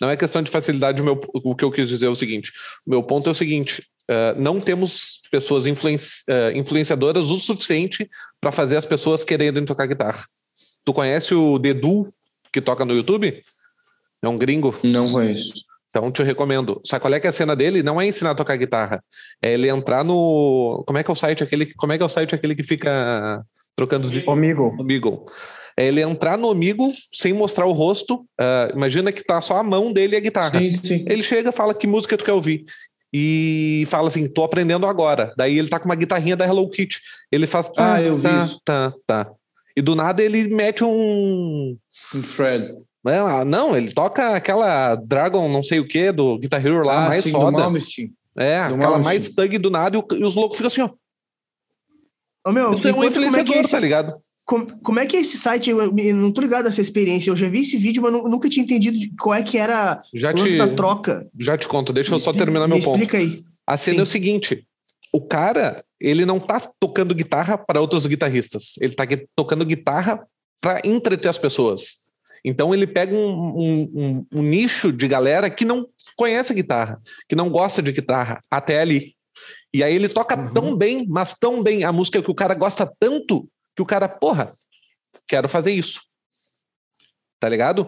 não 0.00 0.10
é 0.10 0.16
questão 0.16 0.42
de 0.42 0.50
facilidade. 0.50 1.00
O, 1.00 1.04
meu, 1.04 1.20
o 1.32 1.54
que 1.54 1.64
eu 1.64 1.70
quis 1.70 1.88
dizer 1.88 2.06
é 2.06 2.10
o 2.10 2.16
seguinte: 2.16 2.50
o 2.84 2.90
meu 2.90 3.02
ponto 3.02 3.28
é 3.28 3.30
o 3.30 3.34
seguinte: 3.34 3.86
Uh, 4.08 4.40
não 4.40 4.60
temos 4.60 5.20
pessoas 5.30 5.66
influenci 5.66 6.22
uh, 6.30 6.56
influenciadoras 6.56 7.28
o 7.28 7.40
suficiente 7.40 8.08
para 8.40 8.52
fazer 8.52 8.76
as 8.76 8.86
pessoas 8.86 9.24
quererem 9.24 9.64
tocar 9.64 9.86
guitarra. 9.86 10.24
Tu 10.84 10.92
conhece 10.92 11.34
o 11.34 11.58
Dedu, 11.58 12.12
que 12.52 12.60
toca 12.60 12.84
no 12.84 12.94
YouTube? 12.94 13.40
É 14.22 14.28
um 14.28 14.38
gringo? 14.38 14.74
Não 14.84 15.10
conheço. 15.10 15.54
Então 15.88 16.10
te 16.10 16.22
recomendo. 16.22 16.80
Sabe 16.84 17.00
qual 17.00 17.14
é 17.14 17.20
que 17.20 17.26
é 17.26 17.30
a 17.30 17.32
cena 17.32 17.56
dele? 17.56 17.82
Não 17.82 18.00
é 18.00 18.06
ensinar 18.06 18.30
a 18.32 18.34
tocar 18.34 18.56
guitarra. 18.56 19.02
É 19.42 19.52
ele 19.52 19.68
entrar 19.68 20.04
no. 20.04 20.84
Como 20.86 20.98
é 20.98 21.02
que 21.02 21.10
é 21.10 21.12
o 21.12 21.16
site 21.16 21.42
aquele? 21.42 21.66
Como 21.74 21.92
é 21.92 21.96
que 21.96 22.02
é 22.02 22.06
o 22.06 22.08
site 22.08 22.34
aquele 22.34 22.54
que 22.54 22.62
fica 22.62 23.42
trocando 23.74 24.04
os 24.04 24.10
vídeos? 24.10 24.28
Omigo. 24.28 24.74
Omigo. 24.78 25.26
É 25.78 25.86
ele 25.86 26.00
entrar 26.00 26.38
no 26.38 26.50
amigo 26.50 26.90
sem 27.12 27.32
mostrar 27.32 27.66
o 27.66 27.72
rosto. 27.72 28.26
Uh, 28.40 28.74
imagina 28.74 29.12
que 29.12 29.22
tá 29.22 29.40
só 29.42 29.58
a 29.58 29.62
mão 29.62 29.92
dele 29.92 30.14
e 30.14 30.16
a 30.16 30.20
guitarra. 30.20 30.58
Sim, 30.58 30.72
sim. 30.72 31.04
Ele 31.06 31.22
chega 31.22 31.52
fala 31.52 31.74
que 31.74 31.86
música 31.86 32.16
tu 32.16 32.24
quer 32.24 32.32
ouvir 32.32 32.64
e 33.18 33.86
fala 33.86 34.08
assim, 34.08 34.28
tô 34.28 34.44
aprendendo 34.44 34.86
agora. 34.86 35.32
Daí 35.38 35.58
ele 35.58 35.70
tá 35.70 35.78
com 35.78 35.86
uma 35.86 35.94
guitarrinha 35.94 36.36
da 36.36 36.46
Hello 36.46 36.68
Kitty. 36.68 37.00
Ele 37.32 37.46
faz 37.46 37.66
tá, 37.70 37.94
ah, 37.94 38.02
eu 38.02 38.14
vi 38.18 38.24
tá, 38.24 38.44
isso. 38.44 38.60
tá, 38.62 38.92
tá. 39.06 39.30
E 39.74 39.80
do 39.80 39.96
nada 39.96 40.22
ele 40.22 40.46
mete 40.48 40.84
um. 40.84 41.78
Um 42.14 42.22
Fred. 42.22 42.70
Não, 43.02 43.42
não, 43.46 43.74
ele 43.74 43.90
toca 43.90 44.36
aquela 44.36 44.96
Dragon, 44.96 45.48
não 45.48 45.62
sei 45.62 45.80
o 45.80 45.88
que, 45.88 46.12
do 46.12 46.38
Guitar 46.38 46.64
Hero 46.64 46.84
lá, 46.84 47.06
Ah, 47.06 47.08
mais 47.08 47.24
sim, 47.24 47.32
do 47.32 47.38
foda. 47.38 47.56
Malmsteen. 47.56 48.12
É, 48.36 48.68
do 48.68 48.74
aquela 48.74 48.98
Malmsteen. 48.98 49.02
mais 49.04 49.30
thug 49.30 49.58
do 49.58 49.70
nada, 49.70 49.96
e, 49.96 50.22
os 50.22 50.34
loucos 50.34 50.58
ficam 50.58 50.66
assim, 50.66 50.82
ó. 50.82 50.90
Ô, 52.46 52.52
meu, 52.52 52.74
Isso 52.74 52.86
é 52.86 52.92
um 52.92 53.02
é 53.02 53.06
influenciador, 53.06 53.54
é 53.54 53.60
esse, 53.60 53.70
tá 53.70 53.80
ligado? 53.80 54.12
Como, 54.46 54.66
como 54.80 55.00
é 55.00 55.06
que 55.06 55.16
é 55.16 55.20
esse 55.20 55.36
site? 55.36 55.68
Eu, 55.70 55.80
eu 55.98 56.16
não 56.16 56.30
tô 56.32 56.40
ligado 56.40 56.64
nessa 56.64 56.80
experiência. 56.80 57.28
Eu 57.30 57.36
já 57.36 57.48
vi 57.48 57.60
esse 57.60 57.76
vídeo, 57.76 58.00
mas 58.02 58.12
nu- 58.12 58.28
nunca 58.28 58.48
tinha 58.48 58.62
entendido 58.64 58.96
de 58.98 59.10
qual 59.16 59.34
é 59.34 59.42
que 59.42 59.58
era 59.58 60.00
Já 60.14 60.30
o 60.32 60.36
lance 60.36 60.50
te, 60.52 60.56
da 60.56 60.68
troca. 60.68 61.28
já 61.38 61.58
te 61.58 61.66
conto, 61.66 61.92
deixa 61.92 62.14
eu 62.14 62.18
só 62.20 62.32
Me 62.32 62.38
terminar 62.38 62.68
meu 62.68 62.78
ponto. 62.78 62.96
Me 62.96 63.04
explica 63.04 63.18
aí. 63.18 63.44
A 63.66 63.76
cena 63.76 63.96
Sim. 63.96 64.00
é 64.00 64.02
o 64.04 64.06
seguinte: 64.06 64.64
o 65.12 65.20
cara, 65.20 65.84
ele 66.00 66.24
não 66.24 66.38
tá 66.38 66.60
tocando 66.78 67.14
guitarra 67.14 67.58
para 67.58 67.80
outros 67.80 68.06
guitarristas, 68.06 68.74
ele 68.80 68.94
tá 68.94 69.04
tocando 69.34 69.64
guitarra 69.64 70.24
para 70.60 70.80
entreter 70.84 71.28
as 71.28 71.38
pessoas. 71.38 72.06
Então 72.44 72.72
ele 72.72 72.86
pega 72.86 73.12
um, 73.12 73.18
um- 73.18 73.90
um- 73.94 74.26
um 74.38 74.42
nicho 74.42 74.92
de 74.92 75.08
galera 75.08 75.50
que 75.50 75.64
não 75.64 75.86
conhece 76.16 76.54
guitarra, 76.54 77.00
que 77.28 77.34
não 77.34 77.50
gosta 77.50 77.82
de 77.82 77.90
guitarra, 77.90 78.40
até 78.48 78.80
ali. 78.80 79.14
E 79.74 79.82
aí 79.82 79.92
ele 79.92 80.08
toca 80.08 80.38
Uhum. 80.38 80.52
tão 80.54 80.76
bem, 80.76 81.04
mas 81.08 81.34
tão 81.34 81.60
bem 81.60 81.82
a 81.82 81.90
música 81.92 82.22
que 82.22 82.30
o 82.30 82.34
cara 82.34 82.54
gosta 82.54 82.88
tanto 83.00 83.48
que 83.76 83.82
o 83.82 83.86
cara, 83.86 84.08
porra, 84.08 84.52
quero 85.28 85.48
fazer 85.48 85.72
isso. 85.72 86.00
Tá 87.38 87.48
ligado? 87.48 87.86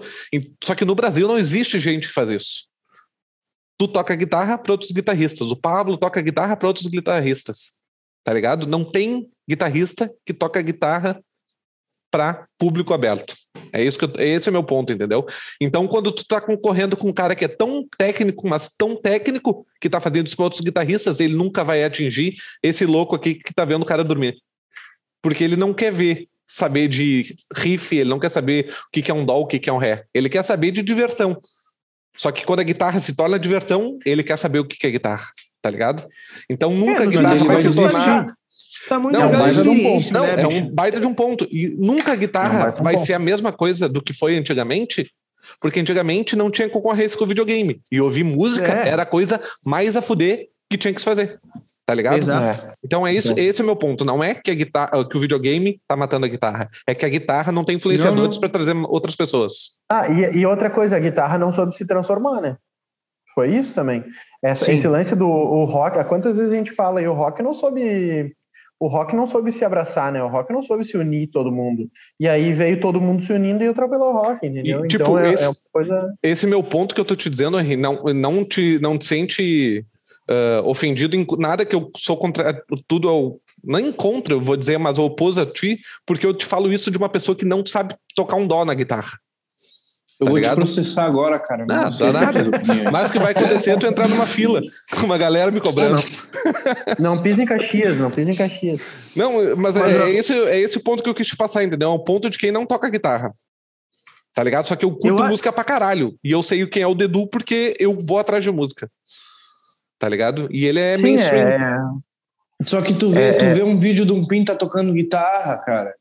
Só 0.63 0.75
que 0.75 0.85
no 0.85 0.95
Brasil 0.95 1.27
não 1.27 1.39
existe 1.39 1.79
gente 1.79 2.09
que 2.09 2.15
faz 2.15 2.29
isso. 2.29 2.69
Tu 3.79 3.89
toca 3.89 4.15
guitarra 4.15 4.59
para 4.59 4.73
outros 4.73 4.93
guitarristas, 4.93 5.51
o 5.51 5.57
Pablo 5.57 5.97
toca 5.97 6.21
guitarra 6.21 6.57
para 6.57 6.69
outros 6.69 6.87
guitarristas. 6.87 7.79
Tá 8.25 8.35
ligado? 8.35 8.67
Não 8.67 8.85
tem 8.85 9.31
guitarrista 9.49 10.13
que 10.27 10.35
toca 10.35 10.61
guitarra 10.61 11.23
para 12.11 12.47
público 12.59 12.93
aberto. 12.93 13.35
É 13.73 13.83
isso 13.83 13.99
que 13.99 14.05
eu, 14.05 14.13
esse 14.19 14.49
é 14.49 14.51
o 14.51 14.53
meu 14.53 14.65
ponto, 14.65 14.93
entendeu? 14.93 15.27
Então, 15.61 15.87
quando 15.87 16.11
tu 16.11 16.27
tá 16.27 16.41
concorrendo 16.41 16.97
com 16.97 17.09
um 17.09 17.13
cara 17.13 17.35
que 17.35 17.45
é 17.45 17.49
tão 17.49 17.87
técnico, 17.97 18.49
mas 18.49 18.69
tão 18.69 18.97
técnico 18.97 19.67
que 19.81 19.91
tá 19.91 20.01
fazendo 20.01 20.27
isso 20.27 20.37
para 20.37 20.45
outros 20.45 20.63
guitarristas, 20.63 21.21
ele 21.21 21.35
nunca 21.35 21.63
vai 21.63 21.85
atingir 21.85 22.35
esse 22.63 22.85
louco 22.87 23.15
aqui 23.15 23.35
que 23.35 23.55
tá 23.55 23.65
vendo 23.65 23.83
o 23.83 23.87
cara 23.87 24.03
dormir. 24.03 24.39
Porque 25.23 25.43
ele 25.45 25.57
não 25.57 25.73
quer 25.75 25.93
ver, 25.93 26.29
saber 26.47 26.89
de 26.89 27.35
riff, 27.55 27.95
ele 27.97 28.09
não 28.09 28.19
quer 28.19 28.31
saber 28.31 28.71
o 28.71 28.91
que 28.93 29.03
que 29.03 29.11
é 29.11 29.15
um 29.15 29.25
dó, 29.25 29.41
o 29.41 29.47
que 29.47 29.59
que 29.59 29.69
é 29.69 29.73
um 29.73 29.79
ré. 29.79 30.05
Ele 30.15 30.29
quer 30.29 30.43
saber 30.45 30.71
de 30.71 30.83
diversão. 30.83 31.41
Só 32.17 32.33
que 32.33 32.45
quando 32.45 32.61
a 32.61 32.65
guitarra 32.65 32.99
se 33.01 33.15
torna 33.15 33.39
diversão, 33.39 33.99
ele 34.05 34.23
quer 34.23 34.37
saber 34.37 34.59
o 34.59 34.65
que 34.65 34.77
que 34.77 34.87
é 34.87 34.91
guitarra, 34.91 35.29
tá 35.63 35.71
ligado? 35.71 36.07
Então 36.51 36.75
nunca 36.75 37.03
a 37.03 37.05
no 37.05 37.11
guitarra 37.11 37.35
vai 37.45 37.63
se 37.63 37.75
tornar 37.75 38.27
tá- 38.89 38.99
muito 38.99 39.19
Não, 39.19 39.29
à 39.29 39.39
mas 39.39 39.59
eu 39.59 39.65
não 39.65 39.75
não, 39.75 40.27
né, 40.27 40.43
é 40.43 40.47
um 40.47 40.71
baita 40.71 40.99
de 40.99 41.07
um 41.07 41.15
ponto. 41.15 41.47
E 41.51 41.69
nunca 41.79 42.11
a 42.11 42.15
É 42.15 42.17
um 42.17 42.21
guitarra 42.21 42.59
baita 42.65 42.83
vai 42.83 42.95
ponto. 42.95 43.07
ser 43.07 43.13
a 43.13 43.19
mesma 43.19 43.53
coisa 43.53 43.89
do 43.89 44.03
que 44.03 44.13
foi 44.13 44.37
antigamente, 44.37 45.09
porque 45.61 45.79
antigamente 45.81 46.35
não 46.35 46.51
tinha 46.51 46.69
concorrência 46.69 47.17
com 47.17 47.25
o 47.25 47.29
videogame. 47.29 47.81
E 47.93 48.01
ouvir 48.01 48.25
música 48.25 48.73
É. 48.73 48.89
era 48.89 49.03
a 49.03 49.07
coisa 49.07 49.39
mais 49.65 49.97
a 49.97 50.03
fuder 50.03 50.47
que 50.71 50.77
tinha 50.79 50.93
que 50.93 51.01
se 51.01 51.05
fazer. 51.05 51.39
Tá 51.89 51.95
ligado? 51.95 52.19
Exato. 52.19 52.67
É. 52.67 52.75
Então 52.85 53.07
é 53.07 53.15
isso, 53.15 53.33
Então. 53.33 53.43
esse 53.43 53.63
é 53.63 53.65
o 53.65 53.67
meu 53.67 53.75
ponto. 53.75 54.05
Não 54.05 54.23
é 54.23 54.35
que 54.35 54.51
a 54.51 54.55
guitarra, 54.55 55.09
que 55.09 55.17
o 55.17 55.21
videogame 55.21 55.81
tá 55.89 55.97
matando 55.97 56.27
a 56.27 56.29
guitarra, 56.29 56.69
é 56.87 56.95
que 56.95 57.03
a 57.07 57.09
guitarra 57.09 57.51
não 57.51 57.65
tem 57.65 57.77
influenciadores 57.77 58.33
não. 58.33 58.41
para 58.41 58.49
trazer 58.51 58.77
outras 58.89 59.17
pessoas. 59.17 59.79
Ah, 59.91 60.07
e, 60.07 60.37
e 60.41 60.45
outra 60.45 60.69
coisa, 60.69 60.97
a 60.97 60.99
guitarra 60.99 61.39
não 61.39 61.51
soube 61.51 61.75
se 61.75 61.87
transformar, 61.87 62.43
né? 62.43 62.57
Foi 63.35 63.49
isso 63.55 63.75
também. 63.75 64.05
Essa- 64.45 64.71
esse 64.71 64.87
lance 64.87 65.17
do 65.17 65.27
o 65.27 65.65
rock, 65.65 65.99
há 65.99 66.05
quantas 66.05 66.37
vezes 66.37 66.53
a 66.53 66.57
gente 66.57 66.73
fala 66.73 67.01
aí, 67.01 67.09
o 67.09 67.15
rock 67.15 67.43
não 67.43 67.55
soube. 67.55 68.35
O 68.79 68.87
rock 68.87 69.17
não 69.17 69.27
soube 69.27 69.51
se 69.51 69.65
abraçar, 69.65 70.13
né? 70.13 70.23
O 70.23 70.29
rock 70.29 70.53
não 70.53 70.63
soube 70.63 70.85
se 70.85 70.95
unir 70.99 71.29
todo 71.29 71.51
mundo. 71.51 71.89
E 72.21 72.29
aí 72.29 72.53
veio 72.53 72.79
todo 72.81 73.01
mundo 73.01 73.23
se 73.23 73.33
unindo 73.33 73.65
e 73.65 73.69
atropelou 73.69 74.11
o 74.13 74.17
rock, 74.19 74.47
entendeu? 74.47 74.85
E, 74.85 74.89
tipo, 74.89 75.05
então 75.05 75.19
é, 75.19 75.33
esse- 75.33 75.45
é 75.45 75.49
uma 75.49 75.55
coisa. 75.73 76.15
Esse 76.23 76.47
meu 76.47 76.63
ponto 76.63 76.95
que 76.95 77.01
eu 77.01 77.05
tô 77.07 77.17
te 77.17 77.31
dizendo, 77.31 77.59
Henri, 77.59 77.77
não, 77.79 78.05
não, 78.15 78.45
te, 78.45 78.79
não 78.81 78.99
te 78.99 79.07
sente 79.07 79.85
ah, 80.29 80.63
ofendido 80.65 81.17
em 81.17 81.27
nada 81.39 81.65
que 81.65 81.75
eu 81.75 81.91
sou 81.97 82.17
contra 82.17 82.63
tudo 82.87 83.09
ao, 83.09 83.41
nem 83.65 83.91
contra, 83.91 84.35
eu 84.35 84.41
vou 84.41 84.57
dizer, 84.57 84.79
mas 84.79 84.99
eu 84.99 85.05
oposto 85.05 85.41
a 85.41 85.47
ti, 85.47 85.81
porque 86.07 86.27
eu 86.27 86.35
te 86.35 86.45
falo 86.45 86.73
isso 86.73 86.91
de 86.91 86.99
uma 86.99 87.09
pessoa 87.09 87.35
que 87.37 87.45
não 87.45 87.65
sabe 87.65 87.95
tocar 88.15 88.37
um 88.37 88.47
dó 88.47 88.65
na 88.65 88.75
guitarra. 88.75 89.19
Eu 90.21 90.27
Tá 90.27 90.31
vou 90.33 90.37
ligado? 90.37 90.55
te 90.57 90.59
processar 90.59 91.05
agora, 91.05 91.39
cara. 91.39 91.65
Não, 91.65 91.83
Não, 91.85 91.91
dá 91.99 92.13
nada. 92.13 92.49
opiniões. 92.49 92.91
Mas 92.91 93.09
o 93.09 93.13
que 93.13 93.19
vai 93.21 93.31
acontecer 93.31 93.71
é 93.71 93.77
tu 93.77 93.87
entrar 93.87 94.09
numa 94.09 94.27
fila 94.27 94.61
com 94.91 95.07
uma 95.07 95.17
galera 95.17 95.49
me 95.53 95.61
cobrando. 95.61 95.97
Não 96.99 97.23
pisa 97.23 97.41
em 97.43 97.47
Caxias, 97.47 97.97
não 97.99 98.11
pisa 98.11 98.33
em 98.33 98.35
Caxias. 98.35 98.81
Não, 99.15 99.55
mas, 99.57 99.75
Mas, 99.75 99.95
é, 99.95 100.11
é 100.11 100.15
esse, 100.15 100.33
é 100.33 100.59
esse 100.59 100.77
o 100.77 100.81
ponto 100.83 101.05
que 101.05 101.09
eu 101.09 101.15
quis 101.15 101.29
te 101.29 101.37
passar, 101.37 101.63
entendeu? 101.63 101.89
É 101.91 101.93
o 101.95 102.01
ponto 102.01 102.29
de 102.29 102.37
quem 102.37 102.51
não 102.51 102.67
toca 102.67 102.91
guitarra. 102.91 103.33
Tá 104.35 104.43
ligado? 104.43 104.67
Só 104.67 104.75
que 104.75 104.85
eu 104.85 104.91
curto 104.91 105.23
Eu 105.23 105.29
música 105.29 105.53
pra 105.53 105.63
caralho. 105.63 106.17
E 106.23 106.33
eu 106.33 106.43
sei 106.43 106.67
quem 106.67 106.83
é 106.83 106.87
o 106.87 106.95
Dedu 106.97 107.29
porque 107.29 107.77
eu 107.79 107.97
vou 107.97 108.19
atrás 108.19 108.43
de 108.43 108.51
música. 108.51 108.91
Tá 109.99 110.09
ligado? 110.09 110.49
E 110.51 110.65
ele 110.65 110.79
é 110.79 110.97
Sim, 110.97 111.03
mainstream. 111.03 111.49
é- 111.49 111.81
Só 112.67 112.81
que 112.83 112.93
tu 112.95 113.11
vê, 113.11 113.21
É, 113.21 113.33
tu 113.33 113.45
é. 113.45 113.55
vê 113.55 113.63
um 113.63 113.79
vídeo 113.79 114.05
de 114.07 114.13
um 114.13 114.27
pinta 114.27 114.55
tocando 114.55 114.93
guitarra, 114.93 115.57
cara. 115.59 115.93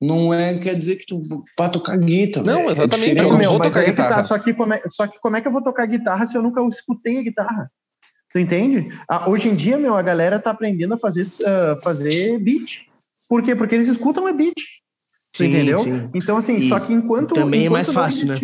Não 0.00 0.32
é, 0.32 0.58
quer 0.58 0.74
dizer 0.76 0.96
que 0.96 1.04
tu 1.06 1.20
vai 1.58 1.70
tocar 1.70 1.96
guitarra. 1.98 2.46
Não. 2.46 2.68
É 2.68 2.72
exatamente, 2.72 3.10
diferente. 3.14 3.22
eu 3.24 3.30
Não, 3.32 3.50
vou 3.50 3.60
tocar 3.60 3.84
que 3.84 3.90
guitarra. 3.90 4.14
tá, 4.16 4.24
só 4.24 4.38
que, 4.38 4.54
como 4.54 4.72
é, 4.74 4.80
só 4.88 5.06
que 5.06 5.18
como 5.20 5.36
é 5.36 5.40
que 5.40 5.48
eu 5.48 5.52
vou 5.52 5.62
tocar 5.62 5.86
guitarra 5.86 6.26
se 6.26 6.34
eu 6.36 6.42
nunca 6.42 6.60
escutei 6.68 7.18
a 7.18 7.22
guitarra? 7.22 7.70
Tu 8.32 8.38
entende? 8.38 8.88
Ah, 9.08 9.28
hoje 9.28 9.48
em 9.48 9.56
dia, 9.56 9.76
meu, 9.76 9.96
a 9.96 10.02
galera 10.02 10.38
tá 10.38 10.50
aprendendo 10.50 10.94
a 10.94 10.98
fazer, 10.98 11.26
ah, 11.44 11.76
fazer 11.82 12.38
beat. 12.38 12.86
Por 13.28 13.42
quê? 13.42 13.54
Porque 13.54 13.74
eles 13.74 13.88
escutam 13.88 14.26
é 14.26 14.32
beat. 14.32 14.54
Sim, 15.34 15.46
entendeu? 15.46 15.80
sim. 15.80 16.10
Então, 16.14 16.36
assim, 16.38 16.56
E 16.56 16.68
só 16.68 16.78
que 16.80 16.92
enquanto. 16.92 17.34
também 17.34 17.60
é 17.60 17.64
enquanto 17.64 17.72
mais 17.72 17.88
não 17.88 17.94
fácil, 17.94 18.26
né? 18.28 18.34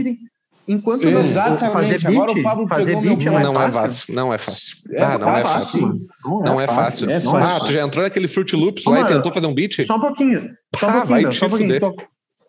Enquanto 0.68 1.02
não- 1.10 1.20
Exatamente, 1.20 1.72
fazer 1.72 1.98
beat, 1.98 2.06
agora 2.16 2.32
o 2.32 2.42
Pablo 2.42 2.66
fazer 2.66 2.84
pegou 2.86 3.02
beat 3.02 3.18
meu 3.18 3.28
é 3.28 3.34
mais 3.34 3.44
não 3.46 3.54
fácil. 3.54 3.68
é 3.68 3.82
fácil, 3.82 4.14
não 4.14 4.34
é 4.34 4.38
fácil. 4.38 4.76
É 4.90 5.02
ah, 5.02 5.18
não 5.18 5.36
é 5.36 5.42
fácil. 5.42 5.58
fácil. 5.60 5.80
mano. 5.82 6.44
Não 6.44 6.60
é 6.60 6.66
fácil. 6.66 7.10
É 7.10 7.16
Ah, 7.16 7.20
fácil. 7.20 7.66
tu 7.66 7.72
já 7.72 7.82
entrou 7.82 8.04
naquele 8.04 8.26
Fruit 8.28 8.56
Loops 8.56 8.86
Ô, 8.86 8.90
lá 8.90 8.96
e 8.98 9.02
mano, 9.02 9.14
tentou 9.14 9.32
fazer 9.32 9.46
um 9.46 9.54
beat? 9.54 9.84
Só 9.86 9.96
um 9.96 10.00
pouquinho. 10.00 10.50
Só 10.76 10.86
um 10.86 10.90
Ah, 10.90 10.92
pouquinho, 10.92 11.08
vai 11.12 11.22
meu, 11.22 11.30
te 11.30 11.38
só 11.38 11.46
um 11.46 11.50
pouquinho. 11.50 11.80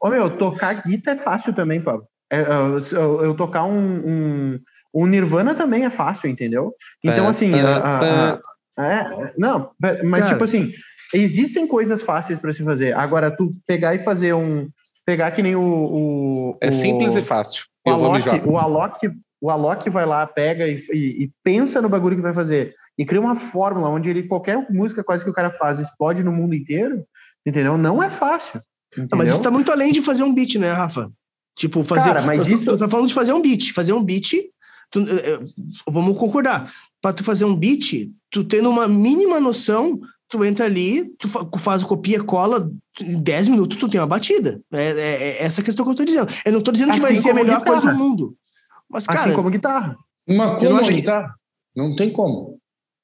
Ô, 0.02 0.10
meu, 0.10 0.30
tocar 0.38 0.74
guitarra 0.86 1.18
é 1.18 1.24
fácil 1.24 1.54
também, 1.54 1.80
Pablo. 1.82 2.06
É, 2.32 2.42
eu, 2.42 2.80
eu- 3.00 3.26
eu 3.26 3.34
tocar 3.36 3.64
um, 3.66 3.78
um, 3.78 4.60
um 4.94 5.06
Nirvana 5.06 5.54
também 5.56 5.86
é 5.86 5.90
fácil, 5.90 6.30
entendeu? 6.30 6.74
Então, 7.04 7.26
Tá, 7.26 7.32
assim, 7.32 7.52
tá, 7.52 7.58
a- 7.58 7.78
a- 7.78 8.00
tá. 8.00 8.40
a- 8.78 8.86
é, 8.86 9.34
não, 9.38 9.70
mas 10.04 10.22
Cara. 10.24 10.34
tipo 10.34 10.44
assim, 10.44 10.72
existem 11.14 11.66
coisas 11.68 12.02
fáceis 12.02 12.38
para 12.40 12.52
se 12.52 12.64
fazer. 12.64 12.94
Agora, 12.96 13.32
tu 13.32 13.48
pegar 13.66 13.96
e 13.96 14.00
fazer 14.00 14.34
um. 14.34 14.68
Pegar 15.06 15.32
que 15.32 15.42
nem 15.42 15.56
o. 15.56 15.62
o 15.62 16.58
É 16.62 16.68
o- 16.70 16.74
simples 16.74 17.16
e 17.16 17.22
fácil. 17.22 17.64
O 17.88 17.94
Alok, 17.94 18.30
o, 18.50 18.58
Alok, 18.58 19.10
o 19.42 19.50
Alok 19.52 19.90
vai 19.90 20.06
lá, 20.06 20.26
pega 20.28 20.68
e, 20.68 20.76
e- 20.94 21.24
e 21.24 21.32
pensa 21.44 21.82
no 21.82 21.90
bagulho 21.90 22.16
que 22.16 22.22
vai 22.22 22.34
fazer. 22.34 22.74
E 22.98 23.06
cria 23.06 23.22
uma 23.22 23.36
fórmula 23.36 23.90
onde 23.90 24.10
ele, 24.10 24.24
qualquer 24.24 24.66
música 24.72 25.04
quase 25.04 25.24
que 25.24 25.30
o 25.30 25.34
cara 25.34 25.52
faz 25.52 25.80
explode 25.80 26.24
no 26.24 26.32
mundo 26.32 26.54
inteiro, 26.56 27.04
entendeu? 27.46 27.78
Não 27.78 28.02
é 28.02 28.10
fácil. 28.10 28.62
Não, 28.98 29.08
mas 29.18 29.30
isso 29.30 29.44
tá 29.44 29.52
muito 29.52 29.72
além 29.72 29.92
de 29.92 30.02
fazer 30.02 30.24
um 30.24 30.34
beat, 30.34 30.56
né, 30.56 30.72
Rafa? 30.72 31.12
Tipo, 31.56 31.84
fazer. 31.84 32.10
Cara, 32.14 32.22
mas 32.22 32.46
tu- 32.46 32.52
isso- 32.52 32.66
Tu 32.72 32.78
tá 32.78 32.88
falando 32.90 33.08
de 33.08 33.14
fazer 33.14 33.34
um 33.34 33.42
beat. 33.42 33.72
Fazer 33.74 33.94
um 33.94 34.04
beat. 34.04 34.32
tu- 34.92 35.06
vamos 35.90 36.18
concordar. 36.18 36.72
Pra 37.02 37.12
tu 37.14 37.24
fazer 37.24 37.46
um 37.46 37.56
beat, 37.56 38.10
tu 38.32 38.44
tendo 38.44 38.70
uma 38.70 38.88
mínima 38.88 39.40
noção, 39.40 40.00
tu 40.30 40.44
entra 40.46 40.66
ali, 40.66 41.10
tu 41.20 41.28
fa- 41.28 41.46
faz 41.60 41.84
o 41.84 41.88
copia, 41.88 42.24
cola, 42.24 42.72
em 43.04 43.22
10 43.22 43.50
minutos 43.50 43.78
tu 43.78 43.88
tem 43.90 44.00
uma 44.00 44.08
batida. 44.08 44.62
É, 44.72 44.84
é- 44.92 45.24
é 45.40 45.44
essa 45.44 45.62
questão 45.62 45.86
que 45.86 45.92
eu 45.92 45.96
tô 45.96 46.06
dizendo. 46.06 46.28
Eu 46.46 46.54
não 46.54 46.62
tô 46.62 46.72
dizendo 46.72 46.94
que 46.94 47.00
vai 47.00 47.12
Assim 47.14 47.22
ser 47.22 47.30
a 47.30 47.34
como 47.34 47.44
melhor 47.46 47.60
coisa 47.64 47.82
do 47.82 47.88
guitarra. 47.88 47.98
mundo. 48.04 48.36
Mas, 48.90 49.06
cara, 49.08 49.20
assim 49.22 49.34
como 49.34 49.50
guitarra. 49.50 49.96
Uma 50.28 50.56
como 50.56 50.70
não 50.72 50.84
que- 50.84 50.94
guitarra? 50.94 51.34
Não 51.76 51.96
tem 51.96 52.12
como. 52.12 52.58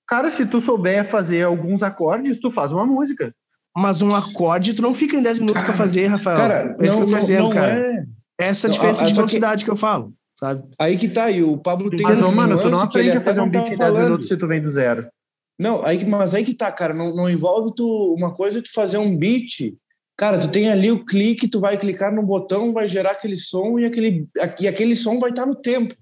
Cara, 0.08 0.30
se 0.32 0.46
tu 0.46 0.60
souber 0.62 1.08
fazer 1.10 1.44
alguns 1.44 1.82
acordes, 1.84 2.40
tu 2.40 2.52
faz 2.52 2.72
uma 2.72 2.86
música. 2.86 3.34
mas 3.76 4.04
um 4.04 4.14
acorde, 4.14 4.76
tu 4.76 4.84
não 4.84 4.94
fica 4.94 5.16
em 5.18 5.24
10 5.24 5.40
minutos 5.40 5.64
pra 5.64 5.74
fazer, 5.74 6.06
Rafael. 6.06 6.38
Cara, 6.38 6.76
é 6.80 6.86
isso 6.86 6.96
não, 7.00 7.06
que 7.08 7.12
eu 7.12 7.16
tô 7.16 7.20
dizendo, 7.22 7.50
cara. 7.50 7.74
é. 7.80 8.04
Essa 8.38 8.70
diferença 8.70 9.02
a- 9.04 9.06
de 9.06 9.10
só 9.12 9.22
que- 9.24 9.28
velocidade 9.28 9.66
que 9.66 9.72
eu 9.72 9.76
falo, 9.76 10.14
sabe? 10.40 10.64
Aí 10.80 10.96
que 10.96 11.10
tá, 11.10 11.32
e 11.32 11.42
o 11.42 11.58
Pablo 11.58 11.90
tem 11.90 12.02
Mas, 12.04 12.22
um 12.22 12.32
mano, 12.32 12.60
tu 12.62 12.70
não 12.70 12.80
aprende 12.82 13.18
a 13.18 13.22
fazer 13.22 13.40
um 13.42 13.46
não 13.46 13.52
beat 13.52 13.64
tá 13.64 13.68
em 13.74 13.78
10 13.78 13.80
falando. 13.80 14.04
minutos 14.04 14.28
se 14.28 14.38
tu 14.38 14.48
vem 14.48 14.62
do 14.62 14.70
zero. 14.70 15.08
Não, 15.58 15.84
aí, 15.84 15.98
que- 15.98 16.06
mas 16.06 16.36
aí 16.36 16.44
que 16.44 16.54
tá, 16.54 16.72
cara. 16.72 16.94
Não, 16.94 17.16
não 17.16 17.28
envolve 17.30 17.74
tu. 17.76 18.14
Uma 18.16 18.32
coisa 18.34 18.62
tu 18.62 18.72
fazer 18.74 19.00
um 19.00 19.18
beat. 19.18 19.74
Cara, 20.16 20.40
tu 20.40 20.52
tem 20.52 20.70
ali 20.70 20.92
o 20.92 21.04
clique, 21.04 21.48
tu 21.48 21.60
vai 21.60 21.78
clicar 21.78 22.14
no 22.14 22.22
botão, 22.22 22.72
vai 22.72 22.88
gerar 22.88 23.12
aquele 23.12 23.36
som 23.36 23.80
e 23.80 23.86
aquele, 23.86 24.28
e 24.60 24.68
aquele 24.68 24.96
som 24.96 25.20
vai 25.20 25.32
estar 25.32 25.46
no 25.46 25.56
tempo. 25.56 25.96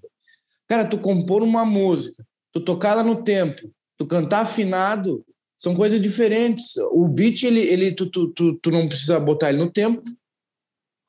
Cara, 0.68 0.84
tu 0.84 0.98
compor 0.98 1.42
uma 1.42 1.64
música, 1.64 2.24
tu 2.52 2.60
tocar 2.60 2.90
ela 2.90 3.02
no 3.02 3.22
tempo, 3.22 3.62
tu 3.96 4.06
cantar 4.06 4.40
afinado, 4.40 5.24
são 5.58 5.74
coisas 5.74 6.00
diferentes. 6.00 6.76
O 6.90 7.06
beat, 7.08 7.44
ele, 7.44 7.60
ele 7.60 7.92
tu, 7.92 8.06
tu, 8.06 8.28
tu, 8.28 8.54
tu 8.54 8.70
não 8.70 8.88
precisa 8.88 9.18
botar 9.20 9.50
ele 9.50 9.58
no 9.58 9.70
tempo. 9.70 10.02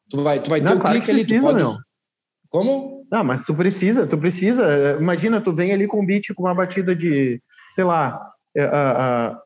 Tu 0.09 0.21
vai, 0.21 0.41
tu 0.41 0.49
vai 0.49 0.61
ter 0.61 0.69
Não, 0.69 0.77
o 0.77 0.80
claro 0.80 0.93
clique 0.93 1.05
que 1.05 1.11
ali, 1.11 1.21
tu 1.23 1.27
precisa, 1.27 1.47
pode. 1.47 1.63
meu. 1.63 1.77
Como? 2.49 3.07
Não, 3.11 3.23
mas 3.23 3.43
tu 3.43 3.53
precisa, 3.55 4.05
tu 4.05 4.17
precisa. 4.17 4.97
Imagina, 4.99 5.41
tu 5.41 5.51
vem 5.51 5.73
ali 5.73 5.88
com 5.88 6.01
um 6.01 6.05
beat 6.05 6.34
com 6.35 6.43
uma 6.43 6.53
batida 6.53 6.95
de, 6.95 7.41
sei 7.73 7.84
lá, 7.84 8.32
É, 8.55 8.69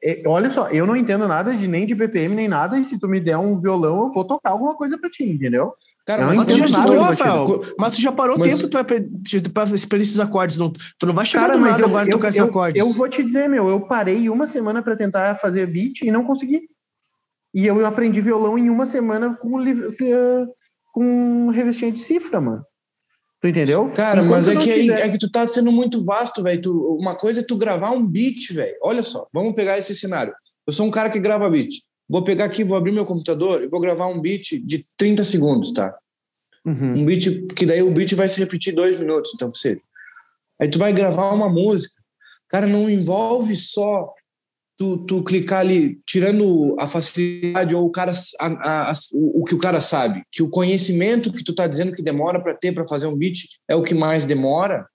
é, 0.04 0.24
olha 0.28 0.52
só, 0.52 0.68
eu 0.70 0.86
não 0.86 0.96
entendo 0.96 1.28
nada 1.30 1.56
de 1.56 1.66
nem 1.66 1.86
de 1.86 1.96
BPM 1.96 2.36
nem 2.36 2.48
nada, 2.48 2.78
e 2.78 2.84
se 2.84 3.00
tu 3.00 3.08
me 3.08 3.22
der 3.22 3.38
um 3.38 3.58
violão, 3.58 4.02
eu 4.04 4.10
vou 4.10 4.26
tocar 4.26 4.50
alguma 4.52 4.76
coisa 4.76 4.98
pra 4.98 5.10
ti, 5.10 5.24
entendeu? 5.24 5.74
Cara, 6.06 6.26
mas 6.26 6.46
tu 6.46 6.58
já 6.58 6.66
estudou, 6.66 6.96
do 6.96 7.02
Rafael. 7.02 7.64
Mas 7.80 7.92
tu 7.94 8.02
já 8.02 8.12
parou 8.12 8.36
o 8.36 8.40
Mas- 8.40 8.58
tempo 8.58 8.70
pra, 8.70 8.84
pra, 8.84 8.98
pra 9.90 9.98
esses 10.00 10.20
acordes. 10.20 10.58
Não, 10.58 10.72
tu 11.00 11.06
não 11.06 11.14
vai 11.14 11.26
chegar 11.26 11.46
Cara, 11.48 11.58
do 11.58 11.64
nada 11.64 11.82
eu, 11.82 11.86
agora 11.88 12.06
e 12.06 12.10
eu, 12.10 12.12
tocar 12.12 12.28
esses 12.30 12.40
eu, 12.40 12.48
acordes. 12.48 12.82
eu 12.82 12.92
vou 12.94 13.08
te 13.08 13.24
dizer, 13.24 13.48
meu, 13.48 13.70
eu 13.70 13.80
parei 13.88 14.30
uma 14.30 14.46
semana 14.46 14.82
pra 14.82 14.96
tentar 14.96 15.36
fazer 15.36 15.66
beat 15.68 16.02
e 16.02 16.12
não 16.12 16.26
consegui. 16.26 16.64
E 17.54 17.66
eu 17.66 17.86
aprendi 17.86 18.20
violão 18.20 18.58
em 18.58 18.70
uma 18.70 18.86
semana 18.86 19.36
com, 19.36 19.62
eh, 19.62 20.46
com 20.94 21.50
revestinha 21.50 21.92
de 21.94 22.00
cifra, 22.00 22.42
mano. 22.42 22.62
Tu 23.40 23.48
entendeu? 23.50 23.92
Cara, 23.92 24.22
Enquanto 24.22 24.46
mas 24.46 24.48
é 24.48 24.56
que, 24.58 24.72
aí- 24.72 24.90
é 24.90 25.10
que 25.10 25.18
tu 25.20 25.30
tá 25.30 25.48
sendo 25.48 25.72
muito 25.72 26.04
vasto, 26.04 26.42
velho. 26.42 26.96
Uma 26.98 27.16
coisa 27.16 27.42
é 27.42 27.44
tu 27.44 27.56
gravar 27.56 27.92
um 27.92 28.06
beat, 28.06 28.52
velho. 28.52 28.76
Olha 28.82 29.04
só, 29.04 29.28
vamos 29.32 29.54
pegar 29.54 29.78
esse 29.78 29.96
cenário. 29.96 30.34
Eu 30.66 30.74
sou 30.74 30.86
um 30.88 30.92
cara 30.92 31.10
que 31.10 31.20
grava 31.20 31.50
beat. 31.50 31.70
Vou 32.10 32.24
pegar 32.24 32.46
aqui, 32.46 32.64
vou 32.64 32.78
abrir 32.78 32.92
meu 32.92 33.06
computador 33.06 33.62
e 33.64 33.68
vou 33.68 33.80
gravar 33.80 34.08
um 34.08 34.20
beat 34.20 34.54
de 34.66 34.82
30 34.98 35.24
segundos, 35.24 35.72
tá? 35.72 35.94
Uhum. 36.66 37.00
Um 37.00 37.06
beat, 37.06 37.54
que 37.54 37.66
daí 37.66 37.82
o 37.84 37.92
beat 37.92 38.14
vai 38.16 38.28
se 38.28 38.40
repetir 38.40 38.74
dois 38.74 38.98
minutos, 39.00 39.32
então, 39.36 39.52
que 39.52 39.58
seja. 39.58 39.82
Aí 40.60 40.70
tu 40.70 40.80
vai 40.80 40.92
gravar 40.92 41.32
uma 41.32 41.50
música. 41.50 41.96
Cara, 42.50 42.66
não 42.66 42.90
envolve 42.90 43.56
só 43.56 44.12
tu, 44.78 44.98
tu 45.06 45.24
clicar 45.24 45.62
ali, 45.62 46.00
tirando 46.06 46.76
a 46.80 46.86
facilidade 46.88 47.74
ou 47.74 47.86
o 47.86 47.92
cara, 47.92 48.12
a- 48.40 48.90
a- 48.92 48.94
o, 49.14 49.42
o 49.42 49.44
que 49.44 49.56
o 49.56 49.58
cara 49.58 49.82
sabe, 49.82 50.24
que 50.32 50.44
o 50.44 50.50
conhecimento 50.50 51.34
que 51.34 51.44
tu 51.44 51.54
tá 51.54 51.66
dizendo 51.68 51.92
que 51.92 52.04
demora 52.04 52.42
para 52.42 52.54
ter 52.54 52.74
para 52.74 52.88
fazer 52.88 53.08
um 53.08 53.16
beat 53.16 53.38
é 53.68 53.76
o 53.76 53.82
que 53.84 53.94
mais 53.96 54.26
demora. 54.26 54.86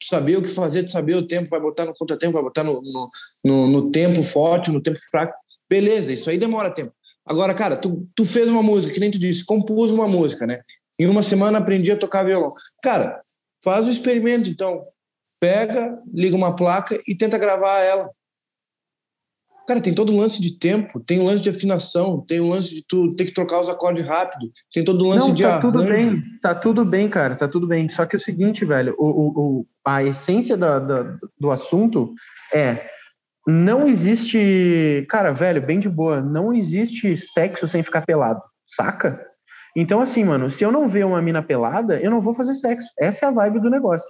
Tu 0.00 0.06
saber 0.08 0.36
o 0.36 0.42
que 0.42 0.48
fazer, 0.48 0.82
tu 0.84 0.90
saber 0.90 1.14
o 1.14 1.26
tempo, 1.26 1.48
vai 1.48 1.60
botar 1.60 1.84
no 1.84 1.94
contratempo, 1.94 2.32
vai 2.32 2.42
botar 2.42 2.64
no, 2.64 2.80
no, 2.82 3.10
no, 3.44 3.68
no 3.68 3.90
tempo 3.90 4.22
forte, 4.24 4.70
no 4.70 4.80
tempo 4.80 4.98
fraco. 5.10 5.34
Beleza, 5.68 6.12
isso 6.12 6.28
aí 6.30 6.38
demora 6.38 6.70
tempo. 6.70 6.92
Agora, 7.24 7.54
cara, 7.54 7.76
tu, 7.76 8.06
tu 8.14 8.24
fez 8.24 8.48
uma 8.48 8.62
música, 8.62 8.92
que 8.92 9.00
nem 9.00 9.10
tu 9.10 9.18
disse, 9.18 9.44
compôs 9.44 9.90
uma 9.90 10.06
música, 10.08 10.46
né? 10.46 10.60
Em 10.98 11.06
uma 11.06 11.22
semana 11.22 11.58
aprendi 11.58 11.90
a 11.92 11.96
tocar 11.96 12.24
violão. 12.24 12.48
Cara, 12.82 13.20
faz 13.62 13.86
o 13.86 13.90
experimento, 13.90 14.48
então. 14.48 14.84
Pega, 15.38 15.94
liga 16.12 16.34
uma 16.36 16.54
placa 16.56 16.98
e 17.06 17.14
tenta 17.14 17.36
gravar 17.38 17.80
ela. 17.80 18.08
Cara, 19.66 19.80
tem 19.80 19.92
todo 19.94 20.12
um 20.12 20.18
lance 20.18 20.40
de 20.40 20.58
tempo, 20.58 21.00
tem 21.00 21.20
um 21.20 21.24
lance 21.24 21.42
de 21.42 21.50
afinação, 21.50 22.24
tem 22.26 22.40
um 22.40 22.48
lance 22.50 22.74
de 22.74 22.84
tu 22.86 23.08
ter 23.16 23.24
que 23.24 23.34
trocar 23.34 23.60
os 23.60 23.68
acordes 23.68 24.06
rápido, 24.06 24.46
tem 24.72 24.84
todo 24.84 25.04
um 25.04 25.08
lance 25.08 25.28
Não, 25.28 25.34
de 25.34 25.42
tá 25.42 25.58
tudo 25.58 25.80
arranjo. 25.82 26.10
bem, 26.12 26.22
tá 26.40 26.54
tudo 26.54 26.84
bem, 26.84 27.08
cara, 27.08 27.34
tá 27.34 27.48
tudo 27.48 27.66
bem. 27.66 27.88
Só 27.88 28.06
que 28.06 28.14
é 28.14 28.18
o 28.18 28.20
seguinte, 28.20 28.64
velho, 28.64 28.94
o, 28.96 29.06
o, 29.06 29.28
o- 29.60 29.66
a 29.84 30.04
essência 30.04 30.56
da, 30.56 30.78
da- 30.78 31.16
do 31.38 31.50
assunto 31.50 32.12
é 32.54 32.86
não 33.46 33.86
existe, 33.88 35.06
cara, 35.08 35.32
velho, 35.32 35.60
bem 35.64 35.78
de 35.78 35.88
boa, 35.88 36.20
não 36.20 36.52
existe 36.52 37.16
sexo 37.16 37.66
sem 37.68 37.82
ficar 37.82 38.02
pelado, 38.02 38.40
saca? 38.66 39.20
Então, 39.76 40.00
assim, 40.00 40.24
mano, 40.24 40.48
se 40.50 40.64
eu 40.64 40.72
não 40.72 40.88
ver 40.88 41.04
uma 41.04 41.20
mina 41.20 41.42
pelada, 41.42 42.00
eu 42.00 42.10
não 42.10 42.20
vou 42.20 42.34
fazer 42.34 42.54
sexo. 42.54 42.88
Essa 42.98 43.26
é 43.26 43.28
a 43.28 43.32
vibe 43.32 43.60
do 43.60 43.68
negócio. 43.70 44.08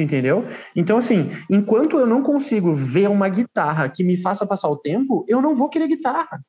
Entendeu? 0.00 0.46
Então, 0.74 0.98
assim, 0.98 1.30
enquanto 1.48 1.98
eu 1.98 2.06
não 2.06 2.22
consigo 2.22 2.72
ver 2.74 3.08
uma 3.08 3.28
guitarra 3.28 3.88
que 3.88 4.02
me 4.02 4.16
faça 4.16 4.46
passar 4.46 4.68
o 4.68 4.76
tempo, 4.76 5.24
eu 5.28 5.40
não 5.42 5.54
vou 5.54 5.68
querer 5.68 5.88
guitarra. 5.88 6.40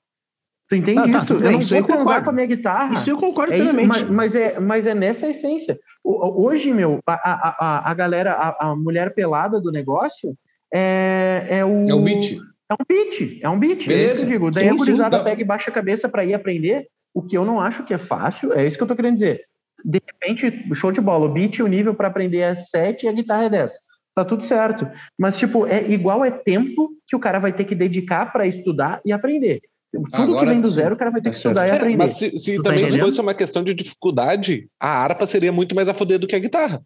Tu 0.70 0.76
entende 0.78 1.12
tá, 1.12 1.20
isso? 1.20 1.34
eu 1.34 1.40
não 1.40 1.60
isso 1.60 1.70
vou 1.70 1.80
eu 1.80 1.86
transar 1.86 2.06
concordo. 2.06 2.24
com 2.24 2.30
a 2.30 2.34
minha 2.34 2.46
guitarra. 2.48 2.94
Isso 2.94 3.10
eu 3.10 3.18
concordo 3.18 3.54
É 3.54 3.58
plenamente. 3.58 3.88
mas, 3.88 4.04
mas 4.10 4.36
é, 4.36 4.60
mas 4.60 4.88
é 4.88 4.96
nessa 4.96 5.28
essência. 5.30 5.78
Hoje, 6.02 6.74
meu, 6.74 7.00
a, 7.06 7.14
a, 7.14 7.92
a, 7.92 7.94
galera, 7.94 8.32
a, 8.32 8.70
a 8.70 8.76
mulher 8.76 9.14
pelada 9.14 9.60
do 9.60 9.70
negócio 9.70 10.34
é, 10.74 11.46
é 11.50 11.66
o. 11.66 11.86
É 11.90 11.94
o 11.94 12.02
beat. 12.02 12.38
É 12.70 12.74
um 12.74 12.86
beat, 12.88 13.40
é 13.44 13.50
um 13.50 13.60
beat, 13.60 13.70
é 13.72 13.76
isso 13.76 13.82
que 13.82 13.88
Beleza. 13.90 14.24
eu 14.24 14.30
digo. 14.30 14.50
Daí 14.50 14.64
Sim, 14.64 14.70
a 14.70 14.78
gurizada 14.78 15.22
pega 15.22 15.42
e 15.42 15.46
baixa 15.46 15.70
a 15.70 15.74
cabeça 15.74 16.08
para 16.08 16.24
ir 16.24 16.34
aprender, 16.34 16.88
o 17.14 17.22
que 17.22 17.38
eu 17.38 17.44
não 17.44 17.60
acho 17.60 17.84
que 17.84 17.94
é 17.94 17.98
fácil, 17.98 18.54
é 18.54 18.66
isso 18.66 18.78
que 18.78 18.84
eu 18.84 18.88
tô 18.88 18.96
querendo 18.96 19.16
dizer. 19.16 19.44
De 19.84 20.02
repente, 20.06 20.76
show 20.76 20.92
de 20.92 21.02
bola, 21.02 21.26
o 21.26 21.30
beat, 21.34 21.60
o 21.60 21.68
nível 21.68 21.94
para 21.96 22.08
aprender 22.08 22.40
é 22.40 22.54
7 22.56 23.06
e 23.06 23.10
a 23.10 23.12
guitarra 23.12 23.46
é 23.46 23.50
10. 23.50 23.72
Tá 24.16 24.26
tudo 24.26 24.44
certo. 24.44 24.88
Mas, 25.18 25.38
tipo, 25.38 25.66
é 25.66 25.90
igual 25.90 26.24
é 26.26 26.32
tempo 26.32 26.90
que 27.08 27.16
o 27.16 27.20
cara 27.20 27.40
vai 27.40 27.54
ter 27.54 27.64
que 27.64 27.74
dedicar 27.76 28.32
para 28.32 28.46
estudar 28.46 29.00
e 29.06 29.12
aprender. 29.12 29.62
Tudo 29.94 30.08
que 30.08 30.16
Agora 30.16 30.50
vem 30.52 30.62
do 30.62 30.68
zero, 30.70 30.96
o 30.96 30.98
cara 30.98 31.12
vai 31.12 31.20
ter 31.20 31.26
tá 31.30 31.32
que 31.32 31.38
estudar 31.38 31.68
e 31.68 31.70
É, 31.72 31.76
aprender. 31.76 31.98
mas 31.98 32.18
se, 32.18 32.40
se 32.40 32.56
tá 32.58 32.64
também 32.64 32.80
se 32.82 32.88
entendendo? 32.88 33.06
fosse 33.08 33.20
uma 33.22 33.34
questão 33.34 33.62
de 33.64 33.74
dificuldade, 33.74 34.68
a 34.80 34.88
harpa 34.88 35.26
seria 35.28 35.52
muito 35.52 35.76
mais 35.76 35.90
a 35.90 35.94
foder 35.94 36.18
do 36.20 36.28
que 36.28 36.36
a 36.36 36.40
guitarra. 36.40 36.82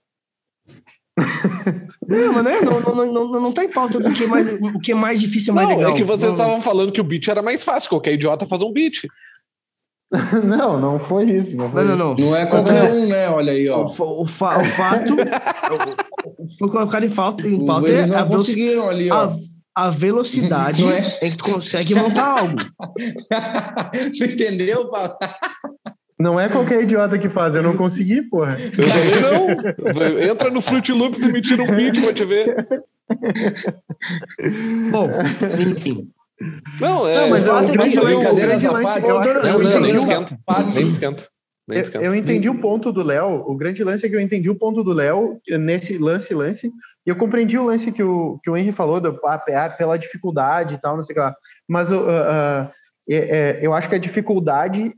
Não, 2.08 2.34
mas 2.34 2.44
não, 2.44 2.52
é, 2.52 2.62
não, 2.62 2.80
não, 2.82 2.96
não, 2.96 3.12
não, 3.32 3.42
não 3.42 3.52
tá 3.52 3.64
em 3.64 3.72
pauta 3.72 4.00
do 4.00 4.12
que 4.14 4.26
é 4.26 4.28
mais, 4.28 4.54
o 4.54 4.80
que 4.80 4.92
é 4.92 4.96
mais 4.96 5.20
difícil 5.20 5.54
ou 5.54 5.56
mais 5.56 5.68
Não, 5.70 5.78
legal. 5.78 5.94
é 5.94 5.96
que 5.98 6.04
vocês 6.04 6.24
Não- 6.26 6.32
estavam 6.34 6.62
falando 6.62 6.92
que 6.92 7.02
o 7.02 7.04
beat 7.04 7.28
era 7.28 7.42
mais 7.42 7.64
fácil, 7.64 7.90
qualquer 7.90 8.14
idiota 8.14 8.46
faz 8.46 8.62
um 8.62 8.72
beat. 8.72 9.08
Não, 10.44 10.80
não 10.80 11.00
foi 11.00 11.26
isso. 11.26 11.56
Não, 11.58 11.72
foi 11.72 11.84
Não, 11.84 11.96
não, 11.96 12.16
não. 12.16 12.26
Não 12.28 12.36
é 12.36 12.46
qualquer 12.46 12.92
um, 12.92 13.08
né? 13.08 13.30
Olha 13.30 13.52
aí, 13.54 13.68
ó. 13.70 13.86
O, 13.86 13.90
fa- 13.90 14.04
o, 14.04 14.26
fa- 14.26 14.60
o 14.62 14.66
fato 14.66 15.14
foi 16.60 16.70
colocado 16.70 17.04
em, 17.06 17.10
falta, 17.10 17.48
em 17.48 17.66
pauta 17.66 17.88
Eles 17.90 18.06
é 18.06 18.08
não 18.08 18.20
a, 18.20 18.26
conseguiram 18.26 18.90
ali, 18.90 19.10
ó. 19.12 19.16
a, 19.16 19.36
a 19.88 19.90
velocidade 19.90 20.84
é? 20.86 21.26
em 21.28 21.32
que 21.32 21.38
tu 21.38 21.46
consegue 21.46 21.96
montar 21.96 22.40
algo. 22.40 22.56
tu 24.18 24.24
entendeu, 24.24 24.90
Paulo? 24.90 25.14
Não 26.18 26.40
é 26.40 26.48
qualquer 26.48 26.82
idiota 26.84 27.20
que 27.20 27.28
faz, 27.28 27.56
eu 27.56 27.62
não 27.64 27.76
consegui, 27.76 28.22
porra. 28.22 28.56
Não. 29.22 30.32
Entra 30.32 30.50
no 30.50 30.62
Fruit 30.62 30.90
Loops 30.94 31.22
e 31.22 31.28
me 31.28 31.42
tira 31.42 31.62
um 31.64 31.76
beat 31.76 32.00
pra 32.02 32.14
te 32.14 32.24
ver. 32.24 32.66
Bom, 34.92 35.10
enfim. 35.60 36.10
Não, 36.82 37.08
é. 37.08 37.16
Não, 37.16 37.30
mas 37.30 37.48
o 37.48 37.58
é 37.58 37.66
que- 37.66 37.78
lance- 37.78 38.00
o 38.00 38.04
brincadeiras 38.04 38.66
à 38.66 38.72
lance- 38.72 38.84
parte. 38.84 39.08
eu 39.10 39.16
eu 39.16 39.34
eu 39.34 39.44
não, 39.44 39.60
nem 39.60 39.92
entendi- 39.92 39.98
esquenta. 39.98 40.38
Nem 40.74 40.88
esquenta. 40.92 41.28
Nem 41.68 41.78
Eu, 41.78 41.82
esquenta. 41.82 42.06
eu 42.06 42.16
entendi 42.16 42.50
o 42.50 42.60
ponto 42.60 42.92
do 42.92 43.02
Léo. 43.04 43.44
O 43.48 43.56
grande 43.56 43.84
lance 43.84 44.06
é 44.06 44.10
que 44.10 44.16
eu 44.16 44.20
entendi 44.22 44.50
o 44.50 44.56
ponto 44.56 44.84
do 44.84 44.92
Léo 44.94 45.40
nesse 45.60 45.98
lance, 45.98 46.34
lance. 46.34 46.68
E 47.06 47.10
eu 47.10 47.16
compreendi 47.16 47.58
o 47.58 47.64
lance 47.66 47.92
que 47.92 48.04
o, 48.04 48.40
que 48.44 48.50
o 48.50 48.58
Henry 48.58 48.72
falou 48.72 49.00
do, 49.00 49.20
ah, 49.26 49.42
ah, 49.56 49.70
pela 49.70 49.98
dificuldade 49.98 50.76
e 50.76 50.78
tal, 50.78 50.96
não 50.96 51.04
sei 51.04 51.14
o 51.14 51.16
que 51.16 51.22
lá. 51.22 51.36
Mas 51.68 51.92
ah, 51.92 51.96
ah, 51.98 52.72
é- 53.10 53.16
é, 53.16 53.60
eu 53.66 53.74
acho 53.74 53.88
que 53.90 53.96
a 53.96 54.00
dificuldade 54.00 54.94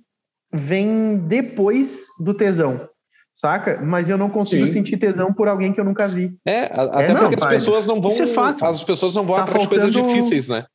vem 0.53 1.17
depois 1.27 1.99
do 2.19 2.33
tesão, 2.33 2.87
saca? 3.35 3.79
Mas 3.83 4.09
eu 4.09 4.17
não 4.17 4.29
consigo 4.29 4.65
Sim. 4.67 4.73
sentir 4.73 4.97
tesão 4.97 5.33
por 5.33 5.47
alguém 5.47 5.71
que 5.71 5.79
eu 5.79 5.85
nunca 5.85 6.07
vi. 6.07 6.33
É, 6.45 6.63
até 6.65 7.13
não, 7.13 7.19
porque 7.21 7.35
as 7.35 7.41
pai, 7.41 7.49
pessoas 7.53 7.85
não 7.85 8.01
vão. 8.01 8.09
isso 8.11 8.23
é 8.23 8.27
fato. 8.27 8.65
As 8.65 8.83
pessoas 8.83 9.13
não 9.15 9.23
vão 9.25 9.35
Tá 9.37 9.43
atrás 9.43 9.63
de 9.63 9.69
coisas 9.69 9.93
faltando- 9.93 10.13
difíceis, 10.15 10.49
né? 10.49 10.65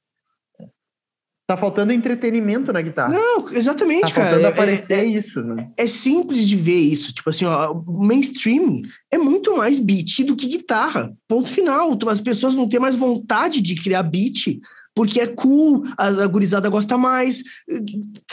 Tá 1.47 1.57
faltando 1.57 1.93
entretenimento 1.93 2.73
na 2.73 2.81
guitarra. 2.81 3.13
Não, 3.13 3.43
tá 3.43 3.55
exatamente, 3.55 4.15
cara. 4.15 4.29
faltando 4.31 4.47
É- 4.47 4.49
aparecer 4.51 4.99
é, 5.01 5.05
isso, 5.05 5.43
né? 5.43 5.71
é 5.77 5.87
simples 5.87 6.49
de 6.49 6.57
ver 6.57 6.79
isso. 6.79 7.13
Tipo 7.13 7.31
assim, 7.31 7.45
ó, 7.45 7.73
o 7.73 8.03
mainstream 8.05 8.81
é 9.13 9.19
muito 9.19 9.57
mais 9.57 9.79
beat 9.81 10.25
do 10.25 10.37
que 10.37 10.47
guitarra. 10.47 11.13
Ponto 11.29 11.49
final. 11.51 11.95
Tu- 11.97 12.09
As 12.09 12.21
pessoas 12.21 12.55
vão 12.55 12.69
ter 12.69 12.79
mais 12.79 12.97
vontade 12.97 13.61
de 13.61 13.75
criar 13.75 14.03
beat 14.05 14.61
porque 14.95 15.21
é 15.21 15.27
cool, 15.27 15.83
a, 15.97 16.07
a 16.09 16.27
gurizada 16.27 16.69
gosta 16.69 16.97
mais. 16.99 17.43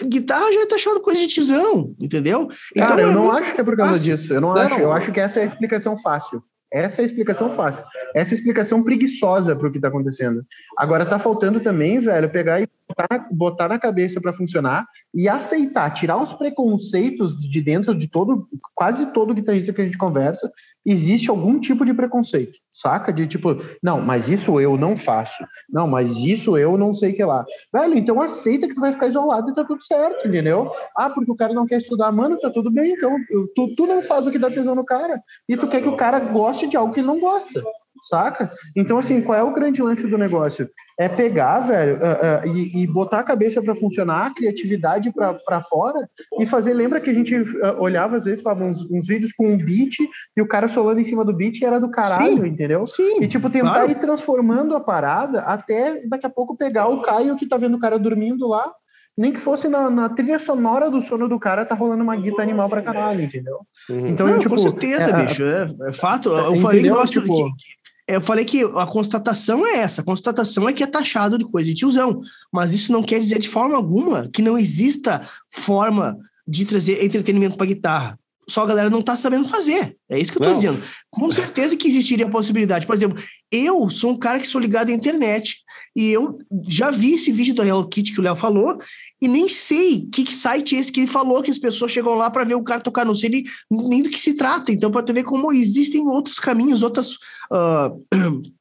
Guitarra 0.05 0.51
já 0.51 0.67
tá 0.67 0.75
achando 0.75 0.99
coisa 1.01 1.19
de 1.19 1.27
tiozão, 1.27 1.95
entendeu? 1.99 2.47
Cara, 2.75 3.01
eu 3.01 3.09
é 3.09 3.13
não 3.13 3.31
acho 3.31 3.53
que 3.55 3.61
é 3.61 3.63
por 3.63 3.75
causa 3.75 3.93
fácil. 3.93 4.15
disso. 4.17 4.33
Eu 4.33 4.41
não, 4.41 4.53
Não, 4.53 4.61
acho. 4.61 4.79
Eu 4.79 4.91
acho 4.91 5.11
que 5.11 5.19
essa 5.19 5.39
é 5.39 5.43
a 5.43 5.45
explicação 5.45 5.97
fácil. 5.97 6.43
Essa 6.71 7.01
é 7.01 7.03
a 7.03 7.05
explicação 7.05 7.49
fácil. 7.49 7.83
Essa 8.13 8.33
é 8.33 8.35
a 8.35 8.37
explicação 8.37 8.83
preguiçosa 8.83 9.55
para 9.55 9.67
o 9.67 9.71
que 9.71 9.77
está 9.77 9.87
acontecendo. 9.87 10.45
Agora 10.77 11.05
tá 11.05 11.17
faltando 11.17 11.59
também, 11.59 11.97
velho, 11.99 12.29
pegar 12.29 12.61
e 12.61 12.67
botar 12.89 13.07
na, 13.09 13.27
botar 13.31 13.67
na 13.67 13.79
cabeça 13.79 14.19
para 14.19 14.33
funcionar 14.33 14.85
e 15.13 15.29
aceitar, 15.29 15.91
tirar 15.91 16.17
os 16.17 16.33
preconceitos 16.33 17.37
de 17.37 17.61
dentro 17.61 17.95
de 17.95 18.07
todo, 18.07 18.47
quase 18.73 19.13
todo 19.13 19.33
guitarrista 19.33 19.71
que 19.71 19.81
a 19.81 19.85
gente 19.85 19.97
conversa, 19.97 20.51
existe 20.85 21.29
algum 21.29 21.59
tipo 21.59 21.85
de 21.85 21.93
preconceito, 21.93 22.57
saca? 22.73 23.13
De 23.13 23.27
tipo, 23.27 23.57
não, 23.83 24.01
mas 24.01 24.29
isso 24.29 24.59
eu 24.59 24.77
não 24.77 24.97
faço. 24.97 25.45
Não, 25.69 25.87
mas 25.87 26.17
isso 26.17 26.57
eu 26.57 26.77
não 26.77 26.93
sei 26.93 27.13
que 27.13 27.23
lá. 27.23 27.45
Velho, 27.71 27.95
então 27.95 28.21
aceita 28.21 28.67
que 28.67 28.73
tu 28.73 28.81
vai 28.81 28.91
ficar 28.91 29.07
isolado 29.07 29.51
e 29.51 29.53
tá 29.53 29.63
tudo 29.63 29.83
certo, 29.83 30.27
entendeu? 30.27 30.71
Ah, 30.97 31.09
porque 31.09 31.31
o 31.31 31.35
cara 31.35 31.53
não 31.53 31.67
quer 31.67 31.77
estudar, 31.77 32.11
mano, 32.11 32.39
tá 32.39 32.49
tudo 32.49 32.71
bem, 32.71 32.93
então 32.93 33.15
tu, 33.55 33.75
tu 33.75 33.85
não 33.85 34.01
faz 34.01 34.25
o 34.25 34.31
que 34.31 34.39
dá 34.39 34.49
tesão 34.49 34.73
no 34.73 34.85
cara 34.85 35.21
e 35.47 35.55
tu 35.55 35.67
quer 35.67 35.81
que 35.81 35.89
o 35.89 35.97
cara 35.97 36.19
goste 36.19 36.67
de 36.67 36.75
algo 36.75 36.93
que 36.93 37.01
ele 37.01 37.07
não 37.07 37.19
gosta, 37.19 37.63
saca? 38.03 38.51
Então, 38.75 38.97
assim, 38.97 39.21
qual 39.21 39.37
é 39.37 39.43
o 39.43 39.53
grande 39.53 39.81
lance 39.81 40.05
do 40.07 40.17
negócio? 40.17 40.69
É 40.97 41.07
pegar, 41.07 41.59
velho, 41.61 41.97
ah, 42.01 42.41
ah, 42.43 42.47
e, 42.47 42.83
e 42.83 42.87
botar 42.87 43.19
a 43.19 43.23
cabeça 43.23 43.61
para 43.61 43.75
funcionar, 43.75 44.27
a 44.27 44.33
criatividade 44.33 45.11
para 45.13 45.61
fora 45.61 46.09
e 46.39 46.45
fazer. 46.45 46.73
Lembra 46.73 46.99
que 46.99 47.09
a 47.09 47.13
gente 47.13 47.35
ah, 47.63 47.75
olhava 47.79 48.17
às 48.17 48.25
vezes 48.25 48.41
para 48.41 48.57
uns, 48.63 48.85
uns 48.89 49.07
vídeos 49.07 49.31
com 49.33 49.47
um 49.47 49.57
beat 49.57 49.95
e 50.35 50.41
o 50.41 50.47
cara 50.47 50.67
solando 50.67 50.99
em 50.99 51.03
cima 51.03 51.23
do 51.23 51.33
beat 51.33 51.59
e 51.59 51.65
era 51.65 51.79
do 51.79 51.89
caralho, 51.89 52.39
Sim. 52.39 52.47
entendeu? 52.47 52.85
Sim, 52.87 53.21
E, 53.23 53.27
tipo, 53.27 53.49
tentar 53.49 53.73
claro. 53.73 53.91
ir 53.91 53.95
transformando 53.99 54.75
a 54.75 54.79
parada 54.79 55.41
até 55.41 56.01
daqui 56.07 56.25
a 56.25 56.29
pouco 56.29 56.55
pegar 56.57 56.87
o 56.87 57.01
Caio 57.01 57.35
que 57.35 57.45
tá 57.47 57.57
vendo 57.57 57.75
o 57.77 57.79
cara 57.79 57.97
dormindo 57.97 58.47
lá. 58.47 58.71
Nem 59.17 59.33
que 59.33 59.39
fosse 59.39 59.67
na, 59.67 59.89
na 59.89 60.07
trilha 60.07 60.39
sonora 60.39 60.89
do 60.89 61.01
sono 61.01 61.27
do 61.27 61.37
cara, 61.37 61.65
tá 61.65 61.75
rolando 61.75 62.01
uma 62.01 62.15
guita 62.15 62.41
animal 62.41 62.69
pra 62.69 62.81
caralho, 62.81 63.21
entendeu? 63.21 63.59
Uhum. 63.89 64.07
Então, 64.07 64.25
Não, 64.25 64.39
tipo, 64.39 64.55
com 64.55 64.61
certeza, 64.61 65.09
é, 65.09 65.25
bicho. 65.25 65.43
É, 65.43 65.67
é 65.89 65.91
fato. 65.93 66.29
Eu 66.29 66.39
Entendeu? 66.51 66.61
falei 66.61 66.81
que 66.83 66.89
gosto 66.89 67.19
Tipo- 67.21 67.33
de- 67.33 67.51
eu 68.09 68.21
falei 68.21 68.43
que 68.43 68.63
a 68.63 68.87
constatação 68.87 69.65
é 69.65 69.77
essa, 69.77 70.01
a 70.01 70.03
constatação 70.03 70.67
é 70.67 70.73
que 70.73 70.83
é 70.83 70.87
taxado 70.87 71.37
de 71.37 71.45
coisa 71.45 71.69
de 71.69 71.75
tiozão, 71.75 72.21
mas 72.51 72.73
isso 72.73 72.91
não 72.91 73.03
quer 73.03 73.19
dizer 73.19 73.39
de 73.39 73.47
forma 73.47 73.75
alguma 73.75 74.29
que 74.33 74.41
não 74.41 74.57
exista 74.57 75.27
forma 75.49 76.17
de 76.47 76.65
trazer 76.65 77.03
entretenimento 77.03 77.55
para 77.55 77.67
guitarra. 77.67 78.19
Só 78.47 78.63
a 78.63 78.65
galera 78.65 78.89
não 78.89 79.01
está 79.01 79.15
sabendo 79.15 79.47
fazer. 79.47 79.95
É 80.09 80.17
isso 80.17 80.31
que 80.31 80.39
eu 80.39 80.41
estou 80.41 80.55
dizendo. 80.55 80.83
Com 81.11 81.31
certeza 81.31 81.77
que 81.77 81.87
existiria 81.87 82.25
a 82.25 82.31
possibilidade. 82.31 82.87
Por 82.87 82.95
exemplo, 82.95 83.23
eu 83.51 83.87
sou 83.91 84.09
um 84.09 84.17
cara 84.17 84.39
que 84.39 84.47
sou 84.47 84.59
ligado 84.59 84.89
à 84.89 84.91
internet 84.91 85.57
e 85.95 86.09
eu 86.09 86.39
já 86.67 86.89
vi 86.89 87.13
esse 87.13 87.31
vídeo 87.31 87.53
do 87.53 87.63
Hello 87.63 87.87
Kitty 87.87 88.11
que 88.11 88.19
o 88.19 88.23
Léo 88.23 88.35
falou 88.35 88.79
e 89.21 89.27
nem 89.27 89.49
sei 89.49 90.07
que 90.11 90.31
site 90.31 90.75
é 90.75 90.79
esse 90.79 90.91
que 90.91 91.01
ele 91.01 91.07
falou 91.07 91.43
que 91.43 91.51
as 91.51 91.57
pessoas 91.57 91.91
chegam 91.91 92.15
lá 92.15 92.31
para 92.31 92.45
ver 92.45 92.55
o 92.55 92.63
cara 92.63 92.79
tocar, 92.79 93.05
não 93.05 93.15
sei 93.15 93.29
nem, 93.29 93.43
nem 93.69 94.03
do 94.03 94.09
que 94.09 94.19
se 94.19 94.33
trata. 94.33 94.71
Então, 94.71 94.89
para 94.89 95.03
tu 95.03 95.13
ver 95.13 95.23
como 95.23 95.51
existem 95.51 96.07
outros 96.07 96.39
caminhos, 96.39 96.81
outras. 96.83 97.15
Uh, 97.51 98.01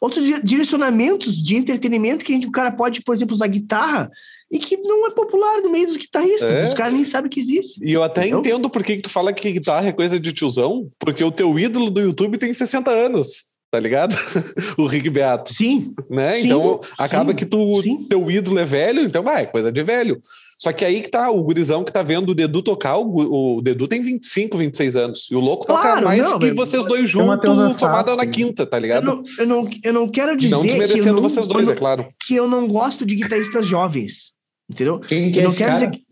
outros 0.00 0.24
direcionamentos 0.42 1.36
de 1.36 1.56
entretenimento 1.56 2.24
que 2.24 2.32
a 2.32 2.34
gente, 2.34 2.46
o 2.46 2.52
cara 2.52 2.72
pode, 2.72 3.02
por 3.02 3.14
exemplo, 3.14 3.34
usar 3.34 3.46
guitarra 3.46 4.10
e 4.50 4.58
que 4.58 4.76
não 4.78 5.06
é 5.06 5.10
popular 5.10 5.60
no 5.62 5.70
meio 5.70 5.86
dos 5.86 5.96
guitarristas. 5.96 6.50
É. 6.50 6.66
Os 6.66 6.74
caras 6.74 6.94
nem 6.94 7.04
sabem 7.04 7.30
que 7.30 7.38
existe. 7.38 7.78
E 7.82 7.92
eu 7.92 8.02
até 8.02 8.22
entendeu? 8.22 8.40
entendo 8.40 8.70
por 8.70 8.82
que, 8.82 8.96
que 8.96 9.02
tu 9.02 9.10
fala 9.10 9.32
que 9.32 9.52
guitarra 9.52 9.88
é 9.88 9.92
coisa 9.92 10.18
de 10.18 10.32
tiozão, 10.32 10.90
porque 10.98 11.22
o 11.22 11.30
teu 11.30 11.56
ídolo 11.58 11.90
do 11.90 12.00
YouTube 12.00 12.38
tem 12.38 12.52
60 12.52 12.90
anos. 12.90 13.49
Tá 13.70 13.78
ligado? 13.78 14.16
o 14.76 14.86
Rick 14.86 15.08
Beato. 15.10 15.52
Sim. 15.52 15.94
Né? 16.08 16.36
Sim, 16.36 16.48
então 16.48 16.80
acaba 16.98 17.30
sim, 17.30 17.36
que 17.36 17.46
tu, 17.46 17.80
sim. 17.82 18.04
teu 18.04 18.28
ídolo 18.30 18.58
é 18.58 18.64
velho, 18.64 19.02
então 19.02 19.22
vai, 19.22 19.42
é 19.42 19.46
coisa 19.46 19.70
de 19.70 19.82
velho. 19.82 20.20
Só 20.58 20.72
que 20.72 20.84
aí 20.84 21.00
que 21.00 21.08
tá 21.08 21.30
o 21.30 21.42
gurizão 21.42 21.82
que 21.82 21.92
tá 21.92 22.02
vendo 22.02 22.30
o 22.30 22.34
Dedu 22.34 22.60
tocar, 22.60 22.98
o, 22.98 23.56
o 23.56 23.62
Dedu 23.62 23.88
tem 23.88 24.02
25, 24.02 24.58
26 24.58 24.96
anos. 24.96 25.28
E 25.30 25.34
o 25.34 25.40
louco 25.40 25.66
claro, 25.66 25.88
toca 25.88 26.02
mais 26.02 26.22
não, 26.22 26.38
que 26.38 26.52
vocês 26.52 26.84
dois 26.84 27.08
juntos, 27.08 27.76
somado 27.76 28.14
na 28.14 28.26
quinta, 28.26 28.66
tá 28.66 28.78
ligado? 28.78 29.06
Eu 29.06 29.16
não, 29.16 29.22
eu 29.38 29.46
não, 29.46 29.70
eu 29.84 29.92
não 29.92 30.08
quero 30.08 30.36
dizer. 30.36 30.54
Não 30.54 30.62
desmerecendo 30.62 31.02
que 31.02 31.08
eu 31.08 31.14
não, 31.14 31.22
vocês 31.22 31.46
dois, 31.46 31.64
não, 31.64 31.72
é 31.72 31.76
claro. 31.76 32.06
Que 32.26 32.34
eu 32.34 32.46
não 32.46 32.68
gosto 32.68 33.06
de 33.06 33.14
guitarristas 33.14 33.64
jovens. 33.64 34.34
Entendeu? 34.70 35.00
Quem 35.00 35.32
que 35.32 35.40
é 35.40 35.42
não 35.42 35.50
esse 35.50 35.58
cara? 35.58 35.72
dizer 35.72 35.90
que... 35.90 36.04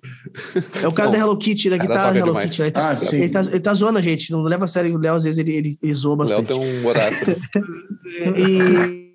É 0.83 0.89
o 0.89 0.93
cara 0.93 1.09
Bom, 1.09 1.13
da 1.13 1.19
Hello 1.21 1.39
Kitty, 1.39 1.71
da 1.71 1.77
guitarra 1.79 2.19
Hello 2.19 2.37
Kitty. 2.41 2.63
Ele 2.63 2.71
tá, 2.73 2.89
ah, 2.89 2.97
sim. 2.97 3.17
ele, 3.17 3.29
tá, 3.29 3.41
ele 3.41 3.61
tá 3.61 3.73
zoando 3.73 4.01
a 4.01 4.03
gente, 4.03 4.33
não 4.33 4.43
leva 4.43 4.65
a 4.65 4.69
sério. 4.69 4.93
O 4.93 4.99
Léo, 4.99 5.15
às 5.15 5.23
vezes, 5.23 5.39
ele, 5.39 5.55
ele, 5.55 5.79
ele 5.81 5.95
zoa 5.95 6.17
bastante. 6.17 6.53
Léo 6.53 6.61
tem 6.61 6.81
um 6.81 6.87
horácio. 6.87 7.37
e... 8.37 9.09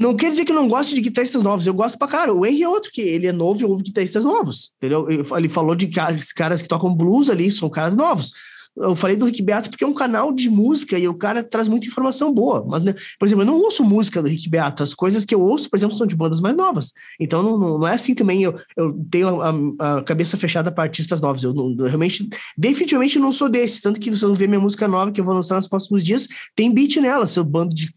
Não 0.00 0.16
quer 0.16 0.30
dizer 0.30 0.46
que 0.46 0.50
eu 0.50 0.56
não 0.56 0.66
gosto 0.66 0.94
de 0.94 1.00
guitarristas 1.02 1.42
novos, 1.42 1.66
eu 1.66 1.74
gosto 1.74 1.98
pra 1.98 2.08
caralho. 2.08 2.38
O 2.38 2.46
Henry 2.46 2.62
é 2.62 2.68
outro, 2.68 2.90
que 2.90 3.02
ele 3.02 3.26
é 3.26 3.32
novo 3.32 3.60
e 3.60 3.64
ouve 3.64 3.84
guitarristas 3.84 4.24
novos, 4.24 4.72
entendeu? 4.78 5.06
Ele 5.08 5.48
falou 5.48 5.76
de 5.76 5.88
caras 5.88 6.62
que 6.62 6.68
tocam 6.68 6.92
blues 6.92 7.28
ali, 7.28 7.50
são 7.50 7.68
caras 7.68 7.94
novos. 7.94 8.32
Eu 8.76 8.96
falei 8.96 9.16
do 9.16 9.26
Rick 9.26 9.42
Beato 9.42 9.68
porque 9.68 9.84
é 9.84 9.86
um 9.86 9.92
canal 9.92 10.32
de 10.32 10.48
música 10.48 10.98
e 10.98 11.06
o 11.06 11.14
cara 11.14 11.42
traz 11.42 11.68
muita 11.68 11.86
informação 11.86 12.32
boa. 12.32 12.64
Mas, 12.66 12.82
né, 12.82 12.94
por 13.18 13.26
exemplo, 13.26 13.42
eu 13.42 13.46
não 13.46 13.58
ouço 13.58 13.84
música 13.84 14.22
do 14.22 14.28
Rick 14.28 14.48
Beato. 14.48 14.82
As 14.82 14.94
coisas 14.94 15.24
que 15.24 15.34
eu 15.34 15.40
ouço, 15.40 15.68
por 15.68 15.76
exemplo, 15.76 15.96
são 15.96 16.06
de 16.06 16.16
bandas 16.16 16.40
mais 16.40 16.56
novas. 16.56 16.92
Então 17.20 17.42
não, 17.42 17.58
não, 17.58 17.78
não 17.78 17.86
é 17.86 17.94
assim 17.94 18.14
também. 18.14 18.42
Eu, 18.42 18.58
eu 18.76 18.94
tenho 19.10 19.42
a, 19.42 19.98
a 19.98 20.02
cabeça 20.02 20.38
fechada 20.38 20.72
para 20.72 20.84
artistas 20.84 21.20
novos. 21.20 21.42
Eu, 21.42 21.52
não, 21.52 21.74
eu, 21.78 21.84
realmente, 21.84 22.28
definitivamente 22.56 23.18
não 23.18 23.30
sou 23.30 23.48
desses. 23.48 23.82
Tanto 23.82 24.00
que 24.00 24.08
vocês 24.08 24.22
vão 24.22 24.34
ver 24.34 24.48
minha 24.48 24.60
música 24.60 24.88
nova 24.88 25.12
que 25.12 25.20
eu 25.20 25.24
vou 25.24 25.34
lançar 25.34 25.56
nos 25.56 25.68
próximos 25.68 26.02
dias, 26.02 26.26
tem 26.56 26.72
beat 26.72 26.96
nela, 26.96 27.26
seu 27.26 27.44
bando 27.44 27.74
de 27.74 27.92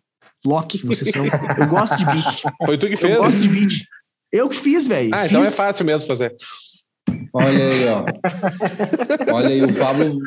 Loki 0.45 0.79
que 0.79 0.85
vocês 0.85 1.09
são. 1.09 1.25
Eu 1.25 1.67
gosto 1.67 1.97
de 1.97 2.05
beat. 2.05 2.41
Foi 2.65 2.77
tu 2.77 2.87
que 2.87 2.97
fez? 2.97 3.13
Eu 3.13 3.21
gosto 3.21 3.39
de 3.39 3.47
beat. 3.47 3.83
Eu 4.31 4.49
que 4.49 4.55
fiz, 4.55 4.87
velho. 4.87 5.09
Ah, 5.13 5.21
fiz. 5.21 5.31
então 5.31 5.43
é 5.43 5.51
fácil 5.51 5.85
mesmo 5.85 6.05
fazer. 6.05 6.35
Olha 7.33 7.67
aí, 7.67 7.87
ó. 7.87 8.05
Olha 9.33 9.47
aí, 9.47 9.63
o 9.63 9.75
Pablo 9.75 10.17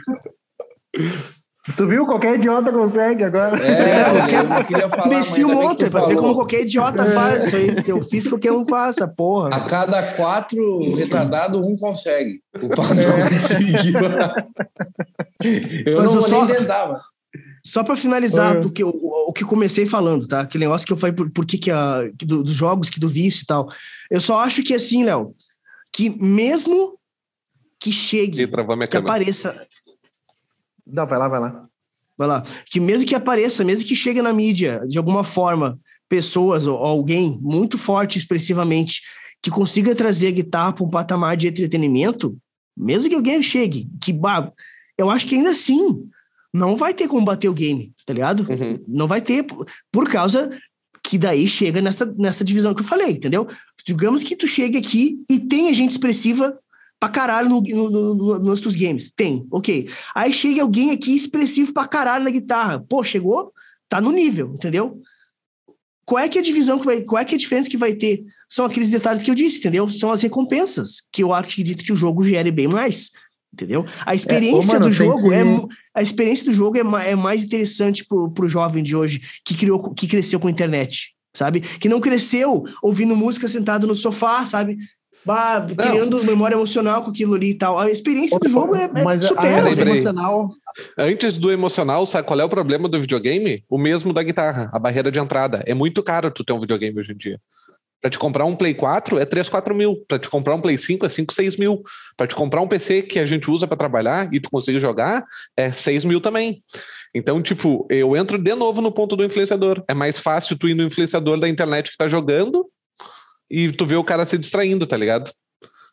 Tu 1.77 1.87
viu? 1.87 2.07
Qualquer 2.07 2.37
idiota 2.37 2.73
consegue 2.73 3.25
agora. 3.25 3.57
É, 3.63 4.05
qualquer... 4.11 4.45
eu 4.45 4.65
queria 4.65 4.89
falar. 4.89 5.07
Imbecil 5.07 5.49
monta, 5.49 5.91
fazer 5.91 6.17
como 6.17 6.35
qualquer 6.35 6.63
idiota 6.63 7.03
é. 7.03 7.11
faz. 7.13 7.47
Isso 7.47 7.57
aí, 7.57 7.83
se 7.83 7.91
eu 7.91 8.03
fiz, 8.03 8.27
qualquer 8.27 8.53
um 8.53 8.65
faça, 8.65 9.07
porra. 9.07 9.51
A 9.51 9.61
cada 9.61 10.03
quatro 10.15 10.95
retardados, 10.95 11.61
um 11.67 11.77
consegue. 11.77 12.41
O 12.61 12.69
Pablo 12.69 13.01
é. 13.01 13.29
conseguiu. 13.29 14.01
eu 15.87 15.99
Mas 15.99 16.15
não 16.15 16.23
só... 16.23 16.45
nem 16.45 16.57
tentar, 16.57 17.01
Só 17.65 17.85
para 17.85 17.97
finalizar 17.97 18.57
é. 18.57 18.61
do 18.61 18.73
que, 18.73 18.83
o, 18.83 18.93
o, 19.29 19.33
que 19.33 19.45
comecei 19.45 19.85
falando, 19.85 20.27
tá? 20.27 20.41
Aquele 20.41 20.65
negócio 20.65 20.87
que 20.87 20.93
eu 20.93 20.97
falei, 20.97 21.15
por, 21.15 21.31
por 21.31 21.45
que, 21.45 21.59
que 21.59 21.71
a, 21.71 22.11
que 22.19 22.25
do, 22.25 22.43
dos 22.43 22.55
jogos, 22.55 22.89
que 22.89 23.01
do 23.01 23.09
vício 23.09 23.43
e 23.43 23.47
tal. 23.47 23.69
Eu 24.11 24.21
só 24.21 24.39
acho 24.39 24.63
que 24.63 24.75
assim, 24.75 25.05
Léo, 25.05 25.35
que 25.93 26.11
mesmo 26.11 26.99
que 27.81 27.93
chegue, 27.93 28.39
que 28.39 28.47
câmera. 28.91 29.15
apareça, 29.15 29.67
não, 30.89 31.07
vai 31.07 31.19
lá, 31.19 31.29
vai 31.29 31.41
lá. 31.41 31.69
Vai 32.17 32.27
lá. 32.27 32.43
Que 32.71 32.81
mesmo 32.81 33.07
que 33.07 33.15
apareça, 33.15 33.65
mesmo 33.65 33.87
que 33.87 33.95
chegue 33.95 34.23
na 34.23 34.33
mídia, 34.33 34.83
de 34.89 34.99
alguma 34.99 35.23
forma, 35.23 35.79
pessoas 36.09 36.67
ou 36.67 36.77
alguém 36.77 37.39
muito 37.41 37.79
forte 37.79 38.19
expressivamente 38.19 39.03
que 39.41 39.51
consiga 39.51 39.95
trazer 39.95 40.29
a 40.29 40.33
guitarra 40.33 40.73
para 40.73 40.85
um 40.85 40.91
patamar 40.91 41.37
de 41.37 41.47
entretenimento, 41.47 42.37
mesmo 42.77 43.09
que 43.09 43.15
alguém 43.15 43.41
chegue, 43.43 43.89
que 44.01 44.13
bah, 44.13 44.53
eu 44.97 45.11
acho 45.11 45.27
que 45.27 45.37
ainda 45.37 45.51
assim 45.51 46.09
não 46.53 46.77
vai 46.77 46.93
ter 46.93 47.07
como 47.07 47.25
bater 47.25 47.49
o 47.49 47.55
game, 47.55 47.93
tá 48.05 48.13
ligado? 48.13 48.47
Uhum. 48.51 48.83
Não 48.89 49.07
vai 49.07 49.21
ter, 49.21 49.47
por 49.93 50.11
causa 50.11 50.51
que 51.09 51.17
daí 51.17 51.49
chega 51.49 51.81
nessa, 51.81 52.05
nessa 52.19 52.45
divisão 52.45 52.75
que 52.75 52.83
eu 52.83 52.87
falei, 52.87 53.13
entendeu? 53.13 53.49
Digamos 53.87 54.23
que 54.23 54.37
tu 54.37 54.47
chegue 54.47 54.77
aqui 54.77 55.19
e 55.27 55.41
tenha 55.41 55.73
gente 55.73 55.93
expressiva 55.93 56.59
pra 57.01 57.09
caralho 57.09 57.49
no, 57.49 57.63
no, 57.63 58.15
no, 58.15 58.39
nos 58.41 58.61
teus 58.61 58.77
games. 58.77 59.11
Tem, 59.11 59.47
ok. 59.51 59.89
Aí 60.15 60.31
chega 60.35 60.61
alguém 60.61 60.91
aqui 60.91 61.17
expressivo 61.17 61.73
pra 61.73 61.89
caralho 61.89 62.25
na 62.25 62.31
guitarra. 62.31 62.85
Pô, 62.87 63.03
chegou? 63.03 63.55
Tá 63.89 64.03
no 64.03 64.13
nível, 64.13 64.53
entendeu? 64.53 65.01
Qual 66.05 66.23
é 66.23 66.29
que 66.29 66.37
é 66.37 66.43
a 66.43 66.45
divisão 66.45 66.79
que 66.79 66.85
vai, 66.85 67.01
qual 67.01 67.23
é 67.23 67.25
que 67.25 67.35
é 67.35 67.37
a 67.37 67.41
diferença 67.41 67.71
que 67.71 67.79
vai 67.79 67.95
ter? 67.95 68.23
São 68.47 68.67
aqueles 68.67 68.91
detalhes 68.91 69.23
que 69.23 69.31
eu 69.31 69.35
disse, 69.35 69.61
entendeu? 69.61 69.89
São 69.89 70.11
as 70.11 70.21
recompensas 70.21 71.03
que 71.11 71.23
eu 71.23 71.33
acredito 71.33 71.87
que 71.87 71.93
o 71.93 71.97
jogo 71.97 72.23
gere 72.23 72.51
bem 72.51 72.69
mais, 72.69 73.13
entendeu? 73.53 73.85
A 74.05 74.15
experiência 74.15 74.73
é, 74.73 74.77
ô, 74.77 74.79
mano, 74.79 74.87
do 74.87 74.93
jogo 74.93 75.29
que... 75.31 75.35
é 75.35 75.45
a 75.95 76.03
experiência 76.03 76.47
do 76.47 76.53
jogo 76.53 76.77
é, 76.77 77.11
é 77.11 77.17
mais 77.17 77.43
interessante 77.43 78.05
pro, 78.05 78.31
pro 78.31 78.49
jovem 78.49 78.83
de 78.83 78.95
hoje 78.95 79.21
que 79.45 79.57
criou 79.57 79.93
que 79.95 80.07
cresceu 80.07 80.39
com 80.39 80.49
a 80.49 80.51
internet, 80.51 81.15
sabe? 81.35 81.61
Que 81.61 81.89
não 81.89 82.01
cresceu 82.01 82.65
ouvindo 82.83 83.17
música 83.17 83.49
sentado 83.49 83.87
no 83.87 83.95
sofá, 83.95 84.45
sabe? 84.47 84.79
bah, 85.29 85.67
criando 85.77 86.25
memória 86.25 86.55
emocional 86.55 87.03
com 87.03 87.11
aquilo 87.11 87.35
ali 87.35 87.51
e 87.51 87.55
tal. 87.55 87.79
A 87.79 87.91
experiência 87.91 88.39
do 88.39 88.49
jogo 88.49 88.75
é, 88.75 88.85
é 88.85 89.03
Mas 89.03 89.25
supera. 89.25 89.71
Emocional... 89.71 90.51
Antes 90.97 91.37
do 91.37 91.51
emocional, 91.51 92.07
sabe 92.07 92.27
qual 92.27 92.41
é 92.41 92.45
o 92.45 92.49
problema 92.49 92.89
do 92.89 93.01
videogame? 93.01 93.65
O 93.69 93.77
mesmo 93.77 94.13
da 94.13 94.23
guitarra, 94.23 94.71
a 94.73 94.79
barreira 94.79 95.11
de 95.11 95.19
entrada. 95.19 95.63
É 95.67 95.75
muito 95.75 96.03
caro 96.03 96.31
tu 96.31 96.45
ter 96.45 96.53
um 96.53 96.61
videogame 96.61 96.99
hoje 96.99 97.13
em 97.13 97.17
dia. 97.17 97.41
Para 98.01 98.11
te 98.11 98.19
comprar 98.19 98.45
um 98.45 98.55
Play 98.55 98.75
4 98.75 99.19
é 99.19 99.25
3, 99.25 99.49
4 99.49 99.75
mil. 99.75 100.05
Para 100.07 100.19
te 100.19 100.29
comprar 100.29 100.55
um 100.55 100.61
Play 100.61 100.79
5 100.79 101.05
é 101.05 101.09
5, 101.09 101.35
6 101.35 101.57
mil. 101.57 101.83
Para 102.17 102.27
te 102.27 102.35
comprar 102.35 102.61
um 102.61 102.69
PC 102.69 103.03
que 103.03 103.19
a 103.19 103.27
gente 103.27 103.51
usa 103.51 103.67
para 103.67 103.77
trabalhar 103.77 104.29
e 104.33 104.41
tu 104.41 104.49
consegue 104.51 104.79
jogar 104.79 105.25
é 105.57 105.73
6 105.73 106.05
mil 106.05 106.21
também. 106.21 106.63
Então, 107.15 107.43
tipo, 107.43 107.87
eu 107.91 108.17
entro 108.17 108.39
de 108.39 108.55
novo 108.55 108.81
no 108.81 108.93
ponto 108.93 109.17
do 109.17 109.25
influenciador. 109.25 109.83
É 109.89 109.95
mais 109.95 110.19
fácil 110.19 110.57
tu 110.57 110.69
ir 110.69 110.75
no 110.75 110.85
influenciador 110.85 111.39
da 111.41 111.49
internet 111.49 111.91
que 111.91 111.97
tá 111.97 112.09
jogando 112.09 112.69
e 113.51 113.71
tu 113.73 113.87
vê 113.87 113.97
o 113.97 114.05
cara 114.05 114.27
se 114.27 114.39
distraindo, 114.39 114.87
tá 114.87 114.97
ligado? 114.97 115.31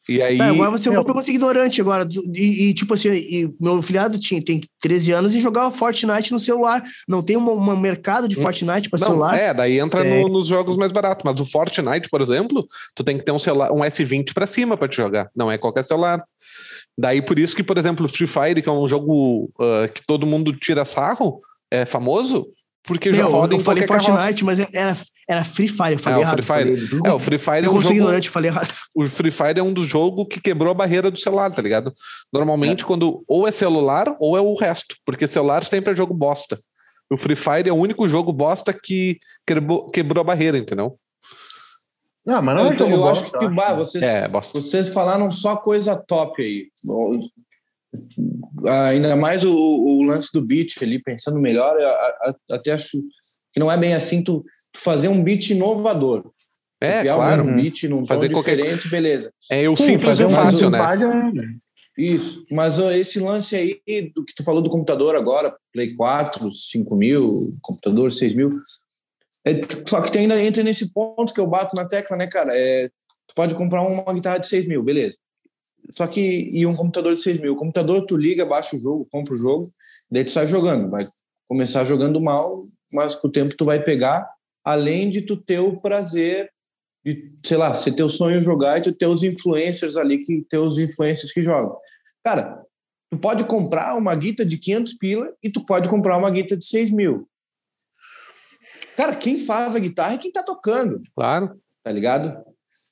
E 0.08 0.22
aí. 0.22 0.38
Tá, 0.38 0.50
agora 0.50 0.72
você 0.72 0.90
é 0.90 0.92
uma 0.92 1.04
pergunta 1.04 1.30
ignorante 1.30 1.82
agora. 1.82 2.08
E, 2.34 2.70
e, 2.70 2.74
tipo 2.74 2.94
assim, 2.94 3.10
e 3.10 3.54
meu 3.60 3.82
filhado 3.82 4.20
tinha, 4.20 4.44
tem 4.44 4.62
13 4.82 5.12
anos 5.12 5.34
e 5.34 5.40
jogava 5.40 5.76
Fortnite 5.76 6.32
no 6.32 6.40
celular. 6.40 6.84
Não 7.08 7.24
tem 7.24 7.38
um 7.38 7.76
mercado 7.76 8.28
de 8.28 8.38
hum. 8.38 8.42
Fortnite 8.42 8.90
para 8.90 9.00
celular. 9.00 9.36
É, 9.36 9.54
daí 9.54 9.80
entra 9.80 10.06
é. 10.06 10.22
No, 10.22 10.30
nos 10.30 10.48
jogos 10.48 10.78
mais 10.78 10.92
baratos. 10.92 11.24
Mas 11.24 11.40
o 11.40 11.46
Fortnite, 11.46 12.10
por 12.10 12.22
exemplo, 12.22 12.66
tu 12.94 13.04
tem 13.04 13.18
que 13.18 13.26
ter 13.26 13.32
um 13.32 13.40
celular, 13.40 13.72
um 13.72 13.80
S20 13.80 14.34
para 14.34 14.48
cima 14.48 14.78
para 14.78 14.88
te 14.88 14.98
jogar. 14.98 15.30
Não 15.36 15.52
é 15.52 15.58
qualquer 15.58 15.84
celular. 15.84 16.24
Daí 16.98 17.22
por 17.22 17.38
isso 17.38 17.56
que, 17.56 17.64
por 17.64 17.78
exemplo, 17.78 18.08
Free 18.08 18.28
Fire, 18.28 18.62
que 18.62 18.70
é 18.70 18.72
um 18.72 18.88
jogo 18.88 19.50
uh, 19.60 19.92
que 19.94 20.02
todo 20.06 20.26
mundo 20.26 20.54
tira 20.54 20.86
sarro, 20.86 21.42
é 21.70 21.86
famoso, 21.86 22.48
porque 22.84 23.12
Meu, 23.12 23.20
já 23.20 23.26
roda 23.26 23.54
eu 23.56 23.60
em 23.60 23.64
falei 23.64 23.86
Fortnite, 23.86 24.46
mas 24.46 24.60
era, 24.60 24.96
era 25.28 25.44
Free 25.44 25.68
Fire, 25.68 25.94
eu 25.94 26.00
falei 26.00 26.20
é, 26.20 26.22
errado. 26.22 26.40
O 26.40 26.44
Free 26.44 26.64
Fire. 26.64 26.88
Falei, 26.88 27.12
é, 27.12 27.14
o 27.14 27.20
Free 27.20 27.38
Fire 27.38 27.66
eu 27.66 27.72
é 27.72 27.76
um 27.76 27.82
jogo... 27.82 27.96
ignorante, 27.96 28.30
falei 28.30 28.52
errado. 28.52 28.74
O 28.94 29.06
Free 29.08 29.32
Fire 29.32 29.60
é 29.60 29.64
um 29.64 29.74
dos 29.74 29.88
jogos 29.88 30.28
que 30.30 30.40
quebrou 30.40 30.72
a 30.72 30.74
barreira 30.74 31.10
do 31.10 31.20
celular, 31.20 31.52
tá 31.52 31.62
ligado? 31.62 31.94
Normalmente, 32.32 32.84
é. 32.84 32.88
quando 32.88 33.24
ou 33.28 33.48
é 33.48 33.52
celular 33.52 34.16
ou 34.20 34.38
é 34.38 34.42
o 34.42 34.54
resto, 34.56 34.96
porque 35.04 35.28
celular 35.28 35.64
sempre 35.66 35.92
é 35.92 35.96
jogo 35.96 36.14
bosta. 36.14 36.60
O 37.10 37.18
Free 37.18 37.36
Fire 37.36 37.68
é 37.68 37.74
o 37.74 37.76
único 37.76 38.08
jogo 38.08 38.32
bosta 38.32 38.74
que 38.74 39.20
quebrou, 39.46 39.90
quebrou 39.90 40.22
a 40.22 40.26
barreira, 40.26 40.58
entendeu? 40.58 40.98
Não, 42.26 42.42
mas 42.42 42.56
não 42.56 42.72
é 42.72 42.74
então, 42.74 42.90
eu 42.90 42.98
bosta, 42.98 43.26
acho 43.26 43.40
que 43.40 43.48
bah, 43.48 43.74
vocês, 43.74 44.04
é, 44.04 44.28
vocês 44.28 44.90
falaram 44.90 45.32
só 45.32 45.56
coisa 45.56 45.96
top 45.96 46.42
aí. 46.42 46.68
Ainda 48.90 49.16
mais 49.16 49.44
o, 49.44 49.54
o 49.54 50.04
lance 50.04 50.30
do 50.34 50.42
beat 50.42 50.74
ali, 50.82 51.02
pensando 51.02 51.40
melhor, 51.40 51.76
eu, 51.80 52.36
até 52.56 52.72
acho 52.72 53.00
que 53.54 53.60
não 53.60 53.72
é 53.72 53.78
bem 53.78 53.94
assim 53.94 54.24
tu 54.24 54.44
fazer 54.78 55.08
um 55.08 55.24
beat 55.24 55.50
inovador. 55.50 56.32
É, 56.82 57.04
claro. 57.04 57.44
Um 57.44 57.56
beat 57.56 57.84
num 57.84 58.06
fazer 58.06 58.28
tom 58.28 58.34
qualquer... 58.34 58.58
diferente, 58.58 58.90
beleza. 58.90 59.32
É 59.50 59.68
o 59.70 59.76
simples 59.76 60.20
e 60.20 60.24
o 60.24 60.30
fácil, 60.30 60.70
né? 60.70 60.80
Isso, 61.98 62.46
mas 62.52 62.78
esse 62.78 63.22
lance 63.22 63.56
aí 63.56 63.80
do 64.14 64.26
que 64.26 64.36
tu 64.36 64.44
falou 64.44 64.62
do 64.62 64.70
computador 64.70 65.16
agora, 65.16 65.56
Play 65.72 65.96
4, 65.96 66.52
5 66.52 66.96
mil, 66.96 67.30
computador 67.62 68.12
6 68.12 68.36
mil, 68.36 68.50
é, 69.46 69.60
só 69.88 70.02
que 70.02 70.12
tu 70.12 70.18
ainda 70.18 70.42
entra 70.42 70.64
nesse 70.64 70.92
ponto 70.92 71.34
que 71.34 71.40
eu 71.40 71.46
bato 71.46 71.76
na 71.76 71.86
tecla, 71.86 72.18
né, 72.18 72.28
cara? 72.28 72.52
É, 72.54 72.90
tu 73.28 73.36
pode 73.36 73.54
comprar 73.54 73.84
uma 73.84 74.14
guitarra 74.14 74.40
de 74.40 74.48
6 74.48 74.68
mil, 74.68 74.84
beleza. 74.84 75.16
Só 75.94 76.08
que, 76.08 76.50
e 76.52 76.66
um 76.66 76.76
computador 76.76 77.14
de 77.14 77.22
6 77.22 77.40
mil. 77.40 77.54
O 77.54 77.58
computador, 77.58 78.06
tu 78.06 78.18
liga, 78.18 78.44
baixa 78.44 78.76
o 78.76 78.80
jogo, 78.80 79.08
compra 79.12 79.36
o 79.36 79.38
jogo, 79.38 79.68
daí 80.10 80.26
tu 80.26 80.32
sai 80.32 80.48
jogando. 80.48 80.90
Vai 80.90 81.06
começar 81.48 81.84
jogando 81.84 82.20
mal, 82.20 82.64
mas 82.92 83.16
com 83.16 83.28
o 83.28 83.32
tempo 83.32 83.56
tu 83.56 83.66
vai 83.66 83.84
pegar, 83.84 84.28
além 84.66 85.12
de 85.12 85.22
tu 85.22 85.38
ter 85.38 85.60
o 85.60 85.80
prazer 85.80 86.52
de, 87.06 87.32
sei 87.44 87.56
lá, 87.56 87.74
você 87.74 87.92
ter 87.92 88.04
o 88.04 88.10
sonho 88.10 88.40
de 88.40 88.46
jogar 88.46 88.80
e 88.80 88.82
tu 88.82 88.92
ter 88.92 89.06
os 89.06 89.22
influencers 89.22 89.96
ali, 89.96 90.26
que 90.26 90.42
ter 90.50 90.58
os 90.58 90.80
influencers 90.80 91.32
que 91.32 91.44
jogam. 91.44 91.78
Cara, 92.24 92.64
tu 93.12 93.18
pode 93.20 93.44
comprar 93.44 93.96
uma 93.96 94.16
guita 94.16 94.44
de 94.44 94.58
500 94.58 94.96
pila 94.96 95.32
e 95.44 95.52
tu 95.52 95.64
pode 95.64 95.88
comprar 95.88 96.18
uma 96.18 96.32
guita 96.32 96.58
de 96.58 96.66
6 96.66 96.90
mil. 96.90 97.30
Cara, 98.98 99.16
quem 99.16 99.38
faz 99.38 99.76
a 99.76 99.80
guitarra 99.80 100.16
é 100.16 100.18
quem 100.18 100.32
tá 100.32 100.42
tocando. 100.42 101.00
Claro. 101.16 101.60
Tá 101.84 101.92
ligado? 101.92 102.44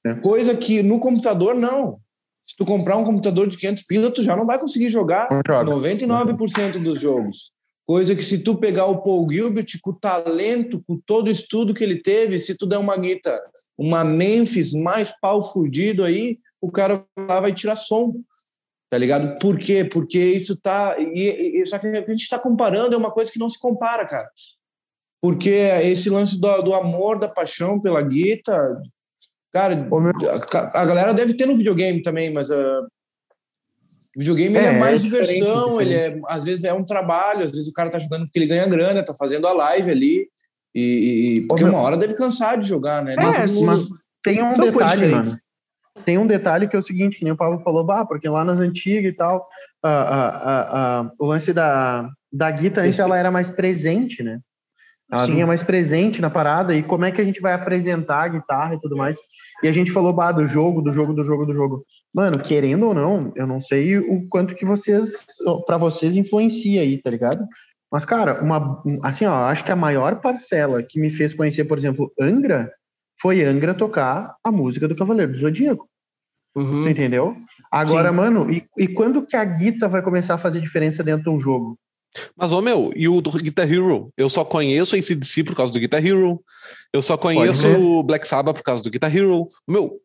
É. 0.05 0.13
Coisa 0.15 0.55
que 0.55 0.83
no 0.83 0.99
computador, 0.99 1.55
não. 1.55 1.99
Se 2.45 2.57
tu 2.57 2.65
comprar 2.65 2.97
um 2.97 3.05
computador 3.05 3.47
de 3.47 3.57
500 3.57 3.83
pila, 3.83 4.11
tu 4.11 4.21
já 4.21 4.35
não 4.35 4.45
vai 4.45 4.59
conseguir 4.59 4.89
jogar 4.89 5.29
99% 5.29 6.83
dos 6.83 6.99
jogos. 6.99 7.52
Coisa 7.85 8.15
que 8.15 8.23
se 8.23 8.37
tu 8.37 8.55
pegar 8.55 8.85
o 8.85 9.01
Paul 9.01 9.29
Gilbert 9.29 9.67
com 9.81 9.91
o 9.91 9.99
talento, 9.99 10.81
com 10.87 10.97
todo 11.05 11.27
o 11.27 11.31
estudo 11.31 11.73
que 11.73 11.83
ele 11.83 12.01
teve, 12.01 12.39
se 12.39 12.57
tu 12.57 12.65
der 12.65 12.77
uma 12.77 12.95
guita, 12.95 13.37
uma 13.77 14.05
Memphis 14.05 14.71
mais 14.71 15.11
pau 15.19 15.41
fudido 15.41 16.03
aí, 16.03 16.39
o 16.61 16.71
cara 16.71 17.05
vai 17.27 17.53
tirar 17.53 17.75
som. 17.75 18.11
Tá 18.89 18.97
ligado? 18.97 19.37
Por 19.39 19.57
quê? 19.57 19.83
Porque 19.83 20.19
isso 20.19 20.55
tá. 20.55 20.95
E, 20.97 21.61
e, 21.61 21.65
só 21.65 21.77
que 21.77 21.87
a 21.87 21.99
gente 21.99 22.21
está 22.21 22.39
comparando 22.39 22.93
é 22.93 22.97
uma 22.97 23.11
coisa 23.11 23.31
que 23.31 23.39
não 23.39 23.49
se 23.49 23.59
compara, 23.59 24.05
cara. 24.05 24.29
Porque 25.21 25.49
esse 25.49 26.09
lance 26.09 26.39
do, 26.39 26.61
do 26.61 26.73
amor, 26.73 27.17
da 27.17 27.27
paixão 27.27 27.81
pela 27.81 28.01
guita. 28.01 28.81
Cara, 29.51 29.87
a, 30.53 30.81
a, 30.81 30.85
galera 30.85 31.13
deve 31.13 31.33
ter 31.33 31.45
no 31.45 31.55
videogame 31.55 32.01
também, 32.01 32.31
mas 32.31 32.49
uh, 32.49 32.87
o 34.15 34.19
videogame 34.19 34.57
é, 34.57 34.65
é 34.65 34.79
mais 34.79 34.99
é 34.99 35.03
diversão, 35.03 35.81
ele 35.81 35.93
é, 35.93 36.19
às 36.27 36.43
vezes 36.43 36.63
é 36.63 36.73
um 36.73 36.83
trabalho, 36.83 37.45
às 37.45 37.51
vezes 37.51 37.67
o 37.67 37.73
cara 37.73 37.89
tá 37.89 37.97
jogando 37.97 38.25
porque 38.25 38.37
ele 38.37 38.47
ganha 38.47 38.67
grana, 38.67 39.03
tá 39.03 39.13
fazendo 39.13 39.47
a 39.47 39.53
live 39.53 39.89
ali. 39.89 40.27
E, 40.75 41.37
e 41.41 41.47
porque 41.47 41.63
uma 41.63 41.79
hora 41.79 41.97
deve 41.97 42.13
cansar 42.15 42.59
de 42.59 42.67
jogar, 42.67 43.03
né? 43.03 43.15
É, 43.17 43.23
mas, 43.23 43.61
mas 43.61 43.89
tem 44.23 44.43
um 44.43 44.53
detalhe, 44.53 45.07
mano. 45.07 45.37
Tem 46.05 46.17
um 46.17 46.27
detalhe 46.27 46.67
que 46.67 46.75
é 46.75 46.79
o 46.79 46.83
seguinte, 46.83 47.17
que 47.17 47.23
nem 47.23 47.33
o 47.33 47.37
Paulo 47.37 47.59
falou, 47.59 47.83
bah, 47.83 48.05
porque 48.05 48.27
lá 48.27 48.43
nas 48.43 48.59
antigas 48.59 49.11
e 49.11 49.15
tal, 49.15 49.47
uh, 49.85 49.87
uh, 49.87 51.05
uh, 51.05 51.11
o 51.19 51.25
lance 51.27 51.53
da, 51.53 52.09
da 52.31 52.49
guitarra 52.49 52.87
antes 52.87 52.99
ela 52.99 53.17
era 53.17 53.29
mais 53.29 53.49
presente, 53.49 54.23
né? 54.23 54.39
Ela 55.11 55.25
Sim. 55.25 55.33
vinha 55.33 55.47
mais 55.47 55.61
presente 55.61 56.21
na 56.21 56.29
parada, 56.29 56.75
e 56.75 56.81
como 56.81 57.05
é 57.05 57.11
que 57.11 57.21
a 57.21 57.23
gente 57.23 57.39
vai 57.39 57.53
apresentar 57.53 58.23
a 58.23 58.27
guitarra 58.27 58.73
e 58.73 58.79
tudo 58.81 58.97
mais. 58.97 59.17
E 59.61 59.67
a 59.67 59.71
gente 59.71 59.91
falou, 59.91 60.13
bah, 60.13 60.31
do 60.31 60.47
jogo, 60.47 60.81
do 60.81 60.91
jogo, 60.91 61.13
do 61.13 61.23
jogo, 61.23 61.45
do 61.45 61.53
jogo. 61.53 61.85
Mano, 62.13 62.39
querendo 62.39 62.87
ou 62.87 62.93
não, 62.93 63.31
eu 63.35 63.45
não 63.45 63.59
sei 63.59 63.97
o 63.97 64.27
quanto 64.27 64.55
que 64.55 64.65
vocês, 64.65 65.25
para 65.65 65.77
vocês 65.77 66.15
influencia 66.15 66.81
aí, 66.81 67.01
tá 67.01 67.09
ligado? 67.09 67.45
Mas, 67.91 68.05
cara, 68.05 68.41
uma, 68.41 68.81
assim, 69.03 69.25
ó, 69.25 69.33
acho 69.45 69.63
que 69.63 69.71
a 69.71 69.75
maior 69.75 70.19
parcela 70.19 70.81
que 70.81 70.99
me 70.99 71.11
fez 71.11 71.33
conhecer, 71.33 71.65
por 71.65 71.77
exemplo, 71.77 72.11
Angra, 72.19 72.71
foi 73.21 73.43
Angra 73.43 73.73
tocar 73.73 74.35
a 74.43 74.51
música 74.51 74.87
do 74.87 74.95
Cavaleiro 74.95 75.31
do 75.31 75.37
Zodíaco. 75.37 75.87
Uhum. 76.55 76.87
entendeu? 76.87 77.35
Agora, 77.71 78.09
Sim. 78.09 78.15
mano, 78.15 78.51
e, 78.51 78.63
e 78.77 78.87
quando 78.87 79.25
que 79.25 79.35
a 79.35 79.43
guita 79.43 79.87
vai 79.87 80.03
começar 80.03 80.35
a 80.35 80.37
fazer 80.37 80.61
diferença 80.61 81.03
dentro 81.03 81.23
de 81.23 81.29
um 81.29 81.39
jogo? 81.39 81.79
Mas, 82.35 82.51
ô 82.51 82.61
meu, 82.61 82.91
e 82.95 83.07
o 83.07 83.21
Guitar 83.21 83.71
Hero? 83.71 84.11
Eu 84.15 84.29
só 84.29 84.45
conheço 84.45 84.95
esse 84.95 85.15
DC 85.15 85.43
por 85.43 85.55
causa 85.55 85.71
do 85.71 85.79
Guitar 85.79 86.05
Hero. 86.05 86.43
Eu 86.91 87.01
só 87.01 87.17
conheço 87.17 87.67
o 87.67 88.03
Black 88.03 88.27
Sabbath 88.27 88.55
por 88.57 88.63
causa 88.63 88.83
do 88.83 88.89
Guitar 88.89 89.15
Hero. 89.15 89.47
Meu, 89.67 89.99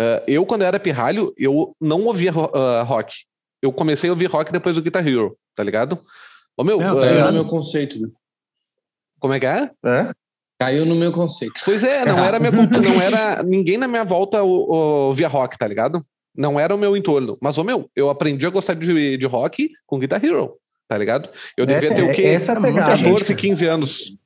uh, 0.00 0.22
eu 0.26 0.46
quando 0.46 0.62
era 0.62 0.78
pirralho, 0.78 1.32
eu 1.36 1.74
não 1.80 2.04
ouvia 2.04 2.32
uh, 2.32 2.84
rock. 2.84 3.24
Eu 3.60 3.72
comecei 3.72 4.08
a 4.08 4.12
ouvir 4.12 4.26
rock 4.26 4.52
depois 4.52 4.76
do 4.76 4.82
Guitar 4.82 5.06
Hero, 5.06 5.36
tá 5.54 5.62
ligado? 5.62 6.00
Ô 6.56 6.62
meu, 6.62 6.78
não, 6.78 7.00
caiu 7.00 7.22
uh, 7.22 7.26
no 7.26 7.32
meu 7.32 7.44
conceito. 7.44 8.00
Né? 8.00 8.08
Como 9.18 9.34
é 9.34 9.40
que 9.40 9.46
é? 9.46 9.70
É? 9.84 10.12
Caiu 10.60 10.86
no 10.86 10.94
meu 10.94 11.12
conceito. 11.12 11.60
Pois 11.64 11.82
é, 11.82 12.04
não 12.04 12.24
era 12.24 12.38
minha 12.38 12.52
não 12.52 13.02
era 13.02 13.42
ninguém 13.42 13.78
na 13.78 13.86
minha 13.86 14.04
volta 14.04 14.42
ouvia 14.42 15.28
rock, 15.28 15.56
tá 15.56 15.66
ligado? 15.66 16.04
Não 16.36 16.58
era 16.58 16.74
o 16.74 16.78
meu 16.78 16.96
entorno. 16.96 17.36
Mas, 17.40 17.58
ô 17.58 17.64
meu, 17.64 17.90
eu 17.94 18.10
aprendi 18.10 18.46
a 18.46 18.50
gostar 18.50 18.74
de, 18.74 19.16
de 19.16 19.26
rock 19.26 19.70
com 19.86 19.98
Guitar 19.98 20.24
Hero 20.24 20.56
tá 20.88 20.96
ligado? 20.96 21.28
Eu 21.56 21.66
devia 21.66 21.90
é, 21.90 21.94
ter 21.94 22.02
o 22.02 22.12
quê? 22.12 22.22
Essa 22.22 22.52
é 22.52 22.72
14, 22.72 23.34
15 23.34 23.66
anos. 23.66 24.16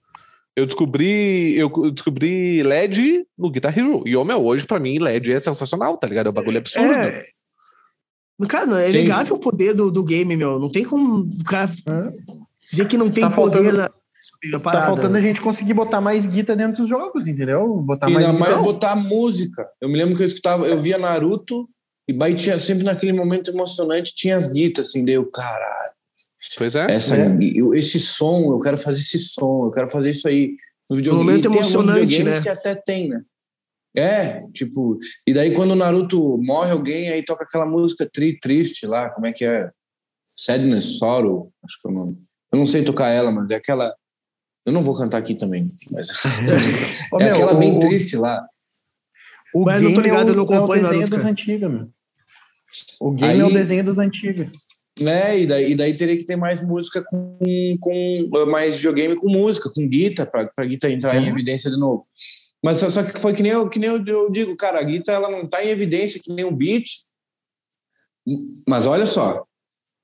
Eu 0.54 0.66
descobri, 0.66 1.56
eu 1.56 1.90
descobri 1.90 2.62
LED 2.62 3.26
no 3.36 3.50
Guitar 3.50 3.76
Hero. 3.76 4.02
E, 4.06 4.24
meu, 4.24 4.44
hoje 4.44 4.66
pra 4.66 4.78
mim 4.78 4.98
LED 4.98 5.32
é 5.32 5.40
sensacional, 5.40 5.96
tá 5.96 6.06
ligado? 6.06 6.26
É 6.26 6.30
um 6.30 6.34
bagulho 6.34 6.58
absurdo. 6.58 6.92
É... 6.92 7.22
Cara, 8.48 8.82
é 8.82 8.90
Sim. 8.90 9.06
o 9.30 9.38
poder 9.38 9.72
do, 9.72 9.90
do 9.90 10.04
game, 10.04 10.36
meu. 10.36 10.58
Não 10.58 10.70
tem 10.70 10.84
como 10.84 11.20
o 11.20 11.44
cara 11.44 11.70
dizer 12.68 12.86
que 12.86 12.96
não 12.96 13.10
tem 13.10 13.22
tá 13.22 13.30
poder 13.30 13.56
faltando, 13.56 13.78
na, 13.78 13.90
Tá 14.60 14.86
faltando 14.86 15.16
a 15.16 15.20
gente 15.20 15.40
conseguir 15.40 15.74
botar 15.74 16.00
mais 16.00 16.26
guitarra 16.26 16.56
dentro 16.56 16.82
dos 16.82 16.88
jogos, 16.88 17.26
entendeu? 17.26 17.76
Botar 17.78 18.08
e 18.08 18.12
mais, 18.12 18.26
ainda 18.26 18.38
mais 18.38 18.58
botar 18.58 18.94
música. 18.94 19.68
Eu 19.80 19.88
me 19.88 19.98
lembro 19.98 20.16
que 20.16 20.22
eu 20.22 20.26
escutava, 20.26 20.66
eu 20.66 20.78
via 20.78 20.98
Naruto 20.98 21.68
e 22.08 22.34
tinha 22.34 22.58
sempre 22.58 22.84
naquele 22.84 23.12
momento 23.12 23.50
emocionante, 23.50 24.14
tinha 24.14 24.36
as 24.36 24.52
guitas, 24.52 24.88
assim, 24.88 25.04
deu, 25.04 25.24
caralho. 25.26 25.92
Pois 26.56 26.74
é. 26.74 26.90
Essa, 26.90 27.16
é. 27.16 27.36
Esse 27.74 28.00
som, 28.00 28.52
eu 28.52 28.60
quero 28.60 28.78
fazer 28.78 29.00
esse 29.00 29.18
som, 29.18 29.66
eu 29.66 29.70
quero 29.70 29.88
fazer 29.88 30.10
isso 30.10 30.28
aí. 30.28 30.56
No 30.88 30.96
videogame, 30.96 31.22
um 31.22 31.26
momento 31.26 31.46
emocionante, 31.46 32.22
né? 32.22 32.40
que 32.40 32.48
até 32.48 32.74
tem, 32.74 33.08
né? 33.08 33.22
É, 33.94 34.46
tipo, 34.52 34.98
e 35.26 35.34
daí 35.34 35.54
quando 35.54 35.72
o 35.72 35.76
Naruto 35.76 36.38
morre 36.38 36.70
alguém, 36.70 37.10
aí 37.10 37.22
toca 37.22 37.44
aquela 37.44 37.66
música 37.66 38.08
tri, 38.10 38.38
triste 38.38 38.86
lá, 38.86 39.10
como 39.10 39.26
é 39.26 39.32
que 39.32 39.44
é? 39.44 39.70
Sadness, 40.34 40.98
Sorrow, 40.98 41.52
acho 41.62 41.78
que 41.80 41.88
é 41.88 41.90
o 41.90 41.94
nome. 41.94 42.18
Eu 42.50 42.58
não 42.58 42.66
sei 42.66 42.82
tocar 42.82 43.08
ela, 43.08 43.30
mas 43.30 43.50
é 43.50 43.56
aquela. 43.56 43.94
Eu 44.64 44.72
não 44.72 44.82
vou 44.82 44.96
cantar 44.96 45.18
aqui 45.18 45.34
também, 45.34 45.70
mas. 45.90 46.08
é 47.20 47.24
meu, 47.24 47.32
aquela 47.32 47.52
o, 47.52 47.58
bem 47.58 47.78
triste 47.78 48.16
lá. 48.16 48.46
O 49.54 49.64
mas 49.64 49.80
game 49.80 49.88
não 49.88 49.94
tô 49.94 50.00
ligado, 50.00 50.28
é 50.28 50.30
o, 50.30 50.32
eu 50.32 50.36
não 50.36 50.44
acompanho 50.44 50.86
é 50.86 50.88
o 50.88 50.90
desenho 50.90 51.00
Naruto, 51.00 51.16
das 51.16 51.26
antigas, 51.26 51.70
meu. 51.70 51.90
O 52.98 53.10
game 53.12 53.32
aí, 53.32 53.40
é 53.40 53.44
o 53.44 53.52
desenho 53.52 53.84
das 53.84 53.98
antigas. 53.98 54.48
Né? 55.00 55.40
E 55.40 55.46
daí, 55.46 55.72
e 55.72 55.74
daí 55.74 55.96
teria 55.96 56.16
que 56.16 56.24
ter 56.24 56.36
mais 56.36 56.60
música 56.60 57.02
com, 57.02 57.38
com 57.80 58.46
mais 58.46 58.76
videogame 58.76 59.16
com 59.16 59.30
música, 59.30 59.70
com 59.74 59.88
guitarra, 59.88 60.30
para 60.30 60.50
a 60.58 60.64
guitarra 60.64 60.92
entrar 60.92 61.16
em 61.16 61.28
evidência 61.28 61.70
de 61.70 61.78
novo. 61.78 62.06
Mas 62.62 62.78
só, 62.78 62.90
só 62.90 63.02
que 63.02 63.18
foi 63.18 63.32
que 63.32 63.42
nem, 63.42 63.52
eu, 63.52 63.68
que 63.68 63.78
nem 63.78 63.88
eu, 63.88 64.04
eu 64.04 64.30
digo, 64.30 64.56
cara, 64.56 64.78
a 64.80 64.82
guitarra 64.82 65.18
ela 65.18 65.30
não 65.30 65.44
está 65.44 65.64
em 65.64 65.68
evidência 65.68 66.20
que 66.22 66.32
nem 66.32 66.44
o 66.44 66.52
beat. 66.54 66.84
Mas 68.68 68.86
olha 68.86 69.06
só, 69.06 69.44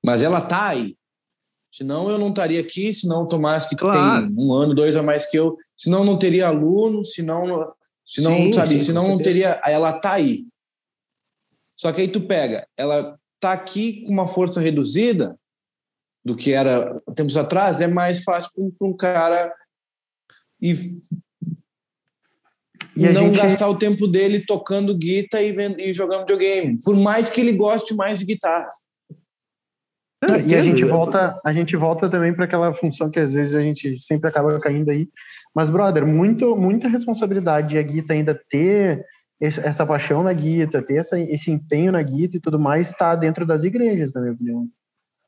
mas 0.03 0.23
ela 0.23 0.41
tá 0.41 0.69
aí. 0.69 0.97
Senão 1.71 2.09
eu 2.09 2.17
não 2.17 2.29
estaria 2.29 2.59
aqui, 2.59 2.91
senão 2.91 3.23
o 3.23 3.27
Tomás, 3.27 3.67
que 3.67 3.75
claro. 3.75 4.25
tem 4.25 4.35
um 4.37 4.53
ano, 4.53 4.73
dois 4.73 4.97
a 4.97 5.03
mais 5.03 5.27
que 5.27 5.37
eu, 5.37 5.55
senão 5.77 6.03
não 6.03 6.17
teria 6.17 6.47
aluno, 6.47 7.05
senão, 7.05 7.71
senão 8.03 8.35
sim, 8.35 8.53
sabe, 8.53 8.69
sim, 8.69 8.79
senão 8.79 9.07
não 9.07 9.17
teria. 9.17 9.61
Ela 9.63 9.93
tá 9.93 10.13
aí. 10.13 10.45
Só 11.77 11.93
que 11.93 12.01
aí 12.01 12.07
tu 12.07 12.21
pega, 12.21 12.67
ela 12.75 13.18
está 13.39 13.53
aqui 13.53 14.03
com 14.03 14.11
uma 14.11 14.27
força 14.27 14.59
reduzida 14.59 15.37
do 16.23 16.35
que 16.35 16.51
era 16.51 17.01
tempos 17.15 17.37
atrás, 17.37 17.79
é 17.79 17.87
mais 17.87 18.23
fácil 18.23 18.51
para 18.77 18.87
um 18.87 18.95
cara 18.95 19.53
e, 20.61 20.73
e 22.95 23.09
não 23.13 23.27
gente... 23.27 23.37
gastar 23.37 23.69
o 23.69 23.77
tempo 23.77 24.05
dele 24.05 24.45
tocando 24.45 24.95
guitarra 24.97 25.43
e, 25.43 25.53
vendo, 25.53 25.79
e 25.79 25.93
jogando 25.93 26.21
videogame, 26.21 26.77
por 26.83 26.95
mais 26.95 27.29
que 27.29 27.39
ele 27.39 27.53
goste 27.53 27.95
mais 27.95 28.19
de 28.19 28.25
guitarra. 28.25 28.69
e 30.45 30.53
a 30.53 30.61
gente 30.61 30.83
volta, 30.83 31.39
a 31.45 31.53
gente 31.53 31.77
volta 31.77 32.09
também 32.09 32.33
para 32.33 32.43
aquela 32.43 32.73
função 32.73 33.09
que 33.09 33.21
às 33.21 33.33
vezes 33.33 33.55
a 33.55 33.61
gente 33.61 33.97
sempre 33.99 34.29
acaba 34.29 34.59
caindo 34.59 34.89
aí. 34.91 35.07
Mas, 35.55 35.69
brother, 35.69 36.05
muito, 36.05 36.57
muita 36.57 36.89
responsabilidade 36.89 37.77
a 37.77 37.81
guitarra 37.81 38.19
ainda 38.19 38.39
ter 38.49 39.05
essa 39.39 39.85
paixão 39.85 40.21
na 40.21 40.33
guita, 40.33 40.81
ter 40.81 40.95
essa, 40.95 41.19
esse 41.19 41.49
empenho 41.49 41.91
na 41.91 42.01
guita 42.01 42.37
e 42.37 42.39
tudo 42.39 42.59
mais, 42.59 42.89
está 42.89 43.15
dentro 43.15 43.45
das 43.45 43.63
igrejas, 43.63 44.13
na 44.13 44.21
minha 44.21 44.33
opinião. 44.33 44.67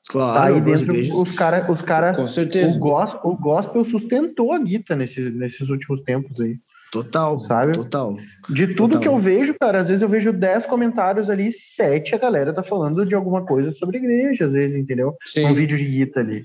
Claro, 0.10 0.34
tá 0.34 0.46
aí 0.48 0.62
dentro 0.62 0.94
igrejas. 0.96 1.16
os 1.16 1.32
caras, 1.32 1.70
os 1.70 1.82
cara, 1.82 2.14
com 2.14 2.28
certeza. 2.28 2.76
O 2.76 2.80
gospel, 2.80 3.32
o 3.32 3.38
gospel 3.38 3.86
sustentou 3.86 4.52
a 4.52 4.60
guita 4.60 4.96
nesse, 4.96 5.22
nesses 5.30 5.70
últimos 5.70 6.02
tempos 6.02 6.40
aí. 6.42 6.58
Total, 6.92 7.40
sabe? 7.40 7.72
Total. 7.72 8.18
De 8.50 8.68
tudo 8.68 8.94
total. 8.94 9.02
que 9.02 9.08
eu 9.08 9.18
vejo, 9.18 9.56
cara, 9.58 9.80
às 9.80 9.88
vezes 9.88 10.02
eu 10.02 10.10
vejo 10.10 10.34
10 10.34 10.66
comentários 10.66 11.30
ali, 11.30 11.54
sete 11.54 12.14
a 12.14 12.18
galera 12.18 12.54
tá 12.54 12.62
falando 12.62 13.06
de 13.06 13.16
alguma 13.16 13.46
coisa 13.46 13.72
sobre 13.72 13.98
igreja, 13.98 14.46
às 14.46 14.52
vezes, 14.52 14.76
entendeu? 14.76 15.16
Sim. 15.24 15.46
Um 15.46 15.54
vídeo 15.54 15.78
de 15.78 15.86
guita 15.86 16.20
ali. 16.20 16.44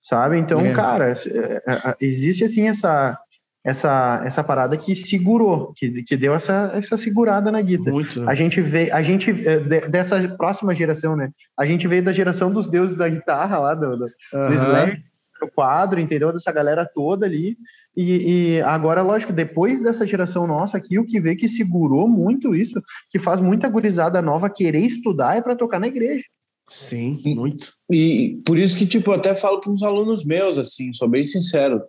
Sabe? 0.00 0.38
Então, 0.38 0.60
é. 0.60 0.72
cara, 0.72 1.12
é, 1.12 1.62
é, 1.66 1.96
existe 2.00 2.42
assim 2.42 2.68
essa 2.68 3.18
essa, 3.64 4.22
essa 4.24 4.42
parada 4.42 4.76
que 4.76 4.96
segurou, 4.96 5.72
que, 5.76 6.02
que 6.02 6.16
deu 6.16 6.34
essa, 6.34 6.72
essa 6.74 6.96
segurada 6.96 7.50
na 7.50 7.60
guitarra. 7.60 7.92
Muito. 7.92 8.28
A 8.28 8.34
gente 8.34 8.60
vê, 8.60 8.90
a 8.90 9.02
gente, 9.02 9.30
eh, 9.30 9.60
de- 9.60 9.88
dessa 9.88 10.28
próxima 10.36 10.74
geração, 10.74 11.14
né? 11.14 11.30
A 11.56 11.64
gente 11.64 11.86
veio 11.86 12.02
da 12.02 12.12
geração 12.12 12.52
dos 12.52 12.66
deuses 12.68 12.96
da 12.96 13.08
guitarra 13.08 13.58
lá, 13.58 13.74
do, 13.74 13.90
do, 13.90 13.98
do 13.98 14.12
Aham. 14.34 14.54
Slayer, 14.54 15.02
o 15.42 15.48
quadro, 15.50 16.00
entendeu? 16.00 16.32
Dessa 16.32 16.52
galera 16.52 16.88
toda 16.92 17.26
ali. 17.26 17.56
E, 17.96 18.56
e 18.56 18.62
agora, 18.62 19.02
lógico, 19.02 19.32
depois 19.32 19.82
dessa 19.82 20.06
geração 20.06 20.46
nossa 20.46 20.76
aqui, 20.76 20.98
o 20.98 21.04
que 21.04 21.20
vê 21.20 21.34
que 21.34 21.48
segurou 21.48 22.08
muito 22.08 22.54
isso, 22.54 22.80
que 23.10 23.18
faz 23.18 23.40
muita 23.40 23.68
gurizada 23.68 24.22
nova 24.22 24.48
querer 24.48 24.80
estudar 24.80 25.36
é 25.36 25.42
para 25.42 25.56
tocar 25.56 25.78
na 25.80 25.88
igreja. 25.88 26.24
Sim, 26.74 27.20
muito. 27.36 27.70
E 27.90 28.40
por 28.46 28.58
isso 28.58 28.78
que, 28.78 28.86
tipo, 28.86 29.10
eu 29.10 29.14
até 29.16 29.34
falo 29.34 29.60
para 29.60 29.70
uns 29.70 29.82
alunos 29.82 30.24
meus, 30.24 30.56
assim, 30.58 30.90
sou 30.94 31.06
bem 31.06 31.26
sincero, 31.26 31.82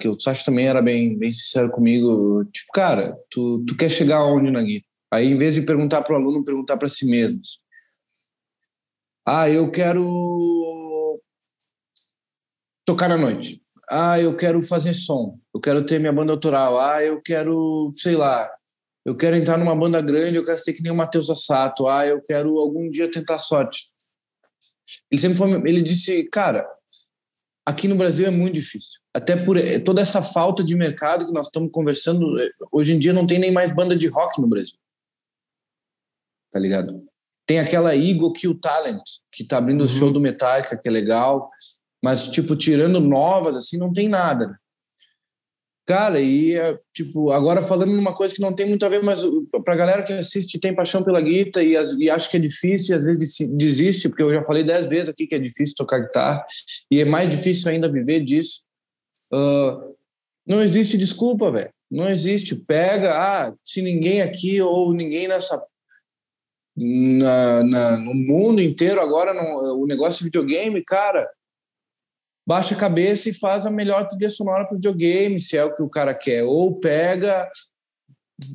que 0.00 0.06
o 0.06 0.20
Sacha 0.20 0.44
também 0.44 0.68
era 0.68 0.80
bem, 0.80 1.18
bem 1.18 1.32
sincero 1.32 1.68
comigo. 1.68 2.44
Tipo, 2.44 2.70
cara, 2.72 3.18
tu, 3.28 3.64
tu 3.66 3.76
quer 3.76 3.90
chegar 3.90 4.18
aonde 4.18 4.48
na 4.52 4.62
guia? 4.62 4.82
Aí, 5.12 5.32
em 5.32 5.36
vez 5.36 5.54
de 5.54 5.62
perguntar 5.62 6.02
para 6.02 6.14
o 6.14 6.16
aluno, 6.16 6.44
perguntar 6.44 6.76
para 6.76 6.88
si 6.88 7.04
mesmo. 7.06 7.40
Ah, 9.26 9.50
eu 9.50 9.68
quero 9.68 11.20
tocar 12.86 13.08
na 13.08 13.18
noite. 13.18 13.60
Ah, 13.90 14.20
eu 14.20 14.36
quero 14.36 14.62
fazer 14.62 14.94
som. 14.94 15.40
Eu 15.52 15.60
quero 15.60 15.84
ter 15.84 15.98
minha 15.98 16.12
banda 16.12 16.30
autoral. 16.30 16.78
Ah, 16.78 17.02
eu 17.02 17.20
quero, 17.20 17.90
sei 17.94 18.14
lá, 18.14 18.48
eu 19.04 19.16
quero 19.16 19.34
entrar 19.34 19.58
numa 19.58 19.74
banda 19.74 20.00
grande, 20.00 20.36
eu 20.36 20.44
quero 20.44 20.58
ser 20.58 20.72
que 20.72 20.82
nem 20.84 20.92
o 20.92 20.96
Matheus 20.96 21.28
Assato. 21.28 21.88
Ah, 21.88 22.06
eu 22.06 22.22
quero 22.22 22.56
algum 22.60 22.88
dia 22.88 23.10
tentar 23.10 23.40
sorte. 23.40 23.90
Ele 25.10 25.20
sempre 25.20 25.38
foi, 25.38 25.50
ele 25.68 25.82
disse, 25.82 26.24
cara, 26.24 26.68
aqui 27.64 27.88
no 27.88 27.96
Brasil 27.96 28.26
é 28.26 28.30
muito 28.30 28.54
difícil. 28.54 29.00
Até 29.14 29.36
por 29.36 29.56
eh, 29.56 29.78
toda 29.78 30.00
essa 30.00 30.22
falta 30.22 30.62
de 30.62 30.74
mercado 30.74 31.26
que 31.26 31.32
nós 31.32 31.46
estamos 31.46 31.70
conversando, 31.72 32.38
eh, 32.40 32.50
hoje 32.70 32.92
em 32.92 32.98
dia 32.98 33.12
não 33.12 33.26
tem 33.26 33.38
nem 33.38 33.52
mais 33.52 33.72
banda 33.72 33.96
de 33.96 34.06
rock 34.06 34.40
no 34.40 34.48
Brasil. 34.48 34.78
Tá 36.52 36.58
ligado? 36.58 37.04
Tem 37.46 37.58
aquela 37.58 37.96
Eagle 37.96 38.32
Kill 38.32 38.58
Talent, 38.58 39.02
que 39.32 39.44
tá 39.44 39.58
abrindo 39.58 39.82
o 39.82 39.86
show 39.86 40.12
do 40.12 40.20
Metallica, 40.20 40.76
que 40.76 40.88
é 40.88 40.92
legal, 40.92 41.50
mas 42.02 42.28
tipo 42.28 42.56
tirando 42.56 43.00
novas 43.00 43.56
assim, 43.56 43.76
não 43.76 43.92
tem 43.92 44.08
nada. 44.08 44.58
Cara, 45.90 46.20
e 46.20 46.54
é, 46.54 46.78
tipo, 46.94 47.32
agora 47.32 47.62
falando 47.62 47.92
numa 47.92 48.14
coisa 48.14 48.32
que 48.32 48.40
não 48.40 48.54
tem 48.54 48.68
muito 48.68 48.86
a 48.86 48.88
ver, 48.88 49.02
mas 49.02 49.24
uh, 49.24 49.44
pra 49.64 49.74
galera 49.74 50.04
que 50.04 50.12
assiste 50.12 50.60
tem 50.60 50.72
paixão 50.72 51.02
pela 51.02 51.20
guitarra 51.20 51.66
e, 51.66 51.72
e 52.04 52.08
acha 52.08 52.30
que 52.30 52.36
é 52.36 52.40
difícil 52.40 52.94
e 52.94 52.98
às 52.98 53.04
vezes 53.04 53.18
desi- 53.18 53.56
desiste, 53.56 54.08
porque 54.08 54.22
eu 54.22 54.32
já 54.32 54.44
falei 54.44 54.62
dez 54.62 54.86
vezes 54.86 55.08
aqui 55.08 55.26
que 55.26 55.34
é 55.34 55.38
difícil 55.40 55.74
tocar 55.76 55.98
guitarra 55.98 56.46
e 56.88 57.00
é 57.00 57.04
mais 57.04 57.28
difícil 57.28 57.68
ainda 57.68 57.90
viver 57.90 58.20
disso. 58.20 58.60
Ah, 59.32 59.82
não 60.46 60.62
existe 60.62 60.96
desculpa, 60.96 61.50
velho. 61.50 61.70
Não 61.90 62.08
existe. 62.08 62.54
Pega, 62.54 63.12
ah, 63.12 63.54
se 63.64 63.82
ninguém 63.82 64.22
aqui 64.22 64.62
ou 64.62 64.94
ninguém 64.94 65.26
nessa 65.26 65.60
na, 66.76 67.64
na- 67.64 67.96
no 67.96 68.14
mundo 68.14 68.62
inteiro 68.62 69.00
agora 69.00 69.34
não, 69.34 69.80
o 69.82 69.86
negócio 69.88 70.18
de 70.18 70.24
videogame, 70.26 70.84
cara, 70.84 71.28
baixa 72.50 72.74
a 72.74 72.78
cabeça 72.78 73.30
e 73.30 73.32
faz 73.32 73.64
a 73.64 73.70
melhor 73.70 74.04
trilha 74.08 74.28
sonora 74.28 74.64
para 74.64 74.72
o 74.72 74.76
videogame, 74.76 75.40
se 75.40 75.56
é 75.56 75.64
o 75.64 75.72
que 75.72 75.84
o 75.84 75.88
cara 75.88 76.12
quer. 76.12 76.42
Ou 76.42 76.80
pega, 76.80 77.48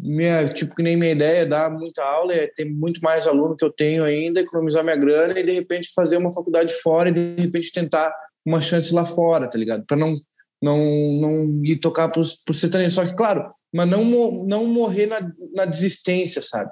minha, 0.01 0.49
tipo, 0.49 0.75
que 0.75 0.83
nem 0.83 0.97
minha 0.97 1.13
ideia 1.13 1.43
é 1.43 1.45
dar 1.45 1.71
muita 1.71 2.03
aula, 2.03 2.33
é 2.33 2.45
ter 2.45 2.65
muito 2.65 2.99
mais 2.99 3.25
aluno 3.25 3.55
que 3.55 3.63
eu 3.63 3.71
tenho 3.71 4.03
ainda, 4.03 4.41
economizar 4.41 4.83
minha 4.83 4.97
grana 4.97 5.39
e 5.39 5.45
de 5.45 5.51
repente 5.53 5.93
fazer 5.95 6.17
uma 6.17 6.29
faculdade 6.29 6.73
fora 6.81 7.07
e 7.07 7.13
de 7.13 7.41
repente 7.41 7.71
tentar 7.71 8.13
uma 8.45 8.59
chance 8.59 8.93
lá 8.93 9.05
fora, 9.05 9.49
tá 9.49 9.57
ligado? 9.57 9.85
Para 9.85 9.95
não 9.95 10.17
não 10.61 10.77
não 11.21 11.63
ir 11.63 11.77
tocar 11.77 12.09
por, 12.09 12.25
ser 12.25 12.67
treino. 12.67 12.91
Só 12.91 13.05
que, 13.05 13.15
claro, 13.15 13.47
mas 13.73 13.87
não, 13.87 14.03
não 14.43 14.65
morrer 14.65 15.05
na, 15.05 15.21
na 15.55 15.63
desistência, 15.63 16.41
sabe? 16.41 16.69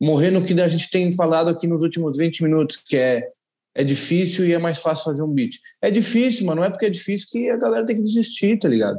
Morrer 0.00 0.30
no 0.30 0.44
que 0.44 0.58
a 0.60 0.68
gente 0.68 0.88
tem 0.88 1.12
falado 1.12 1.50
aqui 1.50 1.66
nos 1.66 1.82
últimos 1.82 2.16
20 2.16 2.44
minutos, 2.44 2.76
que 2.76 2.96
é 2.96 3.28
é 3.74 3.84
difícil 3.84 4.46
e 4.46 4.52
é 4.52 4.58
mais 4.58 4.78
fácil 4.78 5.04
fazer 5.04 5.22
um 5.22 5.32
beat. 5.32 5.56
É 5.80 5.90
difícil, 5.90 6.46
mas 6.46 6.56
não 6.56 6.64
é 6.64 6.70
porque 6.70 6.86
é 6.86 6.90
difícil 6.90 7.28
que 7.30 7.50
a 7.50 7.56
galera 7.56 7.84
tem 7.84 7.96
que 7.96 8.02
desistir, 8.02 8.58
tá 8.58 8.68
ligado? 8.68 8.98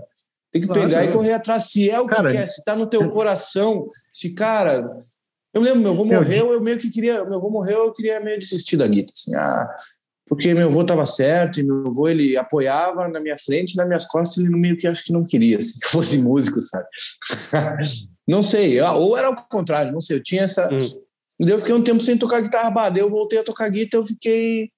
Tem 0.51 0.61
que 0.61 0.67
Claro, 0.67 0.81
pegar 0.81 1.03
é. 1.03 1.05
e 1.05 1.11
correr 1.11 1.33
atrás. 1.33 1.65
Se 1.65 1.89
é 1.89 1.99
o 1.99 2.07
que 2.07 2.15
Cara, 2.15 2.31
quer, 2.31 2.47
se 2.47 2.63
tá 2.63 2.75
no 2.75 2.87
teu 2.87 3.09
coração, 3.09 3.87
se, 4.11 4.33
cara. 4.33 4.89
Eu 5.53 5.61
lembro, 5.61 5.81
meu 5.81 5.91
avô 5.91 6.05
morreu, 6.05 6.53
eu 6.53 6.61
meio 6.61 6.77
que 6.77 6.89
queria. 6.89 7.23
Meu 7.25 7.37
avô 7.37 7.49
morreu, 7.49 7.85
eu 7.85 7.93
queria 7.93 8.19
meio 8.19 8.39
desistir 8.39 8.77
da 8.77 8.87
guitarra. 8.87 9.13
Assim, 9.13 9.35
ah, 9.35 9.75
porque 10.27 10.53
meu 10.53 10.69
avô 10.69 10.83
tava 10.85 11.05
certo 11.05 11.59
e 11.59 11.63
meu 11.63 11.87
avô 11.87 12.07
ele 12.07 12.37
apoiava 12.37 13.07
na 13.09 13.19
minha 13.19 13.35
frente, 13.35 13.75
nas 13.75 13.85
minhas 13.85 14.05
costas, 14.05 14.37
ele 14.37 14.49
meio 14.55 14.77
que 14.77 14.87
acho 14.87 15.03
que 15.03 15.11
não 15.11 15.25
queria 15.25 15.57
assim, 15.57 15.77
que 15.79 15.87
fosse 15.87 16.17
músico, 16.17 16.61
sabe? 16.61 16.87
não 18.27 18.41
sei, 18.41 18.79
ou 18.79 19.17
era 19.17 19.29
o 19.29 19.35
contrário, 19.35 19.91
não 19.91 19.99
sei. 20.01 20.17
Eu 20.17 20.23
tinha 20.23 20.43
essa. 20.43 20.69
Hum. 20.73 20.79
Eu 21.49 21.59
fiquei 21.59 21.73
um 21.73 21.83
tempo 21.83 22.01
sem 22.01 22.17
tocar 22.17 22.41
guitarra, 22.41 22.69
bah, 22.69 22.89
daí 22.89 23.01
eu 23.01 23.09
voltei 23.09 23.39
a 23.39 23.43
tocar 23.43 23.69
guitarra, 23.69 24.03
eu 24.03 24.07
fiquei 24.07 24.69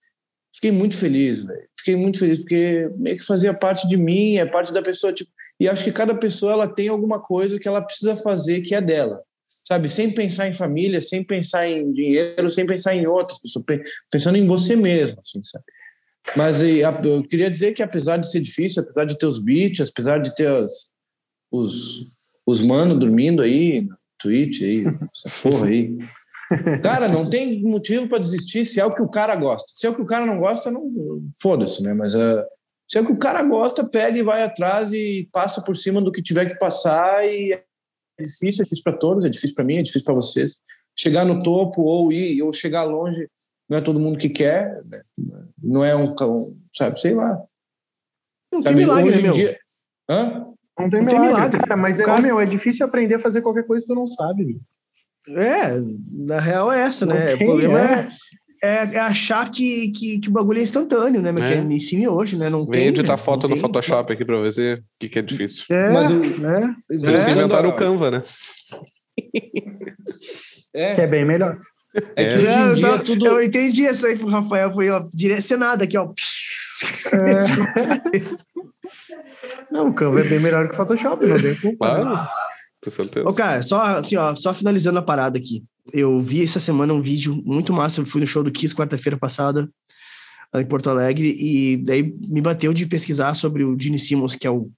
fiquei 0.56 0.72
muito 0.72 0.96
feliz, 0.96 1.42
velho. 1.42 1.68
Fiquei 1.78 1.96
muito 1.96 2.20
feliz 2.20 2.40
porque 2.40 2.90
meio 2.98 3.18
que 3.18 3.26
fazia 3.26 3.54
parte 3.54 3.88
de 3.88 3.98
mim, 3.98 4.36
é 4.38 4.46
parte 4.46 4.72
da 4.72 4.82
pessoa, 4.82 5.12
tipo, 5.12 5.32
e 5.60 5.68
acho 5.68 5.84
que 5.84 5.92
cada 5.92 6.16
pessoa 6.16 6.54
ela 6.54 6.68
tem 6.68 6.88
alguma 6.88 7.20
coisa 7.20 7.60
que 7.60 7.68
ela 7.68 7.82
precisa 7.82 8.16
fazer 8.16 8.62
que 8.62 8.76
é 8.76 8.82
dela. 8.82 9.22
Sabe, 9.48 9.88
sem 9.88 10.12
pensar 10.12 10.48
em 10.48 10.54
família, 10.54 11.00
sem 11.02 11.24
pensar 11.24 11.68
em 11.68 11.92
dinheiro, 11.92 12.50
sem 12.50 12.66
pensar 12.66 12.96
em 12.96 13.06
outras 13.06 13.40
pessoas, 13.40 13.66
pe- 13.66 13.84
pensando 14.12 14.38
em 14.38 14.48
você 14.48 14.76
mesmo, 14.76 15.20
assim, 15.22 15.44
sabe? 15.44 15.66
Mas 16.36 16.62
eu 16.62 17.24
queria 17.24 17.52
dizer 17.52 17.74
que 17.74 17.84
apesar 17.84 18.18
de 18.18 18.32
ser 18.32 18.42
difícil, 18.42 18.82
apesar 18.82 19.06
de 19.06 19.18
ter 19.18 19.26
os 19.26 19.44
beats, 19.44 19.90
apesar 19.90 20.20
de 20.20 20.34
ter 20.36 20.50
os 20.50 20.92
os, 21.54 22.08
os 22.48 22.62
manos 22.62 23.00
dormindo 23.00 23.44
aí 23.44 23.82
no 23.82 23.96
Twitch 24.20 24.64
aí, 24.64 24.86
essa 24.88 25.44
porra 25.44 25.68
aí, 25.68 25.96
Cara, 26.84 27.08
não 27.08 27.30
tem 27.30 27.62
motivo 27.64 28.08
para 28.08 28.20
desistir 28.20 28.66
se 28.66 28.80
é 28.80 28.86
o 28.86 28.94
que 28.94 29.02
o 29.02 29.10
cara 29.10 29.36
gosta. 29.36 29.68
Se 29.74 29.88
é 29.88 29.90
o 29.90 29.96
que 29.96 30.02
o 30.02 30.06
cara 30.06 30.26
não 30.26 30.40
gosta, 30.40 30.70
não 30.72 30.90
foda-se, 31.42 31.82
né? 31.82 31.94
Mas 31.94 32.14
uh, 32.16 32.44
se 32.88 32.98
é 32.98 33.02
o 33.02 33.06
que 33.06 33.14
o 33.14 33.20
cara 33.20 33.42
gosta, 33.44 33.88
pega 33.88 34.18
e 34.18 34.24
vai 34.24 34.44
atrás 34.44 34.92
e 34.94 35.28
passa 35.32 35.62
por 35.64 35.76
cima 35.76 36.02
do 36.02 36.12
que 36.12 36.22
tiver 36.22 36.46
que 36.46 36.56
passar. 36.58 37.26
E 37.26 37.54
é 37.54 37.64
difícil, 38.24 38.62
é 38.62 38.64
difícil 38.66 38.84
para 38.84 38.98
todos, 38.98 39.26
é 39.26 39.30
difícil 39.30 39.56
para 39.56 39.66
mim, 39.66 39.78
é 39.78 39.82
difícil 39.82 40.04
para 40.06 40.14
vocês. 40.14 40.54
Chegar 40.98 41.26
no 41.26 41.40
topo 41.42 41.82
ou 41.82 42.12
ir 42.14 42.42
ou 42.44 42.54
chegar 42.54 42.84
longe, 42.84 43.28
não 43.68 43.78
é 43.78 43.82
todo 43.82 44.00
mundo 44.00 44.20
que 44.20 44.30
quer, 44.30 44.70
né? 44.86 45.02
não 45.62 45.84
é 45.84 45.96
um, 45.96 46.14
cão, 46.14 46.38
sabe, 46.76 47.00
sei 47.02 47.16
lá. 47.16 47.42
Não 48.52 48.62
tem 48.62 48.72
Sabe, 48.74 48.76
milagre, 48.76 49.10
hoje 49.10 49.20
em 49.20 49.24
meu? 49.24 49.32
dia- 49.34 49.58
Hã? 50.08 50.46
Não 50.78 50.90
tem 50.90 51.02
Não 51.02 51.08
tem 51.08 51.20
milagre, 51.20 51.38
milagre. 51.38 51.60
cara, 51.62 51.78
mas 51.78 52.00
é, 52.00 52.04
Cara- 52.04 52.20
ô, 52.20 52.22
meu, 52.24 52.40
é 52.40 52.46
difícil 52.46 52.86
aprender 52.86 53.16
a 53.16 53.20
fazer 53.20 53.42
qualquer 53.42 53.66
coisa 53.66 53.82
que 53.84 53.88
tu 53.88 53.96
não 53.96 54.06
sabe. 54.08 54.46
meu. 54.46 54.60
É, 55.30 55.80
na 56.12 56.40
real 56.40 56.72
é 56.72 56.82
essa, 56.82 57.06
né? 57.06 57.28
Não 57.30 57.36
o 57.36 57.46
problema 57.46 57.80
é. 57.80 58.08
é, 58.62 58.70
é, 58.70 58.96
é 58.96 59.00
achar 59.00 59.50
que, 59.50 59.90
que, 59.92 60.20
que 60.20 60.30
o 60.30 60.32
bagulho 60.32 60.60
é 60.60 60.64
instantâneo, 60.64 61.22
né? 61.22 61.32
Mas 61.32 61.44
É. 61.44 61.48
que 61.48 61.54
é 61.54 61.58
em 61.62 61.80
cima 61.80 62.04
e 62.04 62.08
hoje, 62.08 62.38
né? 62.38 62.50
Não 62.50 62.64
Vem 62.66 62.72
tem. 62.72 62.88
editar 62.90 63.14
né? 63.14 63.18
foto 63.18 63.44
Não 63.44 63.50
no 63.50 63.56
tem. 63.56 63.62
Photoshop 63.62 64.12
aqui 64.12 64.26
pra 64.26 64.42
ver 64.42 64.80
o 64.80 64.84
que, 65.00 65.10
que 65.10 65.20
é 65.20 65.22
difícil. 65.22 65.64
É, 65.70 65.92
Mas 65.92 66.12
o- 66.12 66.20
né? 66.20 66.76
Por 66.88 66.96
isso 66.96 67.02
que 67.26 67.32
Quando 67.32 67.38
inventaram 67.38 67.70
o 67.70 67.74
Canva, 67.74 68.12
né? 68.12 68.24
É, 70.76 70.96
Que 70.96 71.02
é 71.02 71.08
bem 71.08 71.24
melhor. 71.24 71.56
é 72.16 72.26
que 72.26 72.34
É. 72.34 72.38
hoje 72.38 72.48
É, 72.48 72.56
em 72.56 72.68
eu, 72.70 72.76
dia 72.76 72.88
tava- 72.90 73.04
tudo. 73.04 73.26
eu 73.28 73.44
entendi 73.44 73.84
isso 73.84 74.08
aí 74.08 74.18
pro 74.18 74.28
Rafael, 74.28 74.74
foi 74.74 74.90
ó, 74.90 75.06
direcionado 75.14 75.84
aqui, 75.84 75.96
ó. 75.98 76.10
Não, 79.72 79.90
o 79.90 79.94
Canva 79.94 80.22
é 80.22 80.24
bem 80.24 80.40
melhor 80.40 80.68
que 80.68 80.74
o 80.74 80.78
Photoshop, 80.78 81.26
não 81.26 81.40
tem 81.40 81.56
culpa. 81.56 82.04
né? 82.04 82.28
Com 82.84 82.90
certeza. 82.92 83.28
Ô, 83.30 83.34
cara, 83.34 83.62
só, 83.62 83.80
assim, 83.82 84.16
ó, 84.16 84.36
só 84.36 84.54
finalizando 84.54 85.00
a 85.00 85.02
parada 85.02 85.38
aqui. 85.38 85.64
Eu 85.92 86.20
vi 86.22 86.44
essa 86.44 86.60
semana 86.60 86.94
um 86.94 87.02
vídeo 87.02 87.42
muito 87.46 87.74
massa. 87.74 88.02
Eu 88.02 88.06
fui 88.06 88.22
no 88.22 88.28
show 88.28 88.44
do 88.44 88.52
Kiss 88.52 88.76
quarta-feira 88.76 89.18
passada, 89.18 89.70
em 90.56 90.66
Porto 90.66 90.90
Alegre, 90.90 91.36
e 91.40 91.78
daí 91.78 92.04
me 92.28 92.40
bateu 92.42 92.74
de 92.74 92.86
pesquisar 92.86 93.34
sobre 93.36 93.64
o 93.64 93.76
Gene 93.80 93.98
Simmons, 93.98 94.36
que 94.36 94.46
é 94.46 94.52
o, 94.52 94.70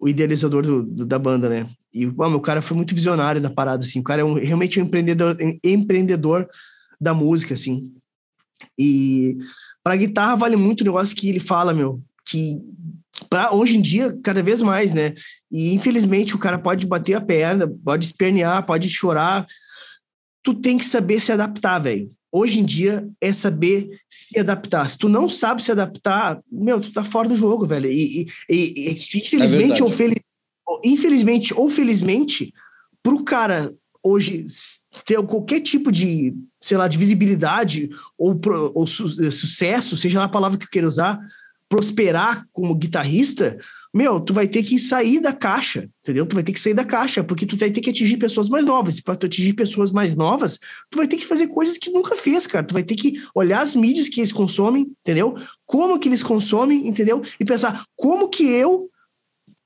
o 0.00 0.08
idealizador 0.08 0.62
do, 0.62 0.82
do- 0.82 1.06
da 1.06 1.18
banda, 1.18 1.48
né? 1.48 1.68
E 1.92 2.06
o 2.06 2.14
meu 2.30 2.40
cara 2.40 2.62
foi 2.62 2.76
muito 2.76 2.94
visionário 2.94 3.40
da 3.40 3.50
parada, 3.50 3.84
assim. 3.84 4.00
O 4.00 4.04
cara 4.04 4.22
é 4.22 4.24
um, 4.24 4.34
realmente 4.34 4.80
um 4.80 4.84
empreendedor, 4.84 5.36
em- 5.40 5.60
empreendedor 5.62 6.48
da 7.00 7.12
música, 7.12 7.54
assim. 7.54 7.92
E 8.78 9.36
para 9.84 9.96
guitarra 9.96 10.36
vale 10.36 10.56
muito 10.56 10.80
o 10.80 10.84
negócio 10.84 11.14
que 11.14 11.28
ele 11.28 11.40
fala, 11.40 11.74
meu, 11.74 12.00
que 12.24 12.58
para 13.28 13.52
hoje 13.54 13.76
em 13.76 13.80
dia 13.80 14.16
cada 14.22 14.42
vez 14.42 14.60
mais, 14.62 14.92
né? 14.92 15.14
E 15.50 15.72
infelizmente 15.74 16.34
o 16.34 16.38
cara 16.38 16.58
pode 16.58 16.86
bater 16.86 17.14
a 17.14 17.20
perna, 17.20 17.70
pode 17.84 18.04
espernear, 18.04 18.64
pode 18.66 18.88
chorar. 18.88 19.46
Tu 20.42 20.54
tem 20.54 20.76
que 20.78 20.84
saber 20.86 21.20
se 21.20 21.32
adaptar, 21.32 21.78
velho. 21.78 22.08
Hoje 22.30 22.60
em 22.60 22.64
dia 22.64 23.06
é 23.20 23.32
saber 23.32 23.90
se 24.08 24.38
adaptar. 24.38 24.88
Se 24.88 24.96
tu 24.98 25.08
não 25.08 25.28
sabe 25.28 25.62
se 25.62 25.70
adaptar, 25.70 26.40
meu, 26.50 26.80
tu 26.80 26.90
tá 26.92 27.04
fora 27.04 27.28
do 27.28 27.36
jogo, 27.36 27.66
velho. 27.66 27.90
E, 27.90 28.26
e- 28.48 28.54
e- 28.76 28.90
infelizmente 29.18 29.48
verdade. 29.48 29.82
ou 29.82 29.90
fel- 29.90 30.14
infelizmente 30.84 31.54
ou 31.54 31.68
felizmente, 31.70 32.52
pro 33.02 33.22
cara 33.22 33.72
hoje 34.02 34.44
ter 35.04 35.22
qualquer 35.26 35.60
tipo 35.60 35.92
de, 35.92 36.34
sei 36.60 36.76
lá, 36.76 36.88
de 36.88 36.98
visibilidade 36.98 37.88
ou, 38.18 38.40
ou 38.74 38.86
su- 38.86 39.30
sucesso, 39.30 39.96
seja 39.96 40.18
lá 40.18 40.24
a 40.24 40.28
palavra 40.28 40.58
que 40.58 40.64
eu 40.64 40.70
queira 40.70 40.88
usar, 40.88 41.20
prosperar 41.72 42.46
como 42.52 42.74
guitarrista, 42.74 43.56
meu, 43.94 44.20
tu 44.20 44.34
vai 44.34 44.46
ter 44.46 44.62
que 44.62 44.78
sair 44.78 45.20
da 45.20 45.32
caixa, 45.32 45.88
entendeu? 46.02 46.26
Tu 46.26 46.34
vai 46.34 46.42
ter 46.42 46.52
que 46.52 46.60
sair 46.60 46.74
da 46.74 46.84
caixa, 46.84 47.24
porque 47.24 47.46
tu 47.46 47.56
vai 47.56 47.70
ter 47.70 47.80
que 47.80 47.88
atingir 47.88 48.18
pessoas 48.18 48.50
mais 48.50 48.66
novas. 48.66 48.98
E 48.98 49.02
para 49.02 49.16
tu 49.16 49.24
atingir 49.24 49.54
pessoas 49.54 49.90
mais 49.90 50.14
novas, 50.14 50.58
tu 50.90 50.98
vai 50.98 51.08
ter 51.08 51.16
que 51.16 51.24
fazer 51.24 51.46
coisas 51.46 51.78
que 51.78 51.90
nunca 51.90 52.14
fez, 52.14 52.46
cara. 52.46 52.62
Tu 52.62 52.74
vai 52.74 52.82
ter 52.82 52.94
que 52.94 53.14
olhar 53.34 53.62
as 53.62 53.74
mídias 53.74 54.10
que 54.10 54.20
eles 54.20 54.32
consomem, 54.32 54.92
entendeu? 55.00 55.34
Como 55.64 55.98
que 55.98 56.10
eles 56.10 56.22
consomem, 56.22 56.86
entendeu? 56.86 57.22
E 57.40 57.44
pensar 57.44 57.86
como 57.96 58.28
que 58.28 58.44
eu 58.44 58.90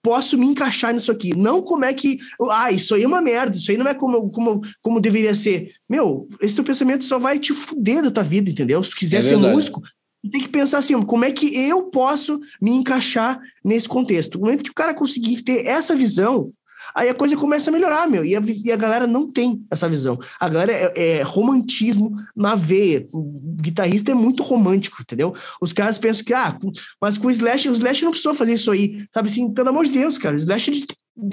posso 0.07 0.39
me 0.39 0.47
encaixar 0.47 0.95
nisso 0.95 1.11
aqui. 1.11 1.37
Não 1.37 1.61
como 1.61 1.85
é 1.85 1.93
que. 1.93 2.21
Ah, 2.49 2.71
isso 2.71 2.95
aí 2.95 3.03
é 3.03 3.07
uma 3.09 3.21
merda, 3.21 3.57
isso 3.57 3.69
aí 3.73 3.77
não 3.77 3.89
é 3.89 3.95
como, 3.95 4.31
como, 4.31 4.61
como 4.81 5.01
deveria 5.01 5.35
ser. 5.35 5.73
Meu, 5.89 6.25
esse 6.41 6.55
teu 6.55 6.63
pensamento 6.63 7.05
só 7.05 7.19
vai 7.19 7.41
te 7.41 7.53
fuder 7.53 8.01
da 8.01 8.13
tua 8.13 8.23
vida, 8.23 8.49
entendeu? 8.49 8.81
Se 8.85 8.91
tu 8.91 8.97
quiser 8.97 9.19
é 9.19 9.23
ser 9.23 9.37
músico, 9.37 9.83
tem 10.31 10.43
que 10.43 10.49
pensar 10.49 10.79
assim: 10.79 11.01
como 11.03 11.25
é 11.25 11.31
que 11.31 11.55
eu 11.69 11.85
posso 11.85 12.41
me 12.61 12.71
encaixar 12.73 13.39
nesse 13.65 13.89
contexto? 13.89 14.39
No 14.39 14.45
momento 14.45 14.65
que 14.65 14.71
o 14.71 14.75
cara 14.75 14.95
conseguir 14.95 15.43
ter 15.43 15.67
essa 15.67 15.95
visão, 15.95 16.53
aí 16.95 17.09
a 17.09 17.15
coisa 17.15 17.37
começa 17.37 17.71
a 17.71 17.73
melhorar, 17.73 18.09
meu. 18.09 18.25
E 18.25 18.37
a, 18.37 18.43
e 18.65 18.73
a 18.73 18.77
galera 18.77 19.07
não 19.07 19.31
tem 19.31 19.65
essa 19.71 19.89
visão. 19.89 20.19
A 20.39 20.49
galera 20.49 20.73
é, 20.73 21.19
é, 21.19 21.23
romantismo 21.23 22.17
na 22.35 22.55
veia. 22.55 23.07
O 23.13 23.57
guitarrista 23.61 24.11
é 24.11 24.15
muito 24.15 24.43
romântico, 24.43 25.03
entendeu? 25.03 25.35
Os 25.61 25.73
caras 25.73 25.99
pensam 25.99 26.25
que, 26.25 26.35
ah, 26.35 26.57
mas 27.01 27.19
com 27.19 27.29
o 27.29 27.31
Slash, 27.31 27.69
o 27.69 27.73
Slash 27.73 28.05
não 28.05 28.11
precisou 28.11 28.35
fazer 28.35 28.55
isso 28.55 28.71
aí. 28.71 29.07
Sabe 29.13 29.29
assim, 29.29 29.53
pelo 29.53 29.69
amor 29.69 29.85
de 29.85 29.93
Deus, 29.93 30.19
cara. 30.19 30.35
O 30.35 30.39
Slash 30.39 30.71
é 30.71 30.75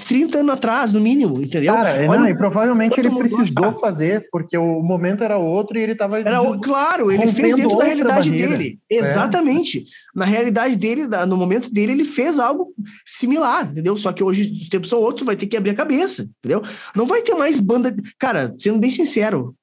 30 0.06 0.38
anos 0.38 0.54
atrás, 0.54 0.92
no 0.92 1.00
mínimo, 1.00 1.42
entendeu? 1.42 1.74
Cara, 1.74 1.90
Olha, 2.08 2.20
não, 2.20 2.28
e 2.28 2.36
provavelmente 2.36 2.98
ele 2.98 3.10
precisou 3.10 3.72
fazer, 3.74 4.26
porque 4.32 4.56
o 4.56 4.82
momento 4.82 5.22
era 5.22 5.36
outro 5.36 5.78
e 5.78 5.82
ele 5.82 5.92
estava. 5.92 6.18
Era, 6.18 6.40
claro, 6.62 7.12
ele 7.12 7.30
fez 7.32 7.54
dentro 7.54 7.76
da 7.76 7.84
realidade 7.84 8.30
barreira. 8.30 8.56
dele. 8.56 8.80
É. 8.90 8.96
Exatamente. 8.96 9.80
É. 9.80 9.82
Na 10.14 10.24
realidade 10.24 10.76
dele, 10.76 11.06
no 11.26 11.36
momento 11.36 11.70
dele, 11.70 11.92
ele 11.92 12.04
fez 12.06 12.38
algo 12.38 12.72
similar, 13.04 13.70
entendeu? 13.70 13.94
Só 13.98 14.10
que 14.10 14.24
hoje, 14.24 14.50
os 14.54 14.68
tempos 14.68 14.88
são 14.88 14.98
outros, 15.00 15.26
vai 15.26 15.36
ter 15.36 15.46
que 15.46 15.56
abrir 15.56 15.70
a 15.70 15.76
cabeça, 15.76 16.26
entendeu? 16.38 16.62
Não 16.96 17.06
vai 17.06 17.20
ter 17.20 17.34
mais 17.34 17.60
banda. 17.60 17.94
Cara, 18.18 18.54
sendo 18.56 18.78
bem 18.78 18.90
sincero, 18.90 19.54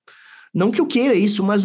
não 0.53 0.69
que 0.69 0.79
eu 0.79 0.85
queira 0.85 1.15
isso, 1.15 1.43
mas 1.43 1.63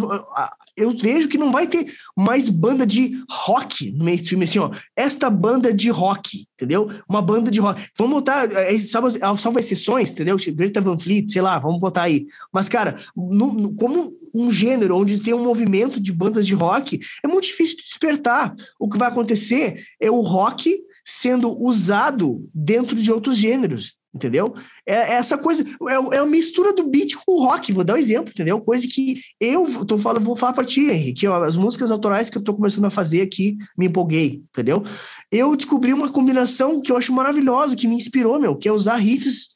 eu 0.76 0.94
vejo 0.96 1.28
que 1.28 1.38
não 1.38 1.50
vai 1.50 1.66
ter 1.66 1.92
mais 2.16 2.48
banda 2.48 2.86
de 2.86 3.22
rock 3.30 3.90
no 3.92 4.04
mainstream, 4.04 4.42
assim, 4.42 4.58
ó. 4.58 4.70
Esta 4.94 5.30
banda 5.30 5.72
de 5.72 5.88
rock, 5.88 6.46
entendeu? 6.54 6.90
Uma 7.08 7.22
banda 7.22 7.50
de 7.50 7.58
rock. 7.58 7.82
Vamos 7.96 8.14
botar, 8.14 8.48
salvo, 8.78 9.38
salvo 9.38 9.58
exceções, 9.58 10.12
entendeu? 10.12 10.36
Greta 10.54 10.80
Van 10.80 10.98
Fleet, 10.98 11.30
sei 11.30 11.40
lá, 11.42 11.58
vamos 11.58 11.80
botar 11.80 12.02
aí. 12.02 12.26
Mas, 12.52 12.68
cara, 12.68 12.96
no, 13.16 13.52
no, 13.52 13.74
como 13.74 14.12
um 14.34 14.50
gênero 14.50 14.96
onde 14.96 15.20
tem 15.20 15.34
um 15.34 15.44
movimento 15.44 16.00
de 16.00 16.12
bandas 16.12 16.46
de 16.46 16.54
rock, 16.54 17.00
é 17.24 17.28
muito 17.28 17.44
difícil 17.44 17.76
de 17.78 17.84
despertar. 17.84 18.54
O 18.78 18.88
que 18.88 18.98
vai 18.98 19.08
acontecer 19.08 19.84
é 20.00 20.10
o 20.10 20.20
rock 20.20 20.78
sendo 21.04 21.56
usado 21.62 22.48
dentro 22.52 22.96
de 22.96 23.12
outros 23.12 23.36
gêneros 23.36 23.96
entendeu? 24.16 24.54
É, 24.84 24.94
é 24.94 25.12
essa 25.12 25.38
coisa, 25.38 25.62
é, 25.62 26.16
é 26.16 26.18
a 26.18 26.26
mistura 26.26 26.72
do 26.72 26.88
beat 26.88 27.14
com 27.14 27.32
o 27.32 27.44
rock, 27.44 27.72
vou 27.72 27.84
dar 27.84 27.94
um 27.94 27.98
exemplo, 27.98 28.30
entendeu? 28.30 28.60
Coisa 28.60 28.86
que 28.88 29.20
eu 29.40 29.84
tô 29.84 29.96
falando, 29.96 30.24
vou 30.24 30.36
falar 30.36 30.52
para 30.52 30.64
ti, 30.64 30.90
Henrique, 30.90 31.26
ó, 31.26 31.44
as 31.44 31.56
músicas 31.56 31.90
autorais 31.90 32.28
que 32.28 32.38
eu 32.38 32.42
tô 32.42 32.54
começando 32.54 32.86
a 32.86 32.90
fazer 32.90 33.20
aqui, 33.20 33.56
me 33.78 33.86
empolguei, 33.86 34.42
entendeu? 34.50 34.84
Eu 35.30 35.54
descobri 35.54 35.92
uma 35.92 36.10
combinação 36.10 36.80
que 36.80 36.90
eu 36.90 36.96
acho 36.96 37.12
maravilhosa, 37.12 37.76
que 37.76 37.86
me 37.86 37.96
inspirou, 37.96 38.40
meu, 38.40 38.56
que 38.56 38.68
é 38.68 38.72
usar 38.72 38.96
riffs 38.96 39.48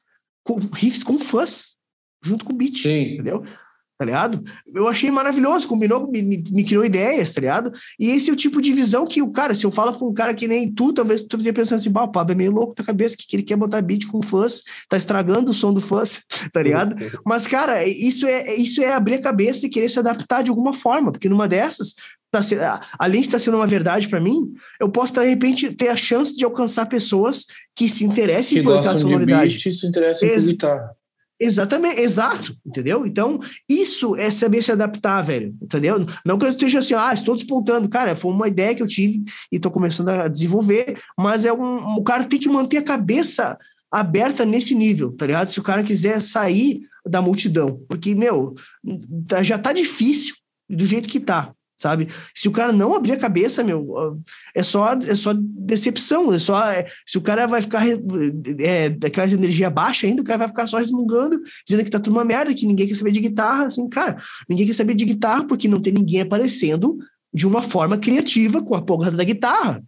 com, 0.44 0.58
riffs 0.74 1.02
com 1.02 1.18
fuzz, 1.18 1.76
junto 2.22 2.44
com 2.44 2.54
beat, 2.54 2.78
Sim. 2.78 3.14
entendeu? 3.14 3.44
Tá 4.00 4.06
ligado? 4.06 4.42
Eu 4.74 4.88
achei 4.88 5.10
maravilhoso, 5.10 5.68
combinou, 5.68 6.10
me, 6.10 6.22
me, 6.22 6.42
me, 6.50 6.64
criou 6.64 6.82
ideias, 6.82 7.34
tá 7.34 7.40
ligado? 7.42 7.70
E 7.98 8.08
esse 8.08 8.30
é 8.30 8.32
o 8.32 8.36
tipo 8.36 8.58
de 8.62 8.72
visão 8.72 9.06
que 9.06 9.20
o 9.20 9.30
cara, 9.30 9.54
se 9.54 9.66
eu 9.66 9.70
falo 9.70 9.92
pra 9.92 10.06
um 10.08 10.14
cara 10.14 10.32
que 10.32 10.48
nem 10.48 10.72
tu, 10.72 10.90
talvez 10.90 11.20
tu 11.20 11.36
esteja 11.36 11.52
pensando 11.52 11.80
assim, 11.80 11.90
o 11.90 11.92
Pablo 11.92 12.32
é 12.32 12.34
meio 12.34 12.50
louco 12.50 12.74
da 12.74 12.82
cabeça, 12.82 13.14
que 13.14 13.36
ele 13.36 13.42
quer 13.42 13.56
botar 13.56 13.82
beat 13.82 14.06
com 14.06 14.22
fãs, 14.22 14.62
tá 14.88 14.96
estragando 14.96 15.50
o 15.50 15.54
som 15.54 15.70
do 15.70 15.82
fãs, 15.82 16.22
tá 16.50 16.62
ligado? 16.62 16.96
Mas, 17.26 17.46
cara, 17.46 17.86
isso 17.86 18.26
é, 18.26 18.54
isso 18.54 18.80
é 18.80 18.90
abrir 18.90 19.16
a 19.16 19.22
cabeça 19.22 19.66
e 19.66 19.68
querer 19.68 19.90
se 19.90 19.98
adaptar 19.98 20.42
de 20.42 20.48
alguma 20.48 20.72
forma, 20.72 21.12
porque 21.12 21.28
numa 21.28 21.46
dessas, 21.46 21.94
tá 22.30 22.40
além 22.98 23.20
de 23.20 23.26
estar 23.26 23.38
sendo 23.38 23.58
uma 23.58 23.66
verdade 23.66 24.08
para 24.08 24.18
mim, 24.18 24.50
eu 24.80 24.88
posso, 24.88 25.12
de 25.12 25.28
repente, 25.28 25.74
ter 25.74 25.88
a 25.88 25.96
chance 25.96 26.34
de 26.34 26.42
alcançar 26.42 26.86
pessoas 26.86 27.44
que 27.76 27.86
se 27.86 28.06
interessem 28.06 28.58
que 28.60 28.64
por 28.64 28.78
aquela 28.78 28.96
sonoridade. 28.96 29.58
Que 29.58 29.70
se 29.70 29.86
interessem 29.86 30.26
Ex 30.26 30.44
por 30.44 30.50
guitarra. 30.52 30.99
Exatamente, 31.42 31.98
exato, 32.00 32.54
entendeu? 32.66 33.06
Então, 33.06 33.40
isso 33.66 34.14
é 34.16 34.30
saber 34.30 34.62
se 34.62 34.72
adaptar, 34.72 35.22
velho, 35.22 35.56
entendeu? 35.62 36.04
Não 36.24 36.38
que 36.38 36.44
eu 36.44 36.50
esteja 36.50 36.80
assim, 36.80 36.92
ah, 36.92 37.14
estou 37.14 37.34
despontando, 37.34 37.88
cara, 37.88 38.14
foi 38.14 38.30
uma 38.30 38.46
ideia 38.46 38.74
que 38.74 38.82
eu 38.82 38.86
tive 38.86 39.24
e 39.50 39.56
estou 39.56 39.72
começando 39.72 40.10
a 40.10 40.28
desenvolver, 40.28 41.00
mas 41.18 41.46
é 41.46 41.52
um, 41.52 41.96
o 41.96 42.02
cara 42.02 42.24
tem 42.24 42.38
que 42.38 42.48
manter 42.48 42.76
a 42.76 42.82
cabeça 42.82 43.56
aberta 43.90 44.44
nesse 44.44 44.74
nível, 44.74 45.12
tá 45.12 45.26
ligado? 45.26 45.48
Se 45.48 45.58
o 45.58 45.62
cara 45.62 45.82
quiser 45.82 46.20
sair 46.20 46.82
da 47.06 47.22
multidão, 47.22 47.80
porque, 47.88 48.14
meu, 48.14 48.54
já 49.42 49.58
tá 49.58 49.72
difícil 49.72 50.34
do 50.68 50.84
jeito 50.84 51.08
que 51.08 51.18
tá, 51.18 51.54
sabe? 51.80 52.08
Se 52.34 52.46
o 52.46 52.52
cara 52.52 52.72
não 52.72 52.94
abrir 52.94 53.12
a 53.12 53.18
cabeça, 53.18 53.64
meu, 53.64 54.20
é 54.54 54.62
só, 54.62 54.92
é 54.92 55.14
só 55.14 55.32
decepção, 55.34 56.32
é 56.32 56.38
só, 56.38 56.70
é, 56.70 56.86
se 57.06 57.16
o 57.16 57.22
cara 57.22 57.46
vai 57.46 57.62
ficar 57.62 57.82
é, 58.58 58.90
daquela 58.90 59.30
energia 59.30 59.70
baixa 59.70 60.06
ainda, 60.06 60.20
o 60.20 60.24
cara 60.24 60.40
vai 60.40 60.48
ficar 60.48 60.66
só 60.66 60.76
resmungando, 60.76 61.40
dizendo 61.66 61.84
que 61.84 61.90
tá 61.90 61.98
tudo 61.98 62.14
uma 62.14 62.24
merda, 62.24 62.54
que 62.54 62.66
ninguém 62.66 62.86
quer 62.86 62.96
saber 62.96 63.12
de 63.12 63.20
guitarra, 63.20 63.66
assim, 63.66 63.88
cara, 63.88 64.18
ninguém 64.48 64.66
quer 64.66 64.74
saber 64.74 64.94
de 64.94 65.06
guitarra 65.06 65.44
porque 65.46 65.66
não 65.66 65.80
tem 65.80 65.92
ninguém 65.92 66.20
aparecendo 66.20 66.98
de 67.32 67.46
uma 67.46 67.62
forma 67.62 67.96
criativa 67.96 68.62
com 68.62 68.74
a 68.74 68.82
porra 68.82 69.10
da 69.10 69.24
guitarra. 69.24 69.82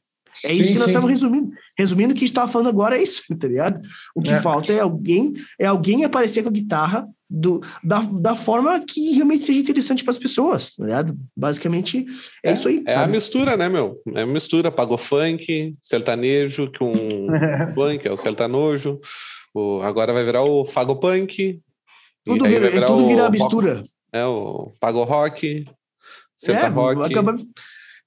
É 0.44 0.50
isso 0.50 0.64
sim, 0.64 0.72
que 0.72 0.78
nós 0.78 0.88
estamos 0.88 1.10
resumindo. 1.10 1.52
Resumindo, 1.78 2.12
o 2.12 2.14
que 2.14 2.20
a 2.20 2.26
gente 2.26 2.30
estava 2.30 2.50
falando 2.50 2.68
agora 2.68 2.96
é 2.96 3.02
isso, 3.02 3.22
tá 3.36 3.46
ligado? 3.46 3.80
O 4.14 4.22
que 4.22 4.32
é. 4.32 4.40
falta 4.40 4.72
é 4.72 4.80
alguém, 4.80 5.34
é 5.60 5.66
alguém 5.66 6.04
aparecer 6.04 6.42
com 6.42 6.48
a 6.48 6.52
guitarra 6.52 7.06
do, 7.32 7.60
da, 7.82 8.00
da 8.00 8.36
forma 8.36 8.78
que 8.80 9.12
realmente 9.12 9.44
seja 9.44 9.60
interessante 9.60 10.04
para 10.04 10.10
as 10.10 10.18
pessoas, 10.18 10.74
tá 10.76 10.84
ligado? 10.84 11.16
Basicamente 11.34 12.04
é, 12.44 12.50
é 12.50 12.52
isso 12.52 12.68
aí. 12.68 12.84
É 12.86 12.92
sabe? 12.92 13.04
a 13.04 13.08
mistura, 13.08 13.56
né, 13.56 13.68
meu? 13.68 13.94
É 14.14 14.22
a 14.22 14.26
mistura, 14.26 14.70
pagou 14.70 14.98
funk, 14.98 15.74
sertanejo, 15.82 16.70
que 16.70 16.84
um 16.84 16.92
funk 17.74 18.06
é 18.06 18.12
o 18.12 18.16
sertanojo, 18.16 19.00
o, 19.54 19.80
agora 19.80 20.12
vai 20.12 20.24
virar 20.24 20.42
o 20.42 20.64
fagopunk. 20.64 21.60
Tudo, 22.24 22.44
vira, 22.44 22.70
virar 22.70 22.86
tudo 22.86 23.08
vira 23.08 23.30
mistura. 23.30 23.84
É 24.12 24.24
o 24.24 24.72
pago 24.78 25.02
rock, 25.04 25.64
serta 26.36 26.66
é, 26.66 26.68
rock. 26.68 27.02
Acaba, 27.02 27.36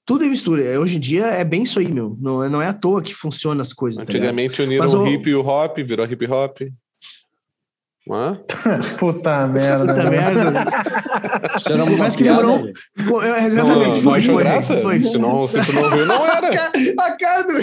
tudo 0.04 0.24
é 0.24 0.28
mistura. 0.28 0.80
Hoje 0.80 0.96
em 0.96 1.00
dia 1.00 1.26
é 1.26 1.44
bem 1.44 1.64
isso 1.64 1.80
aí, 1.80 1.90
meu. 1.90 2.16
Não, 2.20 2.44
é, 2.44 2.48
não 2.48 2.62
é 2.62 2.68
à 2.68 2.72
toa 2.72 3.02
que 3.02 3.12
funcionam 3.12 3.60
as 3.60 3.72
coisas. 3.72 3.96
Tá 3.96 4.04
Antigamente 4.04 4.56
tá 4.56 4.62
uniram 4.62 4.84
Mas, 4.84 4.94
o 4.94 5.06
hip 5.06 5.28
e 5.28 5.34
o 5.34 5.44
hop, 5.44 5.78
virou 5.78 6.06
hip 6.06 6.26
hop. 6.30 6.60
Hã? 8.08 8.34
Puta 8.98 9.48
merda. 9.48 9.94
Puta 9.94 10.10
merda. 10.10 10.64
Isso 11.56 11.72
era 11.72 11.82
uma 11.82 11.96
Mas 11.96 12.14
que 12.14 12.22
lembrou. 12.22 12.68
Exatamente. 13.44 13.88
Não, 13.88 13.96
foi, 13.96 14.22
foi, 14.22 14.44
graça. 14.44 14.78
Foi. 14.78 15.02
Se, 15.02 15.18
não, 15.18 15.44
se 15.46 15.60
tu 15.66 15.72
não 15.72 15.90
viu, 15.90 16.06
não 16.06 16.24
era. 16.30 16.48
A 16.98 17.16
cara 17.16 17.42
do. 17.42 17.54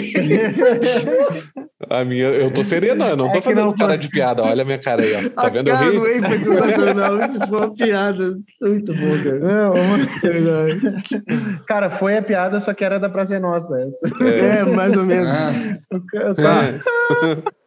A 1.90 2.04
minha, 2.04 2.26
eu 2.26 2.50
tô 2.50 2.62
sereno, 2.62 3.04
eu 3.06 3.16
não 3.16 3.32
tô 3.32 3.38
é 3.38 3.42
fazendo 3.42 3.66
não, 3.66 3.74
cara 3.74 3.96
de 3.96 4.08
piada. 4.08 4.42
Olha 4.42 4.62
a 4.62 4.64
minha 4.64 4.78
cara 4.78 5.02
aí, 5.02 5.14
ó. 5.14 5.30
Tá 5.30 5.46
a 5.46 5.50
vendo? 5.50 5.70
Cara 5.70 5.92
do 5.92 6.00
foi 6.00 6.38
sensacional. 6.38 7.18
Isso 7.20 7.46
foi 7.46 7.58
uma 7.58 7.74
piada. 7.74 8.36
Muito 8.62 8.94
bom, 8.94 9.22
cara. 9.22 9.38
Não, 9.40 9.74
cara, 11.66 11.90
foi 11.90 12.18
a 12.18 12.22
piada, 12.22 12.60
só 12.60 12.74
que 12.74 12.84
era 12.84 13.00
da 13.00 13.08
Praça 13.08 13.38
Nossa. 13.40 13.74
Essa. 13.80 14.14
É. 14.22 14.58
é, 14.58 14.64
mais 14.64 14.94
ou 14.96 15.04
menos. 15.04 15.34
Ah. 15.34 15.52
É. 15.90 17.63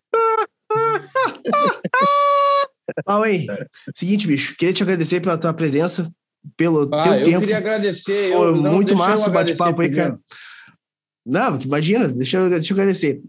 Huawei, 3.07 3.45
seguinte, 3.93 4.27
bicho, 4.27 4.55
queria 4.57 4.73
te 4.73 4.83
agradecer 4.83 5.19
pela 5.19 5.37
tua 5.37 5.53
presença, 5.53 6.09
pelo 6.55 6.89
ah, 6.93 7.03
teu 7.03 7.13
eu 7.13 7.23
tempo. 7.23 7.35
Eu 7.35 7.39
queria 7.41 7.57
agradecer. 7.57 8.31
Foi 8.31 8.47
eu, 8.47 8.55
não, 8.55 8.73
muito 8.73 8.95
massa 8.95 9.29
o 9.29 9.33
bate-papo 9.33 9.81
aí, 9.81 9.89
cara. 9.89 10.19
Não, 11.25 11.59
imagina, 11.59 12.07
deixa 12.07 12.37
eu, 12.37 12.49
deixa 12.49 12.73
eu 12.73 12.75
agradecer. 12.75 13.21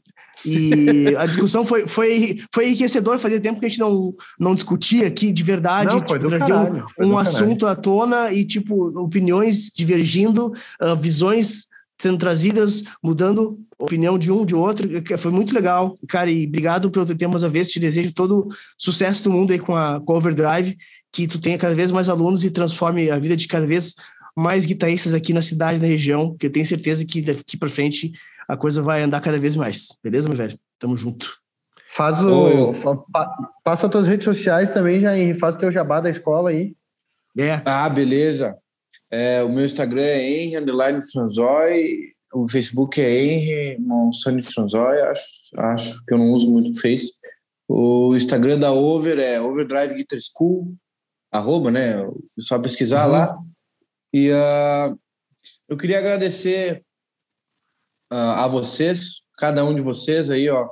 E 0.45 1.17
a 1.17 1.27
discussão 1.27 1.67
foi, 1.67 1.89
foi, 1.89 2.39
foi 2.55 2.67
enriquecedora, 2.67 3.19
fazia 3.19 3.41
tempo 3.41 3.59
que 3.59 3.67
a 3.67 3.69
gente 3.69 3.81
não, 3.81 4.15
não 4.39 4.55
discutia 4.55 5.09
aqui 5.09 5.33
de 5.33 5.43
verdade, 5.43 5.93
não, 5.93 6.01
tipo, 6.01 6.29
trazer 6.29 6.53
caralho, 6.53 6.87
um, 7.01 7.09
um 7.09 7.19
assunto 7.19 7.67
à 7.67 7.75
tona 7.75 8.33
e, 8.33 8.45
tipo, 8.45 8.97
opiniões 9.01 9.73
divergindo, 9.75 10.53
uh, 10.81 10.95
visões 11.01 11.67
sendo 11.99 12.19
trazidas, 12.19 12.83
mudando 13.03 13.59
opinião 13.79 14.19
de 14.19 14.31
um, 14.31 14.45
de 14.45 14.55
outro, 14.55 14.89
foi 15.19 15.31
muito 15.31 15.55
legal, 15.55 15.99
cara, 16.09 16.31
e 16.31 16.47
obrigado 16.47 16.91
pelo 16.91 17.07
tempo 17.07 17.31
mais 17.31 17.43
uma 17.43 17.49
vez, 17.49 17.71
te 17.71 17.79
desejo 17.79 18.13
todo 18.13 18.49
sucesso 18.77 19.23
do 19.25 19.31
mundo 19.31 19.53
aí 19.53 19.59
com 19.59 19.77
a, 19.77 20.01
com 20.01 20.13
a 20.13 20.17
Overdrive, 20.17 20.77
que 21.13 21.27
tu 21.27 21.41
tenha 21.41 21.59
cada 21.59 21.75
vez 21.75 21.91
mais 21.91 22.09
alunos 22.09 22.45
e 22.45 22.51
transforme 22.51 23.11
a 23.11 23.19
vida 23.19 23.37
de 23.37 23.47
cada 23.47 23.67
vez 23.67 23.95
mais 24.37 24.67
guitarristas 24.67 25.15
aqui 25.15 25.33
na 25.33 25.43
cidade, 25.43 25.81
na 25.81 25.87
região, 25.87 26.37
que 26.37 26.47
eu 26.47 26.53
tenho 26.53 26.67
certeza 26.67 27.05
que 27.05 27.23
daqui 27.23 27.57
para 27.57 27.69
frente 27.69 28.13
a 28.49 28.57
coisa 28.57 28.81
vai 28.81 29.03
andar 29.03 29.21
cada 29.21 29.39
vez 29.39 29.57
mais, 29.57 29.89
beleza, 30.03 30.29
meu 30.29 30.37
velho? 30.37 30.59
Tamo 30.79 30.97
junto. 30.97 31.39
Faz 31.91 32.23
o. 32.23 32.73
Passa 33.65 33.87
as 33.87 33.93
tuas 33.93 34.07
redes 34.07 34.25
sociais 34.25 34.73
também, 34.73 35.01
já 35.01 35.17
e 35.17 35.35
faz 35.35 35.57
teu 35.57 35.71
jabá 35.71 36.01
da 36.01 36.11
escola 36.11 36.51
aí. 36.51 36.77
É. 37.37 37.61
Ah, 37.65 37.89
beleza. 37.89 38.57
É, 39.11 39.43
o 39.43 39.49
meu 39.49 39.65
Instagram 39.65 40.03
é 40.03 40.31
Henry 40.31 40.63
Franzói. 41.13 42.13
o 42.33 42.49
Facebook 42.49 43.01
é 43.01 43.25
Henry 43.25 43.79
Monsani 43.81 44.43
Franzói, 44.43 45.01
acho, 45.03 45.25
acho 45.57 46.05
que 46.05 46.13
eu 46.13 46.19
não 46.19 46.33
uso 46.33 46.51
muito 46.51 46.71
o 46.71 46.81
Face. 46.81 47.13
O 47.67 48.15
Instagram 48.15 48.59
da 48.59 48.73
Over 48.73 49.19
é 49.19 49.41
Overdrive 49.41 49.95
Guitar 49.95 50.19
School, 50.21 50.75
arroba, 51.31 51.71
né? 51.71 52.01
É 52.01 52.07
só 52.39 52.59
pesquisar 52.59 53.07
uhum. 53.07 53.13
lá. 53.13 53.39
E 54.13 54.31
uh, 54.31 54.99
eu 55.69 55.77
queria 55.77 55.99
agradecer 55.99 56.83
uh, 58.13 58.15
a 58.37 58.49
vocês, 58.49 59.23
cada 59.37 59.65
um 59.65 59.75
de 59.75 59.83
vocês 59.83 60.31
aí, 60.31 60.49
ó, 60.49 60.69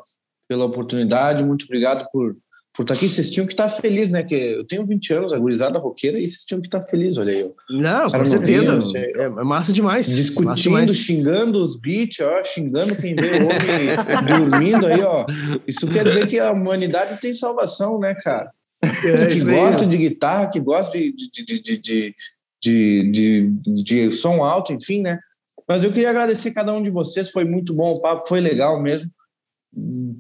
pela 0.49 0.65
oportunidade. 0.65 1.45
Muito 1.45 1.65
obrigado 1.65 2.09
por 2.11 2.37
por 2.77 2.83
estar 2.83 2.95
aqui, 2.95 3.09
vocês 3.09 3.31
tinham 3.31 3.47
que 3.47 3.55
estar 3.55 3.71
felizes, 3.71 4.11
né? 4.11 4.23
Que 4.23 4.35
eu 4.35 4.65
tenho 4.65 4.85
20 4.85 5.15
anos, 5.15 5.33
agorizada 5.33 5.79
roqueira, 5.79 6.19
e 6.19 6.27
vocês 6.27 6.45
tinham 6.45 6.61
que 6.61 6.67
estar 6.67 6.83
felizes, 6.83 7.17
olha 7.17 7.33
aí. 7.33 7.51
Não, 7.71 8.11
com 8.11 8.27
certeza. 8.27 8.79
é, 8.95 9.23
é, 9.23 9.29
massa 9.31 9.73
demais. 9.73 10.15
Discutindo, 10.15 10.49
massa 10.51 10.63
demais. 10.63 10.95
xingando 10.95 11.63
os 11.63 11.81
beats, 11.81 12.21
ó, 12.21 12.45
xingando 12.45 12.95
quem 12.95 13.15
vê 13.15 13.31
homem 13.37 13.49
dormindo 14.29 14.87
aí, 14.87 15.01
ó. 15.01 15.25
Isso 15.67 15.89
quer 15.89 16.05
dizer 16.05 16.27
que 16.27 16.39
a 16.39 16.53
humanidade 16.53 17.19
tem 17.19 17.33
salvação, 17.33 17.99
né, 17.99 18.15
cara? 18.23 18.51
É, 18.83 19.27
que 19.29 19.41
gosta 19.43 19.87
de 19.87 19.97
guitarra, 19.97 20.51
que 20.51 20.61
gosta 20.61 20.93
de, 20.93 21.15
de, 21.17 21.31
de, 21.31 21.63
de, 21.63 21.79
de, 21.79 22.15
de, 22.63 23.11
de, 23.11 23.83
de 23.83 24.11
som 24.11 24.45
alto, 24.45 24.75
enfim, 24.75 25.01
né? 25.01 25.19
Mas 25.67 25.83
eu 25.83 25.91
queria 25.91 26.11
agradecer 26.11 26.53
cada 26.53 26.75
um 26.75 26.83
de 26.83 26.91
vocês, 26.91 27.31
foi 27.31 27.45
muito 27.45 27.73
bom, 27.73 27.93
o 27.93 28.01
papo 28.03 28.29
foi 28.29 28.41
legal 28.41 28.81
mesmo 28.83 29.11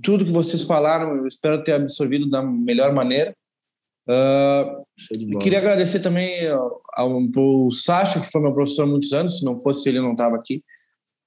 tudo 0.02 0.24
que 0.24 0.32
vocês 0.32 0.64
falaram, 0.64 1.16
eu 1.16 1.26
espero 1.26 1.62
ter 1.62 1.72
absorvido 1.72 2.28
da 2.28 2.42
melhor 2.42 2.94
maneira. 2.94 3.34
Uh, 4.08 5.38
queria 5.40 5.58
agradecer 5.58 6.00
também 6.00 6.46
ao, 6.48 6.76
ao, 6.94 7.70
Sacha, 7.70 8.20
que 8.20 8.30
foi 8.30 8.40
meu 8.40 8.52
professor 8.52 8.84
há 8.84 8.86
muitos 8.86 9.12
anos, 9.12 9.38
se 9.38 9.44
não 9.44 9.58
fosse 9.58 9.88
ele, 9.88 10.00
não 10.00 10.12
estava 10.12 10.36
aqui. 10.36 10.62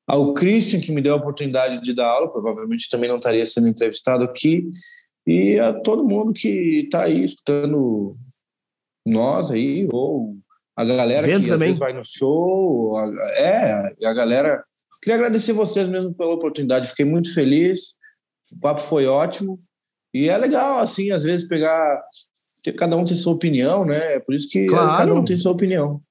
Ao 0.08 0.34
Christian, 0.34 0.80
que 0.80 0.92
me 0.92 1.02
deu 1.02 1.14
a 1.14 1.18
oportunidade 1.18 1.82
de 1.82 1.94
dar 1.94 2.08
aula, 2.08 2.32
provavelmente 2.32 2.90
também 2.90 3.10
não 3.10 3.18
estaria 3.18 3.46
sendo 3.46 3.68
entrevistado 3.68 4.24
aqui. 4.24 4.70
E 5.28 5.60
a 5.60 5.74
todo 5.74 6.08
mundo 6.08 6.34
que 6.34 6.84
está 6.86 7.04
aí 7.04 7.24
escutando 7.24 8.18
nós 9.06 9.52
aí, 9.52 9.88
ou 9.92 10.36
a 10.76 10.86
galera 10.86 11.28
Vendo 11.28 11.44
que 11.44 11.50
também. 11.50 11.74
vai 11.74 11.92
no 11.92 12.04
show. 12.04 12.98
A, 12.98 13.32
é, 13.34 13.94
a 14.06 14.14
galera. 14.14 14.64
Queria 15.02 15.16
agradecer 15.16 15.54
vocês 15.54 15.88
mesmo 15.88 16.14
pela 16.14 16.34
oportunidade, 16.34 16.90
fiquei 16.90 17.06
muito 17.06 17.34
feliz. 17.34 17.94
O 18.52 18.60
papo 18.60 18.82
foi 18.82 19.06
ótimo. 19.06 19.60
E 20.14 20.30
é 20.30 20.38
legal, 20.38 20.80
assim, 20.80 21.12
às 21.12 21.24
vezes 21.24 21.48
pegar. 21.48 22.02
Cada 22.78 22.98
um 22.98 23.04
tem 23.04 23.16
sua 23.16 23.34
opinião, 23.34 23.86
né? 23.86 24.16
É 24.16 24.20
por 24.20 24.36
isso 24.36 24.48
que 24.50 24.66
claro. 24.66 24.96
cada 24.96 25.14
um 25.14 25.24
tem 25.24 25.38
sua 25.38 25.52
opinião. 25.52 26.02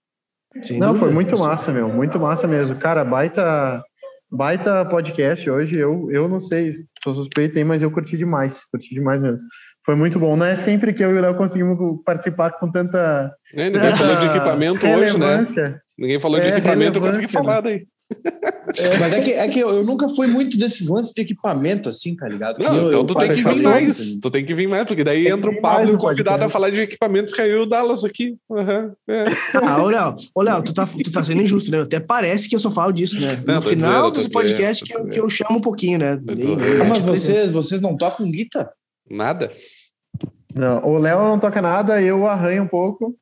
Sem 0.63 0.79
Não, 0.79 0.89
dúvida. 0.89 1.05
foi 1.05 1.15
muito 1.15 1.39
massa, 1.39 1.73
meu. 1.73 1.89
Muito 1.89 2.19
massa 2.19 2.47
mesmo. 2.47 2.75
Cara, 2.77 3.05
baita, 3.05 3.83
baita 4.31 4.85
podcast 4.87 5.49
hoje. 5.49 5.77
Eu, 5.77 6.11
eu 6.11 6.27
não 6.27 6.41
sei, 6.41 6.75
sou 7.05 7.13
suspeito 7.13 7.59
aí, 7.59 7.65
mas 7.65 7.83
eu 7.83 7.91
curti 7.91 8.17
demais. 8.17 8.63
Curti 8.73 8.95
demais 8.95 9.21
mesmo. 9.21 9.47
Foi 9.85 9.95
muito 9.95 10.19
bom. 10.19 10.37
Não 10.37 10.47
é 10.47 10.57
sempre 10.57 10.93
que 10.93 11.05
eu 11.05 11.15
e 11.15 11.19
o 11.19 11.21
Léo 11.21 11.35
conseguimos 11.37 11.79
participar 12.05 12.53
com 12.53 12.71
tanta. 12.71 13.33
É, 13.55 13.71
ninguém 13.71 13.95
falou 13.95 14.17
de 14.17 14.27
equipamento 14.27 14.87
hoje, 14.87 15.19
né? 15.19 15.45
Ninguém 15.99 16.19
falou 16.19 16.41
de 16.41 16.49
é, 16.49 16.53
equipamento, 16.53 16.99
eu 16.99 17.03
consegui 17.03 17.27
falar 17.27 17.61
daí. 17.61 17.87
É. 18.79 18.99
Mas 18.99 19.13
é 19.13 19.21
que, 19.21 19.33
é 19.33 19.49
que 19.49 19.61
eu, 19.61 19.71
eu, 19.71 19.85
nunca 19.85 20.09
fui 20.09 20.27
muito 20.27 20.59
desses 20.59 20.89
lances 20.89 21.13
de 21.13 21.23
equipamento, 21.23 21.89
assim, 21.89 22.15
tá 22.15 22.29
ligado? 22.29 22.63
Não, 22.63 22.77
eu, 22.77 22.89
então 22.89 23.07
tu 23.07 23.15
tem 23.15 23.29
que 23.29 23.43
vir 23.43 23.63
mais. 23.63 24.01
Assim. 24.01 24.21
Tu 24.21 24.31
tem 24.31 24.45
que 24.45 24.55
vir 24.55 24.69
mais, 24.69 24.87
porque 24.87 25.05
daí 25.05 25.25
tem 25.25 25.33
entra 25.33 25.51
o 25.51 25.61
Pablo 25.61 25.95
o 25.95 25.99
convidado 25.99 26.45
a 26.45 26.49
falar 26.49 26.71
de 26.71 26.81
equipamento, 26.81 27.31
fica 27.31 27.47
eu 27.47 27.61
e 27.61 27.63
o 27.63 27.67
Dallas 27.67 28.05
aqui. 28.05 28.37
Uhum, 28.49 28.93
é. 29.09 29.25
Ah, 29.55 29.83
ô 29.83 29.89
Léo, 29.89 30.17
ô 30.35 30.43
Léo, 30.43 30.63
tu 30.63 30.73
tá, 30.73 30.87
tu 30.87 31.11
tá 31.11 31.25
sendo 31.25 31.43
injusto, 31.43 31.71
né? 31.71 31.81
Até 31.81 32.01
parece 32.01 32.49
que 32.49 32.55
eu 32.55 32.61
só 32.61 32.71
falo 32.71 32.93
disso, 32.93 33.21
né? 33.21 33.43
No 33.47 33.63
final 33.63 34.11
dos 34.11 34.29
podcasts 34.29 34.87
que, 34.87 34.97
eu, 34.97 35.09
que 35.09 35.21
eu 35.21 35.31
chamo 35.31 35.59
um 35.59 35.63
pouquinho, 35.63 35.99
né? 35.99 36.19
Ah, 36.81 36.85
mas 36.85 36.99
vocês, 36.99 37.51
vocês 37.51 37.81
não 37.81 37.97
tocam 37.97 38.31
guitarra? 38.31 38.71
Nada. 39.11 39.51
Não, 40.55 40.83
o 40.85 40.99
Léo 40.99 41.21
não 41.21 41.39
toca 41.39 41.61
nada, 41.61 42.01
eu 42.03 42.27
arranho 42.27 42.65
um 42.65 42.69
pouco 42.69 43.17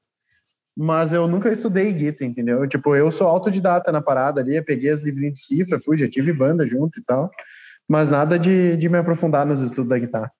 mas 0.76 1.12
eu 1.12 1.26
nunca 1.26 1.50
estudei 1.50 1.92
guitarra, 1.92 2.24
entendeu? 2.24 2.68
Tipo, 2.68 2.94
eu 2.94 3.10
sou 3.10 3.26
autodidata 3.26 3.90
na 3.90 4.02
parada 4.02 4.40
ali, 4.40 4.60
peguei 4.62 4.90
as 4.90 5.00
livrinhas 5.00 5.34
de 5.34 5.44
cifra, 5.44 5.80
fui, 5.80 5.96
já 5.96 6.08
tive 6.08 6.32
banda 6.32 6.66
junto 6.66 7.00
e 7.00 7.02
tal, 7.02 7.30
mas 7.88 8.10
nada 8.10 8.38
de, 8.38 8.76
de 8.76 8.88
me 8.88 8.98
aprofundar 8.98 9.46
nos 9.46 9.62
estudos 9.62 9.88
da 9.88 9.98
guitarra. 9.98 10.30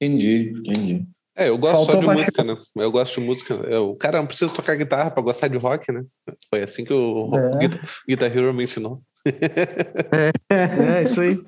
Entendi, 0.00 0.54
entendi. 0.56 1.06
É, 1.36 1.50
eu 1.50 1.58
gosto 1.58 1.86
Faltou 1.86 2.02
só 2.02 2.12
de 2.12 2.18
música, 2.18 2.42
né? 2.42 2.56
Eu 2.76 2.90
gosto 2.90 3.20
de 3.20 3.26
música. 3.26 3.54
Eu, 3.54 3.94
cara, 3.94 4.18
não 4.18 4.26
preciso 4.26 4.52
tocar 4.52 4.74
guitarra 4.74 5.10
para 5.10 5.22
gostar 5.22 5.46
de 5.46 5.56
rock, 5.56 5.92
né? 5.92 6.02
Foi 6.50 6.62
assim 6.62 6.84
que 6.84 6.92
o 6.92 7.30
é. 7.36 7.58
Guitar, 7.58 7.80
Guitar 8.08 8.36
Hero 8.36 8.52
me 8.52 8.64
ensinou. 8.64 9.00
É, 10.50 10.98
é 10.98 11.02
isso 11.04 11.20
aí. 11.20 11.38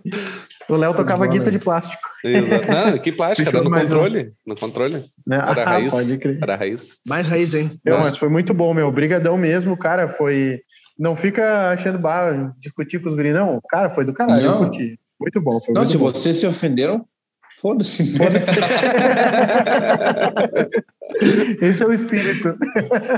O 0.70 0.76
Léo 0.76 0.94
tocava 0.94 1.26
guitarra 1.26 1.50
de 1.50 1.58
plástico. 1.58 2.08
Não, 2.24 2.98
que 2.98 3.10
plástico, 3.12 3.48
era 3.48 3.62
no 3.62 3.70
controle. 3.70 4.20
Um. 4.20 4.32
No 4.46 4.54
controle. 4.54 5.04
Né? 5.26 5.36
Era 5.36 5.62
ah, 5.62 5.70
raiz. 5.70 5.90
Pode 5.90 6.18
crer. 6.18 6.38
Era 6.40 6.56
raiz. 6.56 6.98
Mais 7.06 7.26
raiz, 7.26 7.54
hein? 7.54 7.70
Mas 7.84 8.16
foi 8.16 8.28
muito 8.28 8.54
bom, 8.54 8.72
meu. 8.72 8.90
Brigadão 8.92 9.36
mesmo, 9.36 9.76
cara. 9.76 10.08
Foi. 10.08 10.60
Não 10.96 11.16
fica 11.16 11.70
achando 11.70 11.98
barra, 11.98 12.54
discutir 12.60 13.02
com 13.02 13.08
os 13.08 13.16
guris, 13.16 13.34
não. 13.34 13.60
Cara, 13.68 13.90
foi 13.90 14.04
do 14.04 14.12
caralho. 14.12 14.42
Não. 14.42 14.58
Curti. 14.58 14.98
Muito 15.18 15.40
bom. 15.40 15.60
não, 15.70 15.84
se 15.84 15.98
bom. 15.98 16.04
vocês 16.04 16.36
se 16.36 16.46
ofenderam, 16.46 17.04
foda-se. 17.60 18.16
Foda-se. 18.16 18.50
Esse 21.60 21.82
é 21.82 21.86
o 21.86 21.92
espírito. 21.92 22.56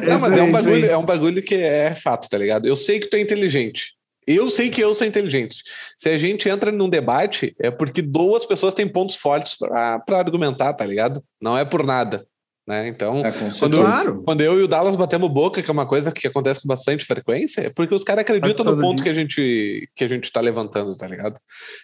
Não, 0.08 0.20
mas 0.20 0.36
é 0.36 0.42
um, 0.42 0.50
bagulho, 0.50 0.86
é 0.86 0.96
um 0.96 1.04
bagulho 1.04 1.42
que 1.42 1.54
é 1.54 1.94
fato, 1.94 2.28
tá 2.28 2.38
ligado? 2.38 2.66
Eu 2.66 2.76
sei 2.76 2.98
que 2.98 3.08
tu 3.08 3.16
é 3.16 3.20
inteligente. 3.20 3.94
Eu 4.26 4.48
sei 4.48 4.70
que 4.70 4.80
eu 4.80 4.94
sou 4.94 5.06
inteligente. 5.06 5.62
Se 5.96 6.08
a 6.08 6.16
gente 6.16 6.48
entra 6.48 6.70
num 6.70 6.88
debate, 6.88 7.54
é 7.58 7.70
porque 7.70 8.00
duas 8.00 8.46
pessoas 8.46 8.74
têm 8.74 8.86
pontos 8.86 9.16
fortes 9.16 9.56
para 9.58 10.18
argumentar, 10.18 10.72
tá 10.74 10.86
ligado? 10.86 11.22
Não 11.40 11.58
é 11.58 11.64
por 11.64 11.84
nada. 11.84 12.24
Né? 12.66 12.86
Então, 12.86 13.24
é, 13.26 13.32
quando, 13.58 13.76
claro. 13.76 14.22
quando 14.24 14.40
eu 14.40 14.60
e 14.60 14.62
o 14.62 14.68
Dallas 14.68 14.94
batemos 14.94 15.28
boca, 15.28 15.60
que 15.60 15.68
é 15.68 15.72
uma 15.72 15.86
coisa 15.86 16.12
que 16.12 16.28
acontece 16.28 16.62
com 16.62 16.68
bastante 16.68 17.04
frequência, 17.04 17.62
é 17.62 17.70
porque 17.70 17.92
os 17.92 18.04
caras 18.04 18.22
acreditam 18.22 18.64
no 18.64 18.80
ponto 18.80 19.02
que 19.02 19.08
a 19.08 19.14
gente 19.14 19.88
que 19.96 20.04
a 20.04 20.08
gente 20.08 20.30
tá 20.30 20.40
levantando, 20.40 20.96
tá 20.96 21.08
ligado? 21.08 21.40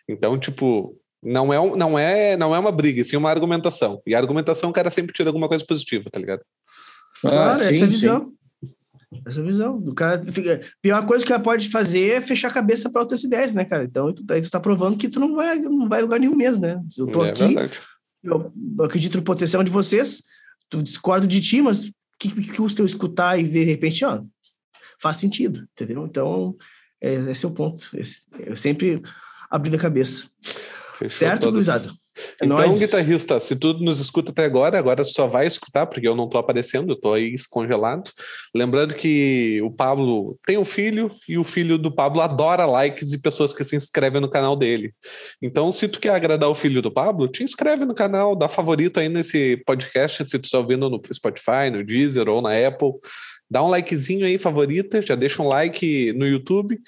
Então, 0.09 0.39
tipo, 0.39 0.97
não 1.21 1.53
é, 1.53 1.77
não 1.77 1.99
é, 1.99 2.37
não 2.37 2.55
é 2.55 2.59
uma 2.61 2.71
briga, 2.71 3.03
sim 3.03 3.17
uma 3.17 3.31
argumentação. 3.31 4.01
E 4.07 4.15
a 4.15 4.19
argumentação 4.19 4.71
o 4.71 4.73
cara 4.73 4.89
sempre 4.89 5.13
tira 5.13 5.29
alguma 5.29 5.49
coisa 5.49 5.65
positiva, 5.67 6.09
tá 6.13 6.21
ligado? 6.21 6.43
Ah, 7.25 7.31
claro, 7.31 7.59
sim, 7.59 7.71
essa 7.71 7.81
é 7.81 7.83
a 7.83 7.87
visão. 7.87 8.21
Sim. 8.21 8.38
Essa 9.25 9.43
visão. 9.43 9.81
Do 9.81 9.95
cara 9.95 10.23
fica... 10.31 10.61
Pior 10.83 11.05
coisa 11.07 11.25
que 11.25 11.33
ela 11.33 11.43
pode 11.43 11.69
fazer 11.69 12.13
é 12.13 12.21
fechar 12.21 12.49
a 12.49 12.55
cabeça 12.55 12.91
para 12.91 13.03
outras 13.03 13.25
ideias, 13.25 13.55
né, 13.55 13.65
cara? 13.65 13.85
Então, 13.85 14.13
tu, 14.13 14.25
aí 14.31 14.43
tu 14.43 14.51
tá 14.51 14.61
provando 14.61 14.97
que 14.97 15.09
tu 15.09 15.19
não 15.19 15.35
vai, 15.35 15.59
não 15.59 15.89
vai 15.89 16.03
lugar 16.03 16.21
nenhum 16.21 16.37
mesmo, 16.37 16.63
né? 16.63 16.81
Eu 16.97 17.07
tô 17.07 17.25
é 17.25 17.31
aqui, 17.31 17.55
eu, 18.23 18.53
eu, 18.79 18.85
acredito 18.85 19.17
no 19.17 19.25
potencial 19.25 19.63
de 19.63 19.71
vocês, 19.71 20.23
tu 20.69 20.83
discordo 20.83 21.27
de 21.27 21.41
ti, 21.41 21.63
mas 21.63 21.85
o 21.85 21.93
que, 22.19 22.31
que 22.31 22.57
custa 22.57 22.83
eu 22.83 22.87
escutar 22.87 23.39
e 23.39 23.45
ver, 23.45 23.65
de 23.65 23.71
repente, 23.71 24.05
ó, 24.05 24.23
faz 25.01 25.17
sentido, 25.17 25.67
entendeu? 25.73 26.05
Então, 26.05 26.57
é, 27.01 27.15
esse 27.15 27.45
é 27.45 27.49
o 27.49 27.53
ponto. 27.53 27.89
Esse, 27.95 28.23
eu 28.41 28.57
sempre 28.57 29.03
abri 29.51 29.75
a 29.75 29.79
cabeça. 29.79 30.29
Fechou 30.99 31.19
certo, 31.19 31.49
Luizado? 31.49 31.97
Então, 32.43 32.57
Nós... 32.57 32.79
guitarrista, 32.79 33.39
se 33.41 33.57
tu 33.57 33.75
nos 33.75 34.01
escuta 34.01 34.31
até 34.31 34.45
agora, 34.45 34.79
agora 34.79 35.03
tu 35.03 35.11
só 35.11 35.27
vai 35.27 35.47
escutar, 35.47 35.87
porque 35.87 36.07
eu 36.07 36.15
não 36.15 36.25
estou 36.25 36.41
aparecendo, 36.41 36.91
eu 36.91 36.95
estou 36.95 37.15
aí 37.15 37.31
descongelado. 37.31 38.11
Lembrando 38.55 38.95
que 38.95 39.61
o 39.63 39.71
Pablo 39.71 40.37
tem 40.47 40.59
um 40.59 40.65
filho 40.65 41.11
e 41.29 41.39
o 41.39 41.45
filho 41.45 41.79
do 41.79 41.91
Pablo 41.91 42.21
adora 42.21 42.67
likes 42.67 43.13
e 43.13 43.21
pessoas 43.21 43.53
que 43.53 43.65
se 43.65 43.77
inscrevem 43.77 44.21
no 44.21 44.31
canal 44.31 44.57
dele. 44.57 44.93
Então, 45.43 45.71
se 45.73 45.89
tu 45.89 46.01
quer 46.01 46.11
agradar 46.11 46.49
o 46.49 46.55
filho 46.55 46.83
do 46.83 46.91
Pablo, 46.91 47.29
te 47.29 47.43
inscreve 47.43 47.85
no 47.85 47.95
canal, 47.95 48.37
dá 48.37 48.49
favorito 48.49 49.01
aí 49.01 49.09
nesse 49.09 49.63
podcast, 49.67 50.25
se 50.25 50.39
tu 50.39 50.45
está 50.45 50.59
ouvindo 50.59 50.89
no 50.89 51.01
Spotify, 51.13 51.71
no 51.73 51.85
Deezer 51.85 52.29
ou 52.29 52.43
na 52.43 52.51
Apple. 52.67 52.93
Dá 53.51 53.63
um 53.63 53.69
likezinho 53.69 54.27
aí, 54.27 54.37
favorita, 54.37 55.01
já 55.01 55.15
deixa 55.15 55.43
um 55.43 55.49
like 55.49 56.13
no 56.13 56.27
YouTube. 56.27 56.79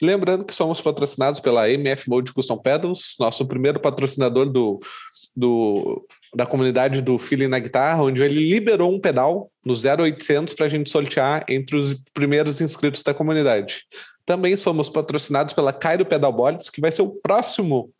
E 0.00 0.04
lembrando 0.04 0.44
que 0.44 0.54
somos 0.54 0.80
patrocinados 0.80 1.40
pela 1.40 1.70
MF 1.70 2.08
Mode 2.10 2.32
Custom 2.32 2.58
Pedals, 2.58 3.14
nosso 3.18 3.46
primeiro 3.46 3.80
patrocinador 3.80 4.50
do, 4.50 4.78
do, 5.34 6.06
da 6.34 6.44
comunidade 6.44 7.00
do 7.00 7.18
Feeling 7.18 7.48
na 7.48 7.58
Guitarra, 7.58 8.02
onde 8.02 8.22
ele 8.22 8.50
liberou 8.50 8.92
um 8.92 9.00
pedal 9.00 9.50
no 9.64 9.74
0800 9.74 10.52
para 10.54 10.66
a 10.66 10.68
gente 10.68 10.90
sortear 10.90 11.44
entre 11.48 11.76
os 11.76 11.96
primeiros 12.12 12.60
inscritos 12.60 13.02
da 13.02 13.14
comunidade. 13.14 13.84
Também 14.26 14.56
somos 14.56 14.88
patrocinados 14.88 15.54
pela 15.54 15.72
Cairo 15.72 16.04
Pedal 16.04 16.32
Boards, 16.32 16.68
que 16.68 16.80
vai 16.80 16.92
ser 16.92 17.02
o 17.02 17.10
próximo 17.10 17.90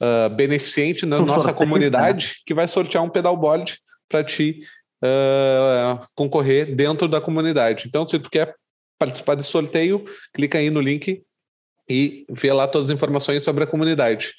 uh, 0.00 0.28
beneficiente 0.34 1.06
na 1.06 1.18
nossa 1.20 1.52
comunidade, 1.52 2.42
que 2.46 2.54
vai 2.54 2.68
sortear 2.68 3.02
um 3.02 3.10
pedalboard 3.10 3.78
para 4.08 4.24
ti 4.24 4.60
uh, 5.04 6.06
concorrer 6.14 6.74
dentro 6.74 7.08
da 7.08 7.20
comunidade. 7.20 7.86
Então, 7.86 8.06
se 8.06 8.18
tu 8.18 8.30
quer 8.30 8.54
participar 8.98 9.34
desse 9.34 9.50
sorteio, 9.50 10.04
clica 10.34 10.58
aí 10.58 10.70
no 10.70 10.80
link 10.80 11.22
e 11.88 12.26
vê 12.30 12.52
lá 12.52 12.66
todas 12.66 12.90
as 12.90 12.94
informações 12.94 13.42
sobre 13.42 13.64
a 13.64 13.66
comunidade. 13.66 14.32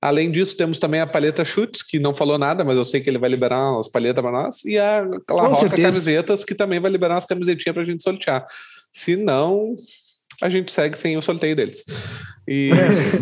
Além 0.00 0.30
disso, 0.30 0.56
temos 0.56 0.78
também 0.78 1.00
a 1.00 1.06
Paleta 1.06 1.44
Chutes, 1.44 1.82
que 1.82 1.98
não 1.98 2.14
falou 2.14 2.38
nada, 2.38 2.64
mas 2.64 2.76
eu 2.76 2.84
sei 2.84 3.00
que 3.00 3.08
ele 3.08 3.18
vai 3.18 3.30
liberar 3.30 3.72
umas 3.72 3.88
palhetas 3.88 4.22
para 4.22 4.30
nós, 4.30 4.64
e 4.64 4.78
a 4.78 5.02
La 5.30 5.48
Roca 5.48 5.68
Camisetas, 5.70 6.44
que 6.44 6.54
também 6.54 6.78
vai 6.78 6.90
liberar 6.90 7.14
umas 7.14 7.26
camisetinhas 7.26 7.74
para 7.74 7.82
a 7.82 7.86
gente 7.86 8.02
sortear. 8.02 8.44
Se 8.92 9.16
não, 9.16 9.74
a 10.42 10.48
gente 10.48 10.70
segue 10.70 10.96
sem 10.96 11.16
o 11.16 11.22
sorteio 11.22 11.56
deles. 11.56 11.84
E 12.46 12.70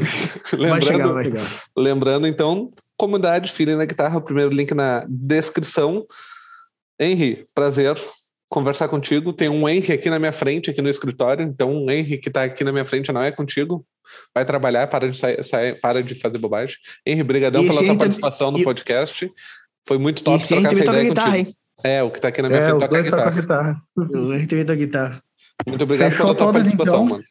Vai 0.51 0.81
lembrando, 0.81 1.23
chegar. 1.23 1.63
lembrando, 1.77 2.27
então, 2.27 2.71
comunidade 2.97 3.53
Filha 3.53 3.77
na 3.77 3.85
Guitarra, 3.85 4.19
o 4.19 4.23
primeiro 4.23 4.51
link 4.51 4.75
na 4.75 5.05
descrição. 5.09 6.05
Henry, 6.99 7.45
prazer 7.55 7.97
conversar 8.49 8.89
contigo. 8.89 9.33
Tem 9.33 9.49
um 9.49 9.69
Henry 9.69 9.93
aqui 9.93 10.09
na 10.09 10.19
minha 10.19 10.33
frente, 10.33 10.71
aqui 10.71 10.81
no 10.81 10.89
escritório. 10.89 11.45
Então, 11.45 11.71
um 11.73 11.91
Henry 11.91 12.19
que 12.19 12.29
está 12.29 12.45
aqui 12.45 12.63
na 12.63 12.71
minha 12.73 12.85
frente 12.85 13.11
não 13.13 13.23
é 13.23 13.33
contigo. 13.33 13.85
Vai 14.35 14.45
trabalhar, 14.45 14.87
para 14.87 15.11
de 15.11 15.17
sair, 15.19 15.43
sair- 15.45 15.81
para 15.81 16.03
de 16.03 16.15
fazer 16.15 16.39
bobagem. 16.39 16.77
Henry, 17.05 17.23
brigadão 17.23 17.63
pela 17.63 17.75
tua 17.75 17.83
também- 17.83 17.99
participação 17.99 18.51
no 18.51 18.63
podcast. 18.63 19.31
Foi 19.89 19.99
muito 19.99 20.23
top 20.23 20.37
esse 20.39 20.49
trocar 20.55 20.73
essa 20.73 20.83
ideia 20.85 21.03
guitarra, 21.09 21.31
contigo. 21.33 21.49
hein? 21.49 21.57
É, 21.83 22.03
o 22.03 22.11
que 22.11 22.21
tá 22.21 22.29
aqui 22.29 22.41
na 22.43 22.49
minha 22.49 22.61
É, 22.61 22.65
frente 22.65 22.81
toca 22.81 22.89
tocam 22.89 23.03
guitarra. 23.03 23.31
guitarra. 23.31 23.83
O 23.97 24.33
Henry 24.35 24.47
também 24.47 24.65
toca 24.65 24.77
guitarra. 24.79 25.23
Muito 25.67 25.83
obrigado 25.83 26.11
Fechou 26.13 26.27
pela 26.27 26.37
tua 26.37 26.47
todas, 26.47 26.63
participação, 26.63 27.05
então? 27.05 27.17
mano. 27.17 27.25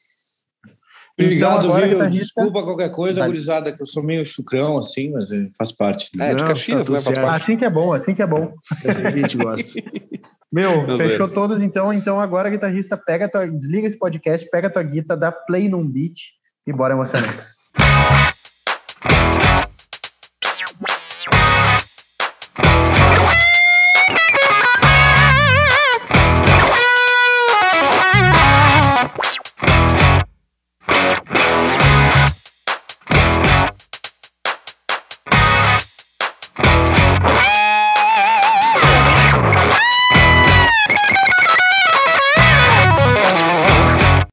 Obrigado, 1.20 1.58
Então, 1.60 1.70
agora, 1.70 1.86
viu? 1.88 1.96
guitarrista- 1.98 2.24
Desculpa 2.26 2.64
qualquer 2.64 2.90
coisa, 2.90 3.20
Vai. 3.20 3.28
gurizada, 3.30 3.72
que 3.72 3.82
eu 3.82 3.86
sou 3.86 4.02
meio 4.04 4.26
chucrão 4.26 4.78
assim, 4.80 5.12
mas 5.12 5.32
eh, 5.32 5.44
faz 5.58 5.72
parte. 5.72 6.10
É, 6.20 6.34
de 6.34 6.42
Não, 6.42 6.48
Caxias, 6.48 6.88
tá 6.88 6.94
né? 6.94 7.00
Faz 7.02 7.18
parte. 7.20 7.36
Assim 7.44 7.58
que 7.58 7.66
é 7.66 7.70
bom, 7.70 7.94
assim 7.94 8.16
que 8.16 8.22
é 8.22 8.28
bom. 8.28 8.54
É 8.84 8.90
assim 8.90 9.02
que 9.02 9.08
a 9.08 9.12
gente 9.12 9.38
gosta. 9.38 9.70
Meu, 10.52 10.88
Não 10.88 10.98
fechou 10.98 11.28
todos 11.28 11.62
então. 11.62 11.92
Então 11.94 12.20
agora, 12.20 12.50
guitarrista, 12.50 12.96
pega 12.98 13.30
tua, 13.30 13.48
desliga 13.48 13.88
esse 13.88 13.98
podcast, 13.98 14.48
pega 14.50 14.68
a 14.68 14.72
tua 14.72 14.84
guitarra, 14.84 15.20
dá 15.20 15.32
play 15.32 15.68
num 15.70 15.88
beat 15.88 16.16
e 16.66 16.74
bora 16.74 16.94
emocionar. 16.94 17.48